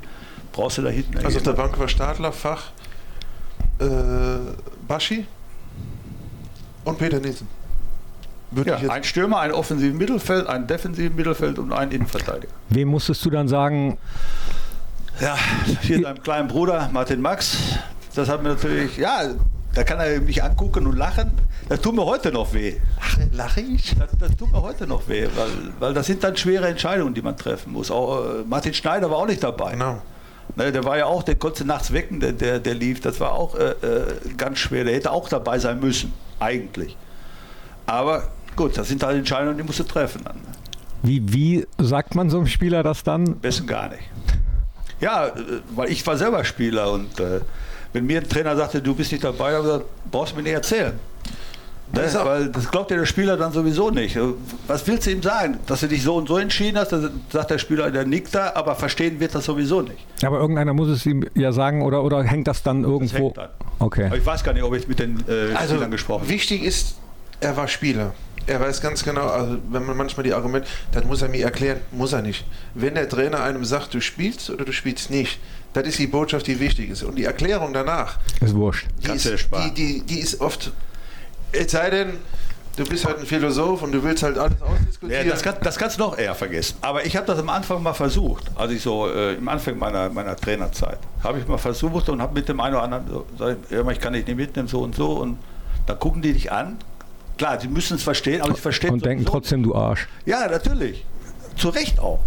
brauchst 0.51 0.79
du 0.79 0.81
da 0.81 0.89
hinten. 0.89 1.17
Also 1.23 1.37
auf 1.37 1.43
der 1.43 1.53
Bank 1.53 1.79
war 1.79 1.87
Stadler, 1.87 2.31
Fach, 2.31 2.71
äh, 3.79 3.85
Baschi? 4.87 5.25
Und 6.83 6.97
Peter 6.97 7.19
Nielsen. 7.19 7.47
Ja, 8.65 8.77
ein 8.77 9.03
Stürmer, 9.03 9.39
ein 9.39 9.51
offensives 9.51 9.97
Mittelfeld, 9.97 10.47
ein 10.47 10.65
defensives 10.65 11.15
Mittelfeld 11.15 11.59
und 11.59 11.73
ein 11.73 11.91
Innenverteidiger. 11.91 12.53
Wem 12.69 12.87
musstest 12.87 13.23
du 13.25 13.29
dann 13.29 13.47
sagen? 13.47 13.97
Ja, 15.19 15.37
hier 15.81 16.01
deinem 16.01 16.21
kleinen 16.21 16.47
Bruder 16.47 16.89
Martin 16.91 17.21
Max. 17.21 17.57
Das 18.15 18.27
hat 18.27 18.43
mir 18.43 18.49
natürlich, 18.49 18.97
ja, 18.97 19.23
da 19.73 19.83
kann 19.83 19.99
er 19.99 20.19
mich 20.21 20.43
angucken 20.43 20.87
und 20.87 20.97
lachen. 20.97 21.31
Das 21.69 21.81
tut 21.81 21.95
mir 21.95 22.05
heute 22.05 22.31
noch 22.31 22.53
weh. 22.53 22.75
Lache 23.31 23.61
ich? 23.61 23.95
Das, 23.97 24.09
das, 24.19 24.35
tut 24.35 24.51
mir 24.51 24.61
heute 24.61 24.85
noch 24.87 25.07
weh, 25.07 25.27
weil, 25.35 25.49
weil 25.79 25.93
das 25.93 26.07
sind 26.07 26.23
dann 26.23 26.35
schwere 26.35 26.67
Entscheidungen, 26.67 27.13
die 27.13 27.21
man 27.21 27.37
treffen 27.37 27.73
muss. 27.73 27.91
Auch, 27.91 28.23
äh, 28.23 28.43
Martin 28.47 28.73
Schneider 28.73 29.09
war 29.09 29.17
auch 29.17 29.27
nicht 29.27 29.43
dabei. 29.43 29.71
Genau. 29.71 30.01
Ne, 30.55 30.71
der 30.71 30.83
war 30.83 30.97
ja 30.97 31.05
auch, 31.05 31.23
der 31.23 31.35
konnte 31.35 31.65
nachts 31.65 31.91
wecken, 31.91 32.19
der, 32.19 32.33
der, 32.33 32.59
der 32.59 32.73
lief. 32.73 32.99
Das 32.99 33.19
war 33.19 33.31
auch 33.33 33.55
äh, 33.55 33.71
äh 33.71 34.05
ganz 34.37 34.59
schwer. 34.59 34.83
Der 34.83 34.93
hätte 34.93 35.11
auch 35.11 35.27
dabei 35.27 35.59
sein 35.59 35.79
müssen 35.79 36.13
eigentlich. 36.39 36.95
Aber 37.85 38.29
gut, 38.55 38.77
das 38.77 38.87
sind 38.87 39.01
halt 39.03 39.17
Entscheidungen, 39.17 39.57
die 39.57 39.63
musst 39.63 39.79
du 39.79 39.83
treffen. 39.83 40.21
Dann. 40.23 40.35
Ne? 40.35 40.41
Wie, 41.03 41.33
wie 41.33 41.67
sagt 41.77 42.15
man 42.15 42.29
so 42.29 42.37
einem 42.37 42.47
Spieler 42.47 42.83
das 42.83 43.03
dann? 43.03 43.27
Am 43.27 43.39
besten 43.39 43.67
gar 43.67 43.89
nicht. 43.89 44.03
Ja, 45.01 45.27
äh, 45.27 45.31
weil 45.75 45.91
ich 45.91 46.05
war 46.05 46.17
selber 46.17 46.43
Spieler 46.43 46.91
und 46.91 47.19
äh, 47.19 47.41
wenn 47.93 48.05
mir 48.05 48.19
ein 48.19 48.27
Trainer 48.27 48.55
sagte, 48.55 48.81
du 48.81 48.93
bist 48.93 49.11
nicht 49.11 49.23
dabei, 49.23 49.51
dann 49.51 49.63
gesagt, 49.63 49.85
brauchst 50.11 50.33
du 50.33 50.37
mir 50.37 50.43
nicht 50.43 50.53
erzählen. 50.53 50.99
Ne? 51.93 52.01
Weil 52.23 52.49
das 52.49 52.69
glaubt 52.69 52.91
ja 52.91 52.97
der 52.97 53.05
Spieler 53.05 53.37
dann 53.37 53.51
sowieso 53.51 53.89
nicht. 53.89 54.17
Was 54.67 54.85
willst 54.87 55.05
du 55.05 55.11
ihm 55.11 55.21
sagen? 55.21 55.59
Dass 55.67 55.81
du 55.81 55.87
dich 55.87 56.03
so 56.03 56.15
und 56.15 56.27
so 56.27 56.37
entschieden 56.37 56.77
hast, 56.77 56.91
dann 56.91 57.21
sagt 57.29 57.51
der 57.51 57.57
Spieler, 57.57 57.91
der 57.91 58.05
nickt 58.05 58.33
da, 58.33 58.53
aber 58.55 58.75
verstehen 58.75 59.19
wird 59.19 59.35
das 59.35 59.45
sowieso 59.45 59.81
nicht. 59.81 60.05
Aber 60.23 60.39
irgendeiner 60.39 60.73
muss 60.73 60.89
es 60.89 61.05
ihm 61.05 61.25
ja 61.35 61.51
sagen 61.51 61.83
oder, 61.83 62.03
oder 62.03 62.23
hängt 62.23 62.47
das 62.47 62.63
dann 62.63 62.83
irgendwo? 62.83 63.29
Das 63.29 63.45
dann. 63.45 63.67
Okay. 63.79 64.07
Aber 64.07 64.17
ich 64.17 64.25
weiß 64.25 64.43
gar 64.43 64.53
nicht, 64.53 64.63
ob 64.63 64.75
ich 64.75 64.87
mit 64.87 64.99
den 64.99 65.23
äh, 65.27 65.53
also, 65.53 65.75
Spielern 65.75 65.91
gesprochen 65.91 66.21
habe. 66.21 66.31
Wichtig 66.31 66.63
ist, 66.63 66.97
er 67.39 67.55
war 67.55 67.67
Spieler. 67.67 68.13
Er 68.47 68.59
weiß 68.59 68.81
ganz 68.81 69.03
genau, 69.03 69.27
also 69.27 69.57
wenn 69.69 69.85
man 69.85 69.97
manchmal 69.97 70.23
die 70.23 70.33
Argumente, 70.33 70.67
dann 70.91 71.07
muss 71.07 71.21
er 71.21 71.29
mir 71.29 71.43
erklären, 71.43 71.79
muss 71.91 72.13
er 72.13 72.21
nicht. 72.21 72.45
Wenn 72.73 72.95
der 72.95 73.09
Trainer 73.09 73.41
einem 73.41 73.65
sagt, 73.65 73.93
du 73.93 74.01
spielst 74.01 74.49
oder 74.49 74.65
du 74.65 74.71
spielst 74.71 75.09
nicht, 75.09 75.39
das 75.73 75.87
ist 75.87 75.99
die 75.99 76.07
Botschaft, 76.07 76.47
die 76.47 76.59
wichtig 76.59 76.89
ist. 76.89 77.03
Und 77.03 77.15
die 77.15 77.25
Erklärung 77.25 77.73
danach, 77.73 78.19
ist 78.41 78.55
wurscht. 78.55 78.87
Die, 79.03 79.11
ist, 79.11 79.25
die, 79.25 79.73
die, 79.73 80.01
die 80.03 80.19
ist 80.19 80.39
oft 80.41 80.71
es 81.55 81.71
sei 81.71 81.89
denn, 81.89 82.13
du 82.75 82.85
bist 82.85 83.05
halt 83.05 83.19
ein 83.19 83.25
Philosoph 83.25 83.81
und 83.81 83.91
du 83.91 84.03
willst 84.03 84.23
halt 84.23 84.37
alles 84.37 84.61
ausdiskutieren. 84.61 85.25
Ja, 85.25 85.31
das, 85.31 85.41
kann, 85.41 85.55
das 85.61 85.77
kannst 85.77 85.97
du 85.97 86.03
noch 86.03 86.17
eher 86.17 86.35
vergessen. 86.35 86.77
Aber 86.81 87.05
ich 87.05 87.15
habe 87.15 87.25
das 87.25 87.39
am 87.39 87.49
Anfang 87.49 87.81
mal 87.81 87.93
versucht, 87.93 88.51
als 88.55 88.71
ich 88.71 88.81
so 88.81 89.07
äh, 89.07 89.35
im 89.35 89.47
Anfang 89.47 89.77
meiner, 89.77 90.09
meiner 90.09 90.35
Trainerzeit, 90.35 90.99
habe 91.23 91.39
ich 91.39 91.47
mal 91.47 91.57
versucht 91.57 92.09
und 92.09 92.21
habe 92.21 92.33
mit 92.33 92.49
dem 92.49 92.59
einen 92.59 92.75
oder 92.75 92.83
anderen 92.83 93.07
so, 93.09 93.25
gesagt, 93.37 93.91
ich 93.91 93.99
kann 93.99 94.13
dich 94.13 94.27
nicht 94.27 94.37
mitnehmen, 94.37 94.67
so 94.67 94.81
und 94.81 94.95
so. 94.95 95.13
Und 95.13 95.37
dann 95.85 95.99
gucken 95.99 96.21
die 96.21 96.33
dich 96.33 96.51
an. 96.51 96.77
Klar, 97.37 97.59
sie 97.59 97.67
müssen 97.67 97.95
es 97.95 98.03
verstehen, 98.03 98.41
aber 98.41 98.55
sie 98.55 98.61
verstehen 98.61 98.91
Und 98.91 99.05
denken 99.05 99.25
trotzdem, 99.25 99.63
du 99.63 99.75
Arsch. 99.75 100.07
Ja, 100.25 100.47
natürlich. 100.47 101.05
Zu 101.57 101.69
Recht 101.69 101.99
auch. 101.99 102.19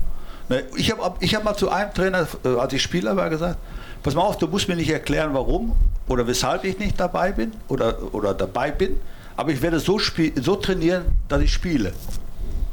Ne, 0.49 0.65
ich 0.77 0.91
habe 0.91 1.17
ich 1.21 1.35
hab 1.35 1.45
mal 1.45 1.57
zu 1.57 1.71
einem 1.71 1.93
Trainer, 1.93 2.27
äh, 2.45 2.49
als 2.49 2.73
ich 2.73 2.83
Spieler 2.83 3.17
war, 3.17 3.29
gesagt, 3.29 3.59
pass 4.03 4.15
mal 4.15 4.23
auf, 4.23 4.39
du 4.39 4.47
musst 4.47 4.69
mir 4.69 4.77
nicht 4.77 4.91
erklären, 4.91 5.31
warum 5.35 5.77
oder 6.09 6.27
weshalb 6.27 6.65
ich 6.65 6.79
nicht 6.79 6.99
dabei 6.99 7.33
bin 7.33 7.53
oder, 7.69 8.15
oder 8.15 8.33
dabei 8.33 8.71
bin 8.71 8.99
aber 9.39 9.53
ich 9.53 9.63
werde 9.63 9.79
so, 9.79 10.01
so 10.01 10.57
trainieren, 10.57 11.05
dass 11.29 11.41
ich 11.41 11.53
spiele. 11.53 11.93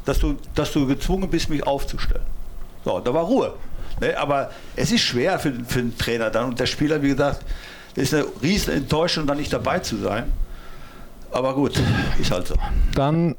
Dass 0.04 0.18
du, 0.18 0.36
dass 0.56 0.74
du 0.74 0.88
gezwungen 0.88 1.30
bist, 1.30 1.48
mich 1.48 1.66
aufzustellen. 1.66 2.26
So, 2.84 3.00
da 3.00 3.14
war 3.14 3.24
Ruhe. 3.24 3.54
Ne? 4.02 4.18
Aber 4.18 4.50
es 4.76 4.92
ist 4.92 5.02
schwer 5.02 5.38
für, 5.38 5.54
für 5.68 5.84
den 5.84 5.96
Trainer 5.96 6.32
dann 6.32 6.46
und 6.46 6.60
der 6.60 6.66
Spieler, 6.66 7.04
wie 7.04 7.10
gesagt, 7.10 7.46
ist 7.94 8.16
eine 8.16 8.26
riesen 8.42 8.74
Enttäuschung, 8.74 9.28
dann 9.28 9.38
nicht 9.38 9.54
dabei 9.54 9.78
zu 9.78 9.98
sein. 9.98 10.34
Aber 11.36 11.54
gut, 11.54 11.74
ist 12.18 12.32
halt 12.32 12.48
so. 12.48 12.56
Dann 12.94 13.36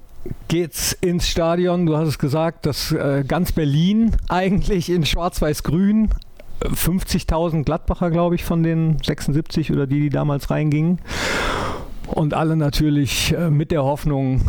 geht's 0.48 0.92
ins 0.92 1.26
Stadion. 1.26 1.86
Du 1.86 1.96
hast 1.96 2.08
es 2.08 2.18
gesagt, 2.18 2.66
dass 2.66 2.92
äh, 2.92 3.24
ganz 3.26 3.52
Berlin 3.52 4.14
eigentlich 4.28 4.90
in 4.90 5.06
Schwarz-Weiß-Grün 5.06 6.10
50.000 6.62 7.64
Gladbacher, 7.64 8.10
glaube 8.10 8.34
ich, 8.34 8.44
von 8.44 8.62
den 8.62 8.98
76 9.02 9.72
oder 9.72 9.86
die, 9.86 10.00
die 10.00 10.10
damals 10.10 10.50
reingingen. 10.50 11.00
Und 12.08 12.34
alle 12.34 12.54
natürlich 12.54 13.32
äh, 13.32 13.48
mit 13.48 13.70
der 13.70 13.82
Hoffnung, 13.82 14.42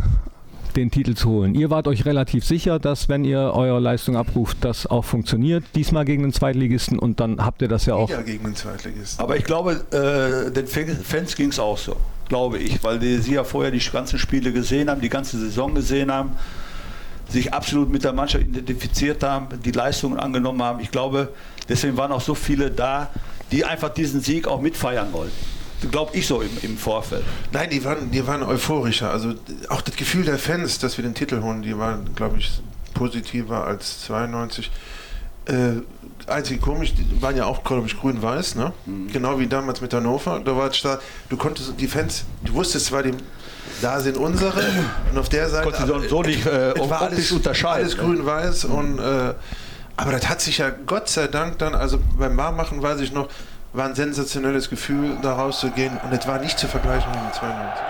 den 0.78 0.91
Titel 0.91 1.15
zu 1.15 1.30
holen. 1.30 1.55
Ihr 1.55 1.69
wart 1.69 1.88
euch 1.88 2.05
relativ 2.05 2.45
sicher, 2.45 2.80
dass 2.80 3.09
wenn 3.09 3.25
ihr 3.25 3.39
eure 3.39 3.80
Leistung 3.80 4.15
abruft, 4.15 4.57
das 4.61 4.88
auch 4.88 5.03
funktioniert. 5.03 5.63
Diesmal 5.75 6.05
gegen 6.05 6.21
den 6.21 6.32
Zweitligisten 6.32 6.99
und 6.99 7.19
dann 7.19 7.43
habt 7.43 7.61
ihr 7.61 7.67
das 7.67 7.86
ja 7.86 7.95
auch. 7.95 8.09
Ja, 8.09 8.21
gegen 8.21 8.45
den 8.45 8.55
Zweitligisten. 8.55 9.21
Aber 9.21 9.36
ich 9.36 9.43
glaube, 9.43 9.84
äh, 9.91 10.51
den 10.51 10.67
Fans 10.67 11.36
ging 11.36 11.49
es 11.49 11.59
auch 11.59 11.78
so, 11.78 11.95
glaube 12.30 12.59
ich, 12.59 12.84
weil 12.84 12.99
die, 12.99 13.17
sie 13.17 13.34
ja 13.34 13.43
vorher 13.43 13.71
die 13.71 13.80
ganzen 13.80 14.19
Spiele 14.19 14.53
gesehen 14.53 14.89
haben, 14.89 15.01
die 15.01 15.09
ganze 15.09 15.38
Saison 15.39 15.73
gesehen 15.73 16.11
haben, 16.11 16.32
sich 17.28 17.53
absolut 17.53 17.89
mit 17.91 18.03
der 18.03 18.13
Mannschaft 18.13 18.45
identifiziert 18.45 19.23
haben, 19.23 19.47
die 19.65 19.71
Leistungen 19.71 20.19
angenommen 20.19 20.61
haben. 20.61 20.80
Ich 20.80 20.91
glaube, 20.91 21.34
deswegen 21.67 21.97
waren 21.97 22.11
auch 22.11 22.21
so 22.21 22.36
viele 22.36 22.71
da, 22.71 23.09
die 23.51 23.65
einfach 23.65 23.89
diesen 23.89 24.21
Sieg 24.21 24.47
auch 24.47 24.61
mitfeiern 24.61 25.11
wollten 25.11 25.57
glaube 25.91 26.15
ich 26.15 26.28
so 26.28 26.41
im, 26.41 26.49
im, 26.61 26.78
Vorfeld. 26.78 27.23
Nein, 27.51 27.69
die 27.69 27.84
waren, 27.84 28.11
die 28.11 28.25
waren 28.25 28.43
euphorischer. 28.43 29.11
Also 29.11 29.36
auch 29.69 29.82
das 29.82 29.95
Gefühl 29.95 30.25
der 30.25 30.38
Fans, 30.38 30.80
dass 30.80 30.97
wir 30.97 31.03
den 31.03 31.15
Titel 31.15 31.41
holen, 31.41 31.61
die 31.61 31.78
waren, 31.78 32.13
glaube 32.15 32.38
ich, 32.39 32.61
positiver 32.93 33.65
als 33.65 34.01
92. 34.05 34.71
Äh, 35.45 35.82
einzig 36.28 36.61
komisch, 36.61 36.93
die 36.93 37.21
waren 37.21 37.38
ja 37.38 37.45
auch, 37.45 37.63
glaube 37.63 37.88
ich, 37.88 37.97
grün-weiß, 37.99 38.55
ne? 38.55 38.73
Mhm. 38.86 39.11
Genau 39.11 39.39
wie 39.39 39.47
damals 39.47 39.82
mit 39.82 39.93
Hannover. 39.93 40.41
Da 40.43 40.55
war 40.57 40.69
es 40.69 40.82
da, 40.82 40.99
du 41.30 41.38
konntest 41.38 41.73
die 41.80 41.88
Fans, 41.88 42.25
du 42.43 42.53
wusstest 42.53 42.88
zwar, 42.88 43.03
die, 43.03 43.13
da 43.82 43.99
sind 43.99 44.17
unsere 44.17 44.51
und 45.11 45.17
auf 45.17 45.30
der 45.30 45.49
Seite. 45.49 45.63
Konntest 45.63 45.88
du 45.88 46.09
so 46.09 46.23
nicht 46.23 46.45
äh, 46.45 46.73
war 46.89 47.03
alles, 47.03 47.32
unterscheiden. 47.32 47.86
Alles 47.86 47.97
ne? 47.97 48.03
grün-weiß 48.03 48.67
mhm. 48.67 48.75
und 48.75 48.99
äh, 48.99 49.34
aber 49.99 50.11
das 50.11 50.30
hat 50.30 50.41
sich 50.41 50.59
ja 50.59 50.69
Gott 50.69 51.09
sei 51.09 51.28
Dank 51.28 51.57
dann, 51.57 51.73
also 51.73 51.99
beim 52.17 52.38
Barmachen 52.38 52.82
weiß 52.82 52.99
ich 52.99 53.11
noch, 53.11 53.30
war 53.78 53.86
ein 53.86 53.95
sensationelles 53.95 54.69
Gefühl, 54.71 55.17
da 55.21 55.34
rauszugehen 55.34 55.97
und 56.03 56.11
es 56.11 56.28
war 56.28 56.39
nicht 56.39 56.57
zu 56.57 56.67
vergleichen 56.67 57.11
mit 57.11 57.19
dem 57.19 57.32
92. 57.32 57.84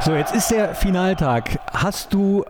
So, 0.00 0.14
jetzt 0.14 0.34
ist 0.34 0.50
der 0.50 0.74
Finaltag. 0.74 1.60
Hast 1.72 2.12
du 2.12 2.44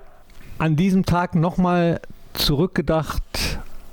an 0.59 0.77
diesem 0.77 1.05
Tag 1.05 1.35
nochmal 1.35 2.01
zurückgedacht 2.33 3.23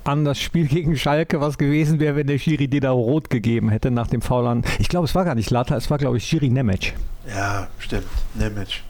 an 0.06 0.24
das 0.24 0.39
Spiel 0.39 0.68
gegen 0.68 0.97
Schalke, 0.97 1.41
was 1.41 1.58
gewesen 1.58 1.99
wäre, 1.99 2.16
wenn 2.16 2.28
der 2.28 2.38
Schiri 2.38 2.68
dir 2.68 2.82
da 2.82 2.91
rot 2.91 3.30
gegeben 3.30 3.70
hätte 3.70 3.91
nach 3.91 4.08
dem 4.08 4.22
Foul 4.22 4.47
an? 4.47 4.64
Ich 4.80 4.88
glaube, 4.88 5.06
es 5.06 5.16
war 5.16 5.26
gar 5.26 5.36
nicht 5.36 5.49
Lata, 5.49 5.76
es 5.76 5.89
war, 5.89 5.97
glaube 5.97 6.18
ich, 6.18 6.26
Schiri 6.26 6.49
Nemec. 6.49 6.93
Ja, 7.28 7.68
stimmt. 7.80 8.08
Nemec. 8.36 8.82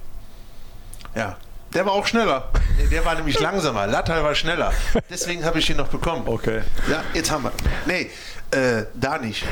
Ja, 1.15 1.37
der 1.73 1.85
war 1.85 1.93
auch 1.93 2.05
schneller. 2.05 2.49
Der 2.91 3.05
war 3.05 3.15
nämlich 3.15 3.39
langsamer. 3.39 3.87
Lattal 3.87 4.23
war 4.23 4.35
schneller. 4.35 4.71
Deswegen 5.09 5.43
habe 5.43 5.59
ich 5.59 5.69
ihn 5.69 5.77
noch 5.77 5.87
bekommen. 5.87 6.23
Okay. 6.25 6.61
Ja, 6.89 7.01
jetzt 7.13 7.31
haben 7.31 7.45
wir. 7.45 7.51
Nee, 7.85 8.09
äh, 8.51 8.85
da 8.93 9.17
nicht. 9.17 9.45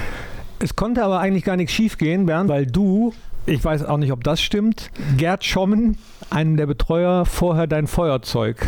Es 0.60 0.76
konnte 0.76 1.04
aber 1.04 1.20
eigentlich 1.20 1.44
gar 1.44 1.56
nichts 1.56 1.74
schief 1.74 1.98
gehen, 1.98 2.26
Bernd, 2.26 2.50
weil 2.50 2.66
du 2.66 3.14
ich 3.46 3.64
weiß 3.64 3.84
auch 3.86 3.98
nicht, 3.98 4.12
ob 4.12 4.24
das 4.24 4.42
stimmt, 4.42 4.90
Gerd 5.18 5.44
Schommen, 5.44 5.98
einen 6.30 6.56
der 6.56 6.66
Betreuer, 6.66 7.26
vorher 7.26 7.68
dein 7.68 7.88
Feuerzeug 7.88 8.66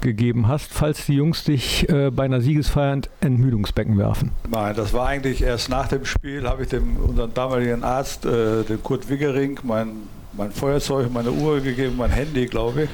gegeben 0.00 0.48
hast, 0.48 0.72
falls 0.72 1.06
die 1.06 1.14
Jungs 1.14 1.44
dich 1.44 1.88
äh, 1.88 2.10
bei 2.10 2.24
einer 2.24 2.40
Siegesfeier 2.40 2.94
ins 2.94 3.08
Entmüdungsbecken 3.20 3.98
werfen? 3.98 4.32
Nein, 4.50 4.74
das 4.76 4.92
war 4.92 5.06
eigentlich 5.08 5.42
erst 5.42 5.68
nach 5.68 5.88
dem 5.88 6.04
Spiel, 6.04 6.48
habe 6.48 6.62
ich 6.62 6.68
dem 6.68 6.96
unseren 6.96 7.32
damaligen 7.34 7.84
Arzt, 7.84 8.24
äh, 8.24 8.64
dem 8.64 8.82
Kurt 8.82 9.08
Wiggering, 9.08 9.58
mein, 9.62 10.08
mein 10.32 10.50
Feuerzeug, 10.52 11.12
meine 11.12 11.30
Uhr 11.30 11.60
gegeben, 11.60 11.96
mein 11.96 12.10
Handy, 12.10 12.46
glaube 12.46 12.84
ich. 12.84 12.90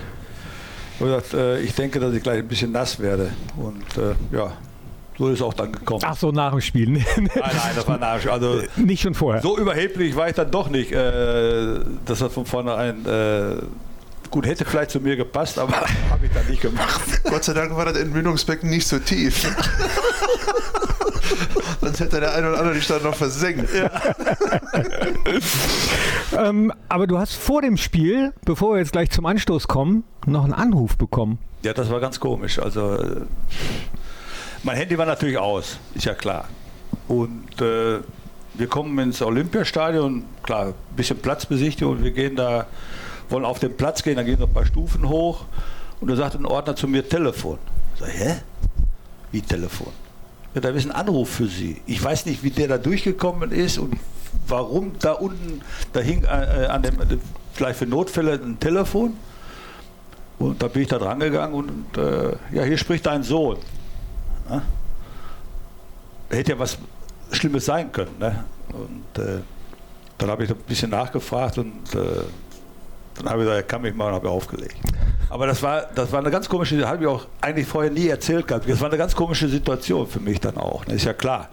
Und 1.01 1.07
gesagt, 1.07 1.35
äh, 1.35 1.61
ich 1.61 1.75
denke, 1.75 1.99
dass 1.99 2.15
ich 2.15 2.23
gleich 2.23 2.39
ein 2.39 2.49
bisschen 2.49 2.73
nass 2.73 2.99
werde. 3.01 3.31
Und 3.57 3.99
äh, 3.99 4.15
ja, 4.37 4.53
so 5.19 5.29
ist 5.29 5.35
es 5.35 5.43
auch 5.43 5.55
dann 5.55 5.73
gekommen. 5.73 6.03
Ach 6.05 6.17
so, 6.17 6.31
nach 6.31 6.53
dem 6.53 6.61
Spiel. 6.61 6.91
nein, 7.17 7.29
nein, 7.35 7.53
das 7.75 7.87
war 7.87 7.99
nach 7.99 8.15
dem 8.15 8.21
Spiel. 8.21 8.31
Also, 8.31 8.63
nicht 8.77 9.03
schon 9.03 9.15
vorher. 9.15 9.43
So 9.43 9.59
überheblich 9.59 10.15
war 10.17 10.29
ich 10.29 10.35
dann 10.35 10.51
doch 10.51 10.69
nicht. 10.71 10.93
Äh, 10.93 11.81
das 12.05 12.21
hat 12.23 12.33
von 12.33 12.47
vornherein. 12.47 13.05
Gut, 14.35 14.47
hätte 14.47 14.65
vielleicht 14.65 14.91
zu 14.91 14.99
mir 14.99 15.15
gepasst, 15.15 15.61
aber 15.61 15.75
habe 16.11 16.27
ich 16.27 16.33
dann 16.33 16.45
nicht 16.49 16.61
gemacht. 16.61 17.23
Gott 17.23 17.45
sei 17.45 17.53
Dank 17.53 17.77
war 17.77 17.85
das 17.85 17.97
Entmündungsbecken 17.97 18.69
nicht 18.69 18.85
so 18.85 18.99
tief. 18.99 19.47
Sonst 21.81 22.01
hätte 22.01 22.19
der 22.19 22.35
eine 22.35 22.49
oder 22.49 22.59
andere 22.59 22.75
dich 22.75 22.89
dann 22.89 23.05
noch 23.05 23.15
versenkt. 23.15 23.73
Ja. 23.73 23.93
ähm, 26.37 26.73
aber 26.89 27.07
du 27.07 27.17
hast 27.17 27.35
vor 27.35 27.63
dem 27.63 27.77
Spiel, 27.77 28.33
bevor 28.45 28.73
wir 28.73 28.81
jetzt 28.81 28.91
gleich 28.91 29.09
zum 29.13 29.25
Anstoß 29.25 29.69
kommen, 29.69 30.03
noch 30.27 30.43
einen 30.43 30.53
Anruf 30.53 30.97
bekommen. 30.97 31.39
Ja, 31.63 31.73
das 31.73 31.89
war 31.89 32.01
ganz 32.01 32.19
komisch. 32.19 32.59
Also 32.59 32.97
äh, 32.97 33.21
mein 34.65 34.77
Handy 34.77 34.99
war 34.99 35.07
natürlich 35.07 35.39
aus, 35.39 35.79
ist 35.95 36.07
ja 36.07 36.15
klar. 36.15 36.49
Und 37.07 37.61
äh, 37.61 38.01
wir 38.55 38.67
kommen 38.67 38.99
ins 38.99 39.23
Olympiastadion, 39.23 40.25
klar, 40.43 40.67
ein 40.67 40.75
bisschen 40.97 41.19
Platzbesichtigung 41.19 41.99
und 41.99 42.03
wir 42.03 42.11
gehen 42.11 42.35
da, 42.35 42.67
wollen 43.29 43.45
auf 43.45 43.59
den 43.59 43.77
Platz 43.77 44.03
gehen, 44.03 44.17
dann 44.17 44.27
gehen 44.27 44.39
wir 44.39 44.47
ein 44.47 44.53
paar 44.53 44.67
Stufen 44.67 45.09
hoch 45.09 45.45
und 46.01 46.09
da 46.09 46.17
sagt 46.17 46.35
ein 46.35 46.47
Ordner 46.47 46.77
zu 46.77 46.89
mir 46.89 47.09
Telefon. 47.09 47.59
Ich 47.95 48.01
sage, 48.01 48.13
hä? 48.13 48.35
Wie 49.33 49.41
Telefon? 49.41 49.93
Ja, 50.55 50.61
da 50.61 50.69
ist 50.71 50.87
ein 50.87 50.93
Anruf 50.93 51.31
für 51.31 51.47
Sie. 51.47 51.81
Ich 51.87 52.03
weiß 52.03 52.27
nicht, 52.27 52.43
wie 52.43 52.51
der 52.51 52.69
da 52.69 52.79
durchgekommen 52.79 53.51
ist 53.51 53.79
und 53.79 53.97
warum 54.47 54.93
da 55.01 55.13
unten, 55.13 55.63
da 55.93 56.01
hing 56.01 56.25
äh, 56.25 56.67
an 56.67 56.83
dem, 56.83 56.97
vielleicht 57.53 57.79
für 57.79 57.87
Notfälle 57.87 58.35
ein 58.35 58.59
Telefon. 58.61 59.17
Und 60.39 60.63
da 60.63 60.69
bin 60.69 60.83
ich 60.83 60.89
da 60.89 60.99
dran 60.99 61.21
gegangen 61.21 61.55
und 61.55 61.97
äh, 61.97 62.37
ja, 62.53 62.65
hier 62.65 62.77
spricht 62.77 63.07
dein 63.07 63.23
Sohn. 63.23 63.57
Ne? 64.49 64.63
Hätte 66.31 66.53
ja 66.53 66.59
was 66.59 66.79
Schlimmes 67.31 67.65
sein 67.65 67.91
können. 67.93 68.19
Ne? 68.19 68.45
Und 68.73 69.23
äh, 69.23 69.41
dann 70.19 70.31
habe 70.31 70.45
ich 70.45 70.51
ein 70.51 70.57
bisschen 70.67 70.91
nachgefragt 70.91 71.59
und 71.59 71.95
äh, 71.95 72.23
dann 73.15 73.29
habe 73.29 73.43
ich 73.43 73.47
gesagt, 73.47 73.57
er 73.57 73.63
kann 73.63 73.83
mich 73.83 73.95
mal 73.95 74.09
und 74.09 74.15
habe 74.15 74.29
aufgelegt. 74.29 74.77
Aber 75.31 75.47
das 75.47 75.63
war, 75.63 75.87
das 75.95 76.13
war 76.13 76.21
eine 76.21 76.31
ganz 76.31 76.49
komische, 76.49 76.77
das 76.77 76.87
habe 76.87 77.03
ich 77.03 77.09
auch 77.09 77.27
eigentlich 77.41 77.67
vorher 77.67 77.91
nie 77.91 78.09
erzählt 78.09 78.47
gehabt. 78.47 78.69
Das 78.69 78.81
war 78.81 78.89
eine 78.89 78.99
ganz 78.99 79.15
komische 79.15 79.49
Situation 79.49 80.07
für 80.07 80.21
mich 80.21 80.41
dann 80.41 80.57
auch. 80.57 80.87
Ne? 80.87 80.95
Ist 80.95 81.05
ja 81.05 81.13
klar. 81.13 81.49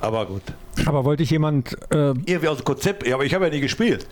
Aber 0.00 0.26
gut. 0.26 0.42
Aber 0.86 1.04
wollte 1.04 1.22
ich 1.22 1.30
jemand. 1.30 1.74
Äh 1.92 2.14
Irgendwie 2.24 2.48
aus 2.48 2.58
dem 2.58 2.64
Konzept, 2.64 3.06
ja, 3.06 3.14
aber 3.14 3.24
ich 3.24 3.34
habe 3.34 3.44
ja 3.44 3.50
nie 3.50 3.60
gespielt. 3.60 4.06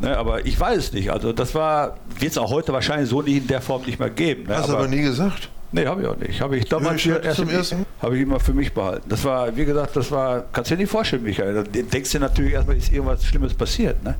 Ne, 0.00 0.16
aber 0.16 0.44
ich 0.44 0.58
weiß 0.58 0.78
es 0.78 0.92
nicht. 0.92 1.12
Also 1.12 1.32
das 1.32 1.54
war, 1.54 1.98
wird 2.18 2.32
es 2.32 2.38
auch 2.38 2.50
heute 2.50 2.72
wahrscheinlich 2.72 3.08
so 3.08 3.22
nie 3.22 3.38
in 3.38 3.46
der 3.46 3.60
Form 3.60 3.82
nicht 3.82 4.00
mehr 4.00 4.10
geben. 4.10 4.44
Ne? 4.44 4.56
Hast 4.56 4.68
du 4.68 4.74
aber 4.74 4.88
nie 4.88 5.02
gesagt? 5.02 5.50
Nee, 5.70 5.86
habe 5.86 6.02
ich 6.02 6.08
auch 6.08 6.16
nicht. 6.16 6.40
Habe 6.40 6.56
ich 6.56 6.66
damals 6.66 7.04
ja, 7.04 7.16
ich 7.16 7.24
erst 7.24 7.36
zum 7.36 7.48
ersten? 7.48 7.86
Habe 8.00 8.16
ich 8.16 8.22
immer 8.22 8.38
für 8.38 8.52
mich 8.52 8.72
behalten. 8.72 9.08
Das 9.08 9.24
war, 9.24 9.56
wie 9.56 9.64
gesagt, 9.64 9.96
das 9.96 10.10
war, 10.10 10.44
kannst 10.52 10.70
du 10.70 10.76
dir 10.76 10.82
nicht 10.82 10.90
vorstellen, 10.90 11.22
Michael. 11.22 11.54
Da 11.54 11.62
denkst 11.62 12.12
du 12.12 12.18
natürlich 12.18 12.52
erstmal, 12.52 12.76
ist 12.76 12.92
irgendwas 12.92 13.24
Schlimmes 13.24 13.54
passiert. 13.54 14.02
Ne? 14.02 14.14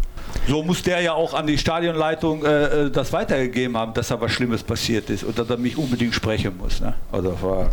So 0.47 0.62
muss 0.62 0.82
der 0.82 1.01
ja 1.01 1.14
auch 1.14 1.35
an 1.35 1.47
die 1.47 1.59
Stadionleitung 1.59 2.45
äh, 2.45 2.87
äh, 2.87 2.91
das 2.91 3.12
weitergegeben 3.12 3.76
haben, 3.76 3.95
dass 3.95 4.09
da 4.09 4.20
was 4.20 4.32
Schlimmes 4.32 4.62
passiert 4.62 5.11
ist 5.11 5.24
und 5.24 5.39
dass 5.39 5.49
er 5.49 5.57
mich 5.57 5.76
unbedingt 5.76 6.14
sprechen 6.14 6.57
muss. 6.59 6.80
Ne? 6.80 6.95
Also 7.12 7.37
war, 7.43 7.70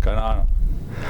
keine 0.00 0.22
Ahnung. 0.22 0.48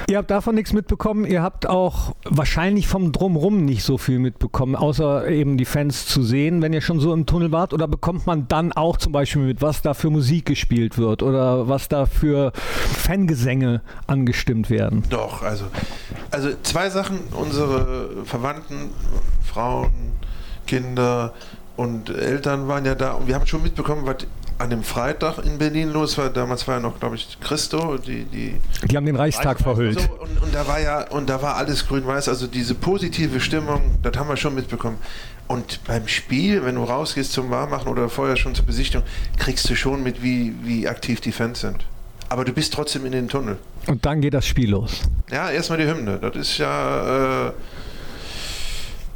Ihr 0.09 0.19
habt 0.19 0.31
davon 0.31 0.55
nichts 0.55 0.73
mitbekommen. 0.73 1.25
Ihr 1.25 1.43
habt 1.43 1.67
auch 1.67 2.15
wahrscheinlich 2.25 2.89
vom 2.89 3.13
Drumrum 3.13 3.65
nicht 3.65 3.85
so 3.85 3.99
viel 3.99 4.19
mitbekommen, 4.19 4.77
außer 4.77 5.29
eben 5.29 5.57
die 5.57 5.65
Fans 5.65 6.07
zu 6.07 6.23
sehen, 6.23 6.63
wenn 6.63 6.73
ihr 6.73 6.81
schon 6.81 7.01
so 7.01 7.13
im 7.13 7.27
Tunnel 7.27 7.53
wart. 7.53 7.73
Oder 7.73 7.89
bekommt 7.89 8.27
man 8.27 8.49
dann 8.49 8.73
auch 8.73 8.97
zum 8.97 9.13
Beispiel 9.13 9.43
mit, 9.43 9.63
was 9.63 9.83
da 9.83 9.95
für 9.95 10.11
Musik 10.11 10.47
gespielt 10.47 10.99
wird 10.99 11.23
oder 11.23 11.69
was 11.69 11.89
da 11.89 12.07
für 12.07 12.53
Fangesänge 12.55 13.83
angestimmt 14.07 14.71
werden? 14.71 15.03
Doch, 15.11 15.43
also, 15.43 15.65
also 16.31 16.51
zwei 16.63 16.91
Sachen. 16.91 17.21
Unsere 17.33 18.25
Verwandten, 18.25 18.91
Frauen, 19.45 19.91
Kinder 20.67 21.33
und 21.77 22.11
Eltern 22.11 22.69
waren 22.69 22.85
ja 22.85 22.95
da 22.95 23.13
und 23.13 23.27
wir 23.27 23.35
haben 23.35 23.47
schon 23.47 23.63
mitbekommen, 23.63 24.07
was 24.07 24.27
an 24.59 24.71
dem 24.71 24.83
Freitag 24.85 25.39
in 25.45 25.59
Berlin 25.59 25.91
los 25.91 26.17
war. 26.19 26.31
Damals 26.31 26.67
war 26.69 26.77
ja 26.77 26.81
noch, 26.81 26.99
glaube 27.01 27.17
ich, 27.17 27.39
Christo. 27.41 27.99
Die, 27.99 28.25
die, 28.25 28.61
die 28.89 28.97
haben 28.97 29.07
den 29.07 29.17
Reichstag 29.17 29.59
verhüllt. 29.59 30.01
So, 30.01 30.09
und, 30.23 30.43
und, 30.43 30.55
da 30.55 30.67
war 30.69 30.81
ja, 30.81 31.09
und 31.09 31.29
da 31.29 31.43
war 31.43 31.57
alles 31.57 31.87
grün-weiß. 31.89 32.29
Also 32.29 32.47
diese 32.47 32.75
positive 32.75 33.41
Stimmung, 33.41 33.99
das 34.03 34.17
haben 34.17 34.29
wir 34.29 34.37
schon 34.37 34.55
mitbekommen. 34.55 34.99
Und 35.49 35.83
beim 35.85 36.07
Spiel, 36.07 36.65
wenn 36.65 36.77
du 36.77 36.85
rausgehst 36.85 37.33
zum 37.33 37.51
Warmmachen 37.51 37.89
oder 37.89 38.09
vorher 38.09 38.37
schon 38.37 38.55
zur 38.55 38.65
Besichtigung, 38.65 39.05
kriegst 39.37 39.69
du 39.69 39.75
schon 39.75 40.03
mit, 40.03 40.23
wie, 40.23 40.55
wie 40.63 40.87
aktiv 40.87 41.21
die 41.21 41.33
Fans 41.33 41.61
sind. 41.61 41.85
Aber 42.29 42.45
du 42.45 42.53
bist 42.53 42.73
trotzdem 42.73 43.05
in 43.05 43.13
den 43.13 43.29
Tunnel. 43.29 43.59
Und 43.89 44.07
dann 44.07 44.21
geht 44.21 44.33
das 44.33 44.47
Spiel 44.47 44.71
los. 44.71 45.03
Ja, 45.31 45.51
erstmal 45.51 45.79
die 45.79 45.87
Hymne. 45.87 46.19
Das 46.19 46.37
ist 46.37 46.59
ja. 46.59 47.49
Äh, 47.49 47.53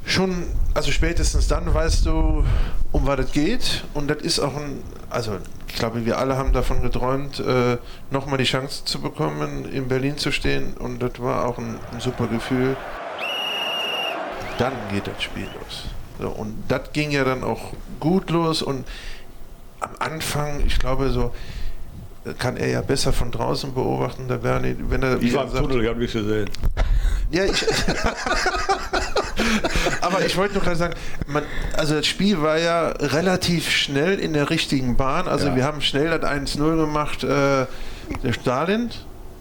schon, 0.07 0.45
also 0.73 0.91
spätestens 0.93 1.49
dann 1.49 1.73
weißt 1.73 2.07
du, 2.07 2.45
um 2.93 3.07
was 3.07 3.19
es 3.21 3.33
geht. 3.33 3.85
Und 3.93 4.09
das 4.09 4.19
ist 4.23 4.39
auch 4.39 4.57
ein, 4.57 4.83
also 5.11 5.39
ich 5.69 5.75
glaube, 5.75 6.07
wir 6.07 6.19
alle 6.19 6.39
haben 6.39 6.53
davon 6.53 6.81
geträumt, 6.81 7.41
äh, 7.41 7.77
nochmal 8.11 8.39
die 8.39 8.45
Chance 8.45 8.85
zu 8.85 9.01
bekommen, 9.01 9.71
in 9.71 9.89
Berlin 9.89 10.17
zu 10.17 10.33
stehen. 10.33 10.75
Und 10.75 11.03
das 11.03 11.21
war 11.21 11.45
auch 11.45 11.59
ein, 11.59 11.79
ein 11.93 12.01
super 12.01 12.29
Gefühl. 12.29 12.77
Dann 14.59 14.73
geht 14.91 15.07
das 15.07 15.23
Spiel 15.23 15.49
los. 15.61 15.85
So, 16.19 16.29
und 16.29 16.55
das 16.69 16.93
ging 16.93 17.11
ja 17.11 17.25
dann 17.25 17.45
auch 17.45 17.73
gut 18.01 18.31
los. 18.31 18.63
Und 18.63 18.87
am 19.81 19.91
Anfang, 19.99 20.65
ich 20.67 20.79
glaube, 20.79 21.11
so 21.11 21.33
kann 22.39 22.57
er 22.57 22.69
ja 22.69 22.81
besser 22.81 23.13
von 23.13 23.31
draußen 23.31 23.75
beobachten, 23.75 24.27
der 24.29 24.39
Bernie, 24.39 24.77
wenn 24.89 25.03
er. 25.03 25.21
Ich 25.21 25.35
war 25.35 25.45
im 25.45 25.53
Tunnel, 25.53 25.83
ich 25.83 25.89
habe 25.89 25.99
nichts 25.99 26.15
gesehen. 26.15 26.49
Ja, 27.31 27.45
ich. 27.45 27.67
Aber 30.01 30.25
ich 30.25 30.37
wollte 30.37 30.55
nur 30.55 30.63
gerade 30.63 30.77
sagen, 30.77 30.95
man, 31.27 31.45
also 31.77 31.95
das 31.95 32.07
Spiel 32.07 32.41
war 32.43 32.59
ja 32.59 32.89
relativ 32.89 33.71
schnell 33.71 34.19
in 34.19 34.33
der 34.33 34.51
richtigen 34.51 34.97
Bahn. 34.97 35.29
Also 35.29 35.49
ja. 35.49 35.57
wir 35.57 35.65
haben 35.65 35.81
schnell 35.81 36.19
das 36.19 36.31
1-0 36.31 36.77
gemacht. 36.77 37.25
Äh, 37.25 37.67
der 38.23 38.33
Stalin, 38.33 38.91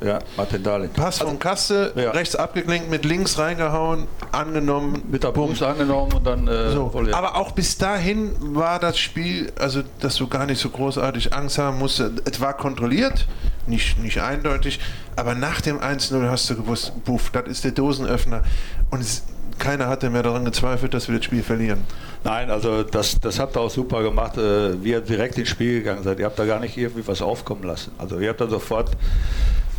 ja, 0.01 0.19
Martin 0.35 0.61
Dahlin. 0.61 0.89
Pass 0.89 1.19
von 1.19 1.39
Kasse, 1.39 1.93
ja. 1.95 2.11
rechts 2.11 2.35
abgeklinkt, 2.35 2.89
mit 2.89 3.05
links 3.05 3.39
reingehauen, 3.39 4.07
angenommen. 4.31 5.03
Mit 5.09 5.23
der 5.23 5.31
Bums 5.31 5.61
angenommen 5.61 6.13
und 6.13 6.27
dann. 6.27 6.47
Äh, 6.47 6.71
so. 6.71 6.91
Aber 7.13 7.35
auch 7.37 7.51
bis 7.53 7.77
dahin 7.77 8.33
war 8.39 8.79
das 8.79 8.99
Spiel, 8.99 9.51
also 9.57 9.83
dass 10.01 10.15
du 10.15 10.27
gar 10.27 10.45
nicht 10.45 10.59
so 10.59 10.69
großartig 10.69 11.33
Angst 11.33 11.57
haben 11.57 11.79
musst. 11.79 11.99
Es 11.99 12.41
war 12.41 12.53
kontrolliert, 12.55 13.25
nicht, 13.67 13.97
nicht 13.99 14.21
eindeutig, 14.21 14.79
aber 15.15 15.33
nach 15.33 15.61
dem 15.61 15.79
1-0 15.79 16.29
hast 16.29 16.49
du 16.49 16.55
gewusst, 16.55 16.91
puff, 17.05 17.29
das 17.29 17.47
ist 17.47 17.63
der 17.63 17.71
Dosenöffner. 17.71 18.43
Und 18.91 18.99
es, 18.99 19.23
keiner 19.59 19.87
hatte 19.87 20.09
mehr 20.09 20.23
daran 20.23 20.45
gezweifelt, 20.45 20.93
dass 20.93 21.07
wir 21.07 21.15
das 21.15 21.25
Spiel 21.25 21.43
verlieren. 21.43 21.83
Nein, 22.23 22.49
also 22.49 22.83
das, 22.83 23.19
das 23.19 23.39
habt 23.39 23.55
ihr 23.55 23.61
auch 23.61 23.69
super 23.69 24.01
gemacht, 24.03 24.37
äh, 24.37 24.83
wie 24.83 24.91
ihr 24.91 25.01
direkt 25.01 25.37
ins 25.37 25.49
Spiel 25.49 25.79
gegangen 25.79 26.03
seid. 26.03 26.19
Ihr 26.19 26.25
habt 26.25 26.39
da 26.39 26.45
gar 26.45 26.59
nicht 26.59 26.77
irgendwie 26.77 27.07
was 27.07 27.21
aufkommen 27.21 27.63
lassen. 27.63 27.91
Also 27.97 28.19
ihr 28.19 28.29
habt 28.29 28.41
da 28.41 28.47
sofort 28.47 28.91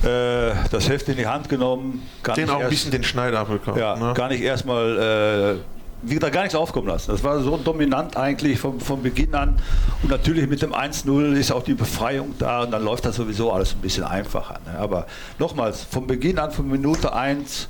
äh, 0.02 0.52
das 0.70 0.88
Heft 0.88 1.08
in 1.08 1.16
die 1.16 1.26
Hand 1.26 1.48
genommen. 1.48 2.02
Den 2.36 2.50
auch 2.50 2.60
ein 2.60 2.68
bisschen 2.68 2.90
den 2.90 3.04
Schneider 3.04 3.44
bekommen. 3.44 3.78
Ja, 3.78 3.96
ne? 3.96 4.14
gar 4.14 4.28
nicht 4.28 4.42
erstmal 4.42 5.56
äh, 5.56 5.60
wie 6.02 6.14
gesagt, 6.14 6.34
gar 6.34 6.42
nichts 6.42 6.54
aufkommen 6.54 6.88
lassen. 6.88 7.10
Das 7.10 7.24
war 7.24 7.40
so 7.40 7.56
dominant 7.56 8.16
eigentlich 8.16 8.58
vom, 8.58 8.80
vom 8.80 9.02
Beginn 9.02 9.34
an. 9.34 9.56
Und 10.02 10.10
natürlich 10.10 10.46
mit 10.48 10.62
dem 10.62 10.72
1-0 10.72 11.32
ist 11.34 11.52
auch 11.52 11.62
die 11.62 11.74
Befreiung 11.74 12.34
da 12.38 12.62
und 12.62 12.70
dann 12.70 12.84
läuft 12.84 13.06
das 13.06 13.16
sowieso 13.16 13.50
alles 13.50 13.74
ein 13.74 13.80
bisschen 13.80 14.04
einfacher. 14.04 14.60
Ne? 14.66 14.78
Aber 14.78 15.06
nochmals, 15.38 15.84
vom 15.84 16.06
Beginn 16.06 16.38
an, 16.38 16.50
von 16.50 16.68
Minute 16.68 17.12
1 17.14 17.68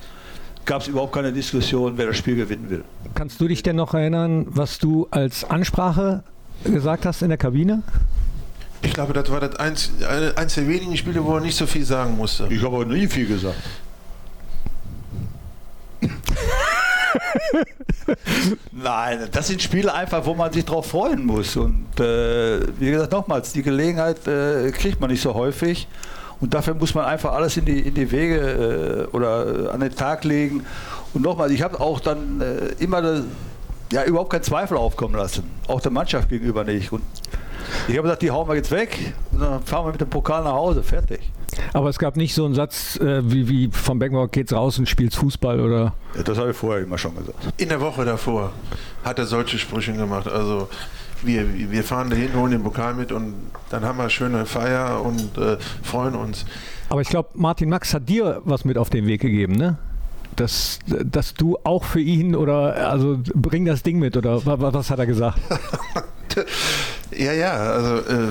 gab 0.66 0.82
es 0.82 0.88
überhaupt 0.88 1.12
keine 1.12 1.32
Diskussion, 1.32 1.96
wer 1.96 2.06
das 2.06 2.16
Spiel 2.18 2.36
gewinnen 2.36 2.68
will. 2.68 2.84
Kannst 3.14 3.40
du 3.40 3.48
dich 3.48 3.62
denn 3.62 3.76
noch 3.76 3.94
erinnern, 3.94 4.46
was 4.50 4.78
du 4.78 5.06
als 5.10 5.44
Ansprache 5.44 6.22
gesagt 6.64 7.06
hast 7.06 7.22
in 7.22 7.28
der 7.28 7.38
Kabine? 7.38 7.82
Ich 8.82 8.92
glaube, 8.92 9.14
das 9.14 9.30
war 9.30 9.40
das 9.40 9.56
eins, 9.56 9.90
eins 10.36 10.54
der 10.54 10.68
wenigen 10.68 10.96
Spiele, 10.96 11.24
wo 11.24 11.34
er 11.36 11.40
nicht 11.40 11.56
so 11.56 11.66
viel 11.66 11.84
sagen 11.84 12.16
musste. 12.16 12.46
Ich 12.50 12.62
habe 12.62 12.84
nie 12.84 13.06
viel 13.06 13.26
gesagt. 13.26 13.56
Nein, 18.72 19.28
das 19.32 19.48
sind 19.48 19.62
Spiele 19.62 19.92
einfach, 19.92 20.24
wo 20.26 20.34
man 20.34 20.52
sich 20.52 20.64
drauf 20.64 20.86
freuen 20.86 21.24
muss. 21.24 21.56
Und 21.56 21.86
äh, 21.98 22.60
wie 22.78 22.90
gesagt, 22.90 23.12
nochmals, 23.12 23.52
die 23.52 23.62
Gelegenheit 23.62 24.26
äh, 24.26 24.70
kriegt 24.72 25.00
man 25.00 25.10
nicht 25.10 25.22
so 25.22 25.34
häufig. 25.34 25.88
Und 26.40 26.52
dafür 26.52 26.74
muss 26.74 26.94
man 26.94 27.04
einfach 27.04 27.32
alles 27.32 27.56
in 27.56 27.64
die, 27.64 27.80
in 27.80 27.94
die 27.94 28.10
Wege 28.10 29.08
äh, 29.10 29.16
oder 29.16 29.72
an 29.72 29.80
den 29.80 29.94
Tag 29.94 30.24
legen. 30.24 30.64
Und 31.14 31.22
nochmal, 31.22 31.50
ich 31.50 31.62
habe 31.62 31.80
auch 31.80 32.00
dann 32.00 32.40
äh, 32.40 32.82
immer 32.82 33.00
das, 33.00 33.22
ja, 33.92 34.04
überhaupt 34.04 34.30
keinen 34.30 34.42
Zweifel 34.42 34.76
aufkommen 34.76 35.14
lassen. 35.14 35.44
Auch 35.68 35.80
der 35.80 35.92
Mannschaft 35.92 36.28
gegenüber 36.28 36.64
nicht. 36.64 36.92
Und 36.92 37.02
ich 37.88 37.94
habe 37.94 38.02
gesagt, 38.02 38.22
die 38.22 38.30
hauen 38.30 38.48
wir 38.48 38.54
jetzt 38.54 38.70
weg 38.70 39.14
und 39.32 39.40
dann 39.40 39.62
fahren 39.62 39.86
wir 39.86 39.92
mit 39.92 40.00
dem 40.00 40.10
Pokal 40.10 40.44
nach 40.44 40.52
Hause. 40.52 40.82
Fertig. 40.82 41.20
Aber 41.72 41.88
es 41.88 41.98
gab 41.98 42.16
nicht 42.16 42.34
so 42.34 42.44
einen 42.44 42.54
Satz 42.54 42.96
äh, 42.96 43.22
wie, 43.30 43.48
wie 43.48 43.70
vom 43.72 43.98
Beckenbauer 43.98 44.28
geht's 44.28 44.52
raus 44.52 44.78
und 44.78 44.88
spielst 44.88 45.16
Fußball 45.16 45.60
oder. 45.60 45.94
Ja, 46.14 46.22
das 46.22 46.38
habe 46.38 46.50
ich 46.50 46.56
vorher 46.56 46.82
immer 46.82 46.98
schon 46.98 47.16
gesagt. 47.16 47.38
In 47.56 47.68
der 47.68 47.80
Woche 47.80 48.04
davor 48.04 48.52
hat 49.04 49.18
er 49.18 49.26
solche 49.26 49.58
Sprüche 49.58 49.92
gemacht. 49.92 50.28
Also 50.28 50.68
wir, 51.22 51.70
wir 51.70 51.84
fahren 51.84 52.10
dahin, 52.10 52.34
holen 52.34 52.52
den 52.52 52.62
Pokal 52.62 52.94
mit 52.94 53.12
und 53.12 53.34
dann 53.70 53.84
haben 53.84 53.98
wir 53.98 54.02
eine 54.02 54.10
schöne 54.10 54.46
Feier 54.46 55.02
und 55.02 55.36
äh, 55.38 55.56
freuen 55.82 56.14
uns. 56.14 56.44
Aber 56.88 57.00
ich 57.00 57.08
glaube, 57.08 57.30
Martin 57.34 57.68
Max 57.68 57.92
hat 57.94 58.08
dir 58.08 58.40
was 58.44 58.64
mit 58.64 58.78
auf 58.78 58.90
den 58.90 59.06
Weg 59.06 59.20
gegeben, 59.20 59.54
ne? 59.54 59.78
Dass, 60.36 60.80
dass 60.86 61.32
du 61.32 61.56
auch 61.64 61.84
für 61.84 62.00
ihn 62.00 62.36
oder 62.36 62.90
also 62.90 63.18
bring 63.34 63.64
das 63.64 63.82
Ding 63.82 63.98
mit 63.98 64.16
oder 64.18 64.44
was, 64.44 64.60
was 64.74 64.90
hat 64.90 64.98
er 64.98 65.06
gesagt? 65.06 65.38
ja, 67.16 67.32
ja, 67.32 67.52
also, 67.52 67.96
äh, 67.96 68.30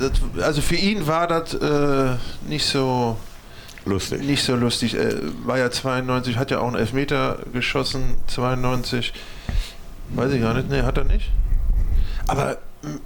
das, 0.00 0.44
also 0.44 0.60
für 0.60 0.74
ihn 0.74 1.06
war 1.06 1.28
das 1.28 1.54
äh, 1.54 2.16
nicht 2.48 2.66
so 2.66 3.16
lustig. 3.84 4.22
Nicht 4.22 4.42
so 4.42 4.56
lustig. 4.56 4.94
Er 4.94 5.14
war 5.44 5.58
ja 5.58 5.70
92, 5.70 6.36
hat 6.36 6.50
ja 6.50 6.58
auch 6.58 6.66
einen 6.66 6.76
Elfmeter 6.76 7.38
geschossen, 7.52 8.16
92. 8.26 9.12
Weiß 10.10 10.32
ich 10.32 10.40
gar 10.40 10.54
nicht, 10.54 10.68
ne, 10.68 10.84
hat 10.84 10.98
er 10.98 11.04
nicht. 11.04 11.30
Aber 12.26 12.58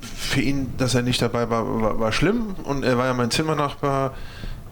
für 0.03 0.41
ihn, 0.41 0.73
dass 0.77 0.95
er 0.95 1.03
nicht 1.03 1.21
dabei 1.23 1.49
war, 1.51 1.83
war, 1.83 2.01
war, 2.01 2.13
schlimm. 2.13 2.55
Und 2.65 2.85
er 2.85 2.99
war 2.99 3.07
ja 3.07 3.15
mein 3.15 3.31
Zimmernachbar 3.31 4.15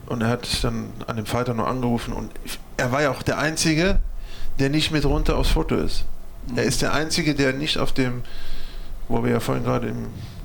und 0.06 0.22
er 0.22 0.28
hat 0.28 0.64
dann 0.64 0.90
an 1.06 1.16
dem 1.16 1.26
Freitag 1.26 1.56
noch 1.56 1.66
angerufen. 1.66 2.12
Und 2.12 2.30
er 2.76 2.92
war 2.92 3.02
ja 3.02 3.10
auch 3.10 3.22
der 3.22 3.38
Einzige, 3.38 4.00
der 4.58 4.70
nicht 4.70 4.90
mit 4.90 5.04
runter 5.04 5.36
aufs 5.36 5.50
Foto 5.50 5.76
ist. 5.76 6.04
Er 6.56 6.64
ist 6.64 6.82
der 6.82 6.92
Einzige, 6.94 7.34
der 7.34 7.52
nicht 7.52 7.78
auf 7.78 7.92
dem, 7.92 8.22
wo 9.08 9.22
wir 9.22 9.32
ja 9.32 9.40
vorhin 9.40 9.64
gerade 9.64 9.92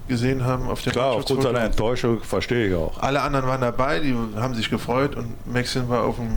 gesehen 0.07 0.43
haben, 0.43 0.67
auf 0.67 0.81
dem 0.81 0.91
Klar, 0.91 1.13
aufgrund 1.13 1.43
seiner 1.43 1.61
Enttäuschung 1.61 2.21
verstehe 2.23 2.67
ich 2.67 2.75
auch. 2.75 2.99
Alle 2.99 3.21
anderen 3.21 3.47
waren 3.47 3.61
dabei, 3.61 3.99
die 3.99 4.13
haben 4.35 4.53
sich 4.53 4.69
gefreut 4.69 5.15
und 5.15 5.33
Maxim 5.51 5.87
war 5.87 6.03
auf 6.03 6.17
dem 6.17 6.35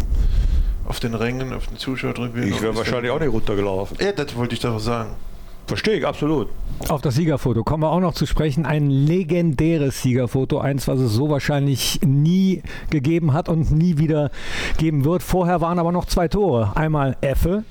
auf 0.86 1.00
den 1.00 1.14
Rängen, 1.14 1.52
auf 1.52 1.66
den 1.66 1.78
Zuschauertribünen. 1.78 2.48
Ich 2.48 2.62
wäre 2.62 2.76
wahrscheinlich 2.76 3.10
auch 3.10 3.18
nicht 3.18 3.32
runtergelaufen. 3.32 3.96
Ja, 4.00 4.12
das 4.12 4.36
wollte 4.36 4.54
ich 4.54 4.60
doch 4.60 4.78
sagen. 4.78 5.10
Verstehe 5.66 5.94
ich, 5.94 6.06
absolut. 6.06 6.48
Auf 6.88 7.00
das 7.00 7.16
Siegerfoto 7.16 7.64
kommen 7.64 7.82
wir 7.82 7.90
auch 7.90 8.00
noch 8.00 8.14
zu 8.14 8.26
sprechen. 8.26 8.66
Ein 8.66 8.88
legendäres 8.88 10.02
Siegerfoto, 10.02 10.58
eins, 10.58 10.86
was 10.86 11.00
es 11.00 11.12
so 11.12 11.28
wahrscheinlich 11.28 12.00
nie 12.04 12.62
gegeben 12.90 13.32
hat 13.32 13.48
und 13.48 13.72
nie 13.72 13.98
wieder 13.98 14.30
geben 14.78 15.04
wird. 15.04 15.22
Vorher 15.22 15.60
waren 15.60 15.80
aber 15.80 15.90
noch 15.90 16.04
zwei 16.04 16.28
Tore. 16.28 16.76
Einmal 16.76 17.16
Effe, 17.20 17.64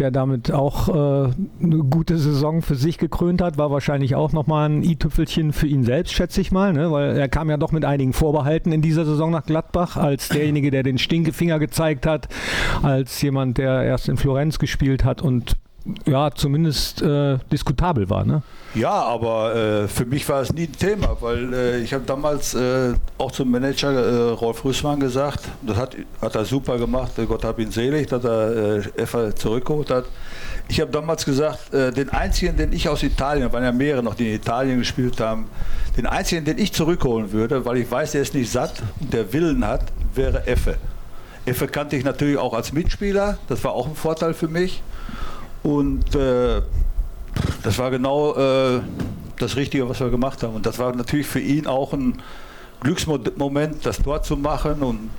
der 0.00 0.10
damit 0.10 0.50
auch 0.50 0.88
äh, 0.88 0.92
eine 1.62 1.78
gute 1.88 2.18
Saison 2.18 2.62
für 2.62 2.74
sich 2.74 2.98
gekrönt 2.98 3.40
hat, 3.40 3.56
war 3.56 3.70
wahrscheinlich 3.70 4.16
auch 4.16 4.32
nochmal 4.32 4.68
ein 4.68 4.82
i-Tüpfelchen 4.82 5.52
für 5.52 5.68
ihn 5.68 5.84
selbst, 5.84 6.12
schätze 6.12 6.40
ich 6.40 6.50
mal, 6.50 6.72
ne? 6.72 6.90
weil 6.90 7.16
er 7.16 7.28
kam 7.28 7.50
ja 7.50 7.56
doch 7.56 7.70
mit 7.70 7.84
einigen 7.84 8.12
Vorbehalten 8.12 8.72
in 8.72 8.82
dieser 8.82 9.04
Saison 9.04 9.30
nach 9.30 9.44
Gladbach, 9.44 9.96
als 9.96 10.28
derjenige, 10.28 10.72
der 10.72 10.82
den 10.82 10.98
Stinkefinger 10.98 11.60
gezeigt 11.60 12.06
hat, 12.06 12.26
als 12.82 13.22
jemand, 13.22 13.58
der 13.58 13.84
erst 13.84 14.08
in 14.08 14.16
Florenz 14.16 14.58
gespielt 14.58 15.04
hat 15.04 15.22
und 15.22 15.56
ja, 16.06 16.30
zumindest 16.30 17.02
äh, 17.02 17.38
diskutabel 17.52 18.08
war. 18.08 18.24
Ne? 18.24 18.42
Ja, 18.74 18.90
aber 18.90 19.54
äh, 19.54 19.88
für 19.88 20.06
mich 20.06 20.28
war 20.28 20.40
es 20.40 20.52
nie 20.52 20.64
ein 20.64 20.72
Thema, 20.72 21.16
weil 21.20 21.52
äh, 21.52 21.78
ich 21.80 21.92
habe 21.92 22.04
damals 22.06 22.54
äh, 22.54 22.94
auch 23.18 23.30
zum 23.30 23.50
Manager 23.50 23.92
äh, 23.92 24.30
Rolf 24.30 24.64
Rüssmann 24.64 24.98
gesagt, 24.98 25.40
das 25.62 25.76
hat, 25.76 25.96
hat 26.20 26.34
er 26.34 26.44
super 26.44 26.78
gemacht, 26.78 27.12
Gott 27.28 27.44
hab 27.44 27.58
ihn 27.58 27.70
selig, 27.70 28.08
dass 28.08 28.24
er 28.24 28.78
äh, 28.96 29.34
zurückgeholt 29.34 29.90
hat. 29.90 30.06
Ich 30.68 30.80
habe 30.80 30.90
damals 30.90 31.26
gesagt, 31.26 31.74
äh, 31.74 31.92
den 31.92 32.08
einzigen, 32.08 32.56
den 32.56 32.72
ich 32.72 32.88
aus 32.88 33.02
Italien, 33.02 33.52
waren 33.52 33.62
ja 33.62 33.72
mehrere 33.72 34.02
noch, 34.02 34.14
die 34.14 34.28
in 34.28 34.34
Italien 34.36 34.78
gespielt 34.78 35.20
haben, 35.20 35.46
den 35.96 36.06
einzigen, 36.06 36.44
den 36.44 36.58
ich 36.58 36.72
zurückholen 36.72 37.30
würde, 37.32 37.64
weil 37.66 37.76
ich 37.76 37.90
weiß, 37.90 38.12
der 38.12 38.22
ist 38.22 38.34
nicht 38.34 38.50
satt 38.50 38.82
und 39.00 39.12
der 39.12 39.32
Willen 39.34 39.66
hat, 39.66 39.84
wäre 40.14 40.46
Effe. 40.46 40.76
Effe 41.44 41.68
kannte 41.68 41.96
ich 41.96 42.04
natürlich 42.04 42.38
auch 42.38 42.54
als 42.54 42.72
Mitspieler, 42.72 43.36
das 43.48 43.62
war 43.62 43.72
auch 43.72 43.86
ein 43.86 43.94
Vorteil 43.94 44.32
für 44.32 44.48
mich. 44.48 44.82
Und 45.64 46.14
äh, 46.14 46.60
das 47.62 47.78
war 47.78 47.90
genau 47.90 48.34
äh, 48.36 48.80
das 49.38 49.56
Richtige, 49.56 49.88
was 49.88 49.98
wir 49.98 50.10
gemacht 50.10 50.42
haben. 50.42 50.54
Und 50.54 50.66
das 50.66 50.78
war 50.78 50.94
natürlich 50.94 51.26
für 51.26 51.40
ihn 51.40 51.66
auch 51.66 51.92
ein 51.92 52.22
Glücksmoment, 52.80 53.84
das 53.84 53.98
dort 54.02 54.26
zu 54.26 54.36
machen 54.36 54.82
und 54.82 55.10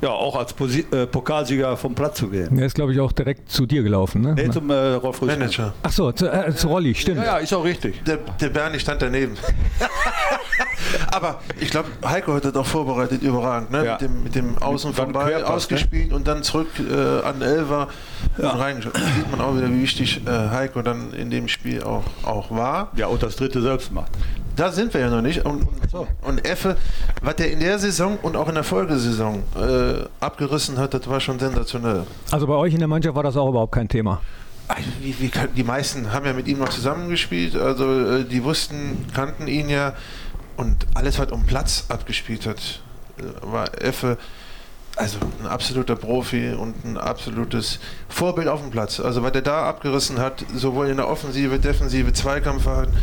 ja, 0.00 0.10
auch 0.10 0.36
als 0.36 0.52
Posi 0.52 0.86
äh, 0.90 1.06
Pokalsieger 1.06 1.76
vom 1.76 1.94
Platz 1.94 2.18
zu 2.18 2.28
gehen. 2.28 2.58
Er 2.58 2.66
ist, 2.66 2.74
glaube 2.74 2.92
ich, 2.92 3.00
auch 3.00 3.12
direkt 3.12 3.50
zu 3.50 3.66
dir 3.66 3.82
gelaufen, 3.82 4.22
ne? 4.22 4.34
Nee, 4.34 4.50
zum 4.50 4.70
äh, 4.70 4.74
Rolf 4.94 5.20
Manager. 5.22 5.74
Ach 5.82 5.92
so, 5.92 6.12
zu, 6.12 6.30
äh, 6.30 6.54
zu 6.54 6.68
Rolli, 6.68 6.94
stimmt. 6.94 7.18
Ja, 7.18 7.24
ja, 7.24 7.36
ist 7.38 7.52
auch 7.52 7.64
richtig. 7.64 8.02
Der, 8.04 8.18
der 8.40 8.48
Bernie 8.48 8.78
stand 8.78 9.02
daneben. 9.02 9.36
Aber 11.12 11.40
ich 11.60 11.70
glaube, 11.70 11.88
Heiko 12.04 12.34
hat 12.34 12.44
das 12.44 12.54
auch 12.54 12.66
vorbereitet, 12.66 13.22
überragend, 13.22 13.70
ne? 13.70 13.84
Ja. 13.84 13.92
Mit, 13.92 14.00
dem, 14.00 14.22
mit 14.22 14.34
dem 14.34 14.58
Außen 14.58 14.94
vorbei 14.94 15.38
ne? 15.38 15.46
ausgespielt 15.46 16.10
ne? 16.10 16.16
und 16.16 16.26
dann 16.26 16.42
zurück 16.42 16.68
äh, 16.78 17.26
an 17.26 17.42
Elfer 17.42 17.88
ja. 18.38 18.50
reingeschaut. 18.50 18.94
Da 18.94 19.00
sieht 19.00 19.30
man 19.30 19.40
auch 19.40 19.56
wieder, 19.56 19.68
wie 19.68 19.82
wichtig 19.82 20.22
äh, 20.26 20.30
Heiko 20.30 20.82
dann 20.82 21.12
in 21.12 21.30
dem 21.30 21.48
Spiel 21.48 21.82
auch, 21.82 22.04
auch 22.22 22.50
war. 22.50 22.92
Ja, 22.96 23.08
und 23.08 23.22
das 23.22 23.36
dritte 23.36 23.60
selbst 23.60 23.92
macht. 23.92 24.12
Da 24.58 24.72
sind 24.72 24.92
wir 24.92 25.00
ja 25.00 25.08
noch 25.08 25.22
nicht. 25.22 25.44
Und, 25.44 25.68
und 26.22 26.44
Effe, 26.44 26.76
was 27.22 27.36
der 27.36 27.52
in 27.52 27.60
der 27.60 27.78
Saison 27.78 28.18
und 28.22 28.36
auch 28.36 28.48
in 28.48 28.56
der 28.56 28.64
Folgesaison 28.64 29.44
äh, 29.56 30.04
abgerissen 30.18 30.78
hat, 30.78 30.94
das 30.94 31.08
war 31.08 31.20
schon 31.20 31.38
sensationell. 31.38 32.02
Also 32.32 32.48
bei 32.48 32.54
euch 32.54 32.72
in 32.72 32.80
der 32.80 32.88
Mannschaft 32.88 33.14
war 33.14 33.22
das 33.22 33.36
auch 33.36 33.48
überhaupt 33.48 33.72
kein 33.72 33.88
Thema? 33.88 34.20
Wie, 35.00 35.14
wie, 35.20 35.30
die 35.54 35.62
meisten 35.62 36.12
haben 36.12 36.26
ja 36.26 36.32
mit 36.32 36.48
ihm 36.48 36.58
noch 36.58 36.70
zusammengespielt, 36.70 37.54
also 37.54 38.00
äh, 38.00 38.24
die 38.24 38.42
wussten, 38.42 39.06
kannten 39.14 39.46
ihn 39.46 39.68
ja 39.68 39.94
und 40.56 40.86
alles, 40.94 41.20
was 41.20 41.30
um 41.30 41.46
Platz 41.46 41.84
abgespielt 41.88 42.44
hat, 42.44 42.82
äh, 43.18 43.22
war 43.42 43.80
Effe 43.80 44.18
also 44.96 45.18
ein 45.40 45.46
absoluter 45.46 45.94
Profi 45.94 46.50
und 46.50 46.84
ein 46.84 46.98
absolutes 46.98 47.78
Vorbild 48.08 48.48
auf 48.48 48.60
dem 48.60 48.70
Platz. 48.70 48.98
Also 48.98 49.22
was 49.22 49.32
er 49.32 49.42
da 49.42 49.68
abgerissen 49.68 50.18
hat, 50.18 50.44
sowohl 50.54 50.88
in 50.88 50.96
der 50.96 51.08
Offensive, 51.08 51.60
Defensive, 51.60 52.12
Zweikampfverhalten, 52.12 52.94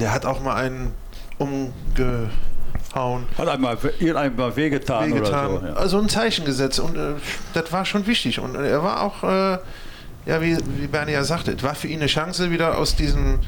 der 0.00 0.12
hat 0.12 0.26
auch 0.26 0.40
mal 0.40 0.56
einen 0.56 0.94
umgehauen. 1.38 3.26
Hat 3.38 3.48
einmal, 3.48 3.78
einmal 4.16 4.56
wehgetan, 4.56 5.12
wehgetan. 5.12 5.50
oder 5.50 5.60
so. 5.60 5.66
Ja. 5.66 5.72
Also 5.74 5.98
ein 5.98 6.08
Zeichen 6.08 6.44
gesetzt 6.44 6.80
und 6.80 6.96
äh, 6.96 7.14
das 7.54 7.70
war 7.72 7.84
schon 7.84 8.06
wichtig. 8.06 8.40
Und 8.40 8.54
er 8.56 8.82
war 8.82 9.02
auch, 9.02 9.22
äh, 9.22 9.58
ja, 10.26 10.40
wie, 10.42 10.56
wie 10.78 10.86
Bernie 10.86 11.12
ja 11.12 11.24
sagte, 11.24 11.52
es 11.52 11.62
war 11.62 11.74
für 11.74 11.88
ihn 11.88 12.00
eine 12.00 12.06
Chance, 12.06 12.50
wieder 12.50 12.78
aus 12.78 12.96
diesem 12.96 13.38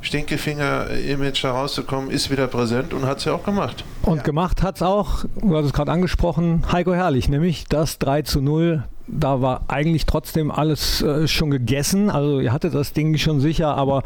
Stinkefinger-Image 0.00 1.42
herauszukommen, 1.42 2.10
ist 2.10 2.30
wieder 2.30 2.46
präsent 2.46 2.94
und 2.94 3.04
hat 3.06 3.18
es 3.18 3.24
ja 3.24 3.32
auch 3.34 3.44
gemacht. 3.44 3.84
Und 4.02 4.18
ja. 4.18 4.22
gemacht 4.22 4.62
hat 4.62 4.76
es 4.76 4.82
auch, 4.82 5.24
du 5.40 5.56
hast 5.56 5.66
es 5.66 5.72
gerade 5.72 5.92
angesprochen, 5.92 6.64
Heiko 6.70 6.94
Herrlich, 6.94 7.28
nämlich 7.28 7.64
das 7.68 7.98
3 7.98 8.22
zu 8.22 8.40
0 8.40 8.84
da 9.10 9.40
war 9.40 9.62
eigentlich 9.68 10.04
trotzdem 10.04 10.50
alles 10.50 11.00
äh, 11.00 11.26
schon 11.26 11.50
gegessen. 11.50 12.10
Also 12.10 12.40
ihr 12.40 12.52
hattet 12.52 12.74
das 12.74 12.92
Ding 12.92 13.16
schon 13.16 13.40
sicher, 13.40 13.74
aber 13.74 14.02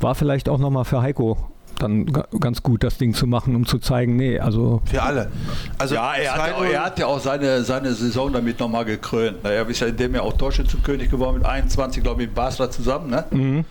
war 0.00 0.16
vielleicht 0.16 0.48
auch 0.48 0.58
nochmal 0.58 0.84
für 0.84 1.02
Heiko 1.02 1.38
dann 1.78 2.06
ganz 2.40 2.62
gut, 2.62 2.84
das 2.84 2.98
Ding 2.98 3.14
zu 3.14 3.26
machen, 3.26 3.54
um 3.56 3.66
zu 3.66 3.78
zeigen, 3.78 4.16
nee, 4.16 4.38
also. 4.38 4.80
Für 4.84 5.02
alle. 5.02 5.30
Also 5.78 5.96
ja, 5.96 6.14
er 6.14 6.34
hat, 6.34 6.62
er 6.62 6.84
hat 6.84 6.98
ja 6.98 7.06
auch 7.06 7.20
seine, 7.20 7.62
seine 7.64 7.92
Saison 7.94 8.32
damit 8.32 8.60
nochmal 8.60 8.84
gekrönt. 8.84 9.38
Er 9.44 9.68
ist 9.68 9.80
ja 9.80 9.88
in 9.88 9.96
dem 9.96 10.14
Jahr 10.14 10.24
auch 10.24 10.34
Torschützenkönig 10.34 11.10
geworden 11.10 11.38
mit 11.38 11.46
21, 11.46 12.02
glaube 12.02 12.22
ich, 12.22 12.28
mit 12.28 12.34
Basler 12.34 12.70
zusammen, 12.70 13.10
ne? 13.10 13.24
Mhm. 13.30 13.64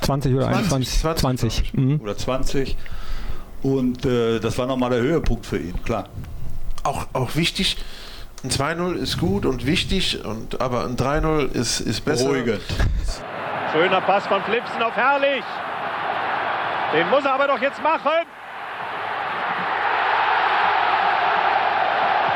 20 0.00 0.34
oder 0.34 0.46
20, 0.46 0.72
21? 0.72 1.00
20. 1.00 1.20
20. 1.20 1.74
Mhm. 1.74 2.00
Oder 2.00 2.16
20. 2.16 2.76
Und 3.62 4.06
äh, 4.06 4.40
das 4.40 4.56
war 4.58 4.66
nochmal 4.66 4.90
der 4.90 5.00
Höhepunkt 5.00 5.46
für 5.46 5.58
ihn, 5.58 5.82
klar. 5.84 6.08
Auch, 6.82 7.06
auch 7.12 7.36
wichtig, 7.36 7.76
ein 8.42 8.50
2-0 8.50 8.94
ist 8.94 9.18
gut 9.18 9.44
und 9.44 9.66
wichtig, 9.66 10.24
und, 10.24 10.60
aber 10.60 10.84
ein 10.84 10.96
3-0 10.96 11.52
ist, 11.52 11.80
ist 11.80 12.04
besser. 12.04 12.24
Beruhigend. 12.24 12.62
Schöner 13.72 14.00
Pass 14.00 14.26
von 14.26 14.42
Flipsen 14.42 14.82
auf 14.82 14.96
Herrlich. 14.96 15.44
Den 16.94 17.08
muss 17.10 17.24
er 17.24 17.34
aber 17.34 17.46
doch 17.48 17.60
jetzt 17.60 17.82
machen. 17.82 18.26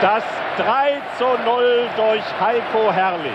Das 0.01 0.23
3 0.59 1.03
zu 1.17 1.25
0 1.25 1.89
durch 1.97 2.23
Heiko 2.39 2.93
Herrlich. 2.93 3.33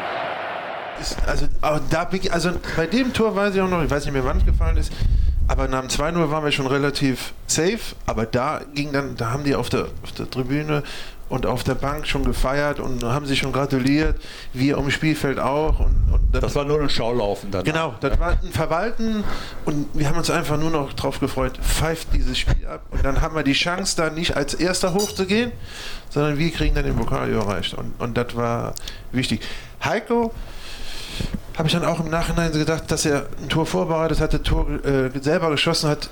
Also, 1.26 1.47
da, 1.89 2.09
also 2.31 2.51
bei 2.76 2.88
dem 2.88 3.13
Tor 3.13 3.35
weiß 3.35 3.55
ich 3.55 3.61
auch 3.61 3.69
noch, 3.69 3.84
ich 3.84 3.89
weiß 3.89 4.05
nicht 4.05 4.13
mehr 4.13 4.26
wann 4.26 4.38
es 4.38 4.45
gefallen 4.45 4.77
ist, 4.77 4.91
aber 5.47 5.67
nach 5.67 5.81
dem 5.81 5.89
2-0 5.89 6.30
waren 6.30 6.43
wir 6.43 6.51
schon 6.51 6.67
relativ 6.67 7.34
safe, 7.47 7.80
aber 8.05 8.26
da 8.26 8.61
ging 8.76 8.93
dann, 8.93 9.15
da 9.15 9.31
haben 9.31 9.43
die 9.43 9.55
auf 9.55 9.69
der, 9.69 9.88
auf 10.03 10.11
der 10.11 10.30
Tribüne 10.30 10.84
und 11.30 11.45
auf 11.45 11.63
der 11.63 11.76
Bank 11.76 12.07
schon 12.07 12.23
gefeiert 12.23 12.80
und 12.80 13.03
haben 13.03 13.26
sich 13.26 13.39
schon 13.39 13.51
gratuliert, 13.51 14.19
wir 14.53 14.77
um 14.77 14.89
Spielfeld 14.91 15.39
auch. 15.39 15.80
Und, 15.80 15.95
und 16.11 16.21
das, 16.31 16.41
das, 16.41 16.55
war 16.55 16.65
nur 16.65 16.81
ein 16.81 16.89
Schaulaufen 16.89 17.51
dann. 17.51 17.63
Genau, 17.63 17.95
das 18.01 18.19
war 18.19 18.31
ein 18.31 18.51
Verwalten 18.51 19.23
und 19.65 19.88
wir 19.93 20.07
haben 20.09 20.17
uns 20.17 20.30
einfach 20.30 20.57
nur 20.57 20.71
noch 20.71 20.93
drauf 20.93 21.19
gefreut, 21.19 21.57
pfeift 21.61 22.09
dieses 22.13 22.38
Spiel 22.38 22.65
ab 22.67 22.81
und 22.91 23.05
dann 23.05 23.21
haben 23.21 23.35
wir 23.35 23.43
die 23.43 23.53
Chance, 23.53 23.95
da 23.95 24.09
nicht 24.09 24.35
als 24.35 24.53
Erster 24.53 24.93
hochzugehen, 24.93 25.51
sondern 26.09 26.38
wir 26.38 26.51
kriegen 26.51 26.76
dann 26.76 26.85
den 26.85 26.95
Pokal 26.95 27.31
erreicht 27.31 27.76
und, 27.76 27.93
und 27.99 28.17
das 28.17 28.35
war 28.35 28.73
wichtig. 29.11 29.41
Heiko 29.84 30.31
habe 31.58 31.68
ich 31.68 31.74
dann 31.74 31.86
auch 31.86 32.00
im 32.00 32.10
Nachhinein 32.10 32.52
gedacht, 32.52 32.90
dass 32.90 33.06
er 33.06 33.28
ein 33.41 33.50
Tor 33.50 33.66
vorbereitet 33.66 34.22
hatte, 34.22 34.41
Tor 34.41 34.68
äh, 34.86 35.10
selber 35.22 35.50
geschossen 35.52 35.90
hat, 35.90 36.10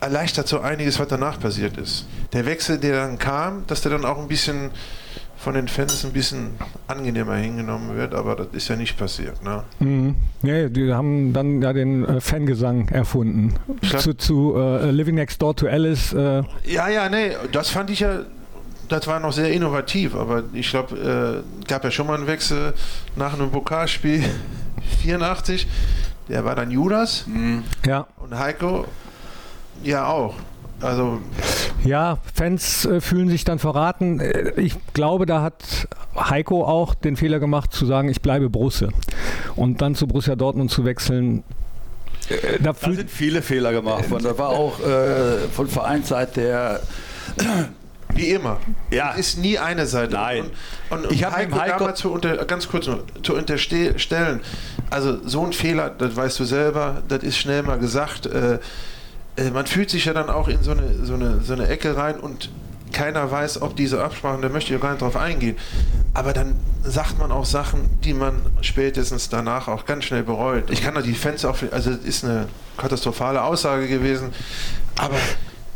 erleichtert 0.00 0.46
so 0.46 0.60
einiges, 0.60 0.98
was 0.98 1.08
danach 1.08 1.40
passiert 1.40 1.78
ist. 1.78 2.06
Der 2.32 2.46
Wechsel, 2.46 2.78
der 2.78 3.06
dann 3.06 3.18
kam, 3.18 3.66
dass 3.66 3.80
der 3.80 3.92
dann 3.92 4.04
auch 4.04 4.18
ein 4.18 4.28
bisschen 4.28 4.70
von 5.44 5.54
den 5.54 5.68
Fans 5.68 6.04
ein 6.04 6.12
bisschen 6.12 6.52
angenehmer 6.88 7.34
hingenommen 7.36 7.96
wird, 7.96 8.14
aber 8.14 8.34
das 8.34 8.48
ist 8.52 8.68
ja 8.68 8.76
nicht 8.76 8.96
passiert. 8.96 9.42
Ne? 9.44 9.62
Mhm. 9.78 10.16
Ja, 10.42 10.68
die 10.68 10.92
haben 10.92 11.34
dann 11.34 11.60
ja 11.60 11.72
den 11.72 12.04
äh, 12.04 12.20
Fangesang 12.20 12.88
erfunden. 12.88 13.54
Zu, 13.98 14.14
zu 14.14 14.54
uh, 14.54 14.90
Living 14.90 15.16
Next 15.16 15.42
Door 15.42 15.56
to 15.56 15.66
Alice. 15.66 16.14
Äh. 16.14 16.42
Ja, 16.64 16.88
ja, 16.88 17.10
nee, 17.10 17.32
das 17.52 17.68
fand 17.68 17.90
ich 17.90 18.00
ja, 18.00 18.20
das 18.94 19.08
war 19.08 19.18
noch 19.18 19.32
sehr 19.32 19.52
innovativ, 19.52 20.14
aber 20.14 20.44
ich 20.52 20.70
glaube, 20.70 21.42
äh, 21.42 21.66
gab 21.66 21.82
ja 21.82 21.90
schon 21.90 22.06
mal 22.06 22.14
einen 22.14 22.28
Wechsel 22.28 22.74
nach 23.16 23.34
einem 23.34 23.50
Pokalspiel 23.50 24.22
84. 25.02 25.66
Der 26.28 26.44
war 26.44 26.54
dann 26.54 26.70
Judas. 26.70 27.26
Mhm. 27.26 27.64
Ja. 27.84 28.06
Und 28.18 28.38
Heiko 28.38 28.86
ja 29.82 30.06
auch. 30.06 30.34
Also 30.80 31.20
ja, 31.84 32.18
Fans 32.34 32.84
äh, 32.84 33.00
fühlen 33.00 33.28
sich 33.28 33.44
dann 33.44 33.58
verraten. 33.58 34.20
Äh, 34.20 34.52
ich 34.60 34.74
glaube, 34.92 35.26
da 35.26 35.42
hat 35.42 35.88
Heiko 36.16 36.64
auch 36.64 36.94
den 36.94 37.16
Fehler 37.16 37.40
gemacht 37.40 37.72
zu 37.72 37.86
sagen, 37.86 38.08
ich 38.08 38.22
bleibe 38.22 38.48
Brusse. 38.48 38.90
Und 39.56 39.82
dann 39.82 39.96
zu 39.96 40.06
Borussia 40.06 40.36
Dortmund 40.36 40.70
zu 40.70 40.84
wechseln. 40.84 41.42
Äh, 42.28 42.62
da, 42.62 42.72
da 42.72 42.92
sind 42.92 43.10
viele 43.10 43.42
Fehler 43.42 43.72
gemacht 43.72 44.08
worden. 44.10 44.24
Da 44.24 44.38
war 44.38 44.50
auch 44.50 44.78
äh, 44.80 45.48
von 45.52 45.66
Vereinsseite 45.66 46.40
der 46.40 46.80
wie 48.14 48.30
immer. 48.30 48.58
Ja. 48.90 49.12
ist 49.12 49.38
nie 49.38 49.58
eine 49.58 49.86
Seite. 49.86 50.14
Nein. 50.14 50.50
Und, 50.90 51.06
und 51.06 51.12
ich 51.12 51.24
habe 51.24 51.36
Heiko, 51.36 51.58
Heiko 51.58 51.78
damals 51.78 52.00
zu 52.00 52.12
unter, 52.12 52.36
ganz 52.44 52.68
kurz 52.68 52.86
nur, 52.86 53.04
zu 53.22 53.34
unterstellen, 53.34 54.40
also 54.90 55.18
so 55.26 55.44
ein 55.44 55.52
Fehler, 55.52 55.90
das 55.90 56.16
weißt 56.16 56.38
du 56.38 56.44
selber, 56.44 57.02
das 57.08 57.22
ist 57.22 57.36
schnell 57.36 57.62
mal 57.62 57.78
gesagt. 57.78 58.26
Äh, 58.26 58.58
äh, 59.36 59.50
man 59.50 59.66
fühlt 59.66 59.90
sich 59.90 60.04
ja 60.04 60.12
dann 60.12 60.30
auch 60.30 60.48
in 60.48 60.62
so 60.62 60.72
eine, 60.72 61.04
so 61.04 61.14
eine, 61.14 61.40
so 61.40 61.52
eine 61.52 61.68
Ecke 61.68 61.96
rein 61.96 62.18
und 62.20 62.50
keiner 62.92 63.30
weiß, 63.30 63.60
ob 63.60 63.76
diese 63.76 64.02
Absprachen, 64.02 64.40
da 64.40 64.48
möchte 64.48 64.72
ich 64.72 64.80
gar 64.80 64.90
nicht 64.90 65.02
drauf 65.02 65.16
eingehen. 65.16 65.56
Aber 66.14 66.32
dann 66.32 66.56
sagt 66.84 67.18
man 67.18 67.32
auch 67.32 67.44
Sachen, 67.44 67.98
die 68.04 68.14
man 68.14 68.40
spätestens 68.60 69.28
danach 69.28 69.68
auch 69.68 69.84
ganz 69.84 70.04
schnell 70.04 70.22
bereut. 70.22 70.70
Ich 70.70 70.82
kann 70.82 70.94
da 70.94 71.02
die 71.02 71.14
Fans 71.14 71.44
auch, 71.44 71.56
also 71.72 71.90
das 71.90 72.04
ist 72.04 72.24
eine 72.24 72.46
katastrophale 72.76 73.42
Aussage 73.42 73.88
gewesen, 73.88 74.30
aber 74.96 75.16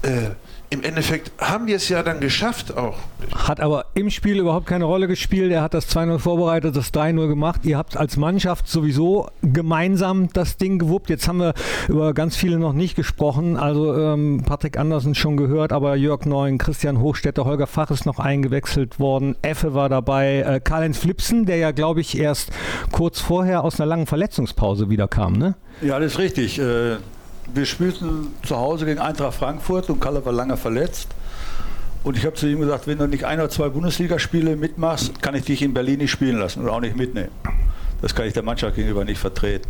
äh, 0.03 0.31
im 0.71 0.83
Endeffekt 0.83 1.33
haben 1.39 1.67
wir 1.67 1.77
es 1.77 1.89
ja 1.89 2.03
dann 2.03 2.21
geschafft 2.21 2.77
auch. 2.77 2.99
Hat 3.35 3.59
aber 3.61 3.87
im 3.95 4.11
Spiel 4.11 4.39
überhaupt 4.39 4.67
keine 4.67 4.85
Rolle 4.85 5.09
gespielt. 5.09 5.51
Er 5.51 5.63
hat 5.63 5.73
das 5.73 5.89
2-0 5.89 6.19
vorbereitet, 6.19 6.77
das 6.77 6.93
3-0 6.93 7.27
gemacht. 7.27 7.65
Ihr 7.65 7.79
habt 7.79 7.97
als 7.97 8.19
Mannschaft 8.19 8.69
sowieso 8.69 9.29
gemeinsam 9.41 10.29
das 10.33 10.59
Ding 10.59 10.79
gewuppt. 10.79 11.09
Jetzt 11.09 11.27
haben 11.27 11.39
wir 11.39 11.55
über 11.89 12.13
ganz 12.13 12.37
viele 12.37 12.59
noch 12.59 12.75
nicht 12.75 12.97
gesprochen. 12.97 13.57
Also 13.57 13.97
ähm, 13.97 14.43
Patrick 14.45 14.77
Andersen 14.79 15.15
schon 15.15 15.39
gehört, 15.39 15.73
aber 15.73 15.97
Jörg 15.97 16.27
Neun, 16.27 16.59
Christian 16.59 17.01
Hochstetter, 17.01 17.47
Holger 17.47 17.67
Fach 17.67 17.91
ist 17.91 18.05
noch 18.05 18.19
eingewechselt 18.19 19.01
worden. 19.01 19.37
Effe 19.41 19.73
war 19.73 19.89
dabei. 19.89 20.41
Äh, 20.41 20.61
Karl-Heinz 20.61 20.99
Flipsen, 20.99 21.47
der 21.47 21.57
ja, 21.57 21.71
glaube 21.71 22.03
ich, 22.03 22.19
erst 22.19 22.51
kurz 22.93 23.21
vorher 23.21 23.65
aus 23.65 23.81
einer 23.81 23.87
langen 23.87 24.07
Verletzungspause 24.07 24.91
wieder 24.91 25.09
kam, 25.09 25.33
ne? 25.33 25.55
Ja, 25.81 25.99
das 25.99 26.13
ist 26.13 26.19
richtig. 26.19 26.59
Äh 26.59 26.97
wir 27.55 27.67
spielten 27.67 28.35
zu 28.47 28.57
Hause 28.57 28.87
gegen 28.87 29.01
Eintracht 29.01 29.35
Frankfurt 29.35 29.91
und 29.91 30.01
Kalle 30.01 30.25
war 30.25 30.33
lange 30.33 30.57
verletzt. 30.57 31.09
Und 32.05 32.17
ich 32.17 32.25
habe 32.25 32.37
zu 32.37 32.47
ihm 32.47 32.61
gesagt, 32.61 32.87
wenn 32.87 32.99
du 32.99 33.07
nicht 33.07 33.25
ein 33.25 33.39
oder 33.41 33.51
zwei 33.51 33.69
Bundesligaspiele 33.69 34.57
mitmachst, 34.57 35.21
kann 35.21 35.35
ich 35.35 35.45
dich 35.45 35.63
in 35.63 35.75
Berlin 35.75 35.99
nicht 35.99 36.11
spielen 36.11 36.39
lassen 36.39 36.63
oder 36.63 36.73
auch 36.73 36.81
nicht 36.81 36.97
mitnehmen. 36.97 37.31
Das 38.01 38.15
kann 38.15 38.27
ich 38.27 38.33
der 38.33 38.45
Mannschaft 38.45 38.77
gegenüber 38.77 39.05
nicht 39.05 39.19
vertreten. 39.19 39.69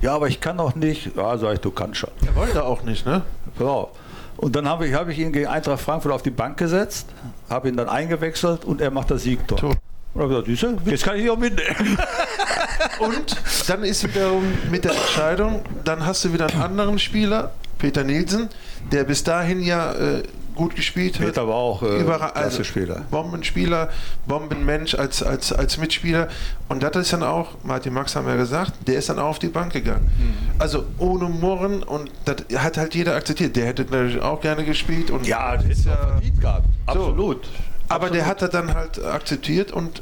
Ja, 0.00 0.14
aber 0.14 0.28
ich 0.28 0.40
kann 0.40 0.60
auch 0.60 0.74
nicht. 0.74 1.16
Ja, 1.16 1.36
sag 1.38 1.54
ich, 1.54 1.60
du 1.60 1.70
kannst 1.70 1.98
schon. 1.98 2.10
Er 2.26 2.34
wollte 2.34 2.64
auch 2.64 2.82
nicht, 2.82 3.06
ne? 3.06 3.22
Genau. 3.58 3.90
Und 4.36 4.56
dann 4.56 4.68
habe 4.68 4.86
ich, 4.86 4.94
hab 4.94 5.08
ich 5.08 5.18
ihn 5.18 5.32
gegen 5.32 5.46
Eintracht 5.46 5.80
Frankfurt 5.80 6.12
auf 6.12 6.22
die 6.22 6.30
Bank 6.30 6.56
gesetzt, 6.56 7.08
habe 7.48 7.68
ihn 7.68 7.76
dann 7.76 7.88
eingewechselt 7.88 8.64
und 8.64 8.80
er 8.80 8.90
macht 8.90 9.10
das 9.10 9.22
Siegtor. 9.22 9.58
Tor. 9.58 9.76
Und 10.14 10.22
habe 10.22 10.42
gesagt, 10.42 10.86
jetzt 10.86 11.04
kann 11.04 11.16
ich 11.16 11.22
dich 11.22 11.30
auch 11.30 11.38
mitnehmen. 11.38 11.98
Und 12.98 13.36
dann 13.68 13.84
ist 13.84 14.04
wiederum 14.04 14.44
mit 14.70 14.84
der 14.84 14.92
Entscheidung, 14.92 15.62
dann 15.84 16.04
hast 16.04 16.24
du 16.24 16.32
wieder 16.32 16.46
einen 16.46 16.62
anderen 16.62 16.98
Spieler, 16.98 17.52
Peter 17.78 18.04
Nielsen, 18.04 18.48
der 18.90 19.04
bis 19.04 19.24
dahin 19.24 19.60
ja 19.60 19.92
äh, 19.92 20.22
gut 20.54 20.76
gespielt 20.76 21.18
hat. 21.18 21.26
Peter 21.26 21.48
war 21.48 21.54
auch 21.54 21.82
äh, 21.82 21.98
Überall, 21.98 22.30
also 22.32 22.64
Spieler. 22.64 23.02
Bombenspieler, 23.10 23.88
Bombenmensch 24.26 24.94
als, 24.94 25.22
als, 25.22 25.52
als 25.52 25.78
Mitspieler. 25.78 26.28
Und 26.68 26.82
das 26.82 26.96
ist 26.96 27.12
dann 27.12 27.22
auch, 27.22 27.50
Martin 27.62 27.92
Max 27.92 28.14
haben 28.14 28.26
wir 28.26 28.34
ja 28.34 28.38
gesagt, 28.38 28.72
der 28.86 28.98
ist 28.98 29.08
dann 29.08 29.18
auch 29.18 29.30
auf 29.30 29.38
die 29.38 29.48
Bank 29.48 29.72
gegangen. 29.72 30.10
Mhm. 30.18 30.60
Also 30.60 30.84
ohne 30.98 31.24
Murren 31.24 31.82
und 31.82 32.10
das 32.24 32.36
hat 32.56 32.76
halt 32.76 32.94
jeder 32.94 33.14
akzeptiert. 33.16 33.56
Der 33.56 33.66
hätte 33.66 33.84
natürlich 33.84 34.20
auch 34.20 34.40
gerne 34.40 34.64
gespielt. 34.64 35.10
Und 35.10 35.26
ja, 35.26 35.56
das 35.56 35.66
ist 35.66 35.86
ja 35.86 35.96
verdient 35.96 36.40
gehabt. 36.40 36.66
Absolut. 36.86 37.44
So. 37.44 37.50
Aber 37.88 38.06
Absolut. 38.06 38.14
der 38.14 38.26
hat 38.26 38.42
er 38.42 38.48
dann 38.48 38.74
halt 38.74 39.04
akzeptiert 39.04 39.72
und 39.72 40.00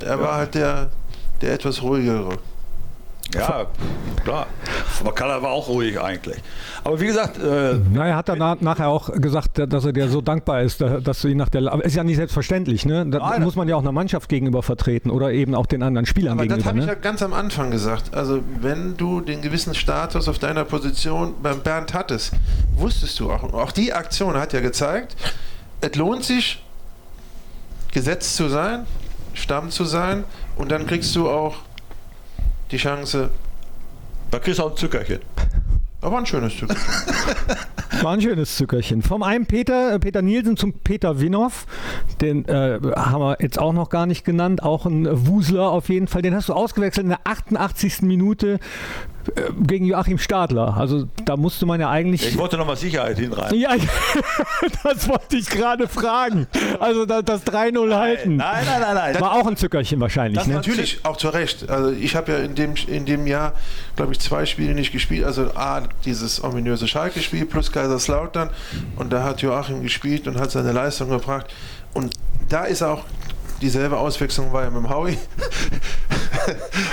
er 0.00 0.16
ja. 0.16 0.20
war 0.20 0.34
halt 0.36 0.54
der, 0.54 0.90
der 1.40 1.54
etwas 1.54 1.82
ruhigere. 1.82 2.38
Ja, 3.34 3.66
klar. 4.22 4.46
Aber 5.00 5.14
Kaller 5.14 5.42
war 5.42 5.50
auch 5.50 5.68
ruhig 5.68 6.00
eigentlich. 6.00 6.36
Aber 6.84 7.00
wie 7.00 7.06
gesagt. 7.06 7.38
Äh, 7.38 7.80
Na, 7.92 8.06
er 8.06 8.16
hat 8.16 8.28
dann 8.28 8.58
nachher 8.60 8.88
auch 8.88 9.10
gesagt, 9.12 9.58
dass 9.58 9.84
er 9.84 9.92
dir 9.92 10.08
so 10.08 10.20
dankbar 10.20 10.62
ist, 10.62 10.80
dass 10.80 11.20
du 11.20 11.28
ihn 11.28 11.36
nach 11.36 11.48
der. 11.48 11.72
Ist 11.84 11.96
ja 11.96 12.04
nicht 12.04 12.16
selbstverständlich, 12.16 12.86
ne? 12.86 13.04
Das 13.06 13.20
nein, 13.20 13.42
muss 13.42 13.56
man 13.56 13.68
ja 13.68 13.76
auch 13.76 13.80
einer 13.80 13.92
Mannschaft 13.92 14.28
gegenüber 14.28 14.62
vertreten 14.62 15.10
oder 15.10 15.32
eben 15.32 15.54
auch 15.54 15.66
den 15.66 15.82
anderen 15.82 16.06
Spielern 16.06 16.34
aber 16.34 16.42
gegenüber. 16.42 16.58
Das 16.58 16.66
habe 16.66 16.78
ne? 16.78 16.84
ich 16.84 16.88
ja 16.88 16.94
ganz 16.94 17.22
am 17.22 17.32
Anfang 17.32 17.70
gesagt. 17.70 18.14
Also, 18.14 18.40
wenn 18.60 18.96
du 18.96 19.20
den 19.20 19.42
gewissen 19.42 19.74
Status 19.74 20.28
auf 20.28 20.38
deiner 20.38 20.64
Position 20.64 21.34
beim 21.42 21.60
Bernd 21.60 21.94
hattest, 21.94 22.32
wusstest 22.76 23.18
du 23.18 23.30
auch. 23.30 23.52
Auch 23.52 23.72
die 23.72 23.92
Aktion 23.92 24.36
hat 24.36 24.52
ja 24.52 24.60
gezeigt, 24.60 25.16
es 25.80 25.94
lohnt 25.96 26.24
sich, 26.24 26.62
gesetzt 27.92 28.36
zu 28.36 28.48
sein, 28.48 28.86
Stamm 29.34 29.70
zu 29.70 29.84
sein 29.84 30.24
und 30.56 30.70
dann 30.70 30.86
kriegst 30.86 31.14
du 31.14 31.28
auch 31.28 31.56
die 32.70 32.78
Chance. 32.78 33.30
Da 34.30 34.38
kriegst 34.38 34.58
du 34.58 34.64
auch 34.64 34.70
ein 34.70 34.76
Zuckerchen. 34.76 35.20
Aber 36.00 36.18
ein 36.18 36.26
schönes 36.26 36.56
Zuckerchen. 36.56 36.82
War 38.02 38.12
ein 38.12 38.20
schönes 38.20 38.56
Zuckerchen. 38.56 39.02
Vom 39.02 39.22
einen 39.22 39.46
Peter, 39.46 39.94
äh, 39.94 39.98
Peter 39.98 40.20
Nielsen 40.22 40.56
zum 40.56 40.72
Peter 40.72 41.20
Winoff. 41.20 41.66
Den 42.20 42.44
äh, 42.46 42.78
haben 42.94 43.20
wir 43.20 43.36
jetzt 43.40 43.58
auch 43.58 43.72
noch 43.72 43.88
gar 43.88 44.06
nicht 44.06 44.24
genannt. 44.24 44.62
Auch 44.62 44.86
ein 44.86 45.06
Wusler 45.26 45.70
auf 45.70 45.88
jeden 45.88 46.06
Fall. 46.06 46.22
Den 46.22 46.34
hast 46.34 46.48
du 46.48 46.52
ausgewechselt 46.52 47.04
in 47.04 47.10
der 47.10 47.20
88. 47.24 48.02
Minute 48.02 48.58
gegen 49.66 49.86
Joachim 49.86 50.18
Stadler. 50.18 50.76
Also 50.76 51.08
da 51.24 51.36
musste 51.36 51.66
man 51.66 51.80
ja 51.80 51.90
eigentlich. 51.90 52.26
Ich 52.26 52.38
wollte 52.38 52.56
nochmal 52.56 52.76
Sicherheit 52.76 53.18
hinreißen. 53.18 53.58
Ja, 53.58 53.70
das 54.82 55.08
wollte 55.08 55.36
ich 55.36 55.48
gerade 55.48 55.88
fragen. 55.88 56.46
Also 56.80 57.06
das, 57.06 57.24
das 57.24 57.46
3-0 57.46 57.94
halten. 57.94 58.36
Nein, 58.36 58.64
nein, 58.66 58.80
nein, 58.80 58.94
nein. 58.94 59.20
War 59.20 59.34
auch 59.34 59.46
ein 59.46 59.56
Zückerchen 59.56 60.00
wahrscheinlich. 60.00 60.38
Das 60.38 60.46
ne? 60.46 60.54
Natürlich, 60.54 61.00
auch 61.04 61.16
zu 61.16 61.28
Recht. 61.28 61.68
Also 61.68 61.92
ich 61.92 62.16
habe 62.16 62.32
ja 62.32 62.38
in 62.38 62.54
dem, 62.54 62.74
in 62.86 63.06
dem 63.06 63.26
Jahr, 63.26 63.52
glaube 63.96 64.12
ich, 64.12 64.20
zwei 64.20 64.46
Spiele 64.46 64.74
nicht 64.74 64.92
gespielt. 64.92 65.24
Also 65.24 65.50
A, 65.54 65.82
dieses 66.04 66.42
ominöse 66.42 66.88
Schalke-Spiel 66.88 67.46
plus 67.46 67.72
Kaiserslautern. 67.72 68.50
Und 68.96 69.12
da 69.12 69.22
hat 69.22 69.42
Joachim 69.42 69.82
gespielt 69.82 70.26
und 70.26 70.38
hat 70.38 70.50
seine 70.50 70.72
Leistung 70.72 71.10
gebracht. 71.10 71.46
Und 71.94 72.14
da 72.48 72.64
ist 72.64 72.82
auch 72.82 73.04
dieselbe 73.60 73.96
Auswechslung 73.98 74.52
war 74.52 74.64
ja 74.64 74.70
mit 74.70 74.84
dem 74.84 74.90
Howie. 74.90 75.18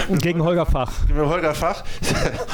Und 0.09 0.21
gegen 0.21 0.43
Holger 0.43 0.65
Fach. 0.65 0.91
Mit 1.07 1.17
Holger 1.25 1.53
Fach. 1.53 1.83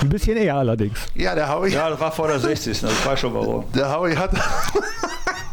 Ein 0.02 0.10
bisschen 0.10 0.38
eher 0.38 0.56
allerdings. 0.56 1.00
Ja, 1.16 1.36
der 1.36 1.50
Howie. 1.54 1.70
Ja, 1.72 1.90
das 1.90 2.00
war 2.00 2.12
vor 2.12 2.28
der 2.28 2.40
60. 2.40 2.82
Das 2.82 3.06
war 3.06 3.16
schon 3.18 3.34
warum. 3.34 3.66
Der 3.74 3.92
Howie 3.92 4.16
hat. 4.16 4.32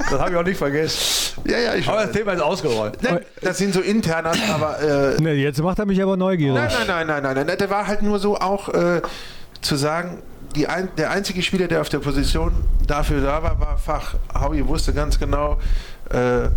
Das 0.08 0.20
habe 0.20 0.30
ich 0.30 0.36
auch 0.36 0.42
nicht 0.44 0.56
vergessen. 0.58 1.40
Ja, 1.44 1.58
ja, 1.58 1.74
ich 1.74 1.86
Aber 1.88 1.98
weiß. 1.98 2.06
das 2.06 2.16
Thema 2.16 2.32
ist 2.32 2.40
ausgeräumt. 2.40 3.02
Nein, 3.02 3.20
das 3.40 3.58
sind 3.58 3.74
so 3.74 3.80
internas, 3.80 4.38
aber 4.52 4.78
äh, 4.80 5.20
Ne, 5.20 5.32
jetzt 5.34 5.60
macht 5.60 5.78
er 5.78 5.86
mich 5.86 6.00
aber 6.02 6.16
neugierig. 6.16 6.54
nein, 6.54 6.70
nein, 6.86 7.06
nein, 7.06 7.22
nein, 7.22 7.34
nein, 7.34 7.46
nein. 7.46 7.58
Der 7.58 7.70
war 7.70 7.86
halt 7.86 8.02
nur 8.02 8.18
so 8.18 8.36
auch 8.36 8.68
äh, 8.68 9.02
zu 9.62 9.74
sagen, 9.76 10.18
die 10.54 10.68
ein, 10.68 10.88
der 10.96 11.10
einzige 11.10 11.42
Spieler, 11.42 11.66
der 11.66 11.80
auf 11.80 11.88
der 11.88 11.98
Position 11.98 12.52
dafür 12.86 13.20
da 13.20 13.42
war, 13.42 13.58
war 13.60 13.78
Fach. 13.78 14.14
Howie 14.40 14.66
wusste 14.66 14.92
ganz 14.92 15.18
genau, 15.18 15.58
äh, 16.10 16.48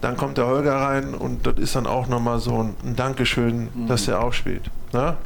dann 0.00 0.16
kommt 0.16 0.38
der 0.38 0.46
Holger 0.46 0.74
rein 0.74 1.14
und 1.14 1.46
das 1.46 1.58
ist 1.58 1.76
dann 1.76 1.86
auch 1.86 2.06
nochmal 2.08 2.38
so 2.38 2.62
ein, 2.62 2.96
Dankeschön, 2.96 3.68
dass 3.88 4.08
er 4.08 4.22
auch 4.22 4.32
spielt. 4.32 4.70
Ne? 4.92 5.16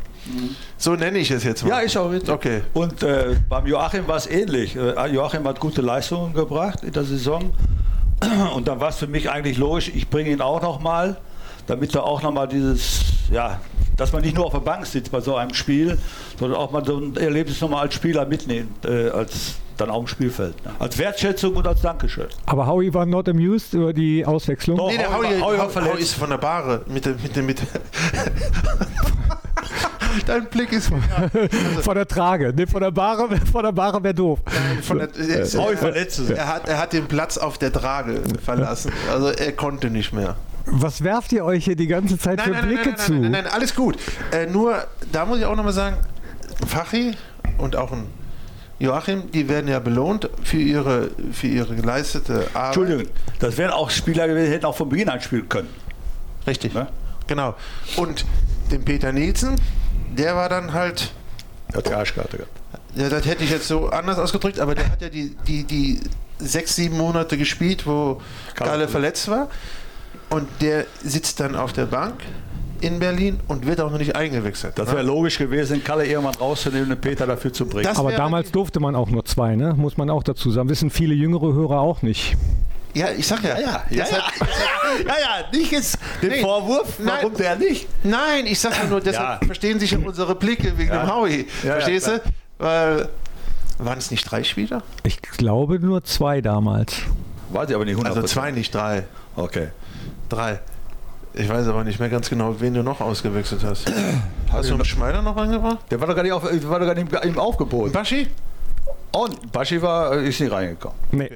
So 0.77 0.95
nenne 0.95 1.19
ich 1.19 1.31
es 1.31 1.45
jetzt 1.45 1.65
mal. 1.65 1.71
Ja, 1.71 1.79
ist 1.81 1.97
auch 1.97 2.11
richtig. 2.11 2.31
Okay. 2.31 2.63
Und 2.75 3.03
äh, 3.03 3.37
beim 3.49 3.67
Joachim 3.67 4.07
war 4.07 4.17
es 4.17 4.27
ähnlich. 4.27 4.77
Äh, 4.77 5.07
Joachim 5.13 5.47
hat 5.47 5.61
gute 5.61 5.81
Leistungen 5.81 6.35
gebracht 6.35 6.83
in 6.85 6.93
der 6.93 7.05
Saison. 7.05 7.53
Und 8.55 8.69
dann 8.69 8.81
war 8.81 8.91
es 8.91 8.97
für 8.97 9.07
mich 9.07 9.31
eigentlich 9.31 9.57
logisch, 9.57 9.91
ich 9.95 10.09
bringe 10.09 10.31
ihn 10.31 10.41
auch 10.41 10.61
nochmal, 10.61 11.17
damit 11.67 11.95
er 11.95 12.05
auch 12.05 12.23
nochmal 12.23 12.49
dieses, 12.49 13.01
ja, 13.31 13.61
dass 13.97 14.13
man 14.13 14.23
nicht 14.23 14.37
nur 14.37 14.47
auf 14.47 14.53
der 14.53 14.61
Bank 14.61 14.87
sitzt 14.87 15.11
bei 15.11 15.21
so 15.21 15.37
einem 15.37 15.55
Spiel, 15.55 15.99
sondern 16.39 16.59
auch 16.59 16.71
mal 16.71 16.85
so 16.85 16.99
ein 16.99 17.17
Erlebnis 17.17 17.61
nochmal 17.61 17.83
als 17.83 17.95
Spieler 17.95 18.27
mitnimmt, 18.27 18.85
äh, 18.85 19.09
als 19.11 19.55
dann 19.81 19.91
auf 19.91 20.05
dem 20.05 20.07
Spielfeld. 20.09 20.65
Ne? 20.65 20.73
Als 20.79 20.99
Wertschätzung 20.99 21.57
und 21.57 21.67
als 21.67 21.81
Dankeschön. 21.81 22.27
Aber 22.47 22.67
Howie 22.67 22.93
war 22.93 23.07
not 23.07 23.29
amused 23.29 23.75
über 23.75 23.93
die 23.93 24.25
Auswechslung. 24.25 24.77
Doch. 24.79 24.91
Nee, 24.91 24.99
der 24.99 25.13
Howie 25.13 25.27
Howie, 25.27 25.41
Howie 25.41 25.59
war 25.59 25.65
Howie, 25.65 25.73
verletzt. 25.73 25.95
Howie 25.95 26.03
ist 26.03 26.15
von 26.15 26.31
der 26.31 26.39
Bahre. 26.39 26.83
Mit 26.87 27.05
der, 27.05 27.15
mit 27.15 27.37
der, 27.37 27.43
mit 27.43 27.61
Dein 30.27 30.47
Blick 30.47 30.73
ist 30.73 30.89
von, 30.89 31.01
Von 31.83 31.95
der 31.95 32.07
Trage. 32.07 32.53
Ne, 32.53 32.67
von 32.67 32.81
der 32.81 32.91
Bahre, 32.91 33.29
von 33.51 33.63
der 33.63 33.73
Bahre 33.73 34.03
wäre 34.03 34.15
doof. 34.15 34.41
von 34.83 34.99
der, 34.99 35.09
Howie 35.09 35.77
verletzte 35.77 36.25
sich. 36.25 36.37
er, 36.37 36.49
hat, 36.49 36.69
er 36.69 36.79
hat 36.79 36.93
den 36.93 37.07
Platz 37.07 37.39
auf 37.39 37.59
der 37.59 37.73
Trage 37.73 38.21
verlassen. 38.43 38.93
Also 39.11 39.29
er 39.29 39.53
konnte 39.53 39.89
nicht 39.89 40.13
mehr. 40.13 40.37
Was 40.67 41.03
werft 41.03 41.33
ihr 41.33 41.45
euch 41.45 41.65
hier 41.65 41.77
die 41.77 41.87
ganze 41.87 42.19
Zeit 42.19 42.41
für 42.41 42.51
Blicke 42.51 42.91
nein, 42.91 42.99
zu? 42.99 43.13
nein, 43.13 43.23
nein, 43.23 43.45
nein, 43.45 43.47
alles 43.47 43.75
gut. 43.75 43.97
Äh, 44.33 44.47
nur, 44.47 44.85
da 45.11 45.25
muss 45.25 45.39
ich 45.39 45.45
auch 45.45 45.57
nochmal 45.57 45.73
sagen, 45.73 45.97
Fachi 46.67 47.17
und 47.59 47.77
auch 47.77 47.93
ein 47.93 48.07
Joachim, 48.81 49.31
die 49.31 49.49
werden 49.49 49.69
ja 49.69 49.79
belohnt 49.79 50.29
für 50.43 50.57
ihre, 50.57 51.11
für 51.33 51.47
ihre 51.47 51.77
geleistete 51.77 52.49
Arbeit. 52.55 52.67
Entschuldigung, 52.67 53.07
das 53.39 53.57
wären 53.59 53.73
auch 53.73 53.91
Spieler 53.91 54.27
gewesen, 54.27 54.47
die 54.47 54.53
hätten 54.53 54.65
auch 54.65 54.77
von 54.77 54.89
Beginn 54.89 55.11
an 55.11 55.21
spielen 55.21 55.49
können. 55.49 55.69
Richtig. 56.47 56.73
Ne? 56.73 56.89
Genau. 57.27 57.55
Und 57.97 58.25
den 58.73 58.83
Peter 58.83 59.13
Nielsen, 59.13 59.57
der 60.17 60.35
war 60.35 60.49
dann 60.49 60.73
halt 60.73 61.13
hat 61.75 61.89
die 61.89 61.95
Arschkarte 61.95 62.39
gehabt. 62.39 62.61
Ja, 62.95 63.09
das 63.09 63.27
hätte 63.27 63.45
ich 63.45 63.51
jetzt 63.51 63.69
so 63.69 63.91
anders 63.91 64.19
ausgedrückt, 64.19 64.59
aber 64.59 64.75
der 64.75 64.91
hat 64.91 65.03
ja 65.03 65.09
die, 65.09 65.37
die, 65.47 65.65
die 65.65 66.01
sechs, 66.39 66.75
sieben 66.75 66.97
Monate 66.97 67.37
gespielt, 67.39 67.87
wo 67.87 68.21
Kalle 68.55 68.89
verletzt 68.89 69.29
war. 69.29 69.49
Und 70.31 70.49
der 70.61 70.87
sitzt 71.03 71.39
dann 71.41 71.55
auf 71.55 71.73
der 71.73 71.87
Bank 71.87 72.15
in 72.81 72.99
Berlin 72.99 73.41
und 73.49 73.67
wird 73.67 73.81
auch 73.81 73.91
noch 73.91 73.99
nicht 73.99 74.17
eingewechselt. 74.17 74.79
Das 74.79 74.89
ne? 74.89 74.95
wäre 74.95 75.03
logisch 75.07 75.39
gewesen, 75.39 75.83
Kalle 75.85 76.07
irgendwann 76.07 76.35
rauszunehmen 76.35 76.85
und 76.85 76.91
den 76.91 77.01
Peter 77.01 77.27
dafür 77.27 77.53
zu 77.53 77.67
bringen. 77.67 77.85
Das 77.85 77.99
Aber 77.99 78.13
damals 78.13 78.51
durfte 78.51 78.81
man 78.81 78.95
auch 78.95 79.09
nur 79.11 79.25
zwei, 79.25 79.57
ne? 79.57 79.75
muss 79.77 79.97
man 79.97 80.11
auch 80.11 80.23
dazu 80.23 80.51
sagen. 80.51 80.69
Wissen 80.69 80.91
viele 80.91 81.15
jüngere 81.15 81.53
Hörer 81.55 81.81
auch 81.81 82.03
nicht. 82.03 82.37
Ja, 82.95 83.09
ich 83.17 83.27
sag 83.27 83.45
ja. 83.45 83.59
ja, 83.59 83.85
ja, 83.91 84.05
Deshalb- 84.05 84.23
ja, 85.07 85.15
ja, 85.15 85.59
nicht 85.59 85.71
jetzt 85.71 85.97
den 86.23 86.31
Nee. 86.31 86.41
Vorwurf, 86.41 86.95
warum 86.99 87.33
Nein. 87.33 87.39
der 87.39 87.57
nicht. 87.57 87.87
Nein, 88.03 88.47
ich 88.47 88.59
sag 88.59 88.77
ja 88.77 88.85
nur, 88.89 89.01
deshalb 89.01 89.41
Ja. 89.43 89.47
verstehen 89.47 89.79
sich 89.79 89.93
ja 89.93 89.99
unsere 89.99 90.35
Blicke 90.35 90.77
wegen 90.77 90.91
Ja. 90.93 91.05
dem 91.05 91.15
Howie. 91.15 91.47
Ja, 91.63 91.69
ja, 91.69 91.73
Verstehst 91.75 92.09
du? 92.09 92.21
Weil, 92.59 93.09
waren 93.79 93.99
es 93.99 94.11
nicht 94.11 94.25
drei 94.29 94.43
Spieler? 94.43 94.83
Ich 95.05 95.23
glaube 95.23 95.79
nur 95.79 96.03
zwei 96.03 96.41
damals. 96.41 96.95
Weiß 97.51 97.69
ich 97.71 97.75
aber 97.77 97.85
nicht 97.85 97.97
100%. 97.99 98.07
Also 98.07 98.23
zwei, 98.25 98.51
nicht 98.51 98.75
drei. 98.75 99.05
Okay. 99.37 99.69
Drei. 100.29 100.59
Ich 101.33 101.49
weiß 101.49 101.69
aber 101.69 101.85
nicht 101.85 102.01
mehr 102.01 102.09
ganz 102.09 102.29
genau, 102.29 102.61
wen 102.61 102.75
du 102.75 102.83
noch 102.83 103.01
ausgewechselt 103.01 103.63
hast. 103.65 103.91
Hast 104.53 104.69
du 104.69 104.75
einen 104.75 104.85
Schmeider 104.85 105.23
noch 105.23 105.37
angebracht? 105.37 105.79
Der 105.91 106.01
war 106.01 106.09
doch 106.09 106.17
gar 106.17 106.25
nicht, 106.25 106.33
auf, 106.33 106.43
war 106.43 106.81
doch 106.81 106.87
gar 106.87 106.95
nicht 106.95 107.13
im, 107.25 107.39
Aufgebot. 107.39 107.93
Baschi? 107.93 108.27
Und 109.13 109.53
Baschi 109.53 109.81
war, 109.81 110.13
äh, 110.15 110.29
ist 110.29 110.41
nicht 110.41 110.51
reingekommen. 110.51 110.97
Nee. 111.13 111.31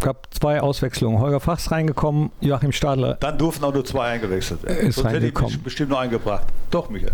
gab 0.00 0.32
zwei 0.32 0.60
Auswechslungen. 0.60 1.20
Holger 1.20 1.40
Fachs 1.40 1.72
reingekommen, 1.72 2.30
Joachim 2.40 2.70
Stadler. 2.70 3.14
Dann 3.14 3.36
durften 3.36 3.64
auch 3.64 3.74
nur 3.74 3.84
zwei 3.84 4.10
eingewechselt 4.10 4.62
werden. 4.62 4.88
Ist 4.88 4.96
Sonst 4.96 5.08
hätte 5.08 5.26
ich 5.26 5.34
reingekommen. 5.34 5.62
bestimmt 5.64 5.90
noch 5.90 5.98
eingebracht. 5.98 6.44
Doch, 6.70 6.88
Michael. 6.88 7.12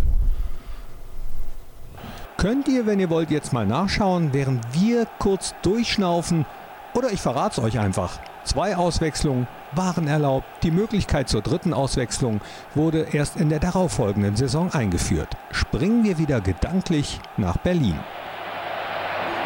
Könnt 2.36 2.68
ihr, 2.68 2.86
wenn 2.86 3.00
ihr 3.00 3.08
wollt, 3.08 3.30
jetzt 3.30 3.52
mal 3.54 3.64
nachschauen, 3.66 4.30
während 4.32 4.64
wir 4.74 5.06
kurz 5.18 5.54
durchschnaufen? 5.62 6.44
Oder 6.92 7.10
ich 7.10 7.20
verrate 7.20 7.60
es 7.60 7.66
euch 7.66 7.78
einfach. 7.78 8.18
Zwei 8.44 8.76
Auswechslungen 8.76 9.46
waren 9.74 10.08
erlaubt. 10.08 10.46
Die 10.62 10.70
Möglichkeit 10.70 11.28
zur 11.28 11.42
dritten 11.42 11.72
Auswechslung 11.72 12.40
wurde 12.74 13.06
erst 13.12 13.36
in 13.36 13.48
der 13.48 13.58
darauffolgenden 13.58 14.36
Saison 14.36 14.72
eingeführt. 14.72 15.28
Springen 15.50 16.04
wir 16.04 16.18
wieder 16.18 16.40
gedanklich 16.40 17.20
nach 17.36 17.56
Berlin. 17.58 17.98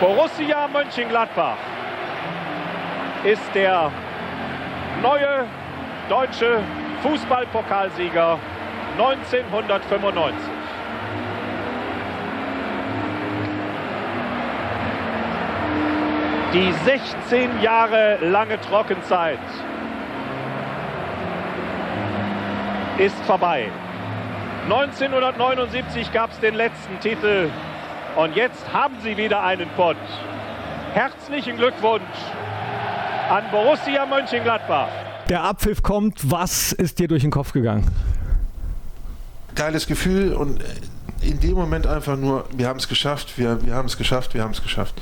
Borussia 0.01 0.69
Mönchengladbach 0.69 1.57
ist 3.24 3.55
der 3.55 3.90
neue 5.03 5.47
deutsche 6.09 6.61
Fußballpokalsieger 7.03 8.39
1995. 8.98 10.35
Die 16.53 16.73
16 16.85 17.61
Jahre 17.61 18.19
lange 18.23 18.61
Trockenzeit 18.61 19.39
ist 22.98 23.16
vorbei. 23.27 23.70
1979 24.64 26.12
gab 26.12 26.32
es 26.32 26.40
den 26.40 26.55
letzten 26.55 26.98
Titel 27.01 27.51
und 28.16 28.35
jetzt 28.35 28.73
haben 28.73 28.94
sie 29.02 29.16
wieder 29.16 29.43
einen 29.43 29.68
Pott. 29.77 29.97
Herzlichen 30.94 31.56
Glückwunsch 31.56 32.02
an 33.31 33.44
Borussia 33.51 34.06
Mönchengladbach. 34.06 34.89
Der 35.28 35.43
Abpfiff 35.43 35.82
kommt. 35.82 36.31
Was 36.31 36.73
ist 36.73 36.98
dir 36.98 37.09
durch 37.09 37.23
den 37.23 37.31
Kopf 37.31 37.52
gegangen? 37.52 37.86
Geiles 39.55 39.86
Gefühl 39.86 40.32
und 40.32 40.64
in 41.20 41.40
dem 41.40 41.55
Moment 41.55 41.86
einfach 41.86 42.16
nur, 42.16 42.47
wir 42.52 42.68
haben 42.68 42.78
es 42.78 42.89
geschafft, 42.89 43.36
wir, 43.36 43.64
wir 43.64 43.74
haben 43.74 43.86
es 43.86 43.98
geschafft, 43.98 44.35
wir 44.35 44.43
haben 44.43 44.52
es 44.52 44.62
geschafft. 44.62 44.94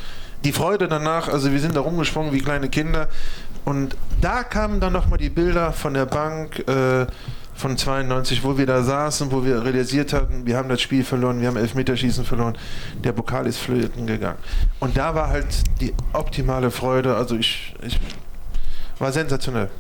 Die 0.43 0.53
Freude 0.53 0.89
danach, 0.89 1.29
also 1.29 1.53
wir 1.53 1.61
sind 1.61 1.77
da 1.77 1.81
rumgesprungen 1.81 2.33
wie 2.33 2.41
kleine 2.41 2.69
Kinder 2.69 3.09
und 3.65 3.97
da 4.21 4.43
kamen 4.43 4.81
dann 4.81 4.93
nochmal 4.93 5.19
die 5.19 5.31
Bilder 5.31 5.73
von 5.73 5.95
der 5.95 6.07
Bank 6.07 6.67
äh, 6.69 7.07
von 7.55 7.77
92, 7.77 8.43
wo 8.43 8.59
wir 8.59 8.67
da 8.67 8.83
saßen, 8.83 9.31
wo 9.31 9.45
wir 9.45 9.65
realisiert 9.65 10.13
hatten, 10.13 10.47
wir 10.47 10.57
haben 10.57 10.69
das 10.69 10.81
Spiel 10.81 11.05
verloren, 11.05 11.41
wir 11.41 11.49
haben 11.49 11.57
Elfmeterschießen 11.57 12.25
verloren, 12.25 12.59
der 13.03 13.13
Pokal 13.13 13.47
ist 13.47 13.59
flöten 13.59 14.07
gegangen. 14.07 14.39
Und 14.81 14.97
da 14.97 15.15
war 15.15 15.29
halt 15.29 15.47
die 15.81 15.95
optimale 16.13 16.71
Freude, 16.71 17.17
also 17.17 17.37
ich, 17.37 17.75
ich 17.83 17.99
war 18.99 19.13
sensationell. 19.13 19.71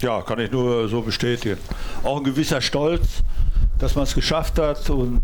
Ja, 0.00 0.20
kann 0.20 0.38
ich 0.40 0.50
nur 0.50 0.88
so 0.88 1.00
bestätigen. 1.00 1.58
Auch 2.04 2.18
ein 2.18 2.24
gewisser 2.24 2.60
Stolz, 2.60 3.22
dass 3.78 3.94
man 3.94 4.04
es 4.04 4.14
geschafft 4.14 4.58
hat 4.58 4.88
und 4.90 5.22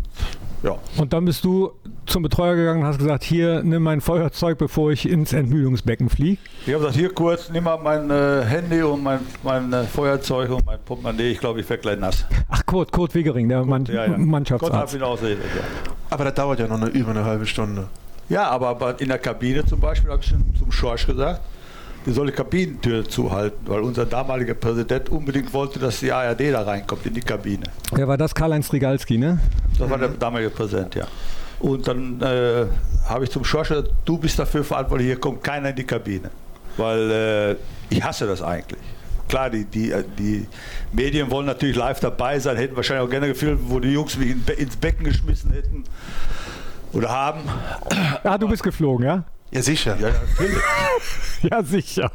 ja. 0.63 0.77
Und 0.97 1.13
dann 1.13 1.25
bist 1.25 1.43
du 1.43 1.71
zum 2.05 2.23
Betreuer 2.23 2.55
gegangen 2.55 2.81
und 2.81 2.87
hast 2.87 2.97
gesagt, 2.97 3.23
hier, 3.23 3.63
nimm 3.63 3.83
mein 3.83 4.01
Feuerzeug, 4.01 4.57
bevor 4.57 4.91
ich 4.91 5.07
ins 5.07 5.33
Entmüdungsbecken 5.33 6.09
fliege. 6.09 6.37
Ich 6.65 6.73
habe 6.73 6.79
gesagt, 6.79 6.95
hier 6.95 7.13
kurz, 7.13 7.49
nimm 7.49 7.65
mal 7.65 7.77
mein 7.77 8.09
äh, 8.09 8.43
Handy 8.43 8.81
und 8.81 9.03
mein, 9.03 9.19
mein 9.43 9.71
äh, 9.71 9.83
Feuerzeug 9.83 10.49
und 10.51 10.65
mein 10.65 10.79
Portemonnaie. 10.83 11.31
Ich 11.31 11.39
glaube, 11.39 11.59
ich 11.59 11.69
werde 11.69 11.81
gleich 11.81 11.99
nass. 11.99 12.25
Ach, 12.49 12.65
Kurt, 12.65 12.91
Kurt 12.91 13.13
Wegering, 13.15 13.47
der 13.49 13.63
Mann, 13.63 13.85
Ja, 13.85 14.05
ja. 14.05 14.07
Gott 14.07 14.17
Mannschaftsarzt. 14.19 14.99
hab 14.99 15.23
ihn. 15.23 15.37
Aber 16.09 16.23
das 16.25 16.33
dauert 16.33 16.59
ja 16.59 16.67
noch 16.67 16.81
eine, 16.81 16.89
über 16.89 17.11
eine 17.11 17.23
halbe 17.25 17.45
Stunde. 17.45 17.87
Ja, 18.29 18.49
aber, 18.49 18.69
aber 18.69 18.99
in 19.01 19.09
der 19.09 19.19
Kabine 19.19 19.65
zum 19.65 19.79
Beispiel 19.79 20.09
habe 20.11 20.21
ich 20.21 20.29
schon 20.29 20.43
zum 20.57 20.71
Schorsch 20.71 21.05
gesagt, 21.05 21.41
wir 22.05 22.13
sollen 22.13 22.27
die 22.27 22.33
Kabinentür 22.33 23.07
zuhalten, 23.07 23.59
weil 23.65 23.81
unser 23.81 24.05
damaliger 24.05 24.53
Präsident 24.53 25.09
unbedingt 25.09 25.53
wollte, 25.53 25.79
dass 25.79 25.99
die 25.99 26.11
ARD 26.11 26.41
da 26.51 26.61
reinkommt 26.63 27.05
in 27.05 27.13
die 27.13 27.21
Kabine. 27.21 27.63
Wer 27.93 28.07
war 28.07 28.17
das? 28.17 28.35
Karl-Heinz 28.35 28.67
Strigalski, 28.67 29.17
ne? 29.17 29.39
Das 29.79 29.89
war 29.89 29.97
der 29.97 30.09
damalige 30.09 30.49
Präsident, 30.49 30.95
ja. 30.95 31.07
Und 31.59 31.87
dann 31.87 32.21
äh, 32.21 32.65
habe 33.05 33.23
ich 33.23 33.31
zum 33.31 33.45
Schorsch 33.45 33.73
du 34.03 34.17
bist 34.17 34.37
dafür 34.37 34.63
verantwortlich, 34.63 35.07
hier 35.07 35.19
kommt 35.19 35.43
keiner 35.43 35.69
in 35.69 35.75
die 35.75 35.85
Kabine. 35.85 36.29
Weil 36.75 37.11
äh, 37.11 37.55
ich 37.89 38.03
hasse 38.03 38.27
das 38.27 38.41
eigentlich. 38.41 38.81
Klar, 39.29 39.49
die, 39.49 39.63
die, 39.65 39.91
äh, 39.91 40.03
die 40.17 40.45
Medien 40.91 41.31
wollen 41.31 41.45
natürlich 41.45 41.75
live 41.75 41.99
dabei 41.99 42.39
sein, 42.39 42.57
hätten 42.57 42.75
wahrscheinlich 42.75 43.05
auch 43.05 43.09
gerne 43.09 43.27
gefilmt, 43.27 43.61
wo 43.65 43.79
die 43.79 43.93
Jungs 43.93 44.17
mich 44.17 44.35
ins 44.57 44.75
Becken 44.75 45.05
geschmissen 45.05 45.51
hätten 45.51 45.83
oder 46.91 47.09
haben. 47.09 47.41
Ah, 48.23 48.37
du 48.37 48.47
bist 48.47 48.63
geflogen, 48.63 49.05
ja? 49.05 49.23
Ja, 49.53 49.61
sicher. 49.61 49.97
Ja, 49.99 50.09
natürlich. 50.09 50.57
Ja, 51.43 51.61
sicher. 51.61 52.09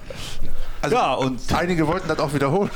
Also 0.80 0.96
ja, 0.96 1.12
und 1.12 1.40
einige 1.52 1.86
wollten 1.86 2.08
das 2.08 2.18
auch 2.18 2.32
wiederholen. 2.32 2.70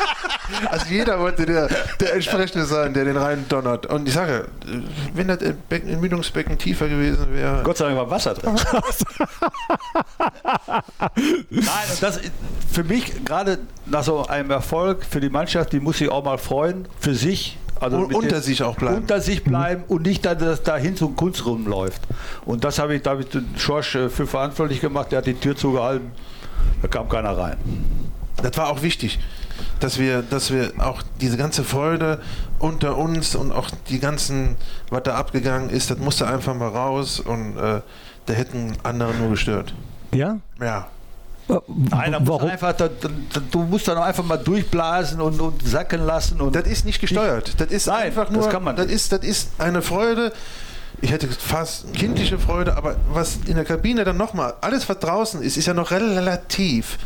also 0.70 0.86
jeder 0.86 1.18
wollte 1.18 1.44
der, 1.44 1.68
der 1.98 2.14
entsprechende 2.14 2.66
sein, 2.66 2.94
der 2.94 3.04
den 3.04 3.16
rein 3.16 3.46
donnert. 3.48 3.86
Und 3.86 4.06
ich 4.06 4.14
sage, 4.14 4.46
wenn 5.14 5.26
das 5.26 5.38
Becken, 5.68 5.98
Mündungsbecken 5.98 6.56
tiefer 6.56 6.88
gewesen 6.88 7.34
wäre. 7.34 7.62
Gott 7.64 7.78
sei 7.78 7.86
Dank 7.86 7.96
war 7.96 8.10
Wasser 8.10 8.34
drin. 8.34 8.54
Nein, 11.50 11.64
das 12.00 12.20
für 12.70 12.84
mich 12.84 13.24
gerade 13.24 13.58
nach 13.86 14.04
so 14.04 14.26
einem 14.26 14.52
Erfolg 14.52 15.04
für 15.04 15.20
die 15.20 15.30
Mannschaft, 15.30 15.72
die 15.72 15.80
muss 15.80 15.98
sich 15.98 16.10
auch 16.10 16.24
mal 16.24 16.38
freuen, 16.38 16.86
für 17.00 17.14
sich 17.14 17.58
also 17.80 17.98
unter 17.98 18.40
sich 18.40 18.62
auch 18.62 18.76
bleiben. 18.76 18.98
Unter 18.98 19.20
sich 19.20 19.44
bleiben 19.44 19.84
und 19.88 20.02
nicht, 20.02 20.24
dass 20.24 20.38
das 20.38 20.62
dahin 20.62 20.96
zum 20.96 21.16
Kunst 21.16 21.44
rumläuft. 21.46 22.02
Und 22.44 22.64
das 22.64 22.78
habe 22.78 22.94
ich, 22.94 23.02
da 23.02 23.10
habe 23.10 23.22
ich 23.22 23.28
den 23.28 23.46
Schorsch 23.56 23.94
äh, 23.94 24.08
für 24.08 24.26
verantwortlich 24.26 24.80
gemacht. 24.80 25.12
Der 25.12 25.18
hat 25.18 25.26
die 25.26 25.34
Tür 25.34 25.56
zugehalten. 25.56 26.10
Da 26.82 26.88
kam 26.88 27.08
keiner 27.08 27.36
rein. 27.36 27.56
Das 28.42 28.56
war 28.56 28.68
auch 28.68 28.82
wichtig, 28.82 29.18
dass 29.80 29.98
wir, 29.98 30.22
dass 30.22 30.52
wir 30.52 30.72
auch 30.78 31.02
diese 31.20 31.36
ganze 31.36 31.64
Freude 31.64 32.20
unter 32.58 32.96
uns 32.96 33.34
und 33.34 33.52
auch 33.52 33.70
die 33.88 33.98
ganzen, 33.98 34.56
was 34.90 35.02
da 35.02 35.14
abgegangen 35.14 35.70
ist, 35.70 35.90
das 35.90 35.98
musste 35.98 36.26
einfach 36.26 36.54
mal 36.54 36.68
raus 36.68 37.20
und 37.20 37.56
äh, 37.56 37.80
da 38.26 38.32
hätten 38.32 38.76
andere 38.82 39.14
nur 39.14 39.30
gestört. 39.30 39.74
Ja? 40.12 40.38
Ja. 40.60 40.88
Nein, 41.48 42.12
da 42.12 42.20
musst 42.20 42.44
einfach, 42.44 42.72
da, 42.74 42.88
da, 42.88 43.08
du 43.50 43.60
musst 43.60 43.88
dann 43.88 43.98
einfach 43.98 44.24
mal 44.24 44.36
durchblasen 44.36 45.20
und, 45.20 45.40
und 45.40 45.66
sacken 45.66 46.04
lassen. 46.04 46.40
Und 46.40 46.54
das 46.54 46.66
ist 46.66 46.84
nicht 46.84 47.00
gesteuert. 47.00 47.54
Das 47.58 47.68
ist 47.68 47.86
Nein, 47.86 48.06
einfach 48.06 48.30
nur. 48.30 48.42
Das, 48.42 48.52
kann 48.52 48.62
man 48.62 48.76
das, 48.76 48.86
ist, 48.86 49.12
das 49.12 49.20
ist 49.20 49.50
eine 49.58 49.82
Freude. 49.82 50.32
Ich 51.00 51.10
hätte 51.10 51.28
fast 51.28 51.92
kindliche 51.94 52.38
Freude, 52.38 52.76
aber 52.76 52.96
was 53.12 53.38
in 53.46 53.54
der 53.54 53.64
Kabine 53.64 54.04
dann 54.04 54.16
nochmal, 54.16 54.54
alles 54.60 54.88
was 54.88 54.98
draußen 54.98 55.42
ist, 55.42 55.56
ist 55.56 55.66
ja 55.66 55.74
noch 55.74 55.90
relativ 55.90 56.98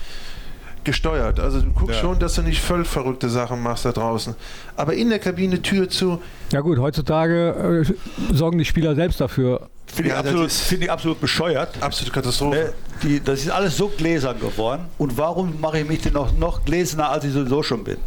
gesteuert. 0.85 1.41
Also 1.41 1.61
du 1.61 1.71
guckst 1.73 1.97
ja. 1.97 2.01
schon, 2.01 2.19
dass 2.19 2.35
du 2.35 2.43
nicht 2.43 2.61
völlig 2.61 2.89
verrückte 2.89 3.29
Sachen 3.29 3.63
machst 3.63 3.85
da 3.85 3.93
draußen. 3.93 4.35
Aber 4.77 4.95
in 4.95 5.11
der 5.11 5.19
Kabine 5.19 5.63
Tür 5.63 5.89
zu. 5.89 6.21
Ja 6.53 6.61
gut, 6.61 6.79
heutzutage 6.79 7.85
äh, 7.89 8.35
sorgen 8.35 8.59
die 8.59 8.65
Spieler 8.65 8.95
selbst 8.95 9.21
dafür. 9.21 9.69
Finde 9.87 10.11
ja, 10.11 10.21
ich, 10.21 10.21
absolut, 10.21 10.53
find 10.53 10.83
ich 10.85 10.91
absolut 10.91 11.21
bescheuert. 11.21 11.71
Absolute 11.81 12.13
Katastrophe. 12.13 12.57
Ne, 12.57 12.73
die, 13.03 13.21
das 13.23 13.41
ist 13.41 13.51
alles 13.51 13.77
so 13.77 13.89
gläsern 13.89 14.39
geworden. 14.41 14.87
Und 14.99 15.19
warum 15.19 15.61
mache 15.61 15.81
ich 15.81 15.89
mich 15.89 16.01
denn 16.01 16.15
noch, 16.15 16.37
noch 16.37 16.65
gläserner, 16.65 17.11
als 17.11 17.25
ich 17.25 17.33
sowieso 17.33 17.63
schon 17.63 17.85
bin? 17.85 17.99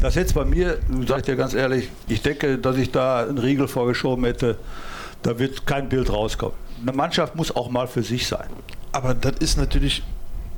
Das 0.00 0.14
jetzt 0.14 0.34
bei 0.34 0.44
mir, 0.44 0.78
sage 1.06 1.20
ich 1.20 1.26
dir 1.26 1.36
ganz 1.36 1.54
ehrlich, 1.54 1.90
ich 2.08 2.22
denke, 2.22 2.58
dass 2.58 2.76
ich 2.76 2.90
da 2.90 3.20
einen 3.20 3.38
Riegel 3.38 3.66
vorgeschoben 3.66 4.24
hätte, 4.24 4.58
da 5.22 5.38
wird 5.38 5.66
kein 5.66 5.88
Bild 5.88 6.10
rauskommen. 6.10 6.54
Eine 6.82 6.92
Mannschaft 6.92 7.34
muss 7.34 7.54
auch 7.54 7.70
mal 7.70 7.86
für 7.86 8.02
sich 8.02 8.26
sein. 8.26 8.48
Aber 8.92 9.14
das 9.14 9.34
ist 9.40 9.56
natürlich 9.56 10.02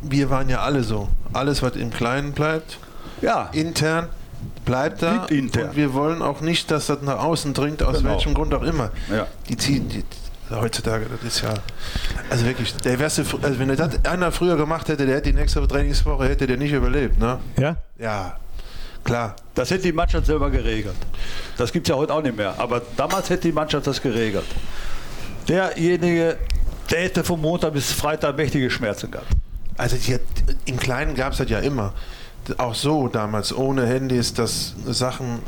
wir 0.02 0.30
waren 0.30 0.48
ja 0.48 0.60
alle 0.60 0.82
so. 0.82 1.08
Alles, 1.32 1.62
was 1.62 1.76
im 1.76 1.90
Kleinen 1.90 2.32
bleibt, 2.32 2.78
ja. 3.20 3.50
intern, 3.52 4.08
bleibt 4.64 5.02
da. 5.02 5.26
Intern. 5.26 5.70
Und 5.70 5.76
wir 5.76 5.94
wollen 5.94 6.22
auch 6.22 6.40
nicht, 6.40 6.70
dass 6.70 6.86
das 6.86 7.02
nach 7.02 7.18
außen 7.18 7.54
dringt, 7.54 7.82
aus 7.82 7.98
genau. 7.98 8.10
welchem 8.10 8.34
Grund 8.34 8.54
auch 8.54 8.62
immer. 8.62 8.90
Ja. 9.10 9.26
Die 9.48 9.56
ziehen, 9.56 9.88
die, 9.88 10.04
heutzutage, 10.50 11.06
das 11.06 11.22
ist 11.26 11.42
ja, 11.42 11.54
also 12.30 12.44
wirklich, 12.44 12.74
der 12.76 12.98
wärste, 12.98 13.24
also 13.42 13.58
wenn 13.58 13.68
das 13.74 14.04
einer 14.04 14.32
früher 14.32 14.56
gemacht 14.56 14.88
hätte, 14.88 15.06
der 15.06 15.16
hätte 15.16 15.32
die 15.32 15.38
nächste 15.38 15.66
Trainingswoche, 15.66 16.28
hätte 16.28 16.46
der 16.46 16.56
nicht 16.56 16.72
überlebt, 16.72 17.18
ne? 17.18 17.38
Ja? 17.58 17.76
Ja, 17.98 18.36
klar. 19.04 19.36
Das 19.54 19.70
hätte 19.70 19.82
die 19.84 19.92
Mannschaft 19.92 20.26
selber 20.26 20.50
geregelt. 20.50 20.96
Das 21.56 21.72
gibt 21.72 21.88
es 21.88 21.90
ja 21.90 21.96
heute 21.96 22.14
auch 22.14 22.22
nicht 22.22 22.36
mehr. 22.36 22.54
Aber 22.58 22.82
damals 22.96 23.28
hätte 23.30 23.48
die 23.48 23.52
Mannschaft 23.52 23.86
das 23.86 24.00
geregelt. 24.00 24.46
Derjenige, 25.48 26.36
der 26.90 27.00
hätte 27.00 27.24
vom 27.24 27.40
Montag 27.40 27.72
bis 27.72 27.92
Freitag 27.92 28.36
mächtige 28.36 28.70
Schmerzen 28.70 29.10
gehabt. 29.10 29.28
Also 29.78 29.96
die, 29.96 30.18
im 30.66 30.76
Kleinen 30.76 31.14
gab 31.14 31.32
es 31.32 31.38
das 31.38 31.48
ja 31.48 31.60
immer. 31.60 31.94
Auch 32.58 32.74
so 32.74 33.08
damals, 33.08 33.54
ohne 33.54 33.86
Handys, 33.86 34.34
dass 34.34 34.74
Sachen 34.86 35.40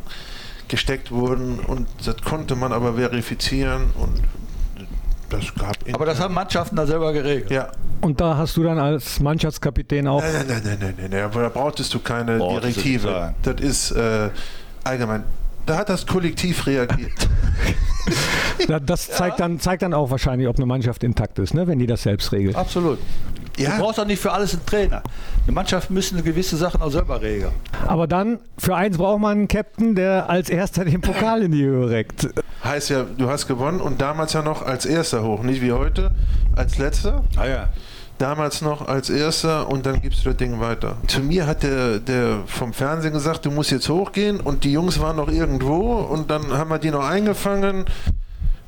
gesteckt 0.69 1.11
wurden 1.11 1.59
und 1.59 1.89
das 2.05 2.17
konnte 2.23 2.55
man 2.55 2.73
aber 2.73 2.95
verifizieren 2.95 3.91
und 3.99 4.23
das 5.31 5.55
gab 5.55 5.77
Aber 5.93 6.07
das 6.07 6.21
haben 6.21 6.35
Mannschaften 6.35 6.77
da 6.77 6.87
selber 6.87 7.13
geregelt. 7.13 7.51
Ja. 7.51 7.69
Und 8.01 8.21
da 8.21 8.37
hast 8.37 8.57
du 8.57 8.63
dann 8.63 8.79
als 8.79 9.21
Mannschaftskapitän 9.21 10.07
auch. 10.09 10.23
Nein, 10.23 10.33
nein, 10.49 10.63
nein, 10.65 10.79
nein, 10.81 10.95
nein, 10.97 11.11
nein. 11.11 11.31
da 11.33 11.49
brauchtest 11.49 11.93
du 11.95 11.99
keine 12.01 12.39
Boah, 12.39 12.61
Direktive. 12.61 13.35
Das 13.43 13.61
ist 13.61 13.91
äh, 13.93 14.31
allgemein. 14.85 15.25
Da 15.67 15.77
hat 15.77 15.89
das 15.89 16.07
Kollektiv 16.07 16.67
reagiert. 16.67 17.29
das 18.87 19.09
zeigt, 19.09 19.39
ja. 19.39 19.47
dann, 19.47 19.61
zeigt 19.61 19.83
dann 19.83 19.95
auch 19.95 20.11
wahrscheinlich, 20.11 20.49
ob 20.49 20.57
eine 20.57 20.67
Mannschaft 20.67 21.05
intakt 21.05 21.39
ist, 21.39 21.55
ne? 21.55 21.67
wenn 21.67 21.79
die 21.79 21.87
das 21.87 22.03
selbst 22.03 22.33
regelt. 22.33 22.57
Absolut. 22.57 22.99
Ja. 23.57 23.73
Du 23.73 23.83
brauchst 23.83 24.01
auch 24.01 24.07
nicht 24.07 24.21
für 24.21 24.33
alles 24.33 24.55
einen 24.55 24.65
Trainer. 24.65 25.03
Eine 25.45 25.53
Mannschaft 25.53 25.91
müssen 25.91 26.23
gewisse 26.25 26.57
Sachen 26.57 26.81
auch 26.81 26.91
selber 26.91 27.21
regeln. 27.21 27.53
Aber 27.87 28.07
dann, 28.07 28.39
für 28.57 28.75
eins 28.75 28.97
braucht 28.97 29.21
man 29.21 29.33
einen 29.33 29.49
Captain, 29.49 29.95
der 29.95 30.31
als 30.31 30.49
erster 30.49 30.85
den 30.85 31.01
Pokal 31.03 31.43
in 31.43 31.53
die 31.53 31.65
Höhe 31.65 31.91
reckt. 31.91 32.29
Heißt 32.65 32.91
ja, 32.91 33.05
du 33.05 33.29
hast 33.29 33.49
gewonnen 33.49 33.81
und 33.81 34.01
damals 34.01 34.33
ja 34.33 34.43
noch 34.43 34.63
als 34.63 34.87
erster 34.87 35.23
hoch, 35.23 35.43
nicht 35.43 35.61
wie 35.61 35.73
heute, 35.73 36.13
als 36.57 36.79
letzter. 36.79 37.25
Ah 37.37 37.47
ja 37.47 37.69
damals 38.21 38.63
noch 38.63 38.87
als 38.87 39.11
erster 39.11 39.69
und 39.69 39.87
dann 39.87 40.01
gibst 40.01 40.25
du 40.25 40.31
das 40.31 40.37
Ding 40.37 40.61
weiter. 40.61 40.97
Zu 41.07 41.21
mir 41.21 41.47
hat 41.47 41.63
der, 41.63 41.99
der 41.99 42.41
vom 42.47 42.73
Fernsehen 42.73 43.13
gesagt, 43.13 43.47
du 43.47 43.51
musst 43.51 43.71
jetzt 43.71 43.89
hochgehen 43.89 44.41
und 44.41 44.65
die 44.65 44.73
Jungs 44.73 45.01
waren 45.01 45.17
noch 45.17 45.29
irgendwo 45.29 45.95
und 45.97 46.31
dann 46.31 46.53
haben 46.53 46.71
wir 46.71 46.79
die 46.79 46.91
noch 46.91 47.07
eingefangen 47.07 47.87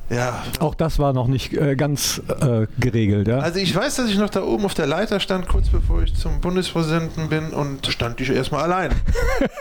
ja. 0.09 0.43
Auch 0.59 0.75
das 0.75 0.99
war 0.99 1.13
noch 1.13 1.27
nicht 1.27 1.53
äh, 1.53 1.75
ganz 1.75 2.21
äh, 2.41 2.67
geregelt, 2.77 3.27
ja? 3.27 3.39
Also 3.39 3.59
ich 3.59 3.75
weiß, 3.75 3.95
dass 3.95 4.09
ich 4.09 4.17
noch 4.17 4.29
da 4.29 4.43
oben 4.43 4.65
auf 4.65 4.73
der 4.73 4.85
Leiter 4.85 5.19
stand, 5.19 5.47
kurz 5.47 5.69
bevor 5.69 6.03
ich 6.03 6.13
zum 6.13 6.41
Bundespräsidenten 6.41 7.29
bin 7.29 7.49
und 7.51 7.87
stand 7.87 8.19
ich 8.21 8.29
erstmal 8.29 8.63
allein. 8.63 8.91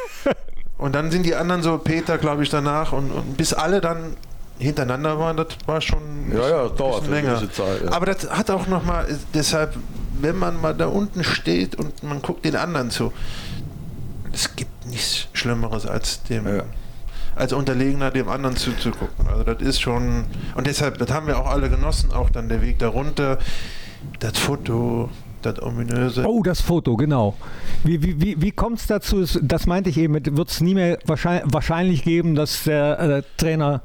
und 0.79 0.95
dann 0.95 1.11
sind 1.11 1.25
die 1.27 1.35
anderen 1.35 1.63
so, 1.63 1.79
Peter, 1.79 2.19
glaube 2.19 2.43
ich, 2.43 2.51
danach 2.51 2.93
und, 2.93 3.11
und, 3.11 3.37
bis 3.37 3.55
alle 3.55 3.81
dann 3.81 4.17
hintereinander 4.59 5.19
waren, 5.19 5.37
das 5.37 5.49
war 5.67 5.81
schon 5.81 6.33
ja, 6.33 6.49
ja, 6.49 6.69
das 6.69 6.77
dauert 6.77 7.09
länger. 7.09 7.39
Zeit, 7.51 7.85
ja. 7.85 7.93
Aber 7.93 8.07
das 8.07 8.31
hat 8.31 8.51
auch 8.51 8.67
nochmal, 8.67 9.07
deshalb, 9.35 9.77
wenn 10.21 10.39
man 10.39 10.61
mal 10.61 10.75
da 10.75 10.87
unten 10.87 11.25
steht 11.25 11.75
und 11.75 12.03
man 12.03 12.23
guckt 12.23 12.45
den 12.45 12.57
anderen 12.57 12.91
zu, 12.91 13.13
es 14.33 14.55
gibt 14.57 14.87
nichts 14.87 15.29
Schlimmeres 15.33 15.87
als 15.87 16.23
dem 16.25 16.47
ja 16.47 16.65
als 17.35 17.53
Unterlegener 17.53 18.11
dem 18.11 18.29
anderen 18.29 18.57
zuzugucken. 18.57 19.27
Also 19.27 19.45
das 19.45 19.63
ist 19.63 19.81
schon, 19.81 20.25
und 20.55 20.67
deshalb, 20.67 20.99
das 20.99 21.11
haben 21.11 21.27
wir 21.27 21.39
auch 21.39 21.47
alle 21.47 21.71
genossen, 21.71 22.13
auch 22.13 22.31
dann 22.31 22.49
der 22.49 22.63
Weg 22.63 22.79
darunter, 22.79 23.39
das 24.21 24.39
Foto, 24.39 25.09
das 25.43 25.61
ominöse. 25.63 26.25
Oh, 26.27 26.43
das 26.43 26.61
Foto, 26.61 26.97
genau. 26.97 27.35
Wie, 27.85 28.03
wie, 28.03 28.21
wie, 28.21 28.41
wie 28.41 28.53
kommt 28.53 28.79
es 28.79 28.87
dazu? 28.87 29.25
Das 29.41 29.67
meinte 29.67 29.91
ich 29.91 29.99
eben, 29.99 30.15
wird 30.15 30.51
es 30.51 30.61
nie 30.61 30.75
mehr 30.75 30.99
wahrscheinlich, 31.07 31.53
wahrscheinlich 31.53 32.03
geben, 32.05 32.35
dass 32.35 32.65
der 32.65 32.99
äh, 32.99 33.23
Trainer 33.37 33.83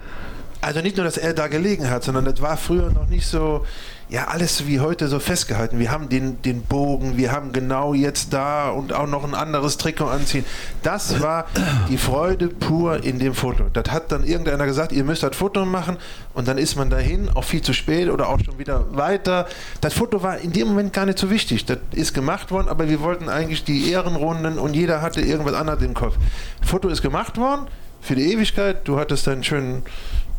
also 0.61 0.81
nicht 0.81 0.97
nur, 0.97 1.05
dass 1.05 1.17
er 1.17 1.33
da 1.33 1.47
gelegen 1.47 1.89
hat, 1.89 2.03
sondern 2.03 2.25
das 2.25 2.41
war 2.41 2.57
früher 2.57 2.89
noch 2.91 3.07
nicht 3.07 3.27
so, 3.27 3.65
ja, 4.09 4.25
alles 4.25 4.65
wie 4.67 4.79
heute 4.79 5.07
so 5.07 5.19
festgehalten. 5.19 5.79
Wir 5.79 5.91
haben 5.91 6.09
den, 6.09 6.41
den 6.41 6.61
Bogen, 6.61 7.17
wir 7.17 7.31
haben 7.31 7.51
genau 7.51 7.93
jetzt 7.93 8.33
da 8.33 8.69
und 8.69 8.93
auch 8.93 9.07
noch 9.07 9.23
ein 9.23 9.35
anderes 9.35 9.77
Trikot 9.77 10.07
anziehen. 10.07 10.45
Das 10.81 11.21
war 11.21 11.45
die 11.89 11.97
Freude 11.97 12.47
pur 12.47 13.03
in 13.03 13.19
dem 13.19 13.33
Foto. 13.33 13.65
Das 13.71 13.91
hat 13.91 14.11
dann 14.11 14.23
irgendeiner 14.23 14.65
gesagt, 14.65 14.93
ihr 14.93 15.03
müsst 15.03 15.23
das 15.23 15.35
Foto 15.35 15.65
machen 15.65 15.97
und 16.33 16.47
dann 16.47 16.57
ist 16.57 16.75
man 16.75 16.89
dahin, 16.89 17.29
auch 17.35 17.43
viel 17.43 17.61
zu 17.61 17.73
spät 17.73 18.09
oder 18.09 18.29
auch 18.29 18.39
schon 18.43 18.57
wieder 18.57 18.85
weiter. 18.95 19.47
Das 19.81 19.93
Foto 19.93 20.23
war 20.23 20.37
in 20.37 20.53
dem 20.53 20.69
Moment 20.69 20.93
gar 20.93 21.05
nicht 21.05 21.19
so 21.19 21.29
wichtig. 21.29 21.65
Das 21.65 21.79
ist 21.91 22.13
gemacht 22.13 22.49
worden, 22.49 22.69
aber 22.69 22.87
wir 22.89 23.01
wollten 23.01 23.29
eigentlich 23.29 23.63
die 23.63 23.91
Ehrenrunden 23.91 24.57
und 24.57 24.75
jeder 24.75 25.01
hatte 25.01 25.21
irgendwas 25.21 25.53
anderes 25.53 25.83
im 25.83 25.93
Kopf. 25.93 26.15
Foto 26.61 26.87
ist 26.87 27.01
gemacht 27.01 27.37
worden 27.37 27.67
für 27.99 28.15
die 28.15 28.31
Ewigkeit. 28.31 28.87
Du 28.87 28.97
hattest 28.97 29.27
deinen 29.27 29.43
schönen 29.43 29.83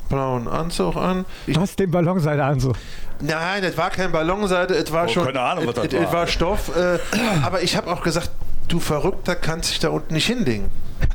blauen 0.09 0.49
Anzug 0.49 0.97
an. 0.97 1.25
Ich 1.47 1.59
Was, 1.59 1.77
den 1.77 1.91
Ballonseite-Anzug? 1.91 2.77
Nein, 3.21 3.65
es 3.65 3.77
war 3.77 3.91
kein 3.91 4.13
Ballonseite, 4.13 4.75
es 4.75 4.93
war 4.93 5.07
oh, 5.07 5.09
schon. 5.09 5.27
Keine 5.27 5.41
Ahnung, 5.41 5.67
was 5.67 5.75
das 5.75 5.93
war. 5.93 6.01
Es 6.01 6.13
war 6.13 6.27
Stoff. 6.27 6.77
Äh, 6.77 6.99
aber 7.43 7.63
ich 7.63 7.77
habe 7.77 7.91
auch 7.91 8.03
gesagt, 8.03 8.31
du 8.69 8.81
Verrückter 8.81 9.35
kannst 9.35 9.71
dich 9.71 9.79
da 9.81 9.89
unten 9.89 10.15
nicht 10.15 10.27
hinlegen. 10.27 10.71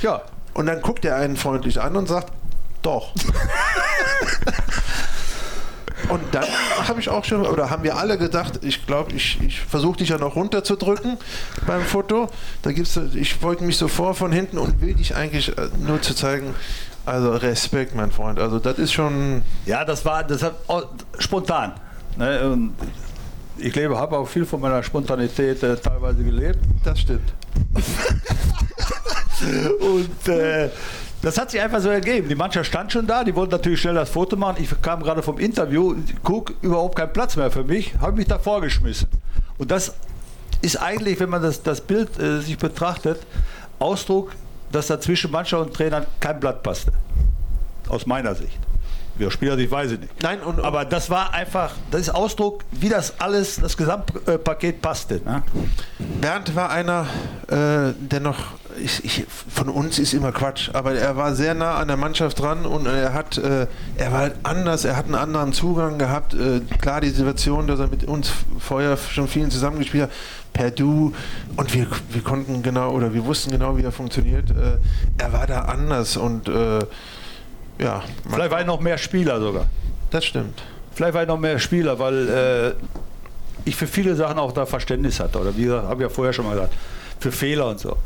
Ja. 0.00 0.22
Und 0.54 0.66
dann 0.66 0.82
guckt 0.82 1.04
er 1.04 1.14
einen 1.14 1.36
freundlich 1.36 1.80
an 1.80 1.94
und 1.94 2.08
sagt, 2.08 2.32
doch. 2.82 3.14
Und 6.08 6.22
dann 6.32 6.44
habe 6.88 7.00
ich 7.00 7.08
auch 7.08 7.24
schon, 7.24 7.46
oder 7.46 7.70
haben 7.70 7.84
wir 7.84 7.96
alle 7.96 8.18
gedacht, 8.18 8.60
ich 8.62 8.86
glaube, 8.86 9.12
ich, 9.12 9.40
ich 9.40 9.60
versuche 9.60 9.98
dich 9.98 10.08
ja 10.08 10.18
noch 10.18 10.36
runterzudrücken 10.36 11.16
beim 11.66 11.82
Foto. 11.82 12.28
Da 12.62 12.72
gibt's, 12.72 12.98
ich 13.14 13.42
wollte 13.42 13.64
mich 13.64 13.76
so 13.76 13.88
vor 13.88 14.14
von 14.14 14.32
hinten 14.32 14.58
und 14.58 14.80
will 14.80 14.94
dich 14.94 15.14
eigentlich 15.14 15.56
äh, 15.56 15.68
nur 15.78 16.02
zu 16.02 16.14
zeigen, 16.14 16.54
also 17.04 17.32
Respekt, 17.32 17.94
mein 17.94 18.10
Freund. 18.10 18.38
Also 18.38 18.58
das 18.58 18.78
ist 18.78 18.92
schon. 18.92 19.42
Ja, 19.66 19.84
das 19.84 20.04
war 20.04 20.24
das 20.24 20.42
hat, 20.42 20.54
oh, 20.68 20.82
spontan. 21.18 21.72
Ne? 22.16 22.50
Und 22.50 22.74
ich 23.58 23.74
lebe, 23.74 23.98
habe 23.98 24.18
auch 24.18 24.28
viel 24.28 24.44
von 24.44 24.60
meiner 24.60 24.82
Spontanität 24.82 25.62
äh, 25.62 25.76
teilweise 25.76 26.22
gelebt. 26.22 26.58
Das 26.84 27.00
stimmt. 27.00 27.32
und 29.80 30.28
äh, 30.28 30.68
das 31.22 31.38
hat 31.38 31.50
sich 31.50 31.60
einfach 31.60 31.80
so 31.80 31.88
ergeben. 31.88 32.28
Die 32.28 32.34
Mannschaft 32.34 32.66
stand 32.66 32.92
schon 32.92 33.06
da, 33.06 33.22
die 33.22 33.34
wollten 33.34 33.52
natürlich 33.52 33.80
schnell 33.80 33.94
das 33.94 34.10
Foto 34.10 34.36
machen. 34.36 34.56
Ich 34.60 34.68
kam 34.82 35.02
gerade 35.02 35.22
vom 35.22 35.38
Interview, 35.38 35.94
guck, 36.22 36.52
überhaupt 36.62 36.96
kein 36.96 37.12
Platz 37.12 37.36
mehr 37.36 37.50
für 37.50 37.64
mich, 37.64 37.94
habe 38.00 38.16
mich 38.16 38.26
da 38.26 38.38
vorgeschmissen. 38.38 39.08
Und 39.58 39.70
das 39.70 39.94
ist 40.62 40.76
eigentlich, 40.76 41.20
wenn 41.20 41.30
man 41.30 41.42
das, 41.42 41.62
das 41.62 41.80
Bild 41.80 42.18
äh, 42.18 42.40
sich 42.40 42.58
betrachtet, 42.58 43.20
Ausdruck, 43.78 44.32
dass 44.72 44.88
da 44.88 45.00
zwischen 45.00 45.30
Mannschaft 45.30 45.66
und 45.66 45.74
Trainern 45.74 46.06
kein 46.20 46.40
Blatt 46.40 46.62
passte. 46.62 46.92
Aus 47.88 48.06
meiner 48.06 48.34
Sicht. 48.34 48.58
Wie 49.22 49.30
Spieler, 49.30 49.56
ich 49.58 49.70
weiß 49.70 49.92
es 49.92 50.00
nicht. 50.00 50.22
Nein, 50.22 50.40
und, 50.40 50.60
Aber 50.64 50.84
das 50.84 51.08
war 51.10 51.32
einfach, 51.32 51.72
das 51.90 52.02
ist 52.02 52.10
Ausdruck, 52.10 52.64
wie 52.72 52.88
das 52.88 53.20
alles, 53.20 53.56
das 53.56 53.76
Gesamtpaket 53.76 54.82
passte. 54.82 55.20
Ne? 55.24 55.42
Bernd 56.20 56.54
war 56.56 56.70
einer, 56.70 57.06
äh, 57.48 57.92
der 57.98 58.20
noch, 58.20 58.38
ich, 58.82 59.04
ich, 59.04 59.26
von 59.28 59.68
uns 59.68 59.98
ist 59.98 60.12
immer 60.12 60.32
Quatsch, 60.32 60.70
aber 60.72 60.94
er 60.94 61.16
war 61.16 61.34
sehr 61.34 61.54
nah 61.54 61.76
an 61.76 61.88
der 61.88 61.96
Mannschaft 61.96 62.40
dran 62.40 62.66
und 62.66 62.86
er 62.86 63.12
hat, 63.12 63.38
äh, 63.38 63.66
er 63.96 64.12
war 64.12 64.18
halt 64.18 64.34
anders, 64.42 64.84
er 64.84 64.96
hat 64.96 65.06
einen 65.06 65.14
anderen 65.14 65.52
Zugang 65.52 65.98
gehabt. 65.98 66.34
Äh, 66.34 66.60
klar, 66.80 67.00
die 67.00 67.10
Situation, 67.10 67.66
dass 67.66 67.78
er 67.78 67.88
mit 67.88 68.04
uns 68.04 68.32
vorher 68.58 68.96
schon 68.96 69.28
vielen 69.28 69.50
zusammengespielt 69.50 70.04
hat, 70.04 70.10
per 70.52 70.70
Du 70.70 71.14
und 71.56 71.74
wir, 71.74 71.86
wir 72.10 72.22
konnten 72.22 72.62
genau 72.62 72.90
oder 72.90 73.14
wir 73.14 73.24
wussten 73.24 73.50
genau, 73.50 73.76
wie 73.76 73.82
er 73.82 73.92
funktioniert. 73.92 74.50
Äh, 74.50 74.78
er 75.18 75.32
war 75.32 75.46
da 75.46 75.60
anders 75.60 76.16
und 76.16 76.48
äh, 76.48 76.80
ja. 77.82 78.02
Vielleicht 78.28 78.50
war 78.50 78.58
er 78.60 78.64
noch 78.64 78.80
mehr 78.80 78.98
Spieler 78.98 79.40
sogar. 79.40 79.66
Das 80.10 80.24
stimmt. 80.24 80.62
Vielleicht 80.94 81.14
war 81.14 81.22
er 81.22 81.26
noch 81.26 81.38
mehr 81.38 81.58
Spieler, 81.58 81.98
weil 81.98 82.28
äh, 82.28 82.72
ich 83.64 83.76
für 83.76 83.86
viele 83.86 84.14
Sachen 84.14 84.38
auch 84.38 84.52
da 84.52 84.66
Verständnis 84.66 85.20
hatte. 85.20 85.38
Oder 85.38 85.56
wie 85.56 85.64
gesagt, 85.64 85.88
habe 85.88 86.02
ich 86.02 86.08
ja 86.08 86.14
vorher 86.14 86.32
schon 86.32 86.44
mal 86.46 86.54
gesagt, 86.54 86.74
für 87.20 87.32
Fehler 87.32 87.68
und 87.68 87.80
so. 87.80 87.96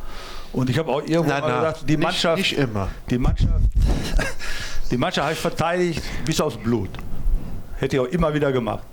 Und 0.53 0.71
ich 0.71 0.79
habe 0.79 0.91
auch 0.91 1.01
irgendwo 1.03 1.31
Nein, 1.31 1.41
mal 1.43 1.49
nein, 1.49 1.61
gesagt, 1.61 1.81
die 1.89 1.97
nicht- 1.97 2.03
Mannschaft, 2.05 2.39
nicht 2.39 2.57
immer. 2.59 2.89
die 3.11 3.19
Mannschaft, 3.19 3.51
die 4.91 4.97
Mannschaft 4.97 5.25
habe 5.25 5.35
ich 5.35 5.41
verteidigt 5.41 6.03
bis 6.25 6.41
aufs 6.41 6.57
Blut. 6.57 6.91
Hätte 7.79 7.97
ich 7.97 8.01
auch 8.01 8.07
immer 8.07 8.33
wieder 8.33 8.53
gemacht. 8.53 8.85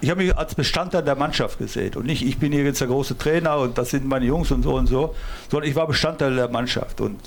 Ich 0.00 0.08
habe 0.10 0.22
mich 0.24 0.34
als 0.36 0.54
Bestandteil 0.54 1.02
der 1.02 1.14
Mannschaft 1.14 1.58
gesehen 1.58 1.94
und 1.94 2.06
nicht, 2.06 2.22
ich 2.26 2.38
bin 2.38 2.52
hier 2.52 2.64
jetzt 2.64 2.80
der 2.80 2.88
große 2.88 3.18
Trainer 3.18 3.58
und 3.58 3.76
das 3.76 3.90
sind 3.90 4.06
meine 4.06 4.24
Jungs 4.24 4.50
und 4.50 4.62
so 4.62 4.74
und 4.74 4.86
so, 4.86 5.14
sondern 5.50 5.68
ich 5.68 5.76
war 5.76 5.86
Bestandteil 5.86 6.34
der 6.34 6.48
Mannschaft. 6.48 7.00
Und 7.02 7.20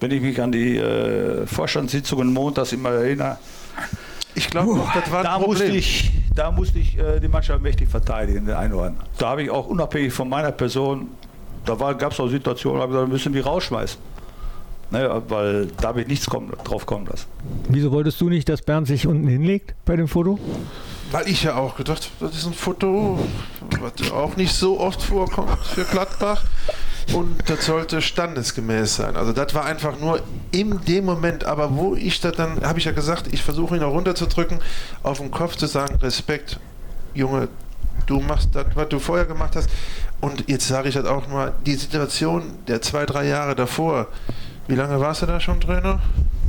wenn 0.00 0.10
ich 0.10 0.22
mich 0.22 0.40
an 0.40 0.52
die 0.52 0.76
äh, 0.76 1.46
Vorstandssitzungen 1.46 2.32
montags 2.32 2.72
immer 2.72 2.90
erinnere, 2.90 3.38
Ich 4.38 4.50
glaube, 4.50 4.80
das 4.94 5.10
war 5.10 5.18
ein 5.18 5.24
da 5.24 5.38
musste 5.38 5.64
ich, 5.64 6.12
da 6.34 6.50
musste 6.52 6.78
ich 6.78 6.96
äh, 6.96 7.18
die 7.18 7.28
Mannschaft 7.28 7.60
mächtig 7.60 7.88
verteidigen, 7.88 8.46
den 8.46 8.54
einen 8.54 8.72
oder 8.72 8.86
anderen. 8.86 9.06
Da 9.18 9.30
habe 9.30 9.42
ich 9.42 9.50
auch 9.50 9.66
unabhängig 9.66 10.12
von 10.12 10.28
meiner 10.28 10.52
Person, 10.52 11.08
da 11.64 11.74
gab 11.74 12.12
es 12.12 12.20
auch 12.20 12.28
Situationen, 12.28 12.78
da 12.78 12.82
habe 12.82 12.92
ich 12.92 12.96
gesagt, 12.96 13.12
müssen 13.12 13.34
wir 13.34 13.44
rausschmeißen. 13.44 14.00
Ne, 14.90 15.22
weil 15.28 15.66
da 15.66 15.88
habe 15.88 16.00
ich 16.00 16.08
nichts 16.08 16.30
kommen, 16.30 16.50
drauf 16.64 16.86
kommen 16.86 17.06
lassen. 17.06 17.26
Wieso 17.68 17.92
wolltest 17.92 18.18
du 18.22 18.30
nicht, 18.30 18.48
dass 18.48 18.62
Bernd 18.62 18.86
sich 18.86 19.06
unten 19.06 19.28
hinlegt 19.28 19.74
bei 19.84 19.96
dem 19.96 20.08
Foto? 20.08 20.38
Weil 21.10 21.28
ich 21.28 21.42
ja 21.42 21.56
auch 21.56 21.76
gedacht, 21.76 22.10
das 22.20 22.34
ist 22.34 22.46
ein 22.46 22.54
Foto, 22.54 23.18
was 23.80 24.10
auch 24.12 24.36
nicht 24.36 24.54
so 24.54 24.80
oft 24.80 25.02
vorkommt 25.02 25.58
für 25.58 25.84
Gladbach. 25.84 26.42
Und 27.14 27.36
das 27.46 27.64
sollte 27.64 28.02
standesgemäß 28.02 28.96
sein. 28.96 29.16
Also 29.16 29.32
das 29.32 29.54
war 29.54 29.64
einfach 29.64 29.98
nur 29.98 30.20
in 30.50 30.84
dem 30.84 31.04
Moment, 31.04 31.44
aber 31.44 31.74
wo 31.76 31.94
ich 31.94 32.20
das 32.20 32.32
dann, 32.32 32.60
habe 32.62 32.78
ich 32.78 32.84
ja 32.84 32.92
gesagt, 32.92 33.28
ich 33.32 33.42
versuche 33.42 33.76
ihn 33.76 33.82
auch 33.82 33.92
runterzudrücken, 33.92 34.60
auf 35.02 35.18
den 35.18 35.30
Kopf 35.30 35.56
zu 35.56 35.66
sagen, 35.66 35.96
Respekt, 35.96 36.60
Junge, 37.14 37.48
du 38.06 38.20
machst 38.20 38.50
das, 38.52 38.66
was 38.74 38.88
du 38.88 38.98
vorher 38.98 39.24
gemacht 39.24 39.56
hast. 39.56 39.70
Und 40.20 40.48
jetzt 40.48 40.68
sage 40.68 40.88
ich 40.88 40.94
das 40.94 41.06
auch 41.06 41.28
mal, 41.28 41.52
die 41.64 41.74
Situation 41.74 42.42
der 42.66 42.82
zwei, 42.82 43.06
drei 43.06 43.26
Jahre 43.26 43.54
davor, 43.54 44.08
wie 44.66 44.74
lange 44.74 45.00
warst 45.00 45.22
du 45.22 45.26
da 45.26 45.40
schon 45.40 45.60
Trainer? 45.60 46.00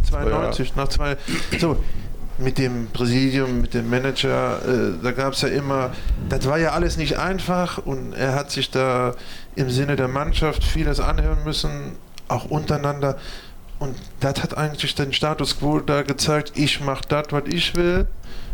92, 0.09 0.75
nach 0.75 0.87
zwei. 0.87 1.17
So, 1.59 1.77
mit 2.39 2.57
dem 2.57 2.87
Präsidium, 2.87 3.61
mit 3.61 3.73
dem 3.73 3.89
Manager, 3.89 4.61
äh, 4.65 5.03
da 5.03 5.11
gab 5.11 5.33
es 5.33 5.41
ja 5.41 5.49
immer, 5.49 5.91
das 6.29 6.45
war 6.47 6.57
ja 6.57 6.71
alles 6.71 6.97
nicht 6.97 7.17
einfach 7.17 7.77
und 7.77 8.13
er 8.13 8.33
hat 8.33 8.49
sich 8.49 8.71
da 8.71 9.13
im 9.55 9.69
Sinne 9.69 9.95
der 9.95 10.07
Mannschaft 10.07 10.63
vieles 10.63 10.99
anhören 10.99 11.43
müssen, 11.43 11.97
auch 12.27 12.45
untereinander. 12.45 13.17
Und 13.79 13.95
das 14.19 14.41
hat 14.41 14.57
eigentlich 14.57 14.95
den 14.95 15.13
Status 15.13 15.59
quo 15.59 15.79
da 15.79 16.01
gezeigt, 16.01 16.53
ich 16.55 16.81
mach 16.81 17.01
das, 17.01 17.27
was 17.31 17.43
ich 17.47 17.75
will 17.75 18.07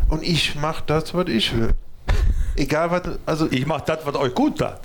und 0.08 0.22
ich 0.22 0.54
mach 0.56 0.80
das, 0.80 1.14
was 1.14 1.28
ich 1.28 1.56
will. 1.56 1.70
Egal 2.58 2.90
was, 2.90 3.02
also 3.26 3.48
Ich 3.50 3.66
mache 3.66 3.82
das, 3.86 3.98
was 4.04 4.14
euch 4.14 4.34
gut 4.34 4.58
tat. 4.58 4.80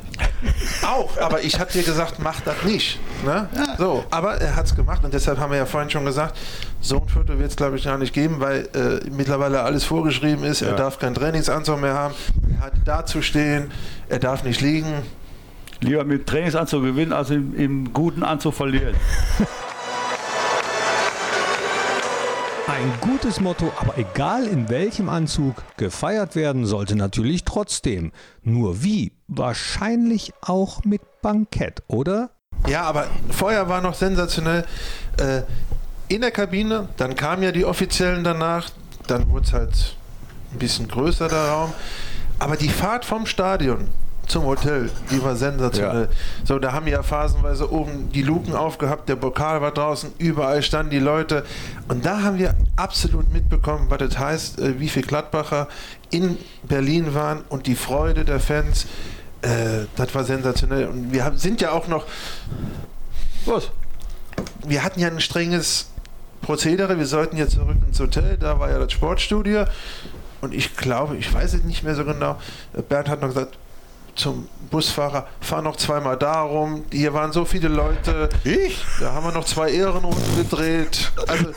auch, 0.85 1.17
aber 1.21 1.41
ich 1.41 1.57
habe 1.59 1.71
dir 1.71 1.83
gesagt, 1.83 2.15
mach 2.19 2.41
das 2.41 2.63
nicht. 2.65 2.99
Ne? 3.25 3.47
So, 3.77 4.03
aber 4.11 4.35
er 4.41 4.55
hat 4.57 4.65
es 4.65 4.75
gemacht 4.75 5.03
und 5.05 5.13
deshalb 5.13 5.39
haben 5.39 5.51
wir 5.51 5.57
ja 5.57 5.65
vorhin 5.65 5.89
schon 5.89 6.03
gesagt, 6.03 6.37
so 6.81 6.99
ein 7.01 7.07
Foto 7.07 7.39
wird 7.39 7.49
es 7.51 7.55
glaube 7.55 7.77
ich 7.77 7.85
gar 7.85 7.97
nicht 7.97 8.13
geben, 8.13 8.41
weil 8.41 8.67
äh, 8.73 9.09
mittlerweile 9.09 9.61
alles 9.61 9.85
vorgeschrieben 9.85 10.43
ist. 10.43 10.61
Er 10.63 10.71
Ja. 10.71 10.75
darf 10.75 10.99
keinen 10.99 11.13
Trainingsanzug 11.15 11.79
mehr 11.79 11.93
haben, 11.93 12.13
er 12.59 12.65
hat 12.65 12.73
da 12.83 13.05
zu 13.05 13.21
stehen, 13.21 13.71
er 14.09 14.19
darf 14.19 14.43
nicht 14.43 14.59
liegen. 14.59 14.91
Lieber 15.79 16.03
mit 16.03 16.27
Trainingsanzug 16.27 16.83
gewinnen, 16.83 17.13
als 17.13 17.29
im, 17.29 17.55
im 17.55 17.93
guten 17.93 18.23
Anzug 18.23 18.53
verlieren. 18.53 18.95
Ein 22.71 22.93
gutes 23.01 23.41
Motto, 23.41 23.69
aber 23.81 23.97
egal 23.97 24.45
in 24.45 24.69
welchem 24.69 25.09
Anzug, 25.09 25.61
gefeiert 25.75 26.37
werden 26.37 26.65
sollte 26.65 26.95
natürlich 26.95 27.43
trotzdem. 27.43 28.13
Nur 28.43 28.81
wie? 28.81 29.11
Wahrscheinlich 29.27 30.31
auch 30.39 30.81
mit 30.85 31.01
Bankett, 31.21 31.83
oder? 31.87 32.29
Ja, 32.69 32.83
aber 32.83 33.07
vorher 33.29 33.67
war 33.67 33.81
noch 33.81 33.93
sensationell. 33.93 34.63
Äh, 35.17 35.41
in 36.07 36.21
der 36.21 36.31
Kabine, 36.31 36.87
dann 36.95 37.15
kamen 37.15 37.43
ja 37.43 37.51
die 37.51 37.65
Offiziellen 37.65 38.23
danach, 38.23 38.69
dann 39.05 39.29
wurde 39.29 39.47
es 39.47 39.51
halt 39.51 39.97
ein 40.53 40.59
bisschen 40.59 40.87
größer 40.87 41.27
der 41.27 41.49
Raum. 41.49 41.73
Aber 42.39 42.55
die 42.55 42.69
Fahrt 42.69 43.03
vom 43.03 43.25
Stadion 43.25 43.89
zum 44.27 44.45
Hotel, 44.45 44.89
die 45.09 45.21
war 45.23 45.35
sensationell. 45.35 46.09
So, 46.43 46.59
da 46.59 46.71
haben 46.73 46.87
ja 46.87 47.03
phasenweise 47.03 47.71
oben 47.71 48.11
die 48.11 48.21
Luken 48.21 48.55
aufgehabt, 48.55 49.09
der 49.09 49.15
Pokal 49.15 49.61
war 49.61 49.71
draußen, 49.71 50.11
überall 50.17 50.61
standen 50.63 50.91
die 50.91 50.99
Leute. 50.99 51.43
Und 51.87 52.05
da 52.05 52.21
haben 52.21 52.37
wir 52.37 52.55
absolut 52.75 53.33
mitbekommen, 53.33 53.87
was 53.89 53.97
das 53.97 54.17
heißt, 54.17 54.59
äh, 54.59 54.79
wie 54.79 54.89
viele 54.89 55.07
Gladbacher 55.07 55.67
in 56.11 56.37
Berlin 56.63 57.13
waren 57.13 57.41
und 57.49 57.67
die 57.67 57.75
Freude 57.75 58.23
der 58.23 58.39
Fans. 58.39 58.85
Äh, 59.41 59.85
das 59.95 60.13
war 60.15 60.23
sensationell. 60.23 60.87
Und 60.87 61.11
wir 61.11 61.25
haben, 61.25 61.37
sind 61.37 61.61
ja 61.61 61.71
auch 61.71 61.87
noch 61.87 62.05
Was? 63.45 63.71
wir 64.65 64.83
hatten 64.83 64.99
ja 64.99 65.07
ein 65.07 65.19
strenges 65.19 65.87
Prozedere. 66.41 66.97
Wir 66.97 67.05
sollten 67.05 67.37
jetzt 67.37 67.53
zurück 67.53 67.77
ins 67.85 67.99
Hotel. 67.99 68.37
Da 68.37 68.59
war 68.59 68.69
ja 68.69 68.79
das 68.79 68.91
Sportstudio. 68.91 69.65
Und 70.41 70.53
ich 70.53 70.75
glaube, 70.75 71.17
ich 71.17 71.31
weiß 71.31 71.53
es 71.53 71.63
nicht 71.63 71.83
mehr 71.83 71.95
so 71.95 72.03
genau. 72.03 72.39
Bernd 72.89 73.09
hat 73.09 73.21
noch 73.21 73.29
gesagt, 73.29 73.57
zum 74.15 74.47
Busfahrer, 74.69 75.27
fahr 75.41 75.61
noch 75.61 75.75
zweimal 75.75 76.17
da 76.17 76.41
rum. 76.41 76.85
Hier 76.91 77.13
waren 77.13 77.31
so 77.33 77.43
viele 77.43 77.67
Leute. 77.67 78.29
Ich? 78.45 78.77
Da 79.01 79.11
haben 79.11 79.25
wir 79.25 79.33
noch 79.33 79.43
zwei 79.43 79.69
Ehrenrunden 79.71 80.37
gedreht. 80.37 81.11
Also, 81.27 81.47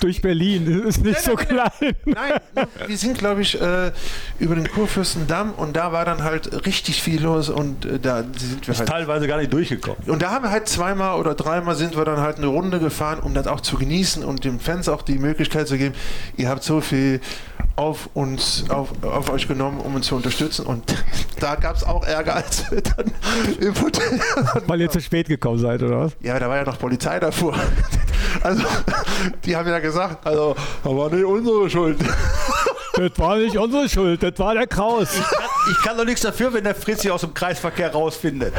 Durch 0.00 0.22
Berlin, 0.22 0.66
ist 0.86 1.02
nicht 1.04 1.20
so 1.20 1.34
klein. 1.34 1.70
nein, 2.04 2.32
wir 2.86 2.96
sind, 2.96 3.18
glaube 3.18 3.42
ich, 3.42 3.60
äh, 3.60 3.90
über 4.38 4.54
den 4.54 4.70
Kurfürstendamm 4.70 5.52
und 5.54 5.76
da 5.76 5.90
war 5.92 6.04
dann 6.04 6.22
halt 6.22 6.64
richtig 6.66 7.02
viel 7.02 7.22
los 7.22 7.48
und 7.48 7.84
äh, 7.84 7.98
da 7.98 8.18
sind 8.36 8.66
wir 8.66 8.72
Ist 8.72 8.78
halt 8.80 8.88
teilweise 8.88 9.26
gar 9.26 9.38
nicht 9.38 9.52
durchgekommen. 9.52 9.98
und 10.06 10.22
da 10.22 10.30
haben 10.30 10.44
wir 10.44 10.50
halt 10.50 10.68
zweimal 10.68 11.18
oder 11.18 11.34
dreimal 11.34 11.74
sind 11.74 11.96
wir 11.96 12.04
dann 12.04 12.20
halt 12.20 12.36
eine 12.36 12.46
Runde 12.46 12.78
gefahren, 12.78 13.18
um 13.20 13.34
das 13.34 13.46
auch 13.48 13.60
zu 13.60 13.76
genießen 13.76 14.24
und 14.24 14.44
den 14.44 14.60
Fans 14.60 14.88
auch 14.88 15.02
die 15.02 15.18
Möglichkeit 15.18 15.66
zu 15.66 15.76
geben, 15.76 15.94
ihr 16.36 16.48
habt 16.48 16.62
so 16.62 16.80
viel 16.80 17.20
auf 17.80 18.10
uns, 18.12 18.66
auf, 18.68 18.90
auf 19.02 19.30
euch 19.30 19.48
genommen, 19.48 19.80
um 19.80 19.94
uns 19.94 20.06
zu 20.06 20.14
unterstützen. 20.14 20.66
Und 20.66 20.94
da 21.40 21.54
gab 21.54 21.76
es 21.76 21.82
auch 21.82 22.04
Ärger, 22.04 22.36
als 22.36 22.70
wir 22.70 22.82
dann 22.82 23.10
im 23.58 23.80
Hotel. 23.80 24.20
Weil 24.66 24.82
ihr 24.82 24.90
zu 24.90 25.00
spät 25.00 25.28
gekommen 25.28 25.58
seid, 25.58 25.82
oder 25.82 26.00
was? 26.00 26.12
Ja, 26.20 26.38
da 26.38 26.48
war 26.50 26.56
ja 26.56 26.64
noch 26.64 26.78
Polizei 26.78 27.18
davor. 27.18 27.58
Also, 28.42 28.62
die 29.44 29.56
haben 29.56 29.68
ja 29.68 29.80
gesagt, 29.80 30.24
also, 30.24 30.54
das 30.84 30.92
war 30.92 31.10
nicht 31.10 31.24
unsere 31.24 31.68
Schuld. 31.68 31.98
Das 32.94 33.10
war 33.18 33.36
nicht 33.36 33.56
unsere 33.56 33.88
Schuld, 33.88 34.22
das 34.22 34.38
war 34.38 34.54
der 34.54 34.66
Kraus. 34.66 35.08
Ich 35.72 35.82
kann 35.82 35.96
doch 35.96 36.04
nichts 36.04 36.20
dafür, 36.20 36.52
wenn 36.52 36.64
der 36.64 36.74
Fritz 36.74 37.02
sich 37.02 37.10
aus 37.10 37.22
dem 37.22 37.34
Kreisverkehr 37.34 37.92
rausfindet. 37.92 38.54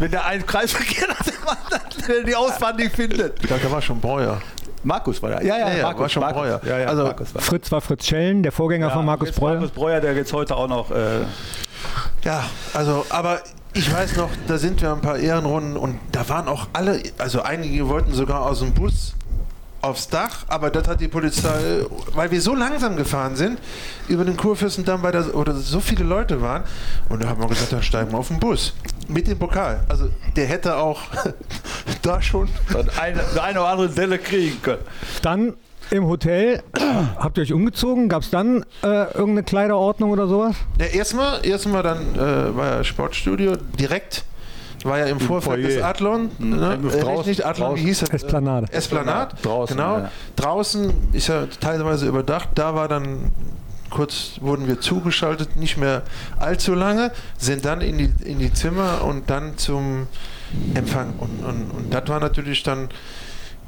Wenn 0.00 0.10
der 0.10 0.26
einen 0.26 0.44
Kreisverkehr 0.44 1.06
nach 1.08 1.22
dem 1.22 1.34
anderen 1.46 2.26
die 2.26 2.34
Ausfahrt 2.34 2.78
nicht 2.78 2.96
findet. 2.96 3.38
Ich 3.40 3.46
glaube, 3.46 3.62
da 3.62 3.70
war 3.70 3.80
schon 3.80 4.00
Breuer. 4.00 4.42
Markus 4.86 5.20
war 5.22 5.30
da. 5.30 5.40
Ja, 5.42 5.58
Ja, 5.58 5.72
ja, 5.74 5.82
Markus, 5.82 6.00
war 6.02 6.08
schon 6.08 6.20
Markus. 6.22 6.42
Breuer. 6.42 6.60
Ja, 6.64 6.78
ja, 6.78 6.86
Also, 6.88 7.02
Markus 7.04 7.34
war 7.34 7.42
Fritz 7.42 7.72
war 7.72 7.80
Fritz 7.80 8.06
Schellen, 8.06 8.42
der 8.42 8.52
Vorgänger 8.52 8.90
von 8.90 9.04
Markus 9.04 9.28
jetzt 9.28 9.38
Breuer. 9.40 9.54
Markus 9.54 9.70
Breuer, 9.72 10.00
der 10.00 10.14
jetzt 10.14 10.32
heute 10.32 10.56
auch 10.56 10.68
noch. 10.68 10.90
Äh, 10.90 11.22
Ja, 12.24 12.44
also, 12.72 13.04
aber 13.10 13.40
ich 13.72 13.92
weiß 13.92 14.16
noch, 14.16 14.30
da 14.48 14.58
sind 14.58 14.80
wir 14.80 14.92
ein 14.92 15.00
paar 15.00 15.18
Ehrenrunden 15.18 15.76
und 15.76 15.98
da 16.12 16.28
waren 16.28 16.48
auch 16.48 16.68
alle, 16.72 17.02
also 17.18 17.42
einige 17.42 17.88
wollten 17.88 18.12
sogar 18.14 18.42
aus 18.46 18.60
dem 18.60 18.72
Bus 18.74 19.14
aufs 19.80 20.08
Dach, 20.08 20.44
aber 20.48 20.70
das 20.70 20.88
hat 20.88 21.00
die 21.00 21.08
Polizei, 21.08 21.84
weil 22.14 22.30
wir 22.30 22.40
so 22.40 22.54
langsam 22.54 22.96
gefahren 22.96 23.36
sind, 23.36 23.58
über 24.08 24.24
den 24.24 24.36
Kurfürstendamm, 24.36 25.02
weil 25.02 25.12
da 25.12 25.24
oder 25.28 25.54
so 25.54 25.80
viele 25.80 26.04
Leute 26.04 26.40
waren. 26.40 26.64
Und 27.08 27.22
da 27.22 27.28
haben 27.28 27.40
wir 27.40 27.48
gesagt, 27.48 27.72
dann 27.72 27.82
steigen 27.82 28.12
wir 28.12 28.18
auf 28.18 28.28
den 28.28 28.40
Bus. 28.40 28.74
Mit 29.08 29.28
dem 29.28 29.38
Pokal. 29.38 29.84
Also 29.88 30.10
der 30.34 30.46
hätte 30.46 30.76
auch 30.76 31.00
da 32.02 32.20
schon. 32.20 32.48
eine, 33.00 33.20
eine 33.40 33.60
oder 33.60 33.68
andere 33.68 33.88
Delle 33.88 34.18
kriegen 34.18 34.60
können. 34.62 34.82
Dann 35.22 35.54
im 35.90 36.06
Hotel. 36.06 36.62
Habt 37.16 37.38
ihr 37.38 37.42
euch 37.42 37.52
umgezogen? 37.52 38.08
Gab 38.08 38.22
es 38.22 38.30
dann 38.30 38.64
äh, 38.82 38.86
irgendeine 38.86 39.44
Kleiderordnung 39.44 40.10
oder 40.10 40.26
sowas? 40.26 40.56
Ja, 40.80 40.86
erstmal, 40.86 41.46
erstmal 41.46 41.82
dann 41.82 42.14
äh, 42.14 42.56
war 42.56 42.66
ja 42.66 42.84
Sportstudio 42.84 43.56
direkt. 43.56 44.24
War 44.84 44.98
ja 44.98 45.06
im 45.06 45.18
Vorfeld 45.20 45.62
Foyer. 45.62 45.68
des 45.74 45.82
Adlon. 45.82 46.30
Mhm. 46.38 46.50
Ne? 46.50 46.78
Draußen- 47.00 47.24
Äh, 47.24 47.28
nicht, 47.28 47.44
Adlon, 47.46 47.76
wie 47.76 47.80
hieß 47.80 48.02
es? 48.02 48.10
Esplanade. 48.10 48.66
Esplanade. 48.72 49.34
Draußen, 49.42 49.76
Genau. 49.76 49.98
ja. 49.98 50.10
Draußen 50.36 50.92
ist 51.12 51.28
ja 51.28 51.46
teilweise 51.60 52.06
überdacht. 52.06 52.50
Da 52.54 52.74
war 52.74 52.88
dann 52.88 53.32
kurz 53.90 54.32
wurden 54.40 54.66
wir 54.66 54.80
zugeschaltet, 54.80 55.56
nicht 55.56 55.76
mehr 55.76 56.02
allzu 56.38 56.74
lange, 56.74 57.12
sind 57.38 57.64
dann 57.64 57.80
in 57.80 57.98
die, 57.98 58.12
in 58.24 58.38
die 58.40 58.52
Zimmer 58.52 59.02
und 59.04 59.30
dann 59.30 59.56
zum 59.58 60.08
Empfang. 60.74 61.14
Und, 61.18 61.44
und, 61.44 61.70
und 61.70 61.94
das 61.94 62.08
war 62.08 62.20
natürlich 62.20 62.62
dann, 62.64 62.88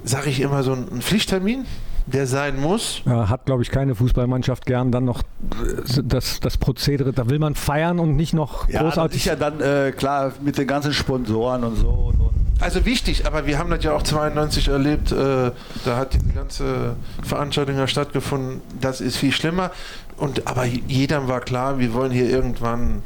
sage 0.05 0.29
ich 0.31 0.41
immer, 0.41 0.63
so 0.65 0.73
ein, 0.73 0.87
ein 0.93 1.03
Pflichttermin, 1.03 1.67
der 2.13 2.27
sein 2.27 2.61
muss. 2.61 3.03
Ja, 3.05 3.29
hat, 3.29 3.47
glaube 3.47 3.63
ich, 3.63 3.71
keine 3.71 3.95
Fußballmannschaft 3.95 4.67
gern 4.67 4.91
dann 4.93 5.05
noch 5.05 5.23
äh, 5.23 6.03
das, 6.05 6.41
das 6.41 6.57
Prozedere. 6.57 7.13
Da 7.13 7.29
will 7.29 7.39
man 7.39 7.55
feiern 7.55 7.99
und 7.99 8.17
nicht 8.17 8.35
noch 8.35 8.69
Ja, 8.69 8.81
das 8.83 8.89
ist 8.91 8.95
großartig. 8.95 9.25
ja 9.25 9.37
dann 9.37 9.61
äh, 9.61 9.93
klar 9.93 10.33
mit 10.43 10.59
den 10.59 10.67
ganzen 10.67 10.93
Sponsoren 10.93 11.65
und 11.65 11.77
so. 11.77 11.89
Und, 11.89 12.21
und. 12.21 12.31
Also 12.61 12.85
wichtig, 12.85 13.25
aber 13.27 13.47
wir 13.47 13.59
haben 13.59 13.71
das 13.71 13.85
ja 13.85 13.93
auch 13.93 14.03
92 14.03 14.67
erlebt, 14.69 15.13
äh, 15.13 15.53
da 15.85 15.97
hat 15.97 16.15
diese 16.15 16.33
ganze 16.35 16.97
Veranstaltung 17.23 17.77
ja 17.77 17.87
stattgefunden, 17.87 18.63
das 18.81 19.01
ist 19.01 19.17
viel 19.17 19.31
schlimmer. 19.31 19.71
Und, 20.17 20.49
aber 20.49 20.65
jedem 20.65 21.29
war 21.29 21.41
klar, 21.41 21.79
wir 21.79 21.95
wollen 21.95 22.11
hier 22.11 22.29
irgendwann 22.29 23.03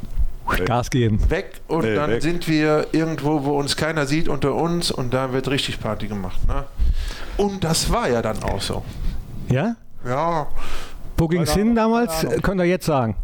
Gas 0.65 0.89
geben. 0.89 1.19
weg 1.29 1.61
und 1.67 1.83
Nee, 1.85 1.95
dann 1.95 2.11
weg. 2.11 2.21
sind 2.21 2.47
wir 2.47 2.87
irgendwo, 2.91 3.43
wo 3.43 3.57
uns 3.59 3.75
keiner 3.75 4.05
sieht, 4.05 4.27
unter 4.27 4.53
uns 4.53 4.91
und 4.91 5.13
da 5.13 5.31
wird 5.33 5.47
richtig 5.49 5.79
Party 5.79 6.07
gemacht. 6.07 6.39
Ne? 6.47 6.65
Und 7.37 7.63
das 7.63 7.91
war 7.91 8.09
ja 8.09 8.21
dann 8.21 8.41
auch 8.43 8.61
so. 8.61 8.83
Ja? 9.49 9.75
Ja, 10.07 10.47
Wo 11.17 11.27
ging 11.27 11.41
es 11.43 11.53
hin 11.53 11.75
damals? 11.75 12.25
Könnt 12.41 12.59
ihr 12.59 12.65
jetzt 12.65 12.85
sagen. 12.85 13.15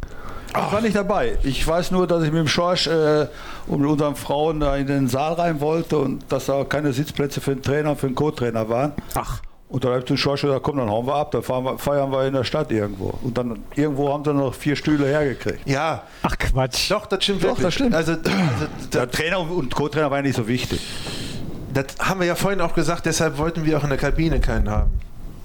Ich 0.49 0.71
war 0.73 0.81
nicht 0.81 0.95
dabei. 0.95 1.37
Ich 1.43 1.65
weiß 1.67 1.91
nur, 1.91 2.07
dass 2.07 2.23
ich 2.23 2.31
mit 2.31 2.39
dem 2.39 2.47
Schorsch 2.47 2.87
äh, 2.87 3.27
und 3.67 3.81
mit 3.81 3.89
unseren 3.89 4.15
Frauen 4.15 4.59
da 4.59 4.75
in 4.77 4.87
den 4.87 5.07
Saal 5.07 5.33
rein 5.33 5.59
wollte 5.61 5.97
und 5.99 6.23
dass 6.31 6.47
da 6.47 6.63
keine 6.63 6.91
Sitzplätze 6.93 7.39
für 7.41 7.53
den 7.53 7.61
Trainer 7.61 7.91
und 7.91 7.99
für 7.99 8.07
den 8.07 8.15
Co-Trainer 8.15 8.67
waren. 8.69 8.93
Ach. 9.13 9.41
Und 9.69 9.83
dann 9.83 9.91
habe 9.91 9.99
ich 10.01 10.07
zum 10.07 10.17
Schorsch 10.17 10.41
gesagt, 10.41 10.63
komm, 10.63 10.77
dann 10.77 10.89
hauen 10.89 11.05
wir 11.05 11.13
ab, 11.13 11.29
dann 11.31 11.43
fahren 11.43 11.63
wir, 11.63 11.77
feiern 11.77 12.11
wir 12.11 12.25
in 12.25 12.33
der 12.33 12.43
Stadt 12.43 12.71
irgendwo. 12.71 13.13
Und 13.21 13.37
dann 13.37 13.59
irgendwo 13.75 14.11
haben 14.11 14.23
sie 14.25 14.33
noch 14.33 14.53
vier 14.53 14.75
Stühle 14.75 15.05
hergekriegt. 15.05 15.59
ja, 15.69 16.01
Ach 16.23 16.35
Quatsch. 16.39 16.89
doch, 16.89 17.05
das 17.05 17.23
stimmt 17.23 17.43
Doch, 17.43 17.49
wirklich. 17.49 17.65
das 17.65 17.73
stimmt. 17.75 17.93
Also, 17.93 18.13
also 18.13 18.25
Der 18.93 19.09
Trainer 19.11 19.39
und 19.39 19.73
Co-Trainer 19.75 20.09
war 20.09 20.17
ja 20.17 20.23
nicht 20.23 20.35
so 20.35 20.47
wichtig. 20.47 20.81
das 21.71 21.85
haben 21.99 22.19
wir 22.19 22.25
ja 22.27 22.33
vorhin 22.35 22.61
auch 22.61 22.73
gesagt, 22.73 23.05
deshalb 23.05 23.37
wollten 23.37 23.63
wir 23.63 23.77
auch 23.77 23.83
in 23.83 23.89
der 23.89 23.99
Kabine 23.99 24.39
keinen 24.39 24.69
haben. 24.71 24.89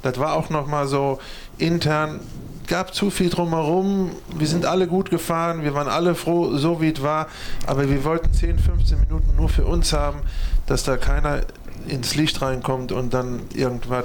Das 0.02 0.18
war 0.18 0.32
auch 0.34 0.48
nochmal 0.48 0.86
so 0.86 1.18
intern, 1.58 2.20
gab 2.66 2.94
zu 2.94 3.10
viel 3.10 3.28
drumherum. 3.28 4.10
Wir 4.38 4.46
sind 4.46 4.64
alle 4.64 4.86
gut 4.86 5.10
gefahren, 5.10 5.62
wir 5.64 5.74
waren 5.74 5.88
alle 5.88 6.14
froh, 6.14 6.56
so 6.56 6.80
wie 6.80 6.90
es 6.92 7.02
war. 7.02 7.26
Aber 7.66 7.90
wir 7.90 8.02
wollten 8.04 8.32
10, 8.32 8.58
15 8.58 9.00
Minuten 9.00 9.36
nur 9.36 9.50
für 9.50 9.66
uns 9.66 9.92
haben, 9.92 10.20
dass 10.66 10.82
da 10.84 10.96
keiner 10.96 11.40
ins 11.88 12.14
Licht 12.14 12.40
reinkommt 12.42 12.92
und 12.92 13.14
dann 13.14 13.40
irgendwas. 13.54 14.04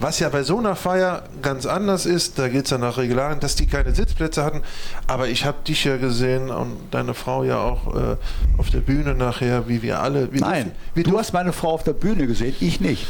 Was 0.00 0.18
ja 0.18 0.28
bei 0.30 0.42
so 0.42 0.58
einer 0.58 0.74
Feier 0.74 1.22
ganz 1.42 1.64
anders 1.64 2.06
ist, 2.06 2.36
da 2.36 2.48
geht 2.48 2.64
es 2.64 2.70
ja 2.72 2.78
nach 2.78 2.98
Regularien, 2.98 3.38
dass 3.38 3.54
die 3.54 3.66
keine 3.66 3.94
Sitzplätze 3.94 4.42
hatten. 4.42 4.62
Aber 5.06 5.28
ich 5.28 5.44
habe 5.44 5.58
dich 5.66 5.84
ja 5.84 5.96
gesehen 5.96 6.50
und 6.50 6.72
deine 6.90 7.14
Frau 7.14 7.44
ja 7.44 7.58
auch 7.60 7.94
äh, 7.94 8.16
auf 8.58 8.70
der 8.70 8.80
Bühne 8.80 9.14
nachher, 9.14 9.68
wie 9.68 9.80
wir 9.82 10.00
alle. 10.00 10.32
Wir 10.32 10.40
Nein, 10.40 10.72
wir 10.94 11.04
du 11.04 11.10
dürfen- 11.10 11.20
hast 11.20 11.32
meine 11.32 11.52
Frau 11.52 11.70
auf 11.72 11.84
der 11.84 11.92
Bühne 11.92 12.26
gesehen, 12.26 12.56
ich 12.58 12.80
nicht. 12.80 13.06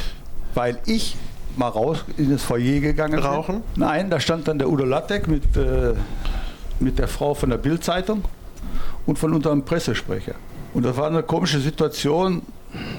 Weil 0.52 0.78
ich 0.84 1.16
mal 1.56 1.68
raus 1.68 2.04
in 2.18 2.30
das 2.30 2.42
Foyer 2.42 2.80
gegangen 2.80 3.14
bin. 3.14 3.24
Rauchen? 3.24 3.62
Nein, 3.76 4.10
da 4.10 4.20
stand 4.20 4.46
dann 4.48 4.58
der 4.58 4.68
Udo 4.68 4.84
Lattek 4.84 5.28
mit, 5.28 5.56
äh, 5.56 5.94
mit 6.78 6.98
der 6.98 7.08
Frau 7.08 7.32
von 7.32 7.48
der 7.48 7.56
Bildzeitung 7.58 8.22
und 9.06 9.18
von 9.18 9.32
unserem 9.32 9.64
Pressesprecher. 9.64 10.34
Und 10.74 10.84
das 10.84 10.94
war 10.98 11.06
eine 11.06 11.22
komische 11.22 11.58
Situation. 11.60 12.42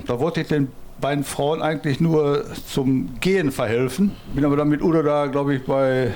Da 0.07 0.19
wollte 0.19 0.41
ich 0.41 0.47
den 0.47 0.69
beiden 1.01 1.23
Frauen 1.23 1.61
eigentlich 1.61 1.99
nur 1.99 2.45
zum 2.67 3.19
Gehen 3.19 3.51
verhelfen. 3.51 4.11
Bin 4.33 4.45
aber 4.45 4.57
dann 4.57 4.69
mit 4.69 4.81
Udo 4.81 5.01
da, 5.01 5.27
glaube 5.27 5.55
ich, 5.55 5.63
bei 5.63 6.11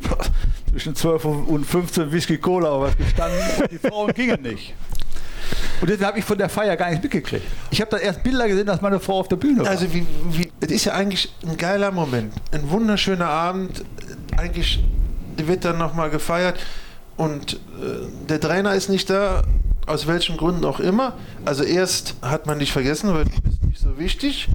zwischen 0.70 0.94
12 0.94 1.24
und 1.24 1.64
15 1.64 2.12
Whisky 2.12 2.38
Cola 2.38 2.72
oder 2.72 2.86
was 2.88 2.96
gestanden. 2.96 3.38
Und 3.60 3.70
die 3.70 3.78
Frauen 3.78 4.12
gingen 4.12 4.42
nicht. 4.42 4.74
Und 5.80 5.90
deswegen 5.90 6.06
habe 6.06 6.18
ich 6.18 6.24
von 6.24 6.38
der 6.38 6.48
Feier 6.48 6.76
gar 6.76 6.88
nichts 6.88 7.02
mitgekriegt. 7.02 7.44
Ich 7.70 7.80
habe 7.80 7.90
da 7.90 7.98
erst 7.98 8.22
Bilder 8.22 8.48
gesehen, 8.48 8.66
dass 8.66 8.80
meine 8.80 9.00
Frau 9.00 9.20
auf 9.20 9.28
der 9.28 9.36
Bühne 9.36 9.62
war. 9.62 9.70
Also 9.70 9.92
wie, 9.92 10.06
wie, 10.30 10.50
es 10.60 10.70
ist 10.70 10.84
ja 10.84 10.94
eigentlich 10.94 11.32
ein 11.46 11.56
geiler 11.56 11.90
Moment, 11.90 12.32
ein 12.52 12.70
wunderschöner 12.70 13.28
Abend. 13.28 13.84
Eigentlich 14.36 14.82
wird 15.36 15.64
dann 15.64 15.78
nochmal 15.78 16.10
gefeiert 16.10 16.58
und 17.16 17.54
äh, 17.54 17.56
der 18.28 18.40
Trainer 18.40 18.74
ist 18.74 18.88
nicht 18.88 19.10
da, 19.10 19.42
aus 19.86 20.06
welchen 20.06 20.36
Gründen 20.36 20.64
auch 20.64 20.80
immer. 20.80 21.14
Also 21.44 21.62
erst 21.62 22.14
hat 22.22 22.46
man 22.46 22.58
dich 22.58 22.72
vergessen, 22.72 23.12
weil 23.14 23.24
du 23.24 23.40
bist 23.42 23.62
nicht 23.64 23.80
so 23.80 23.98
wichtig. 23.98 24.48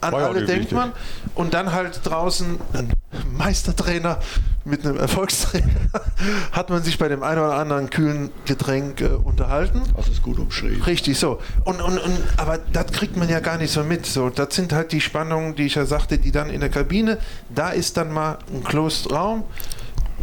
An 0.00 0.12
War 0.12 0.28
alle 0.28 0.44
denkt 0.44 0.72
wichtig. 0.72 0.72
man. 0.72 0.92
Und 1.34 1.54
dann 1.54 1.72
halt 1.72 2.00
draußen 2.04 2.58
ein 2.72 2.92
Meistertrainer 3.36 4.18
mit 4.64 4.84
einem 4.84 4.96
Erfolgstrainer 4.96 5.66
hat 6.52 6.70
man 6.70 6.82
sich 6.82 6.98
bei 6.98 7.08
dem 7.08 7.22
einen 7.22 7.40
oder 7.40 7.54
anderen 7.54 7.90
kühlen 7.90 8.30
Getränk 8.44 9.00
äh, 9.00 9.06
unterhalten. 9.06 9.82
das 9.96 10.08
ist 10.08 10.22
gut 10.22 10.38
umschrieben. 10.38 10.82
Richtig 10.82 11.18
so. 11.18 11.40
Und, 11.64 11.80
und, 11.82 11.98
und, 11.98 12.18
aber 12.36 12.58
das 12.72 12.86
kriegt 12.92 13.16
man 13.16 13.28
ja 13.28 13.40
gar 13.40 13.58
nicht 13.58 13.72
so 13.72 13.82
mit. 13.82 14.06
So, 14.06 14.30
das 14.30 14.54
sind 14.54 14.72
halt 14.72 14.92
die 14.92 15.00
Spannungen, 15.00 15.54
die 15.54 15.66
ich 15.66 15.74
ja 15.74 15.86
sagte, 15.86 16.18
die 16.18 16.32
dann 16.32 16.50
in 16.50 16.60
der 16.60 16.70
Kabine, 16.70 17.18
da 17.54 17.70
ist 17.70 17.96
dann 17.96 18.12
mal 18.12 18.38
ein 18.52 18.62
Closed 18.64 19.10
Raum, 19.12 19.44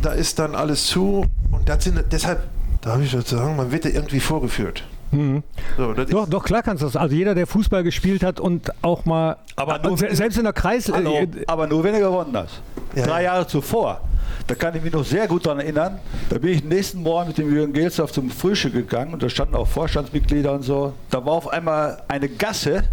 da 0.01 0.11
ist 0.11 0.39
dann 0.39 0.55
alles 0.55 0.85
zu 0.87 1.25
und 1.51 1.67
das 1.69 1.83
sind 1.83 2.03
deshalb, 2.11 2.43
darf 2.81 3.01
ich 3.01 3.11
dazu 3.11 3.35
sagen, 3.37 3.55
man 3.55 3.71
wird 3.71 3.85
ja 3.85 3.91
irgendwie 3.91 4.19
vorgeführt. 4.19 4.83
So, 5.75 5.93
das 5.93 6.07
Doch, 6.11 6.29
doch, 6.29 6.43
klar 6.43 6.61
kannst 6.61 6.83
du 6.83 6.85
das. 6.85 6.95
Also 6.95 7.15
jeder, 7.15 7.33
der 7.33 7.47
Fußball 7.47 7.83
gespielt 7.83 8.21
hat 8.21 8.39
und 8.39 8.69
auch 8.83 9.05
mal, 9.05 9.37
Aber 9.55 9.79
nur- 9.79 9.93
und 9.93 9.97
se- 9.97 10.15
selbst 10.15 10.37
in 10.37 10.43
der 10.43 10.53
Kreis, 10.53 10.91
Hallo, 10.93 11.13
äh, 11.15 11.27
aber 11.47 11.65
nur 11.65 11.83
wenn 11.83 11.95
er 11.95 12.01
gewonnen 12.01 12.37
hat. 12.37 12.49
Ja, 12.95 13.07
Drei 13.07 13.23
ja. 13.23 13.33
Jahre 13.33 13.47
zuvor. 13.47 14.01
Da 14.45 14.53
kann 14.53 14.75
ich 14.75 14.83
mich 14.83 14.93
noch 14.93 15.03
sehr 15.03 15.27
gut 15.27 15.47
daran 15.47 15.61
erinnern. 15.61 15.99
Da 16.29 16.37
bin 16.37 16.51
ich 16.51 16.63
nächsten 16.63 17.01
Morgen 17.01 17.29
mit 17.29 17.39
dem 17.39 17.51
Jürgen 17.51 17.73
Gelsdorf 17.73 18.11
zum 18.11 18.29
Frühstück 18.29 18.73
gegangen 18.73 19.11
und 19.13 19.23
da 19.23 19.29
standen 19.29 19.55
auch 19.55 19.67
Vorstandsmitglieder 19.67 20.53
und 20.53 20.61
so. 20.61 20.93
Da 21.09 21.25
war 21.25 21.33
auf 21.33 21.47
einmal 21.47 22.03
eine 22.07 22.29
Gasse. 22.29 22.83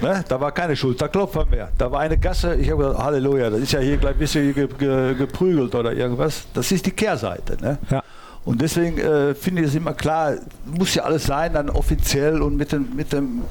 Ne? 0.00 0.24
Da 0.28 0.40
war 0.40 0.52
keine 0.52 0.76
Schulterklopfer 0.76 1.46
mehr. 1.46 1.70
Da 1.76 1.90
war 1.90 2.00
eine 2.00 2.18
Gasse. 2.18 2.54
Ich 2.54 2.70
habe 2.70 2.82
gesagt, 2.84 3.02
Halleluja, 3.02 3.50
das 3.50 3.60
ist 3.60 3.72
ja 3.72 3.80
hier 3.80 3.96
gleich 3.96 4.14
ein 4.14 4.18
bisschen 4.18 4.54
ge 4.54 4.68
ge 4.78 5.14
geprügelt 5.14 5.74
oder 5.74 5.92
irgendwas. 5.92 6.46
Das 6.54 6.70
ist 6.72 6.86
die 6.86 6.90
Kehrseite. 6.92 7.56
Ne? 7.60 7.78
Ja. 7.90 8.02
Und 8.44 8.62
deswegen 8.62 8.98
äh, 8.98 9.34
finde 9.34 9.62
ich 9.62 9.68
es 9.68 9.74
immer 9.74 9.92
klar, 9.92 10.34
muss 10.64 10.94
ja 10.94 11.02
alles 11.04 11.24
sein, 11.24 11.52
dann 11.52 11.68
offiziell 11.68 12.40
und 12.40 12.56
mit, 12.56 12.72
dem, 12.72 12.96
mit, 12.96 13.12
dem, 13.12 13.42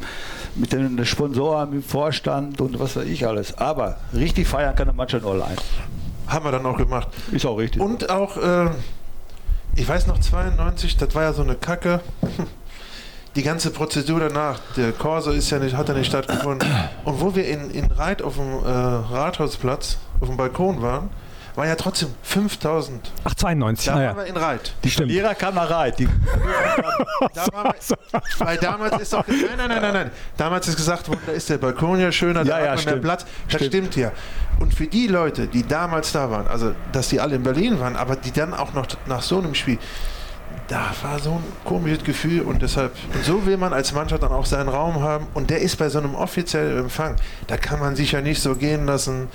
mit 0.56 0.74
den 0.74 1.06
Sponsoren, 1.06 1.70
mit 1.70 1.84
dem 1.84 1.88
Vorstand 1.88 2.60
und 2.60 2.80
was 2.80 2.96
weiß 2.96 3.06
ich 3.06 3.28
alles. 3.28 3.58
Aber 3.58 3.98
richtig 4.14 4.48
feiern 4.48 4.76
kann 4.76 4.88
eine 4.88 4.98
Mannschaft 4.98 5.24
nur 5.24 5.34
allein. 5.34 5.58
haben 6.28 6.46
wir 6.46 6.52
dann 6.52 6.66
auch 6.66 6.78
gemacht. 6.78 7.08
Ist 7.32 7.46
auch 7.46 7.58
richtig. 7.58 7.82
Und 7.82 8.10
auch, 8.10 8.38
äh, 8.38 8.70
ich 9.76 9.88
weiß 9.88 10.08
noch, 10.08 10.20
92, 10.20 10.98
das 10.98 11.14
war 11.14 11.24
ja 11.24 11.34
so 11.34 11.44
eine 11.44 11.56
Kacke. 11.56 12.02
Die 13.40 13.46
ganze 13.46 13.72
Prozedur 13.72 14.20
danach, 14.20 14.60
der 14.76 14.92
Corso 14.92 15.32
ist 15.32 15.50
ja 15.50 15.60
nicht, 15.60 15.74
hat 15.74 15.88
ja 15.88 15.94
nicht 15.94 16.08
stattgefunden. 16.08 16.68
Und 17.06 17.22
wo 17.22 17.36
wir 17.36 17.48
in, 17.48 17.72
in 17.72 17.86
Reit 17.90 18.22
auf 18.22 18.36
dem 18.36 18.52
äh, 18.66 18.70
Rathausplatz, 18.70 19.98
auf 20.20 20.28
dem 20.28 20.36
Balkon 20.36 20.82
waren, 20.82 21.10
war 21.56 21.66
ja 21.66 21.76
trotzdem 21.76 22.10
5000. 22.24 23.10
ach 23.24 23.34
92, 23.34 23.86
Da 23.86 23.92
ah, 23.94 23.96
waren 23.96 24.04
ja. 24.04 24.16
wir 24.18 24.26
in 24.26 24.36
Reit. 24.36 24.74
die 24.84 24.92
stimmt. 24.92 25.10
Verlierer 25.10 25.52
nach 25.54 25.70
Reit. 25.70 26.00
Die, 26.00 26.10
Da 27.34 27.46
waren 27.54 27.72
wir, 28.12 28.22
weil 28.46 28.58
damals 28.58 29.02
ist 29.02 29.14
doch, 29.14 29.26
nein, 29.26 29.38
nein, 29.56 29.70
nein, 29.70 29.82
nein, 29.84 29.94
nein. 29.94 30.12
Damals 30.36 30.68
ist 30.68 30.76
gesagt 30.76 31.08
worden, 31.08 31.22
da 31.26 31.32
ist 31.32 31.50
der 31.50 31.60
Balkon 31.60 31.98
ja 31.98 32.12
schöner, 32.12 32.44
da 32.44 32.50
Ja, 32.50 32.56
hat 32.56 32.64
man 32.66 32.74
mehr 32.74 32.78
stimmt. 32.82 33.02
Platz. 33.04 33.26
Das 33.48 33.62
Stimmt. 33.62 33.66
stimmt 33.68 33.96
ja. 33.96 34.12
Und 34.60 34.74
für 34.74 34.88
die 34.88 35.08
Leute, 35.08 35.48
die 35.48 35.66
damals 35.66 36.12
da 36.12 36.30
waren, 36.30 36.46
also 36.50 36.74
dass 36.92 37.08
die 37.08 37.22
alle 37.22 37.38
in 37.38 37.44
Berlin 37.44 37.80
waren, 37.80 37.96
aber 37.96 38.18
die 38.18 38.34
dann 38.34 38.54
auch 38.54 38.74
noch 38.74 38.86
nach 39.06 39.22
so 39.22 39.38
einem 39.38 39.56
Spiel, 39.56 39.80
da 40.70 40.92
war 41.02 41.20
so 41.20 41.32
ein 41.32 41.44
komisches 41.66 42.04
Gefühl 42.04 42.42
und 42.42 42.62
deshalb, 42.62 42.96
und 43.14 43.26
so 43.26 43.46
will 43.46 43.58
man 43.58 43.74
als 43.74 43.92
Mannschaft 43.92 44.22
dann 44.22 44.32
auch 44.32 44.46
seinen 44.46 44.70
Raum 44.70 45.02
haben. 45.02 45.28
Und 45.34 45.50
der 45.50 45.62
ist 45.62 45.78
bei 45.78 45.90
so 45.90 45.98
einem 46.00 46.16
offiziellen 46.16 46.78
Empfang, 46.78 47.16
da 47.48 47.58
kann 47.58 47.80
man 47.80 47.96
sich 47.96 48.12
ja 48.12 48.22
nicht 48.22 48.42
so 48.42 48.56
gehen 48.56 48.86
lassen 48.86 49.28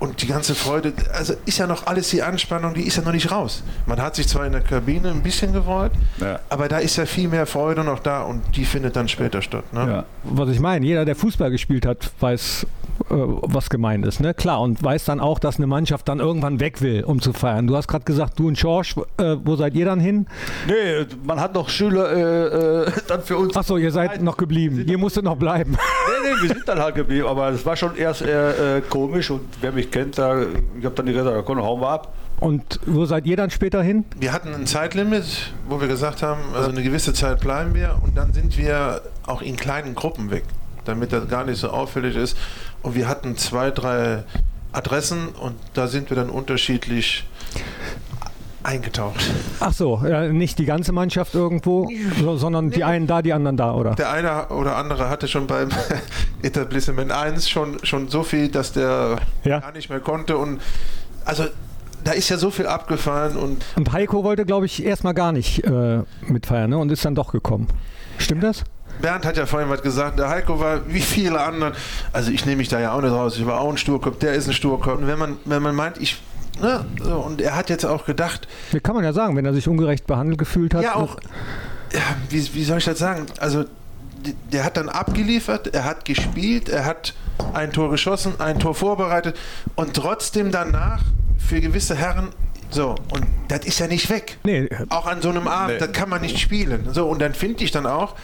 und 0.00 0.22
die 0.22 0.26
ganze 0.26 0.54
Freude, 0.54 0.92
also 1.12 1.34
ist 1.46 1.58
ja 1.58 1.66
noch 1.66 1.86
alles 1.86 2.08
die 2.08 2.22
Anspannung, 2.22 2.74
die 2.74 2.82
ist 2.82 2.96
ja 2.96 3.02
noch 3.02 3.12
nicht 3.12 3.30
raus. 3.30 3.62
Man 3.86 4.00
hat 4.00 4.16
sich 4.16 4.26
zwar 4.26 4.46
in 4.46 4.52
der 4.52 4.62
Kabine 4.62 5.10
ein 5.10 5.22
bisschen 5.22 5.52
gefreut, 5.52 5.92
Ja. 6.18 6.40
aber 6.48 6.68
da 6.68 6.78
ist 6.78 6.96
ja 6.96 7.06
viel 7.06 7.28
mehr 7.28 7.46
Freude 7.46 7.84
noch 7.84 8.00
da 8.00 8.22
und 8.22 8.42
die 8.56 8.64
findet 8.64 8.96
dann 8.96 9.08
später 9.08 9.42
statt. 9.42 9.72
Ne? 9.72 9.80
ja. 9.80 10.04
Was 10.24 10.48
ich 10.48 10.60
meine, 10.60 10.84
jeder, 10.86 11.04
der 11.04 11.16
Fußball 11.16 11.50
gespielt 11.50 11.86
hat, 11.86 12.10
weiß, 12.18 12.66
äh, 13.08 13.14
was 13.14 13.70
gemeint 13.70 14.04
ist, 14.06 14.20
ne? 14.20 14.34
Klar, 14.34 14.60
und 14.60 14.82
weiß 14.82 15.04
dann 15.04 15.20
auch, 15.20 15.38
dass 15.38 15.56
eine 15.56 15.66
Mannschaft 15.66 16.08
dann 16.08 16.20
irgendwann 16.20 16.60
weg 16.60 16.80
will, 16.82 17.02
um 17.04 17.20
zu 17.20 17.32
feiern. 17.32 17.66
Du 17.66 17.76
hast 17.76 17.88
gerade 17.88 18.04
gesagt, 18.04 18.38
du 18.38 18.48
und 18.48 18.58
Schorsch, 18.58 18.96
äh, 19.16 19.36
wo 19.42 19.56
seid 19.56 19.74
ihr 19.74 19.84
dann 19.84 20.00
hin? 20.00 20.26
Nee, 20.66 21.06
man 21.24 21.40
hat 21.40 21.54
noch 21.54 21.68
Schüler 21.68 22.12
äh, 22.12 22.86
äh 22.86 22.92
dann 23.08 23.22
für 23.22 23.38
uns. 23.38 23.56
Achso, 23.56 23.76
ihr 23.76 23.90
seid 23.90 24.22
noch 24.22 24.36
geblieben. 24.36 24.84
Ihr 24.86 24.98
musstet 24.98 25.24
noch 25.24 25.36
bleiben. 25.36 25.72
Nee, 25.72 26.30
nee, 26.30 26.42
wir 26.42 26.48
sind 26.54 26.68
dann 26.68 26.78
halt 26.78 26.94
geblieben, 26.94 27.26
aber 27.26 27.48
es 27.48 27.64
war 27.64 27.76
schon 27.76 27.96
erst 27.96 28.22
äh, 28.22 28.82
komisch 28.88 29.30
und 29.30 29.42
wer 29.60 29.72
mich 29.72 29.89
kennt, 29.90 30.18
da, 30.18 30.42
ich 30.78 30.84
habe 30.84 30.94
dann 30.94 31.06
die 31.06 31.12
gesagt, 31.12 31.44
komm, 31.46 31.62
hauen 31.62 31.80
wir 31.80 31.88
ab. 31.88 32.14
Und 32.40 32.80
wo 32.86 33.04
seid 33.04 33.26
ihr 33.26 33.36
dann 33.36 33.50
später 33.50 33.82
hin? 33.82 34.04
Wir 34.18 34.32
hatten 34.32 34.54
ein 34.54 34.66
Zeitlimit, 34.66 35.52
wo 35.68 35.80
wir 35.80 35.88
gesagt 35.88 36.22
haben, 36.22 36.40
also 36.54 36.70
eine 36.70 36.82
gewisse 36.82 37.12
Zeit 37.12 37.40
bleiben 37.40 37.74
wir 37.74 37.96
und 38.02 38.16
dann 38.16 38.32
sind 38.32 38.56
wir 38.56 39.02
auch 39.26 39.42
in 39.42 39.56
kleinen 39.56 39.94
Gruppen 39.94 40.30
weg, 40.30 40.44
damit 40.86 41.12
das 41.12 41.28
gar 41.28 41.44
nicht 41.44 41.58
so 41.58 41.68
auffällig 41.68 42.16
ist. 42.16 42.38
Und 42.82 42.94
wir 42.94 43.08
hatten 43.08 43.36
zwei, 43.36 43.70
drei 43.70 44.24
Adressen 44.72 45.28
und 45.28 45.56
da 45.74 45.86
sind 45.86 46.08
wir 46.08 46.16
dann 46.16 46.30
unterschiedlich 46.30 47.24
eingetaucht. 48.62 49.20
Ach 49.60 49.72
so, 49.72 50.02
ja, 50.06 50.28
nicht 50.28 50.58
die 50.58 50.64
ganze 50.64 50.92
Mannschaft 50.92 51.34
irgendwo, 51.34 51.88
so, 52.20 52.36
sondern 52.36 52.66
nee. 52.66 52.76
die 52.76 52.84
einen 52.84 53.06
da, 53.06 53.22
die 53.22 53.32
anderen 53.32 53.56
da, 53.56 53.74
oder? 53.74 53.94
Der 53.94 54.10
eine 54.10 54.48
oder 54.48 54.76
andere 54.76 55.08
hatte 55.08 55.28
schon 55.28 55.46
beim 55.46 55.70
Etablissement 56.42 57.10
1 57.10 57.48
schon, 57.48 57.84
schon 57.84 58.08
so 58.08 58.22
viel, 58.22 58.48
dass 58.48 58.72
der 58.72 59.16
ja. 59.44 59.60
gar 59.60 59.72
nicht 59.72 59.88
mehr 59.88 60.00
konnte 60.00 60.36
und 60.36 60.60
also 61.24 61.44
da 62.04 62.12
ist 62.12 62.28
ja 62.28 62.38
so 62.38 62.50
viel 62.50 62.66
abgefallen 62.66 63.36
und. 63.36 63.64
Und 63.76 63.92
Heiko 63.92 64.24
wollte, 64.24 64.46
glaube 64.46 64.66
ich, 64.66 64.84
erstmal 64.84 65.14
gar 65.14 65.32
nicht 65.32 65.64
äh, 65.64 66.02
mitfeiern 66.26 66.70
ne? 66.70 66.78
und 66.78 66.90
ist 66.90 67.04
dann 67.04 67.14
doch 67.14 67.32
gekommen. 67.32 67.68
Stimmt 68.18 68.42
das? 68.42 68.64
Bernd 69.00 69.24
hat 69.24 69.36
ja 69.36 69.46
vorhin 69.46 69.70
was 69.70 69.82
gesagt, 69.82 70.18
der 70.18 70.28
Heiko 70.28 70.60
war 70.60 70.80
wie 70.88 71.00
viele 71.00 71.40
andere, 71.40 71.72
also 72.12 72.30
ich 72.30 72.44
nehme 72.44 72.58
mich 72.58 72.68
da 72.68 72.80
ja 72.80 72.92
auch 72.92 73.00
nicht 73.00 73.12
raus, 73.12 73.36
ich 73.38 73.46
war 73.46 73.60
auch 73.60 73.70
ein 73.70 73.78
Sturkopf, 73.78 74.18
der 74.18 74.34
ist 74.34 74.46
ein 74.46 74.52
Sturkopf. 74.52 74.98
Und 74.98 75.06
wenn 75.06 75.18
man, 75.18 75.38
wenn 75.44 75.62
man 75.62 75.74
meint, 75.74 75.98
ich 75.98 76.20
Ne? 76.60 76.84
So, 77.02 77.16
und 77.16 77.40
er 77.40 77.56
hat 77.56 77.70
jetzt 77.70 77.84
auch 77.84 78.04
gedacht. 78.04 78.48
Wie 78.72 78.80
kann 78.80 78.94
man 78.94 79.04
ja 79.04 79.12
sagen, 79.12 79.36
wenn 79.36 79.44
er 79.44 79.54
sich 79.54 79.68
ungerecht 79.68 80.06
behandelt 80.06 80.38
gefühlt 80.38 80.74
hat. 80.74 80.82
Ja, 80.82 80.96
auch. 80.96 81.16
Ja, 81.92 82.00
wie, 82.28 82.54
wie 82.54 82.64
soll 82.64 82.78
ich 82.78 82.84
das 82.84 82.98
sagen? 82.98 83.26
Also, 83.38 83.64
der 84.52 84.64
hat 84.64 84.76
dann 84.76 84.88
abgeliefert, 84.88 85.74
er 85.74 85.84
hat 85.84 86.04
gespielt, 86.04 86.68
er 86.68 86.84
hat 86.84 87.14
ein 87.54 87.72
Tor 87.72 87.90
geschossen, 87.90 88.34
ein 88.38 88.58
Tor 88.58 88.74
vorbereitet 88.74 89.36
und 89.76 89.94
trotzdem 89.94 90.50
danach 90.50 91.02
für 91.38 91.60
gewisse 91.60 91.96
Herren 91.96 92.28
so, 92.70 92.94
und 93.12 93.26
das 93.48 93.64
ist 93.64 93.80
ja 93.80 93.88
nicht 93.88 94.08
weg. 94.10 94.38
Nee. 94.44 94.68
Auch 94.90 95.06
an 95.06 95.20
so 95.22 95.28
einem 95.28 95.48
Abend, 95.48 95.80
nee. 95.80 95.86
das 95.86 95.92
kann 95.92 96.08
man 96.08 96.20
nicht 96.20 96.38
spielen. 96.38 96.88
So, 96.92 97.08
und 97.08 97.20
dann 97.20 97.34
finde 97.34 97.64
ich 97.64 97.72
dann 97.72 97.86
auch, 97.86 98.14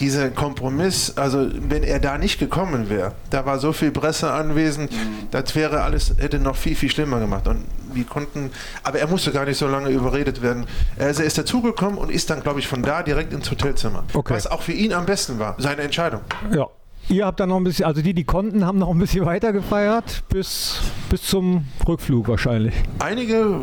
dieser 0.00 0.30
Kompromiss, 0.30 1.16
also 1.16 1.48
wenn 1.68 1.82
er 1.82 2.00
da 2.00 2.18
nicht 2.18 2.38
gekommen 2.38 2.90
wäre, 2.90 3.12
da 3.30 3.46
war 3.46 3.58
so 3.58 3.72
viel 3.72 3.90
Presse 3.90 4.32
anwesend, 4.32 4.92
mhm. 4.92 5.28
das 5.30 5.54
wäre 5.54 5.82
alles, 5.82 6.14
hätte 6.18 6.38
noch 6.38 6.56
viel, 6.56 6.74
viel 6.74 6.90
schlimmer 6.90 7.20
gemacht. 7.20 7.46
Und 7.46 7.64
wir 7.92 8.04
konnten, 8.04 8.50
aber 8.82 8.98
er 8.98 9.06
musste 9.06 9.30
gar 9.30 9.44
nicht 9.44 9.58
so 9.58 9.68
lange 9.68 9.90
überredet 9.90 10.42
werden. 10.42 10.66
Also 10.98 11.22
er 11.22 11.26
ist 11.26 11.38
dazugekommen 11.38 11.98
und 11.98 12.10
ist 12.10 12.28
dann, 12.30 12.42
glaube 12.42 12.60
ich, 12.60 12.66
von 12.66 12.82
da 12.82 13.02
direkt 13.02 13.32
ins 13.32 13.50
Hotelzimmer. 13.50 14.04
Okay. 14.12 14.34
Was 14.34 14.46
auch 14.46 14.62
für 14.62 14.72
ihn 14.72 14.92
am 14.92 15.06
besten 15.06 15.38
war, 15.38 15.54
seine 15.58 15.82
Entscheidung. 15.82 16.20
Ja. 16.54 16.66
Ihr 17.08 17.26
habt 17.26 17.38
dann 17.38 17.50
noch 17.50 17.58
ein 17.58 17.64
bisschen, 17.64 17.84
also 17.84 18.00
die, 18.00 18.14
die 18.14 18.24
konnten, 18.24 18.64
haben 18.64 18.78
noch 18.78 18.90
ein 18.90 18.98
bisschen 18.98 19.26
weiter 19.26 19.52
gefeiert, 19.52 20.22
bis, 20.30 20.80
bis 21.10 21.22
zum 21.22 21.66
Rückflug 21.86 22.28
wahrscheinlich. 22.28 22.74
Einige, 22.98 23.60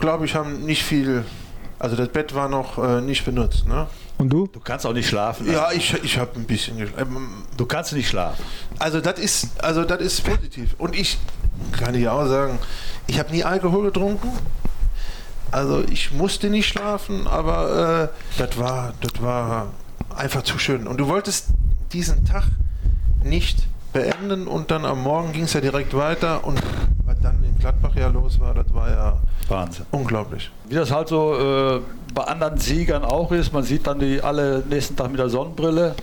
glaube 0.00 0.24
ich, 0.24 0.34
haben 0.34 0.64
nicht 0.64 0.82
viel, 0.82 1.24
also 1.78 1.96
das 1.96 2.08
Bett 2.08 2.34
war 2.34 2.48
noch 2.48 2.78
äh, 2.78 3.00
nicht 3.00 3.24
benutzt. 3.24 3.66
Ne? 3.66 3.86
Und 4.18 4.30
du? 4.30 4.48
Du 4.48 4.60
kannst 4.60 4.84
auch 4.84 4.92
nicht 4.92 5.08
schlafen. 5.08 5.46
Ne? 5.46 5.52
Ja, 5.52 5.70
ich, 5.72 5.94
ich 6.02 6.18
habe 6.18 6.32
ein 6.36 6.44
bisschen 6.44 6.76
geschlafen. 6.78 7.16
Ähm, 7.16 7.28
du 7.56 7.66
kannst 7.66 7.92
nicht 7.92 8.08
schlafen. 8.08 8.42
Also 8.78 9.00
das 9.00 9.18
ist, 9.18 9.62
also 9.62 9.84
das 9.84 10.00
ist 10.00 10.24
positiv. 10.24 10.74
Und 10.78 10.96
ich 10.96 11.18
kann 11.72 11.94
ich 11.94 12.08
auch 12.08 12.26
sagen, 12.26 12.58
ich 13.06 13.18
habe 13.18 13.30
nie 13.30 13.44
Alkohol 13.44 13.84
getrunken. 13.84 14.30
Also 15.50 15.82
ich 15.90 16.12
musste 16.12 16.50
nicht 16.50 16.68
schlafen, 16.68 17.26
aber 17.26 18.10
äh, 18.12 18.38
das 18.38 18.58
war, 18.58 18.92
das 19.00 19.22
war 19.22 19.68
einfach 20.14 20.42
zu 20.42 20.58
schön. 20.58 20.86
Und 20.86 20.98
du 20.98 21.06
wolltest 21.06 21.46
diesen 21.92 22.24
Tag 22.24 22.44
nicht 23.22 23.66
beenden 23.92 24.46
und 24.46 24.70
dann 24.70 24.84
am 24.84 25.02
Morgen 25.02 25.32
ging 25.32 25.44
es 25.44 25.52
ja 25.54 25.60
direkt 25.60 25.94
weiter 25.94 26.44
und 26.44 26.60
Gladbach 27.58 27.94
ja 27.94 28.08
los 28.08 28.38
war, 28.40 28.54
das 28.54 28.72
war 28.72 28.88
ja 28.90 29.16
Wahnsinn. 29.48 29.86
Unglaublich. 29.90 30.50
Wie 30.68 30.74
das 30.74 30.90
halt 30.90 31.08
so 31.08 31.34
äh, 31.34 31.80
bei 32.14 32.24
anderen 32.24 32.58
Siegern 32.58 33.04
auch 33.04 33.32
ist, 33.32 33.52
man 33.52 33.62
sieht 33.62 33.86
dann 33.86 33.98
die 33.98 34.20
alle 34.22 34.62
nächsten 34.68 34.96
Tag 34.96 35.10
mit 35.10 35.18
der 35.18 35.28
Sonnenbrille. 35.28 35.94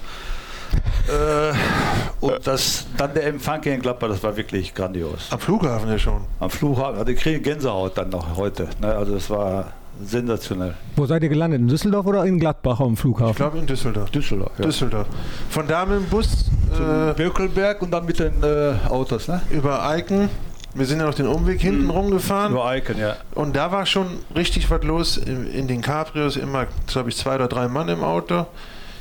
Äh, 1.08 2.26
und 2.26 2.46
das, 2.46 2.88
dann 2.98 3.14
der 3.14 3.28
Empfang 3.28 3.62
gegen 3.62 3.82
Gladbach, 3.82 4.10
das 4.10 4.24
war 4.24 4.36
wirklich 4.36 4.74
grandios. 4.74 5.28
Am 5.32 5.40
Flughafen 5.40 5.90
ja 5.90 6.00
schon. 6.00 6.22
Am 6.40 6.50
Flughafen, 6.50 6.98
also 6.98 7.12
ich 7.12 7.20
kriege 7.20 7.40
Gänsehaut 7.40 7.98
dann 7.98 8.10
noch 8.10 8.36
heute. 8.36 8.68
Ne? 8.82 8.88
Also 8.88 9.14
das 9.14 9.30
war 9.30 9.74
Sensationell. 10.04 10.74
Wo 10.96 11.06
seid 11.06 11.24
ihr 11.24 11.30
gelandet? 11.30 11.62
In 11.62 11.68
Düsseldorf 11.68 12.06
oder 12.06 12.26
in 12.26 12.40
Gladbach 12.40 12.80
am 12.82 12.98
Flughafen? 12.98 13.32
Ich 13.32 13.38
glaube 13.38 13.60
in 13.60 13.66
Düsseldorf. 13.66 14.10
Düsseldorf, 14.10 14.52
ja. 14.58 14.66
Düsseldorf. 14.66 15.08
Von 15.50 15.68
da 15.68 15.86
mit 15.86 16.00
dem 16.00 16.06
Bus. 16.10 16.50
Zum 16.76 16.86
äh, 16.86 17.14
Birkelberg 17.14 17.82
und 17.82 17.92
dann 17.92 18.06
mit 18.06 18.20
den 18.20 18.44
äh, 18.44 18.74
Autos, 18.90 19.28
ne? 19.28 19.42
Über 19.52 19.86
Eiken. 19.86 20.30
Wir 20.76 20.86
sind 20.86 21.00
ja 21.00 21.06
noch 21.06 21.14
den 21.16 21.28
Umweg 21.28 21.62
hinten 21.62 21.86
mhm. 21.86 21.90
rumgefahren. 21.90 22.52
Über 22.52 22.66
Eiken, 22.66 23.00
ja. 23.00 23.16
Und 23.34 23.56
da 23.56 23.72
war 23.72 23.86
schon 23.86 24.08
richtig 24.36 24.70
was 24.70 24.84
los. 24.84 25.18
In, 25.18 25.50
in 25.52 25.68
den 25.68 25.82
Cabrios 25.82 26.36
immer, 26.36 26.68
glaube 26.88 27.10
ich, 27.10 27.16
zwei 27.16 27.36
oder 27.36 27.48
drei 27.48 27.70
Mann 27.70 27.88
im 27.88 28.04
Auto. 28.04 28.46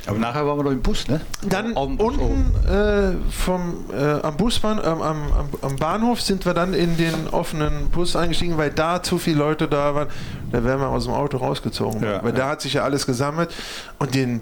Aber 0.07 0.19
nachher 0.19 0.45
waren 0.45 0.57
wir 0.57 0.63
doch 0.63 0.71
im 0.71 0.81
Bus, 0.81 1.07
ne? 1.07 1.21
Dann 1.41 1.73
unten 1.73 2.55
äh, 2.67 3.13
vom, 3.31 3.85
äh, 3.91 4.21
am 4.21 4.37
Busbahn, 4.37 4.79
ähm, 4.83 5.01
am, 5.01 5.17
am, 5.61 5.75
Bahnhof 5.77 6.21
sind 6.21 6.45
wir 6.45 6.53
dann 6.53 6.73
in 6.73 6.95
den 6.97 7.27
offenen 7.31 7.89
Bus 7.89 8.15
eingestiegen, 8.15 8.57
weil 8.57 8.69
da 8.69 9.01
zu 9.01 9.17
viele 9.17 9.39
Leute 9.39 9.67
da 9.67 9.95
waren. 9.95 10.07
Da 10.51 10.63
wären 10.63 10.79
wir 10.79 10.89
aus 10.89 11.05
dem 11.05 11.13
Auto 11.13 11.37
rausgezogen. 11.37 12.03
Ja, 12.03 12.23
weil 12.23 12.31
ja. 12.33 12.37
da 12.37 12.49
hat 12.49 12.61
sich 12.61 12.73
ja 12.73 12.83
alles 12.83 13.05
gesammelt. 13.05 13.53
Und 13.97 14.13
den, 14.13 14.41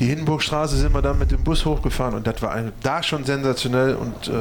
die 0.00 0.06
Hindenburgstraße 0.06 0.76
sind 0.76 0.92
wir 0.92 1.02
dann 1.02 1.18
mit 1.18 1.30
dem 1.30 1.44
Bus 1.44 1.64
hochgefahren. 1.64 2.14
Und 2.14 2.26
das 2.26 2.42
war 2.42 2.50
ein, 2.50 2.72
da 2.82 3.02
schon 3.02 3.24
sensationell. 3.24 3.94
Und 3.94 4.28
äh, 4.28 4.32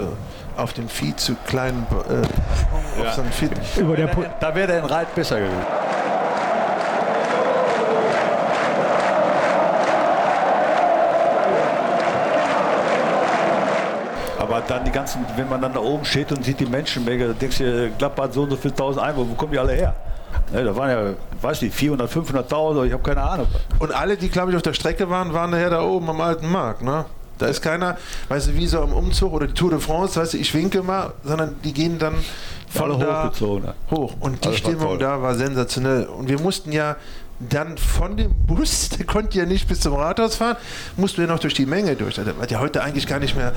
auf 0.58 0.74
dem 0.74 0.88
viel 0.90 1.16
zu 1.16 1.36
kleinen 1.48 1.86
äh, 2.10 3.04
ja. 3.04 3.12
Feed. 3.32 3.52
Über 3.78 3.96
der 3.96 4.08
da 4.40 4.56
wäre 4.56 4.68
der 4.68 4.80
in 4.80 4.86
Reit 4.86 5.14
besser 5.16 5.40
gewesen. 5.40 5.62
Aber 14.40 14.53
dann 14.68 14.86
die 14.86 14.92
ganzen, 14.92 15.26
wenn 15.36 15.50
man 15.50 15.62
dann 15.62 15.74
da 15.74 15.80
oben 15.80 16.06
steht 16.06 16.32
und 16.32 16.44
sieht 16.44 16.60
die 16.60 16.66
Menschenmenge, 16.66 17.28
dann 17.28 17.40
denkst 17.40 17.58
du, 17.58 17.92
Gladbach 17.98 18.26
hat 18.26 18.34
so 18.34 18.44
und 18.44 18.50
so 18.50 18.56
viele 18.56 18.76
tausend 18.76 19.04
Einwohner, 19.04 19.30
wo 19.30 19.36
kommen 19.36 19.52
die 19.52 19.60
alle 19.60 19.74
her? 19.74 19.96
Ne, 20.52 20.64
da 20.64 20.76
waren 20.76 20.90
ja, 20.90 21.14
weiß 21.42 21.62
nicht, 21.62 21.76
400, 21.76 22.12
500.000, 22.12 22.86
ich 22.86 22.94
habe 22.94 23.04
keine 23.04 23.22
Ahnung. 23.22 23.48
Und 23.80 23.94
alle, 23.94 24.18
die, 24.18 24.30
glaube 24.30 24.52
ich, 24.52 24.58
auf 24.58 24.64
der 24.64 24.74
Strecke 24.74 25.10
waren, 25.10 25.34
waren 25.34 25.52
nachher 25.52 25.70
da 25.70 25.84
oben 25.84 26.10
am 26.10 26.22
alten 26.22 26.52
Markt, 26.52 26.82
ne? 26.82 27.06
Da 27.40 27.48
ist 27.48 27.62
keiner, 27.62 27.98
weißt 28.30 28.50
du, 28.50 28.56
wie 28.56 28.68
so 28.68 28.82
am 28.82 28.94
Umzug 28.94 29.34
oder 29.34 29.48
die 29.48 29.54
Tour 29.54 29.72
de 29.72 29.80
France, 29.80 30.20
weißt 30.20 30.34
du, 30.34 30.38
ich 30.38 30.54
winke 30.54 30.84
mal, 30.84 31.14
sondern 31.24 31.56
die 31.64 31.74
gehen 31.74 31.98
dann 31.98 32.16
von 32.70 32.92
Alle 32.92 33.32
da 33.32 33.74
hoch. 33.92 34.14
Und 34.20 34.46
die 34.46 34.56
Stimmung 34.56 35.00
da 35.00 35.22
war 35.22 35.36
sensationell. 35.36 36.06
Und 36.06 36.30
wir 36.30 36.40
mussten 36.40 36.72
ja 36.72 36.96
dann 37.40 37.78
von 37.78 38.18
dem 38.18 38.34
Bus, 38.46 38.90
der 38.98 39.06
konnte 39.06 39.38
ja 39.38 39.46
nicht 39.46 39.68
bis 39.68 39.82
zum 39.82 39.94
Rathaus 39.94 40.36
fahren, 40.36 40.58
musst 40.98 41.18
du 41.18 41.22
ja 41.22 41.28
noch 41.28 41.40
durch 41.40 41.54
die 41.54 41.66
Menge 41.66 41.96
durch. 41.96 42.16
Das 42.16 42.26
war 42.26 42.50
ja 42.50 42.60
heute 42.60 42.84
eigentlich 42.84 43.08
gar 43.08 43.20
nicht 43.20 43.36
mehr, 43.36 43.54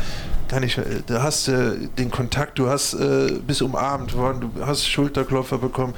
gar 0.48 0.61
nicht 0.61 0.77
mehr. 0.77 0.86
Du 1.07 1.23
hast 1.23 1.48
äh, 1.48 1.77
den 1.98 2.11
Kontakt, 2.11 2.59
du 2.59 2.69
hast 2.69 2.94
äh, 2.94 3.32
bis 3.47 3.62
umarmt 3.62 4.15
worden, 4.15 4.53
du 4.55 4.66
hast 4.66 4.86
Schulterklopfer 4.89 5.59
bekommen. 5.59 5.94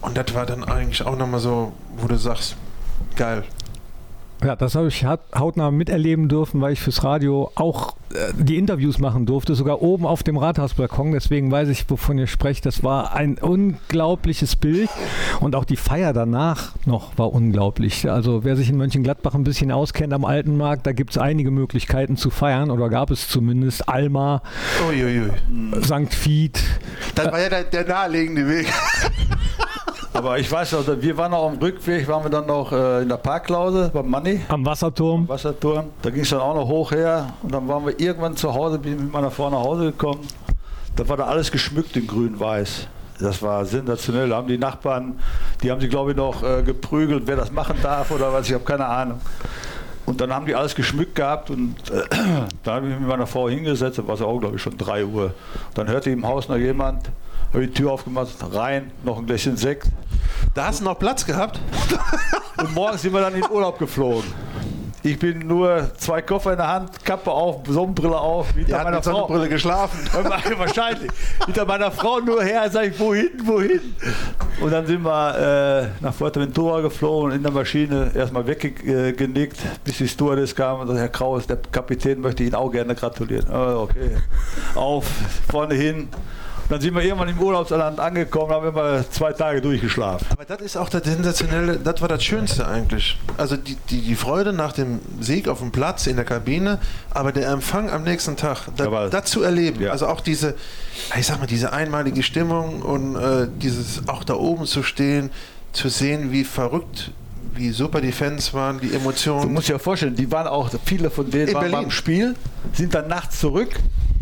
Und 0.00 0.16
das 0.16 0.34
war 0.34 0.46
dann 0.46 0.64
eigentlich 0.64 1.04
auch 1.04 1.16
nochmal 1.16 1.40
so, 1.40 1.72
wo 1.96 2.06
du 2.06 2.16
sagst, 2.16 2.56
geil. 3.16 3.44
Ja, 4.42 4.56
das 4.56 4.74
habe 4.74 4.88
ich 4.88 5.04
hautnah 5.04 5.70
miterleben 5.70 6.28
dürfen, 6.28 6.60
weil 6.60 6.72
ich 6.72 6.80
fürs 6.80 7.04
Radio 7.04 7.50
auch 7.56 7.96
äh, 8.14 8.32
die 8.38 8.56
Interviews 8.56 8.98
machen 8.98 9.26
durfte, 9.26 9.54
sogar 9.54 9.82
oben 9.82 10.06
auf 10.06 10.22
dem 10.22 10.38
Rathausbalkon. 10.38 11.12
Deswegen 11.12 11.50
weiß 11.50 11.68
ich, 11.68 11.88
wovon 11.90 12.18
ihr 12.18 12.26
sprecht. 12.26 12.64
Das 12.64 12.82
war 12.82 13.14
ein 13.14 13.36
unglaubliches 13.38 14.56
Bild 14.56 14.88
und 15.40 15.54
auch 15.54 15.64
die 15.64 15.76
Feier 15.76 16.12
danach 16.14 16.72
noch 16.86 17.18
war 17.18 17.32
unglaublich. 17.32 18.10
Also 18.10 18.42
wer 18.42 18.56
sich 18.56 18.70
in 18.70 18.76
Mönchengladbach 18.78 19.34
ein 19.34 19.44
bisschen 19.44 19.70
auskennt 19.72 20.14
am 20.14 20.24
Alten 20.24 20.56
Markt, 20.56 20.86
da 20.86 20.92
gibt 20.92 21.10
es 21.10 21.18
einige 21.18 21.50
Möglichkeiten 21.50 22.16
zu 22.16 22.30
feiern 22.30 22.70
oder 22.70 22.88
gab 22.88 23.10
es 23.10 23.28
zumindest 23.28 23.88
Alma, 23.88 24.42
Uiuiui. 24.88 25.30
St. 25.82 26.14
Fied. 26.14 26.62
Das 27.14 27.30
war 27.30 27.40
ja 27.40 27.48
der, 27.50 27.64
der 27.64 27.86
naheliegende 27.86 28.48
Weg. 28.48 28.72
Aber 30.20 30.38
ich 30.38 30.52
weiß, 30.52 30.74
also 30.74 31.00
wir 31.00 31.16
waren 31.16 31.32
auch 31.32 31.50
am 31.50 31.56
Rückweg, 31.56 32.06
waren 32.06 32.22
wir 32.22 32.28
dann 32.28 32.44
noch 32.44 32.72
äh, 32.72 33.00
in 33.00 33.08
der 33.08 33.16
Parklause 33.16 33.90
beim 33.90 34.10
Manni. 34.10 34.42
Am 34.48 34.66
Wasserturm. 34.66 35.22
Am 35.22 35.28
Wasserturm. 35.30 35.86
Da 36.02 36.10
ging 36.10 36.20
es 36.20 36.28
dann 36.28 36.40
auch 36.40 36.54
noch 36.54 36.68
hoch 36.68 36.92
her. 36.92 37.32
Und 37.42 37.54
dann 37.54 37.66
waren 37.66 37.86
wir 37.86 37.98
irgendwann 37.98 38.36
zu 38.36 38.52
Hause, 38.52 38.78
bin 38.78 38.98
mit 38.98 39.10
meiner 39.10 39.30
Frau 39.30 39.48
nach 39.48 39.60
Hause 39.60 39.92
gekommen. 39.92 40.20
Da 40.94 41.08
war 41.08 41.16
da 41.16 41.24
alles 41.24 41.50
geschmückt 41.50 41.96
in 41.96 42.06
grün-weiß. 42.06 42.86
Das 43.18 43.40
war 43.40 43.64
sensationell. 43.64 44.28
Da 44.28 44.36
haben 44.36 44.48
die 44.48 44.58
Nachbarn, 44.58 45.18
die 45.62 45.70
haben 45.70 45.80
sich 45.80 45.88
glaube 45.88 46.10
ich 46.10 46.18
noch 46.18 46.42
äh, 46.42 46.62
geprügelt, 46.64 47.22
wer 47.24 47.36
das 47.36 47.50
machen 47.50 47.76
darf 47.82 48.10
oder 48.10 48.30
was, 48.30 48.46
ich 48.46 48.52
habe 48.52 48.64
keine 48.64 48.84
Ahnung. 48.84 49.22
Und 50.04 50.20
dann 50.20 50.34
haben 50.34 50.44
die 50.44 50.54
alles 50.54 50.74
geschmückt 50.74 51.14
gehabt 51.14 51.48
und 51.48 51.76
äh, 51.90 52.02
da 52.62 52.74
habe 52.74 52.88
ich 52.88 52.92
mich 52.92 53.00
mit 53.00 53.08
meiner 53.08 53.26
Frau 53.26 53.48
hingesetzt, 53.48 53.96
da 53.96 54.06
war 54.06 54.16
es 54.16 54.20
auch, 54.20 54.38
glaube 54.38 54.56
ich, 54.56 54.62
schon 54.62 54.76
3 54.76 55.06
Uhr. 55.06 55.32
Dann 55.72 55.88
hörte 55.88 56.10
im 56.10 56.26
Haus 56.26 56.46
noch 56.50 56.58
jemand, 56.58 57.10
habe 57.52 57.66
die 57.66 57.72
Tür 57.72 57.92
aufgemacht, 57.92 58.28
rein, 58.52 58.90
noch 59.04 59.18
ein 59.18 59.26
Gläschen 59.26 59.56
Sekt. 59.56 59.88
Da 60.54 60.66
hast 60.66 60.80
du 60.80 60.84
noch 60.84 60.98
Platz 60.98 61.24
gehabt? 61.24 61.60
und 62.56 62.74
morgens 62.74 63.02
sind 63.02 63.12
wir 63.12 63.20
dann 63.20 63.34
in 63.34 63.44
Urlaub 63.50 63.78
geflogen. 63.78 64.32
Ich 65.02 65.18
bin 65.18 65.46
nur 65.46 65.90
zwei 65.96 66.20
Koffer 66.20 66.52
in 66.52 66.58
der 66.58 66.68
Hand, 66.68 67.02
Kappe 67.04 67.30
auf, 67.30 67.62
Sonnenbrille 67.66 68.18
auf. 68.18 68.50
Hinter 68.52 68.76
hat 68.76 68.84
meiner 68.84 68.96
mit 68.96 69.04
Frau. 69.04 69.12
Sonnenbrille 69.12 69.48
geschlafen. 69.48 69.98
Wahrscheinlich. 70.58 71.10
Hinter 71.46 71.64
meiner 71.64 71.90
Frau 71.90 72.20
nur 72.20 72.42
her, 72.42 72.68
sag 72.70 72.88
ich, 72.88 73.00
wohin, 73.00 73.30
wohin? 73.44 73.80
Und 74.60 74.70
dann 74.70 74.86
sind 74.86 75.02
wir 75.02 75.88
äh, 76.00 76.02
nach 76.04 76.12
Fuerteventura 76.12 76.82
geflogen, 76.82 77.32
in 77.32 77.42
der 77.42 77.52
Maschine 77.52 78.10
erstmal 78.14 78.46
weggenickt, 78.46 79.56
bis 79.84 79.96
die 79.96 80.08
Stewardess 80.08 80.54
kam 80.54 80.80
und 80.80 80.88
sagte, 80.88 81.00
Herr 81.00 81.08
Kraus, 81.08 81.46
der 81.46 81.56
Kapitän 81.72 82.20
möchte 82.20 82.42
Ihnen 82.42 82.54
auch 82.54 82.70
gerne 82.70 82.94
gratulieren. 82.94 83.46
Oh, 83.50 83.88
okay. 83.88 84.18
Auf, 84.74 85.06
vorne 85.50 85.76
hin, 85.76 86.08
dann 86.70 86.80
sind 86.80 86.94
wir 86.94 87.02
irgendwann 87.02 87.28
im 87.28 87.38
Urlaubsland 87.38 87.98
angekommen, 87.98 88.52
haben 88.52 88.68
immer 88.68 89.10
zwei 89.10 89.32
Tage 89.32 89.60
durchgeschlafen. 89.60 90.24
Aber 90.30 90.44
das 90.44 90.60
ist 90.60 90.76
auch 90.76 90.88
das 90.88 91.02
Sensationelle, 91.02 91.78
das 91.78 92.00
war 92.00 92.08
das 92.08 92.22
Schönste 92.22 92.66
eigentlich. 92.66 93.18
Also 93.36 93.56
die, 93.56 93.76
die, 93.90 94.00
die 94.00 94.14
Freude 94.14 94.52
nach 94.52 94.72
dem 94.72 95.00
Sieg 95.18 95.48
auf 95.48 95.58
dem 95.58 95.72
Platz, 95.72 96.06
in 96.06 96.14
der 96.14 96.24
Kabine, 96.24 96.78
aber 97.10 97.32
der 97.32 97.48
Empfang 97.50 97.90
am 97.90 98.04
nächsten 98.04 98.36
Tag, 98.36 98.68
das, 98.76 99.10
das 99.10 99.24
zu 99.24 99.42
erleben. 99.42 99.82
Ja. 99.82 99.90
Also 99.90 100.06
auch 100.06 100.20
diese, 100.20 100.54
ich 101.18 101.26
sag 101.26 101.40
mal, 101.40 101.46
diese 101.46 101.72
einmalige 101.72 102.22
Stimmung 102.22 102.82
und 102.82 103.16
äh, 103.16 103.48
dieses 103.60 104.08
auch 104.08 104.22
da 104.22 104.34
oben 104.34 104.66
zu 104.66 104.84
stehen, 104.84 105.30
zu 105.72 105.88
sehen, 105.88 106.30
wie 106.30 106.44
verrückt 106.44 107.10
wie 107.52 107.72
super 107.72 108.00
die 108.00 108.12
Fans 108.12 108.54
waren, 108.54 108.78
die 108.80 108.94
Emotionen. 108.94 109.42
Du 109.42 109.48
musst 109.48 109.68
dir 109.68 109.72
ja 109.72 109.78
vorstellen, 109.80 110.14
die 110.14 110.30
waren 110.30 110.46
auch, 110.46 110.70
viele 110.84 111.10
von 111.10 111.28
denen 111.28 111.48
in 111.48 111.54
waren 111.54 111.62
Berlin. 111.62 111.80
beim 111.82 111.90
Spiel, 111.90 112.36
sind 112.72 112.94
dann 112.94 113.08
nachts 113.08 113.40
zurück 113.40 113.70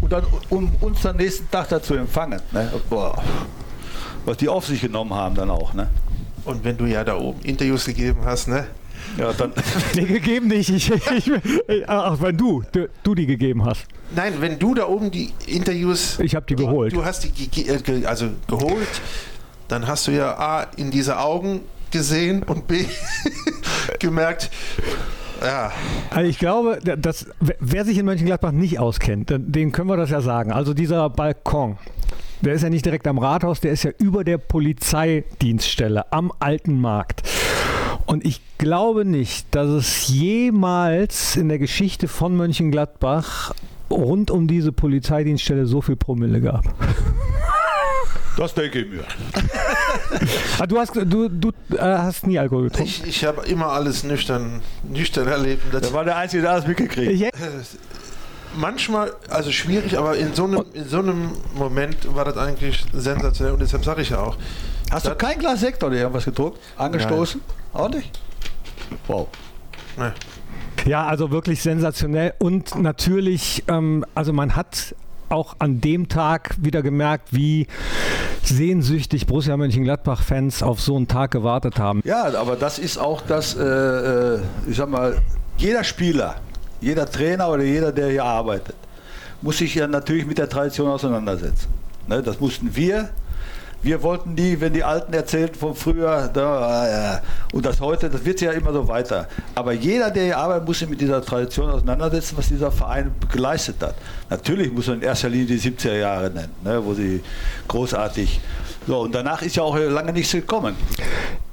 und 0.08 0.12
dann, 0.12 0.24
um 0.48 0.70
uns 0.80 1.04
am 1.04 1.16
nächsten 1.16 1.50
Tag 1.50 1.68
dazu 1.68 1.94
empfangen. 1.94 2.40
Ne? 2.52 2.70
Boah. 2.88 3.22
Was 4.24 4.38
die 4.38 4.48
auf 4.48 4.66
sich 4.66 4.80
genommen 4.80 5.12
haben 5.12 5.34
dann 5.34 5.50
auch. 5.50 5.74
Ne? 5.74 5.88
Und 6.44 6.64
wenn 6.64 6.76
du 6.76 6.86
ja 6.86 7.04
da 7.04 7.16
oben 7.16 7.40
Interviews 7.42 7.84
gegeben 7.84 8.20
hast, 8.24 8.48
ne? 8.48 8.66
Ja, 9.18 9.32
dann. 9.32 9.52
nee, 9.94 10.04
gegeben 10.04 10.48
nicht. 10.48 10.70
Ich, 10.70 10.90
ich, 10.90 11.88
ach, 11.88 12.20
wenn 12.20 12.36
du, 12.36 12.62
du, 12.72 12.88
du, 13.02 13.14
die 13.14 13.26
gegeben 13.26 13.64
hast. 13.64 13.84
Nein, 14.14 14.34
wenn 14.40 14.58
du 14.58 14.74
da 14.74 14.86
oben 14.86 15.10
die 15.10 15.32
Interviews. 15.46 16.18
Ich 16.20 16.34
habe 16.34 16.46
die 16.46 16.56
geholt. 16.56 16.92
Du 16.92 17.04
hast 17.04 17.24
die 17.24 17.68
äh, 17.68 18.06
also 18.06 18.28
geholt, 18.46 18.88
dann 19.68 19.86
hast 19.86 20.06
du 20.06 20.12
ja 20.12 20.38
A, 20.38 20.66
in 20.76 20.90
diese 20.90 21.18
Augen 21.18 21.60
gesehen 21.90 22.42
und 22.42 22.66
B, 22.66 22.84
gemerkt, 23.98 24.50
ja. 25.42 25.72
Also 26.10 26.28
ich 26.28 26.38
glaube, 26.38 26.78
dass, 26.78 27.26
wer 27.40 27.84
sich 27.84 27.98
in 27.98 28.06
Mönchengladbach 28.06 28.52
nicht 28.52 28.78
auskennt, 28.78 29.30
den 29.30 29.72
können 29.72 29.88
wir 29.88 29.96
das 29.96 30.10
ja 30.10 30.20
sagen. 30.20 30.52
Also 30.52 30.74
dieser 30.74 31.08
Balkon, 31.10 31.78
der 32.40 32.54
ist 32.54 32.62
ja 32.62 32.70
nicht 32.70 32.84
direkt 32.84 33.06
am 33.06 33.18
Rathaus, 33.18 33.60
der 33.60 33.72
ist 33.72 33.82
ja 33.82 33.90
über 33.98 34.24
der 34.24 34.38
Polizeidienststelle 34.38 36.12
am 36.12 36.32
Alten 36.38 36.80
Markt. 36.80 37.22
Und 38.06 38.24
ich 38.24 38.40
glaube 38.56 39.04
nicht, 39.04 39.54
dass 39.54 39.68
es 39.68 40.08
jemals 40.08 41.36
in 41.36 41.48
der 41.48 41.58
Geschichte 41.58 42.08
von 42.08 42.36
Mönchengladbach 42.36 43.52
rund 43.90 44.30
um 44.30 44.46
diese 44.46 44.72
Polizeidienststelle 44.72 45.66
so 45.66 45.80
viel 45.80 45.96
Promille 45.96 46.40
gab. 46.40 46.64
Das 48.36 48.54
denke 48.54 48.80
ich 48.80 48.88
mir. 48.88 49.04
ah, 50.60 50.66
du 50.66 50.78
hast, 50.78 50.94
du, 50.94 51.28
du 51.28 51.50
äh, 51.74 51.78
hast 51.80 52.26
nie 52.26 52.38
Alkohol 52.38 52.64
getrunken? 52.64 52.88
Ich, 52.88 53.04
ich 53.04 53.24
habe 53.24 53.44
immer 53.46 53.66
alles 53.66 54.04
nüchtern, 54.04 54.62
nüchtern 54.84 55.26
erlebt. 55.26 55.62
Das 55.72 55.92
war 55.92 56.04
der 56.04 56.16
Einzige, 56.16 56.42
der 56.42 56.52
alles 56.52 56.66
mitgekriegt 56.66 57.24
hat. 57.24 57.34
Manchmal, 58.56 59.12
also 59.28 59.50
schwierig, 59.50 59.98
aber 59.98 60.16
in 60.16 60.34
so, 60.34 60.44
einem, 60.44 60.64
in 60.72 60.88
so 60.88 61.00
einem 61.00 61.32
Moment 61.54 62.14
war 62.14 62.24
das 62.24 62.36
eigentlich 62.36 62.84
sensationell 62.92 63.54
und 63.54 63.60
deshalb 63.60 63.84
sage 63.84 64.02
ich 64.02 64.10
ja 64.10 64.20
auch. 64.20 64.36
Hast 64.90 65.06
du 65.06 65.14
kein 65.16 65.38
Glas 65.38 65.60
Sekt 65.60 65.82
oder 65.82 65.96
irgendwas 65.96 66.24
gedruckt? 66.24 66.58
Angestoßen? 66.76 67.40
Nein. 67.44 67.82
Auch 67.82 67.88
nicht? 67.90 68.18
Wow. 69.06 69.28
Nee. 69.96 70.10
Ja, 70.86 71.06
also 71.06 71.30
wirklich 71.30 71.60
sensationell 71.60 72.34
und 72.38 72.76
natürlich, 72.76 73.64
ähm, 73.68 74.04
also 74.14 74.32
man 74.32 74.56
hat 74.56 74.94
auch 75.30 75.56
an 75.58 75.80
dem 75.80 76.08
Tag 76.08 76.56
wieder 76.58 76.82
gemerkt, 76.82 77.32
wie 77.32 77.66
sehnsüchtig 78.42 79.26
Borussia 79.26 79.56
Mönchengladbach-Fans 79.56 80.62
auf 80.62 80.80
so 80.80 80.96
einen 80.96 81.08
Tag 81.08 81.30
gewartet 81.30 81.78
haben. 81.78 82.00
Ja, 82.04 82.24
aber 82.34 82.56
das 82.56 82.78
ist 82.78 82.98
auch 82.98 83.20
das, 83.22 83.54
äh, 83.54 83.62
äh, 83.62 84.40
ich 84.68 84.76
sag 84.76 84.88
mal, 84.88 85.20
jeder 85.56 85.84
Spieler, 85.84 86.36
jeder 86.80 87.10
Trainer 87.10 87.48
oder 87.50 87.64
jeder, 87.64 87.92
der 87.92 88.10
hier 88.10 88.24
arbeitet, 88.24 88.76
muss 89.42 89.58
sich 89.58 89.74
ja 89.74 89.86
natürlich 89.86 90.26
mit 90.26 90.38
der 90.38 90.48
Tradition 90.48 90.88
auseinandersetzen. 90.88 91.68
Ne, 92.06 92.22
das 92.22 92.40
mussten 92.40 92.74
wir 92.74 93.10
wir 93.82 94.02
wollten 94.02 94.34
die, 94.34 94.60
wenn 94.60 94.72
die 94.72 94.82
Alten 94.82 95.12
erzählen 95.12 95.54
von 95.54 95.74
früher, 95.74 96.28
da, 96.32 97.22
und 97.52 97.64
das 97.64 97.80
heute, 97.80 98.10
das 98.10 98.24
wird 98.24 98.40
ja 98.40 98.52
immer 98.52 98.72
so 98.72 98.88
weiter. 98.88 99.28
Aber 99.54 99.72
jeder, 99.72 100.10
der 100.10 100.24
hier 100.24 100.38
arbeitet, 100.38 100.66
muss 100.66 100.78
sich 100.80 100.88
mit 100.88 101.00
dieser 101.00 101.22
Tradition 101.22 101.70
auseinandersetzen, 101.70 102.36
was 102.36 102.48
dieser 102.48 102.72
Verein 102.72 103.12
geleistet 103.30 103.76
hat. 103.80 103.94
Natürlich 104.30 104.72
muss 104.72 104.88
man 104.88 104.96
in 104.96 105.02
erster 105.02 105.28
Linie 105.28 105.46
die 105.46 105.60
70er 105.60 105.96
Jahre 105.96 106.30
nennen, 106.30 106.52
ne, 106.64 106.84
wo 106.84 106.94
sie 106.94 107.22
großartig. 107.68 108.40
So, 108.86 109.00
und 109.00 109.14
danach 109.14 109.42
ist 109.42 109.56
ja 109.56 109.62
auch 109.62 109.76
lange 109.76 110.12
nichts 110.12 110.32
gekommen. 110.32 110.74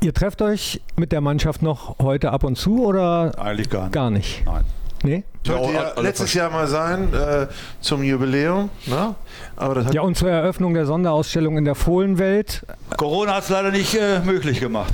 Ihr 0.01 0.13
trefft 0.13 0.41
euch 0.41 0.81
mit 0.95 1.11
der 1.11 1.21
Mannschaft 1.21 1.61
noch 1.61 1.99
heute 1.99 2.31
ab 2.31 2.43
und 2.43 2.57
zu 2.57 2.85
oder? 2.85 3.33
Eigentlich 3.37 3.69
gar 3.69 3.83
nicht. 3.83 3.93
Gar 3.93 4.09
nicht. 4.09 4.45
Nein. 4.45 4.63
Nee? 5.05 5.23
Sollte 5.45 5.73
ja, 5.73 6.01
letztes 6.01 6.33
Jahr 6.33 6.49
mal 6.49 6.67
sein 6.67 7.13
äh, 7.13 7.47
zum 7.79 8.03
Jubiläum. 8.03 8.69
Ne? 8.87 9.15
Aber 9.55 9.75
das 9.75 9.93
ja, 9.93 10.01
und 10.01 10.17
zur 10.17 10.29
Eröffnung 10.29 10.73
der 10.73 10.85
Sonderausstellung 10.85 11.57
in 11.57 11.65
der 11.65 11.75
Fohlenwelt. 11.75 12.65
Corona 12.97 13.35
hat 13.35 13.43
es 13.43 13.49
leider 13.49 13.71
nicht 13.71 13.93
äh, 13.95 14.19
möglich 14.19 14.59
gemacht. 14.59 14.93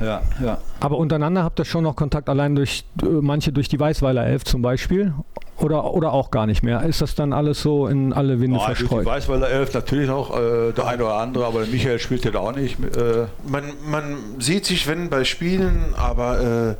Ja, 0.00 0.22
ja. 0.42 0.58
Aber 0.80 0.96
untereinander 0.96 1.44
habt 1.44 1.58
ihr 1.58 1.66
schon 1.66 1.84
noch 1.84 1.94
Kontakt, 1.94 2.28
allein 2.28 2.56
durch 2.56 2.84
äh, 3.02 3.06
manche 3.06 3.52
durch 3.52 3.68
die 3.68 3.78
Weißweiler 3.78 4.26
Elf 4.26 4.44
zum 4.44 4.62
Beispiel? 4.62 5.12
Oder, 5.58 5.92
oder 5.92 6.14
auch 6.14 6.30
gar 6.30 6.46
nicht 6.46 6.62
mehr? 6.62 6.82
Ist 6.84 7.02
das 7.02 7.14
dann 7.14 7.34
alles 7.34 7.60
so 7.60 7.86
in 7.86 8.14
alle 8.14 8.40
Winde 8.40 8.58
oh, 8.58 8.64
verstreut? 8.64 9.02
Die 9.02 9.06
Weißweiler 9.06 9.50
Elf 9.50 9.74
natürlich 9.74 10.08
noch, 10.08 10.34
äh, 10.34 10.72
der 10.72 10.86
eine 10.86 11.04
oder 11.04 11.16
andere, 11.16 11.44
aber 11.44 11.66
Michael 11.66 11.98
spielt 11.98 12.24
ja 12.24 12.30
da 12.30 12.38
auch 12.38 12.56
nicht. 12.56 12.78
Äh. 12.80 13.26
Man, 13.46 13.64
man 13.84 14.16
sieht 14.38 14.64
sich, 14.64 14.86
wenn 14.86 15.10
bei 15.10 15.24
Spielen, 15.24 15.94
aber 15.98 16.40
äh, 16.70 16.74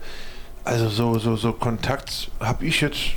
also 0.65 0.89
so, 0.89 1.19
so, 1.19 1.37
so 1.37 1.53
Kontakt 1.53 2.31
habe 2.41 2.65
ich 2.65 2.81
jetzt 2.81 3.13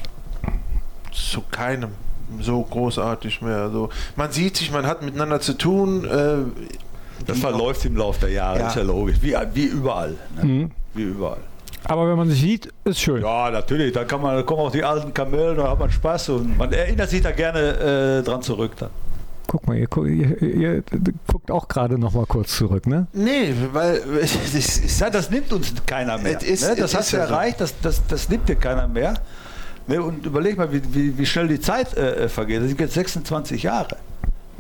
zu 1.11 1.41
keinem 1.41 1.91
so 2.39 2.61
großartig 2.61 3.41
mehr. 3.41 3.57
Also 3.57 3.89
man 4.15 4.31
sieht 4.31 4.57
sich, 4.57 4.71
man 4.71 4.85
hat 4.85 5.01
miteinander 5.01 5.39
zu 5.39 5.53
tun. 5.53 6.05
Äh, 6.05 6.63
das 7.25 7.39
verläuft 7.39 7.85
im 7.85 7.95
Laufe 7.95 8.21
der 8.21 8.31
Jahre, 8.31 8.59
ja. 8.59 8.67
ist 8.67 8.75
ja 8.75 8.81
logisch. 8.81 9.17
Wie, 9.21 9.35
wie 9.53 9.65
überall. 9.65 10.15
Ne? 10.35 10.43
Mhm. 10.43 10.71
Wie 10.93 11.03
überall. 11.03 11.41
Aber 11.85 12.09
wenn 12.09 12.17
man 12.17 12.29
sich 12.29 12.39
sieht, 12.39 12.69
ist 12.85 12.99
schön. 12.99 13.21
Ja, 13.21 13.51
natürlich. 13.51 13.93
Da, 13.93 14.05
kann 14.05 14.21
man, 14.21 14.35
da 14.35 14.43
kommen 14.43 14.61
auch 14.61 14.71
die 14.71 14.83
alten 14.83 15.13
Kamellen, 15.13 15.57
da 15.57 15.69
hat 15.69 15.79
man 15.79 15.91
Spaß 15.91 16.29
und 16.29 16.57
man 16.57 16.71
erinnert 16.71 17.09
sich 17.09 17.21
da 17.21 17.31
gerne 17.31 18.19
äh, 18.19 18.23
dran 18.23 18.41
zurück. 18.41 18.71
Dann. 18.77 18.89
Guck 19.53 19.67
mal, 19.67 19.77
ihr, 19.77 19.87
ihr, 20.07 20.41
ihr 20.41 20.83
guckt 21.27 21.51
auch 21.51 21.67
gerade 21.67 21.99
noch 21.99 22.15
mal 22.15 22.25
kurz 22.25 22.57
zurück, 22.57 22.87
ne? 22.87 23.05
Nee, 23.13 23.53
weil 23.71 24.01
das, 24.21 24.99
ja, 24.99 25.11
das 25.11 25.29
nimmt 25.29 25.53
uns 25.53 25.71
keiner 25.85 26.17
mehr. 26.17 26.41
Ist, 26.41 26.67
ne? 26.67 26.75
Das 26.75 26.95
hast 26.95 27.13
du 27.13 27.17
erreicht, 27.17 27.61
das, 27.61 27.79
das, 27.79 28.01
das 28.07 28.29
nimmt 28.29 28.49
dir 28.49 28.55
keiner 28.55 28.87
mehr. 28.87 29.13
Ne? 29.85 30.01
Und 30.01 30.25
überleg 30.25 30.57
mal, 30.57 30.73
wie, 30.73 30.81
wie, 30.95 31.15
wie 31.19 31.25
schnell 31.27 31.47
die 31.47 31.59
Zeit 31.59 31.95
äh, 31.95 32.29
vergeht. 32.29 32.61
Das 32.61 32.69
sind 32.69 32.79
jetzt 32.79 32.95
26 32.95 33.61
Jahre. 33.61 33.97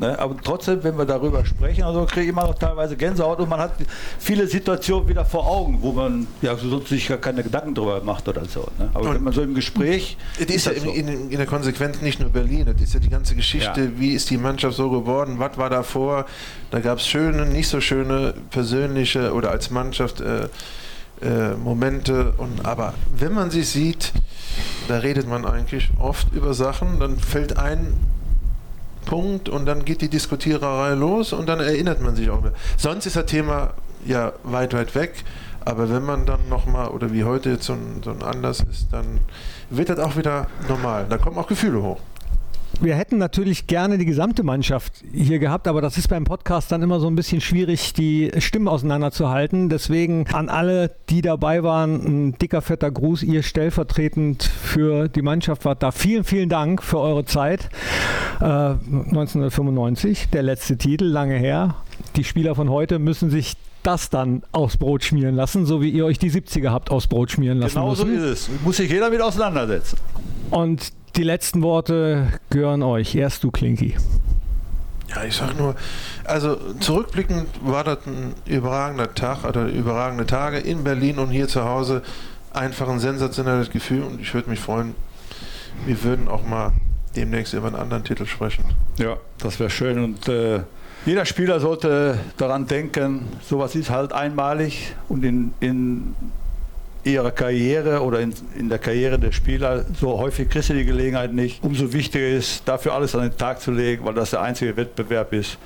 Ne? 0.03 0.19
Aber 0.19 0.35
trotzdem, 0.43 0.83
wenn 0.83 0.97
wir 0.97 1.05
darüber 1.05 1.45
sprechen, 1.45 1.83
also 1.83 2.05
kriege 2.05 2.23
ich 2.23 2.29
immer 2.29 2.43
noch 2.43 2.55
teilweise 2.55 2.97
Gänsehaut 2.97 3.39
und 3.39 3.47
man 3.47 3.59
hat 3.59 3.71
viele 4.19 4.47
Situationen 4.47 5.07
wieder 5.07 5.23
vor 5.23 5.47
Augen, 5.47 5.77
wo 5.81 5.93
man 5.93 6.27
ja 6.41 6.57
sonst 6.57 6.89
sich 6.89 7.07
gar 7.07 7.19
keine 7.19 7.41
Gedanken 7.41 7.73
drüber 7.73 8.01
macht 8.03 8.27
oder 8.27 8.43
so. 8.43 8.67
Ne? 8.77 8.89
Aber 8.93 9.07
und 9.07 9.15
wenn 9.15 9.23
man 9.23 9.31
so 9.31 9.41
im 9.41 9.55
Gespräch. 9.55 10.17
Es 10.35 10.47
ist, 10.47 10.49
ist 10.49 10.65
ja 10.65 10.81
so. 10.81 10.89
in, 10.91 11.07
in, 11.07 11.37
der 11.37 11.45
Konsequenz 11.45 12.01
nicht 12.01 12.19
nur 12.19 12.29
Berlin, 12.29 12.67
es 12.67 12.81
ist 12.81 12.93
ja 12.93 12.99
die 12.99 13.09
ganze 13.09 13.33
Geschichte, 13.35 13.81
ja. 13.81 13.91
wie 13.95 14.11
ist 14.11 14.29
die 14.29 14.37
Mannschaft 14.37 14.75
so 14.75 14.89
geworden, 14.89 15.35
was 15.37 15.57
war 15.57 15.69
davor. 15.69 16.25
Da 16.69 16.81
gab 16.81 16.97
es 16.97 17.07
schöne, 17.07 17.45
nicht 17.45 17.69
so 17.69 17.79
schöne 17.79 18.33
persönliche 18.49 19.33
oder 19.33 19.51
als 19.51 19.69
Mannschaft. 19.69 20.19
Äh, 20.19 20.49
äh, 21.21 21.55
Momente 21.55 22.33
und 22.37 22.65
aber 22.65 22.95
wenn 23.17 23.33
man 23.33 23.49
sie 23.49 23.63
sieht, 23.63 24.11
da 24.89 24.97
redet 24.97 25.25
man 25.25 25.45
eigentlich 25.45 25.89
oft 25.97 26.33
über 26.33 26.53
Sachen, 26.53 26.99
dann 26.99 27.17
fällt 27.17 27.57
ein 27.57 27.93
Punkt 29.05 29.49
und 29.49 29.65
dann 29.65 29.85
geht 29.85 30.01
die 30.01 30.09
Diskutiererei 30.09 30.93
los 30.93 31.33
und 31.33 31.47
dann 31.47 31.59
erinnert 31.59 32.01
man 32.01 32.15
sich 32.15 32.29
auch 32.29 32.41
mehr. 32.41 32.53
Sonst 32.77 33.05
ist 33.05 33.15
das 33.15 33.25
Thema 33.25 33.73
ja 34.05 34.33
weit, 34.43 34.73
weit 34.73 34.95
weg, 34.95 35.23
aber 35.65 35.89
wenn 35.89 36.03
man 36.03 36.25
dann 36.25 36.49
nochmal, 36.49 36.89
oder 36.89 37.11
wie 37.13 37.23
heute 37.23 37.51
jetzt 37.51 37.65
so 37.65 37.73
ein, 37.73 38.01
so 38.03 38.11
ein 38.11 38.21
Anlass 38.21 38.59
ist, 38.61 38.87
dann 38.91 39.19
wird 39.69 39.89
das 39.89 39.99
auch 39.99 40.17
wieder 40.17 40.47
normal. 40.67 41.05
Da 41.09 41.17
kommen 41.17 41.37
auch 41.37 41.47
Gefühle 41.47 41.81
hoch. 41.81 41.99
Wir 42.81 42.95
hätten 42.95 43.17
natürlich 43.17 43.67
gerne 43.67 43.97
die 43.97 44.05
gesamte 44.05 44.43
Mannschaft 44.43 45.03
hier 45.13 45.39
gehabt, 45.39 45.67
aber 45.67 45.81
das 45.81 45.97
ist 45.97 46.07
beim 46.07 46.23
Podcast 46.23 46.71
dann 46.71 46.81
immer 46.81 46.99
so 46.99 47.07
ein 47.07 47.15
bisschen 47.15 47.39
schwierig, 47.39 47.93
die 47.93 48.31
Stimmen 48.39 48.67
auseinanderzuhalten. 48.67 49.69
Deswegen 49.69 50.25
an 50.33 50.49
alle, 50.49 50.91
die 51.09 51.21
dabei 51.21 51.63
waren, 51.63 51.93
ein 52.29 52.37
dicker, 52.39 52.61
fetter 52.61 52.91
Gruß. 52.91 53.23
Ihr 53.23 53.43
stellvertretend 53.43 54.43
für 54.43 55.07
die 55.07 55.21
Mannschaft 55.21 55.65
wart 55.65 55.83
da. 55.83 55.91
Vielen, 55.91 56.23
vielen 56.23 56.49
Dank 56.49 56.83
für 56.83 56.99
eure 56.99 57.25
Zeit. 57.25 57.69
Äh, 58.41 58.45
1995, 58.45 60.29
der 60.31 60.43
letzte 60.43 60.77
Titel, 60.77 61.05
lange 61.05 61.35
her. 61.35 61.75
Die 62.15 62.23
Spieler 62.23 62.55
von 62.55 62.69
heute 62.69 62.99
müssen 62.99 63.29
sich 63.29 63.55
das 63.83 64.09
dann 64.09 64.43
aufs 64.51 64.77
Brot 64.77 65.03
schmieren 65.03 65.35
lassen, 65.35 65.65
so 65.65 65.81
wie 65.81 65.89
ihr 65.89 66.05
euch 66.05 66.17
die 66.17 66.31
70er 66.31 66.69
habt 66.69 66.89
aufs 66.89 67.07
Brot 67.07 67.31
schmieren 67.31 67.59
lassen 67.59 67.75
genau 67.75 67.89
müssen. 67.89 68.07
so 68.07 68.25
ist 68.25 68.49
es. 68.49 68.49
Muss 68.63 68.77
sich 68.77 68.89
jeder 68.89 69.09
mit 69.09 69.21
auseinandersetzen. 69.21 69.97
Und 70.49 70.91
die 71.15 71.23
letzten 71.23 71.61
Worte 71.61 72.27
gehören 72.49 72.83
euch. 72.83 73.15
Erst 73.15 73.43
du, 73.43 73.51
Klinki. 73.51 73.95
Ja, 75.09 75.23
ich 75.23 75.35
sag 75.35 75.57
nur, 75.57 75.75
also 76.23 76.57
zurückblickend 76.79 77.47
war 77.63 77.83
das 77.83 77.99
ein 78.07 78.33
überragender 78.45 79.13
Tag 79.13 79.43
oder 79.43 79.67
überragende 79.67 80.25
Tage 80.25 80.57
in 80.57 80.83
Berlin 80.83 81.19
und 81.19 81.29
hier 81.29 81.47
zu 81.47 81.65
Hause. 81.65 82.01
Einfach 82.51 82.87
ein 82.89 82.99
sensationelles 82.99 83.69
Gefühl 83.69 84.03
und 84.03 84.21
ich 84.21 84.33
würde 84.33 84.49
mich 84.49 84.59
freuen, 84.59 84.95
wir 85.85 86.03
würden 86.03 86.27
auch 86.27 86.45
mal 86.45 86.71
demnächst 87.15 87.53
über 87.53 87.67
einen 87.67 87.75
anderen 87.75 88.03
Titel 88.03 88.25
sprechen. 88.25 88.63
Ja, 88.97 89.17
das 89.37 89.59
wäre 89.59 89.69
schön 89.69 90.03
und 90.03 90.27
äh, 90.27 90.61
jeder 91.05 91.25
Spieler 91.25 91.59
sollte 91.59 92.17
daran 92.37 92.65
denken, 92.65 93.27
sowas 93.41 93.75
ist 93.75 93.89
halt 93.89 94.13
einmalig 94.13 94.95
und 95.09 95.23
in, 95.25 95.53
in 95.59 96.15
ihrer 97.03 97.31
Karriere 97.31 98.01
oder 98.01 98.19
in, 98.19 98.33
in, 98.57 98.69
der 98.69 98.79
Karriere 98.79 99.19
der 99.19 99.31
Spieler, 99.31 99.85
so 99.99 100.17
häufig 100.17 100.49
kriegst 100.49 100.69
du 100.69 100.73
die 100.73 100.85
Gelegenheit 100.85 101.33
nicht. 101.33 101.63
Umso 101.63 101.91
wichtiger 101.91 102.27
ist, 102.27 102.67
dafür 102.67 102.93
alles 102.93 103.15
an 103.15 103.23
den 103.23 103.37
Tag 103.37 103.61
zu 103.61 103.71
legen, 103.71 104.05
weil 104.05 104.13
das 104.13 104.31
der 104.31 104.41
einzige 104.41 104.75
Wettbewerb 104.75 105.33
ist, 105.33 105.57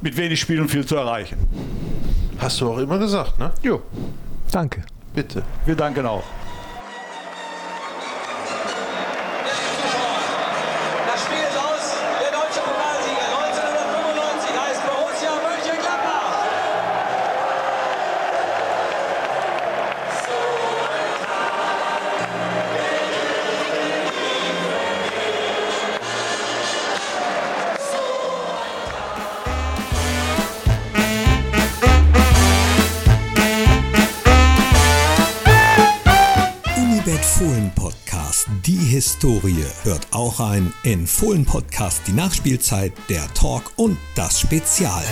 mit 0.00 0.16
wenig 0.16 0.40
Spielen 0.40 0.68
viel 0.68 0.86
zu 0.86 0.96
erreichen. 0.96 1.38
Hast 2.38 2.60
du 2.60 2.70
auch 2.70 2.78
immer 2.78 2.98
gesagt, 2.98 3.38
ne? 3.38 3.50
Jo. 3.62 3.82
Danke. 4.50 4.82
Bitte. 5.14 5.42
Wir 5.66 5.74
danken 5.74 6.06
auch. 6.06 6.24
Historie 39.00 39.64
hört 39.84 40.08
auch 40.10 40.40
ein 40.40 40.74
in 40.82 41.06
Fohlen 41.06 41.46
Podcast 41.46 42.02
die 42.06 42.12
Nachspielzeit, 42.12 42.92
der 43.08 43.32
Talk 43.32 43.72
und 43.76 43.96
das 44.14 44.38
Spezial. 44.40 45.02